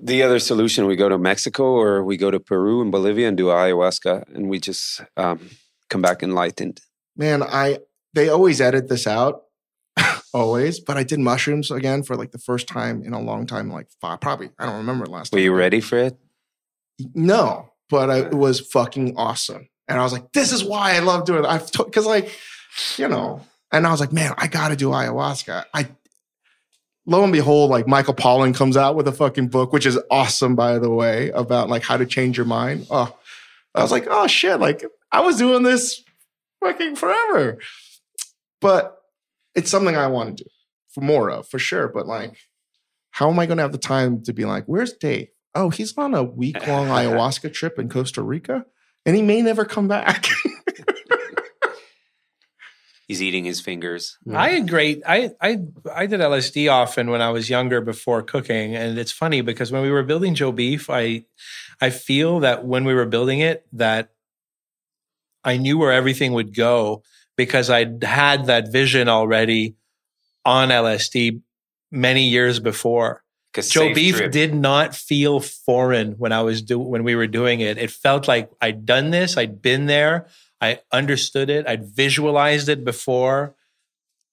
the 0.00 0.22
other 0.22 0.38
solution. 0.38 0.86
We 0.86 0.96
go 0.96 1.08
to 1.08 1.18
Mexico 1.18 1.64
or 1.64 2.04
we 2.04 2.16
go 2.16 2.30
to 2.30 2.40
Peru 2.40 2.80
and 2.80 2.90
Bolivia 2.90 3.28
and 3.28 3.36
do 3.36 3.46
ayahuasca, 3.46 4.34
and 4.34 4.48
we 4.48 4.58
just 4.58 5.02
um, 5.16 5.50
come 5.88 6.02
back 6.02 6.22
enlightened. 6.22 6.80
Man, 7.16 7.42
I 7.42 7.78
they 8.14 8.28
always 8.28 8.60
edit 8.60 8.88
this 8.88 9.06
out. 9.06 9.42
always, 10.32 10.78
but 10.78 10.96
I 10.96 11.02
did 11.02 11.18
mushrooms 11.18 11.70
again 11.70 12.02
for 12.02 12.16
like 12.16 12.30
the 12.30 12.38
first 12.38 12.68
time 12.68 13.02
in 13.02 13.12
a 13.12 13.20
long 13.20 13.46
time, 13.46 13.70
like 13.70 13.88
five, 14.00 14.20
probably 14.20 14.50
I 14.58 14.66
don't 14.66 14.76
remember 14.76 15.06
last 15.06 15.32
Were 15.32 15.38
time. 15.38 15.44
you 15.44 15.54
ready 15.54 15.80
for 15.80 15.98
it? 15.98 16.16
No, 17.14 17.70
but 17.90 18.10
I, 18.10 18.18
it 18.20 18.34
was 18.34 18.60
fucking 18.60 19.16
awesome. 19.16 19.68
And 19.88 19.98
I 19.98 20.02
was 20.02 20.12
like, 20.12 20.32
this 20.32 20.52
is 20.52 20.62
why 20.62 20.94
I 20.94 20.98
love 21.00 21.24
doing 21.24 21.44
it. 21.44 21.48
I've 21.48 21.70
because 21.72 22.06
like, 22.06 22.30
you 22.96 23.08
know, 23.08 23.40
and 23.72 23.86
I 23.86 23.90
was 23.90 24.00
like, 24.00 24.12
man, 24.12 24.34
I 24.36 24.46
got 24.46 24.68
to 24.68 24.76
do 24.76 24.88
ayahuasca. 24.88 25.64
I 25.74 25.88
lo 27.08 27.24
and 27.24 27.32
behold, 27.32 27.70
like 27.70 27.88
Michael 27.88 28.14
Pollan 28.14 28.54
comes 28.54 28.76
out 28.76 28.94
with 28.94 29.08
a 29.08 29.12
fucking 29.12 29.48
book, 29.48 29.72
which 29.72 29.86
is 29.86 29.98
awesome, 30.10 30.54
by 30.54 30.78
the 30.78 30.90
way, 30.90 31.30
about 31.30 31.68
like 31.68 31.82
how 31.82 31.96
to 31.96 32.06
change 32.06 32.36
your 32.36 32.46
mind. 32.46 32.86
Oh, 32.90 33.16
I 33.74 33.82
was 33.82 33.90
like, 33.90 34.06
oh 34.08 34.26
shit, 34.26 34.60
like 34.60 34.84
I 35.10 35.20
was 35.20 35.36
doing 35.38 35.62
this 35.62 36.02
fucking 36.62 36.96
forever. 36.96 37.58
But 38.60 39.00
it's 39.54 39.70
something 39.70 39.96
I 39.96 40.06
want 40.06 40.38
to 40.38 40.44
do 40.44 40.50
for 40.90 41.00
more 41.00 41.30
of, 41.30 41.48
for 41.48 41.58
sure. 41.58 41.88
But 41.88 42.06
like, 42.06 42.36
how 43.10 43.28
am 43.30 43.38
I 43.38 43.46
going 43.46 43.58
to 43.58 43.62
have 43.62 43.72
the 43.72 43.78
time 43.78 44.22
to 44.22 44.32
be 44.32 44.44
like, 44.44 44.64
where's 44.66 44.92
Dave? 44.92 45.28
oh, 45.58 45.70
he's 45.70 45.96
on 45.98 46.14
a 46.14 46.22
week 46.22 46.66
long 46.66 46.86
ayahuasca 46.88 47.52
trip 47.52 47.78
in 47.78 47.88
Costa 47.88 48.22
Rica 48.22 48.64
and 49.04 49.16
he 49.16 49.22
may 49.22 49.42
never 49.42 49.64
come 49.64 49.88
back. 49.88 50.26
He's 53.08 53.22
eating 53.22 53.46
his 53.46 53.58
fingers. 53.58 54.18
I 54.30 54.50
had 54.50 54.68
great. 54.68 55.02
I 55.06 55.30
I 55.40 55.60
I 55.90 56.04
did 56.04 56.20
LSD 56.20 56.70
often 56.70 57.08
when 57.08 57.22
I 57.22 57.30
was 57.30 57.48
younger 57.48 57.80
before 57.80 58.22
cooking, 58.22 58.76
and 58.76 58.98
it's 58.98 59.12
funny 59.12 59.40
because 59.40 59.72
when 59.72 59.80
we 59.80 59.90
were 59.90 60.02
building 60.02 60.34
Joe 60.34 60.52
Beef, 60.52 60.90
I 60.90 61.24
I 61.80 61.88
feel 61.88 62.40
that 62.40 62.66
when 62.66 62.84
we 62.84 62.92
were 62.92 63.06
building 63.06 63.40
it, 63.40 63.66
that 63.72 64.10
I 65.42 65.56
knew 65.56 65.78
where 65.78 65.92
everything 65.92 66.34
would 66.34 66.54
go 66.54 67.02
because 67.34 67.70
I'd 67.70 68.04
had 68.04 68.44
that 68.46 68.70
vision 68.70 69.08
already 69.08 69.76
on 70.44 70.68
LSD 70.68 71.40
many 71.90 72.28
years 72.28 72.60
before. 72.60 73.22
Joe 73.54 73.94
Beef 73.94 74.16
trip. 74.16 74.32
did 74.32 74.54
not 74.54 74.94
feel 74.94 75.40
foreign 75.40 76.12
when 76.12 76.32
I 76.32 76.42
was 76.42 76.60
do 76.60 76.78
when 76.78 77.04
we 77.04 77.14
were 77.14 77.26
doing 77.26 77.60
it. 77.60 77.78
It 77.78 77.90
felt 77.90 78.28
like 78.28 78.50
I'd 78.60 78.84
done 78.84 79.10
this, 79.10 79.38
I'd 79.38 79.62
been 79.62 79.86
there. 79.86 80.26
I 80.60 80.80
understood 80.92 81.50
it. 81.50 81.68
I'd 81.68 81.84
visualized 81.84 82.68
it 82.68 82.84
before, 82.84 83.54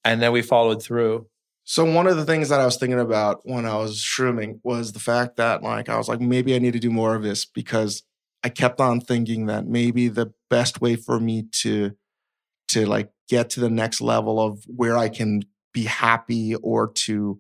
and 0.03 0.21
then 0.21 0.31
we 0.31 0.41
followed 0.41 0.81
through. 0.81 1.27
So 1.63 1.83
one 1.83 2.07
of 2.07 2.15
the 2.15 2.25
things 2.25 2.49
that 2.49 2.59
I 2.59 2.65
was 2.65 2.77
thinking 2.77 2.99
about 2.99 3.41
when 3.43 3.65
I 3.65 3.75
was 3.77 3.97
shrooming 3.97 4.59
was 4.63 4.91
the 4.91 4.99
fact 4.99 5.37
that 5.37 5.63
like 5.63 5.89
I 5.89 5.97
was 5.97 6.07
like 6.07 6.21
maybe 6.21 6.55
I 6.55 6.59
need 6.59 6.73
to 6.73 6.79
do 6.79 6.91
more 6.91 7.15
of 7.15 7.23
this 7.23 7.43
because 7.43 8.03
I 8.43 8.49
kept 8.49 8.79
on 8.79 9.01
thinking 9.01 9.47
that 9.47 9.65
maybe 9.65 10.07
the 10.07 10.31
best 10.49 10.79
way 10.79 10.95
for 10.95 11.19
me 11.19 11.47
to 11.63 11.95
to 12.69 12.85
like 12.85 13.09
get 13.27 13.49
to 13.51 13.59
the 13.59 13.69
next 13.69 13.99
level 13.99 14.39
of 14.39 14.63
where 14.67 14.95
I 14.95 15.09
can 15.09 15.41
be 15.73 15.85
happy 15.85 16.53
or 16.55 16.91
to 16.91 17.39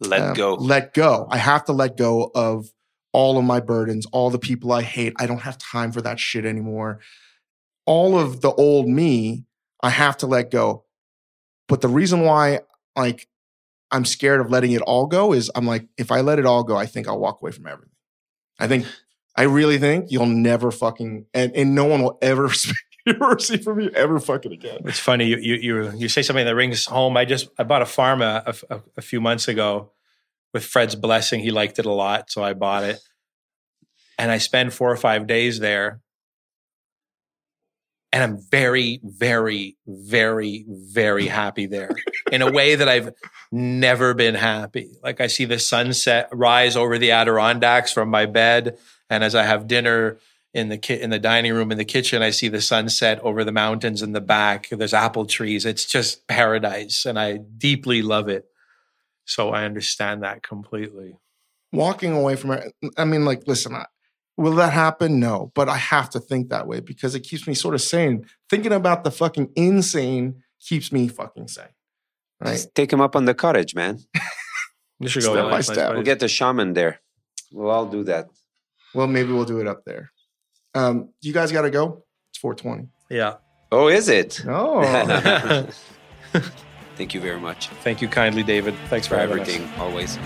let 0.00 0.20
um, 0.20 0.34
go. 0.34 0.54
Let 0.54 0.92
go. 0.92 1.28
I 1.30 1.38
have 1.38 1.64
to 1.66 1.72
let 1.72 1.96
go 1.96 2.32
of 2.34 2.66
all 3.12 3.38
of 3.38 3.44
my 3.44 3.60
burdens, 3.60 4.06
all 4.06 4.30
the 4.30 4.38
people 4.38 4.72
I 4.72 4.82
hate. 4.82 5.12
I 5.20 5.26
don't 5.26 5.42
have 5.42 5.58
time 5.58 5.92
for 5.92 6.02
that 6.02 6.18
shit 6.18 6.44
anymore 6.44 6.98
all 7.86 8.18
of 8.18 8.40
the 8.40 8.52
old 8.52 8.88
me, 8.88 9.44
I 9.82 9.90
have 9.90 10.16
to 10.18 10.26
let 10.26 10.50
go. 10.50 10.84
But 11.68 11.80
the 11.80 11.88
reason 11.88 12.20
why, 12.22 12.60
like, 12.96 13.28
I'm 13.90 14.04
scared 14.04 14.40
of 14.40 14.50
letting 14.50 14.72
it 14.72 14.82
all 14.82 15.06
go 15.06 15.32
is 15.32 15.50
I'm 15.54 15.66
like, 15.66 15.86
if 15.98 16.10
I 16.10 16.20
let 16.20 16.38
it 16.38 16.46
all 16.46 16.64
go, 16.64 16.76
I 16.76 16.86
think 16.86 17.08
I'll 17.08 17.18
walk 17.18 17.42
away 17.42 17.50
from 17.50 17.66
everything. 17.66 17.92
I 18.58 18.68
think, 18.68 18.86
I 19.36 19.44
really 19.44 19.78
think 19.78 20.10
you'll 20.10 20.26
never 20.26 20.70
fucking, 20.70 21.26
and, 21.34 21.54
and 21.54 21.74
no 21.74 21.84
one 21.84 22.02
will 22.02 22.18
ever 22.22 22.50
see 23.38 23.56
from 23.58 23.80
you 23.80 23.90
ever 23.90 24.20
fucking 24.20 24.52
again. 24.52 24.80
It's 24.84 24.98
funny 24.98 25.26
you 25.26 25.36
you 25.38 25.54
you, 25.56 25.92
you 25.96 26.08
say 26.08 26.22
something 26.22 26.44
that 26.44 26.54
rings 26.54 26.86
home. 26.86 27.16
I 27.16 27.24
just 27.24 27.48
I 27.58 27.64
bought 27.64 27.82
a 27.82 27.86
farm 27.86 28.22
a, 28.22 28.54
a, 28.70 28.80
a, 28.96 29.02
few 29.02 29.20
months 29.20 29.48
ago 29.48 29.92
with 30.52 30.64
Fred's 30.64 30.94
blessing. 30.94 31.40
He 31.40 31.50
liked 31.50 31.78
it 31.78 31.86
a 31.86 31.92
lot, 31.92 32.30
so 32.30 32.44
I 32.44 32.54
bought 32.54 32.84
it, 32.84 33.00
and 34.18 34.30
I 34.30 34.38
spend 34.38 34.72
four 34.72 34.90
or 34.90 34.96
five 34.96 35.26
days 35.26 35.58
there. 35.58 36.01
And 38.12 38.22
I'm 38.22 38.38
very, 38.50 39.00
very, 39.02 39.76
very, 39.86 40.66
very 40.68 41.26
happy 41.26 41.64
there 41.64 41.90
in 42.30 42.42
a 42.42 42.50
way 42.50 42.74
that 42.74 42.88
I've 42.88 43.14
never 43.50 44.12
been 44.12 44.34
happy. 44.34 44.92
Like 45.02 45.20
I 45.20 45.28
see 45.28 45.46
the 45.46 45.58
sunset 45.58 46.28
rise 46.30 46.76
over 46.76 46.98
the 46.98 47.12
Adirondacks 47.12 47.90
from 47.90 48.10
my 48.10 48.26
bed. 48.26 48.78
And 49.08 49.24
as 49.24 49.34
I 49.34 49.44
have 49.44 49.66
dinner 49.66 50.18
in 50.52 50.68
the 50.68 50.76
ki- 50.76 51.00
in 51.00 51.08
the 51.08 51.18
dining 51.18 51.54
room 51.54 51.72
in 51.72 51.78
the 51.78 51.86
kitchen, 51.86 52.22
I 52.22 52.30
see 52.30 52.48
the 52.48 52.60
sunset 52.60 53.18
over 53.20 53.44
the 53.44 53.52
mountains 53.52 54.02
in 54.02 54.12
the 54.12 54.20
back. 54.20 54.68
There's 54.68 54.92
apple 54.92 55.24
trees. 55.24 55.64
It's 55.64 55.86
just 55.86 56.26
paradise. 56.28 57.06
And 57.06 57.18
I 57.18 57.38
deeply 57.38 58.02
love 58.02 58.28
it. 58.28 58.44
So 59.24 59.50
I 59.50 59.64
understand 59.64 60.22
that 60.22 60.42
completely. 60.42 61.16
Walking 61.72 62.12
away 62.12 62.36
from 62.36 62.50
it, 62.50 62.74
I 62.98 63.06
mean, 63.06 63.24
like, 63.24 63.46
listen, 63.46 63.74
I, 63.74 63.86
Will 64.36 64.54
that 64.54 64.72
happen? 64.72 65.20
No, 65.20 65.52
but 65.54 65.68
I 65.68 65.76
have 65.76 66.10
to 66.10 66.20
think 66.20 66.48
that 66.48 66.66
way 66.66 66.80
because 66.80 67.14
it 67.14 67.20
keeps 67.20 67.46
me 67.46 67.54
sort 67.54 67.74
of 67.74 67.82
sane. 67.82 68.26
Thinking 68.48 68.72
about 68.72 69.04
the 69.04 69.10
fucking 69.10 69.50
insane 69.56 70.42
keeps 70.60 70.90
me 70.90 71.08
fucking 71.08 71.48
sane. 71.48 71.66
Right? 72.40 72.52
Just 72.52 72.74
take 72.74 72.92
him 72.92 73.00
up 73.00 73.14
on 73.14 73.24
the 73.24 73.34
cottage, 73.34 73.74
man. 73.74 73.98
you 75.00 75.08
should 75.08 75.22
go 75.22 75.34
step 75.34 75.50
by 75.50 75.60
step. 75.60 75.92
We'll 75.92 76.02
get 76.02 76.20
the 76.20 76.28
shaman 76.28 76.72
there. 76.72 77.00
We'll 77.52 77.70
all 77.70 77.86
do 77.86 78.04
that. 78.04 78.28
Well, 78.94 79.06
maybe 79.06 79.32
we'll 79.32 79.44
do 79.44 79.60
it 79.60 79.66
up 79.66 79.84
there. 79.84 80.10
Um, 80.74 81.10
you 81.20 81.32
guys 81.32 81.52
got 81.52 81.62
to 81.62 81.70
go. 81.70 82.04
It's 82.30 82.38
420. 82.38 82.88
Yeah. 83.10 83.34
Oh, 83.70 83.88
is 83.88 84.08
it? 84.08 84.44
Oh. 84.46 84.82
Thank 86.96 87.14
you 87.14 87.20
very 87.20 87.40
much. 87.40 87.68
Thank 87.82 88.02
you 88.02 88.08
kindly, 88.08 88.42
David. 88.42 88.74
Thanks 88.88 89.06
for, 89.06 89.14
for 89.14 89.20
everything. 89.20 89.62
Us. 89.62 89.78
Always. 89.78 90.18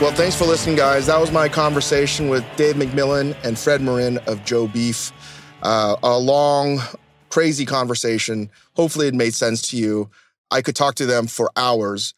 Well, 0.00 0.12
thanks 0.12 0.36
for 0.36 0.44
listening, 0.44 0.76
guys. 0.76 1.06
That 1.06 1.20
was 1.20 1.32
my 1.32 1.48
conversation 1.48 2.28
with 2.28 2.44
Dave 2.54 2.76
McMillan 2.76 3.36
and 3.42 3.58
Fred 3.58 3.82
Morin 3.82 4.18
of 4.28 4.44
Joe 4.44 4.68
Beef. 4.68 5.10
Uh, 5.64 5.96
a 6.04 6.16
long, 6.16 6.78
crazy 7.30 7.66
conversation. 7.66 8.48
Hopefully, 8.74 9.08
it 9.08 9.14
made 9.14 9.34
sense 9.34 9.60
to 9.70 9.76
you. 9.76 10.08
I 10.52 10.62
could 10.62 10.76
talk 10.76 10.94
to 10.96 11.06
them 11.06 11.26
for 11.26 11.50
hours 11.56 12.14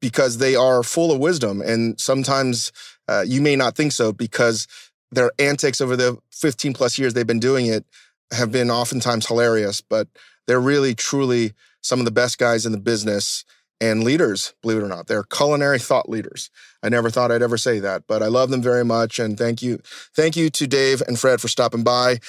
because 0.00 0.38
they 0.38 0.56
are 0.56 0.82
full 0.82 1.12
of 1.12 1.20
wisdom. 1.20 1.62
And 1.62 2.00
sometimes 2.00 2.72
uh, 3.06 3.24
you 3.24 3.40
may 3.40 3.54
not 3.54 3.76
think 3.76 3.92
so 3.92 4.12
because 4.12 4.66
their 5.12 5.30
antics 5.38 5.80
over 5.80 5.96
the 5.96 6.18
15 6.32 6.72
plus 6.72 6.98
years 6.98 7.14
they've 7.14 7.24
been 7.24 7.38
doing 7.38 7.66
it 7.66 7.84
have 8.32 8.50
been 8.50 8.72
oftentimes 8.72 9.28
hilarious, 9.28 9.80
but 9.80 10.08
they're 10.48 10.58
really, 10.58 10.96
truly 10.96 11.52
some 11.80 12.00
of 12.00 12.06
the 12.06 12.10
best 12.10 12.38
guys 12.38 12.66
in 12.66 12.72
the 12.72 12.78
business 12.78 13.44
and 13.80 14.04
leaders, 14.04 14.54
believe 14.62 14.78
it 14.78 14.82
or 14.82 14.88
not. 14.88 15.06
They're 15.06 15.22
culinary 15.22 15.78
thought 15.78 16.08
leaders. 16.08 16.50
I 16.82 16.88
never 16.88 17.10
thought 17.10 17.30
I'd 17.30 17.42
ever 17.42 17.56
say 17.56 17.78
that, 17.80 18.04
but 18.06 18.22
I 18.22 18.26
love 18.26 18.50
them 18.50 18.62
very 18.62 18.84
much. 18.84 19.18
And 19.18 19.38
thank 19.38 19.62
you. 19.62 19.80
Thank 20.14 20.36
you 20.36 20.50
to 20.50 20.66
Dave 20.66 21.02
and 21.06 21.18
Fred 21.18 21.40
for 21.40 21.48
stopping 21.48 21.82
by. 21.82 22.20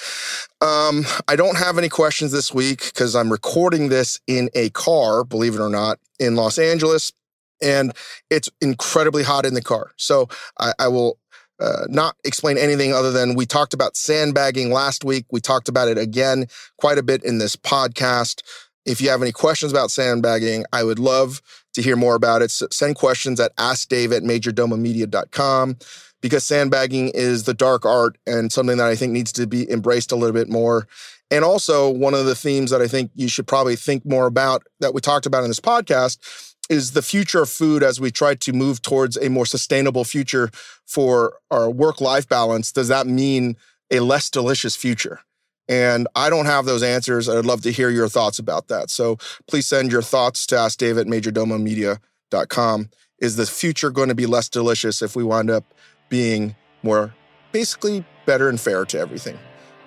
Um, 0.60 1.04
I 1.28 1.36
don't 1.36 1.58
have 1.58 1.78
any 1.78 1.88
questions 1.88 2.32
this 2.32 2.52
week 2.52 2.84
because 2.86 3.14
I'm 3.14 3.30
recording 3.30 3.88
this 3.88 4.18
in 4.26 4.48
a 4.54 4.70
car, 4.70 5.24
believe 5.24 5.54
it 5.54 5.60
or 5.60 5.70
not, 5.70 5.98
in 6.18 6.36
Los 6.36 6.58
Angeles. 6.58 7.12
And 7.60 7.92
it's 8.30 8.48
incredibly 8.60 9.22
hot 9.22 9.46
in 9.46 9.54
the 9.54 9.62
car. 9.62 9.92
So 9.96 10.28
I, 10.58 10.72
I 10.78 10.88
will 10.88 11.18
uh, 11.60 11.86
not 11.88 12.16
explain 12.24 12.58
anything 12.58 12.92
other 12.92 13.12
than 13.12 13.34
we 13.34 13.46
talked 13.46 13.72
about 13.72 13.96
sandbagging 13.96 14.72
last 14.72 15.04
week. 15.04 15.26
We 15.30 15.40
talked 15.40 15.68
about 15.68 15.88
it 15.88 15.96
again 15.96 16.46
quite 16.76 16.98
a 16.98 17.02
bit 17.04 17.22
in 17.22 17.38
this 17.38 17.54
podcast. 17.54 18.42
If 18.84 19.00
you 19.00 19.10
have 19.10 19.22
any 19.22 19.32
questions 19.32 19.72
about 19.72 19.90
sandbagging, 19.90 20.64
I 20.72 20.82
would 20.84 20.98
love 20.98 21.40
to 21.74 21.82
hear 21.82 21.96
more 21.96 22.14
about 22.14 22.42
it. 22.42 22.50
Send 22.50 22.96
questions 22.96 23.38
at 23.40 23.54
askdave 23.56 24.14
at 24.14 24.22
majordomomedia.com 24.22 25.76
because 26.20 26.44
sandbagging 26.44 27.10
is 27.14 27.44
the 27.44 27.54
dark 27.54 27.84
art 27.84 28.16
and 28.26 28.52
something 28.52 28.78
that 28.78 28.88
I 28.88 28.96
think 28.96 29.12
needs 29.12 29.32
to 29.32 29.46
be 29.46 29.70
embraced 29.70 30.12
a 30.12 30.16
little 30.16 30.34
bit 30.34 30.48
more. 30.48 30.86
And 31.30 31.44
also, 31.44 31.88
one 31.88 32.14
of 32.14 32.26
the 32.26 32.34
themes 32.34 32.70
that 32.70 32.82
I 32.82 32.88
think 32.88 33.10
you 33.14 33.28
should 33.28 33.46
probably 33.46 33.76
think 33.76 34.04
more 34.04 34.26
about 34.26 34.64
that 34.80 34.94
we 34.94 35.00
talked 35.00 35.26
about 35.26 35.44
in 35.44 35.50
this 35.50 35.60
podcast 35.60 36.54
is 36.68 36.92
the 36.92 37.02
future 37.02 37.42
of 37.42 37.50
food 37.50 37.82
as 37.82 38.00
we 38.00 38.10
try 38.10 38.34
to 38.34 38.52
move 38.52 38.82
towards 38.82 39.16
a 39.16 39.28
more 39.28 39.46
sustainable 39.46 40.04
future 40.04 40.50
for 40.86 41.38
our 41.50 41.70
work 41.70 42.00
life 42.00 42.28
balance. 42.28 42.70
Does 42.72 42.88
that 42.88 43.06
mean 43.06 43.56
a 43.90 44.00
less 44.00 44.30
delicious 44.30 44.76
future? 44.76 45.20
And 45.68 46.08
I 46.14 46.28
don't 46.28 46.46
have 46.46 46.64
those 46.64 46.82
answers. 46.82 47.28
I'd 47.28 47.44
love 47.44 47.62
to 47.62 47.72
hear 47.72 47.88
your 47.88 48.08
thoughts 48.08 48.38
about 48.38 48.68
that. 48.68 48.90
So 48.90 49.16
please 49.46 49.66
send 49.66 49.92
your 49.92 50.02
thoughts 50.02 50.46
to 50.46 50.58
Ask 50.58 50.78
David 50.78 51.06
at 51.06 51.12
majordomomedia.com. 51.12 52.90
Is 53.18 53.36
the 53.36 53.46
future 53.46 53.90
going 53.90 54.08
to 54.08 54.14
be 54.14 54.26
less 54.26 54.48
delicious 54.48 55.00
if 55.00 55.14
we 55.14 55.22
wind 55.22 55.50
up 55.50 55.64
being 56.08 56.56
more 56.82 57.14
basically 57.52 58.04
better 58.26 58.48
and 58.48 58.60
fair 58.60 58.84
to 58.86 58.98
everything? 58.98 59.38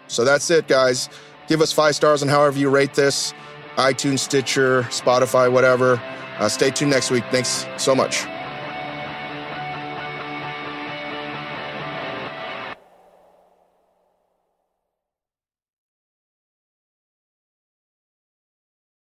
So 0.08 0.24
that's 0.24 0.50
it, 0.50 0.68
guys. 0.68 1.10
Give 1.48 1.62
us 1.62 1.72
five 1.72 1.96
stars 1.96 2.24
on 2.24 2.30
however 2.30 2.58
you 2.58 2.70
rate 2.70 2.94
this 2.94 3.34
iTunes, 3.76 4.20
Stitcher, 4.20 4.84
Spotify, 4.84 5.52
whatever. 5.52 6.02
Uh, 6.40 6.50
stay 6.50 6.72
tuned 6.72 6.92
next 6.92 7.12
week. 7.12 7.24
Thanks 7.32 7.66
so 7.78 7.94
much. 7.94 8.26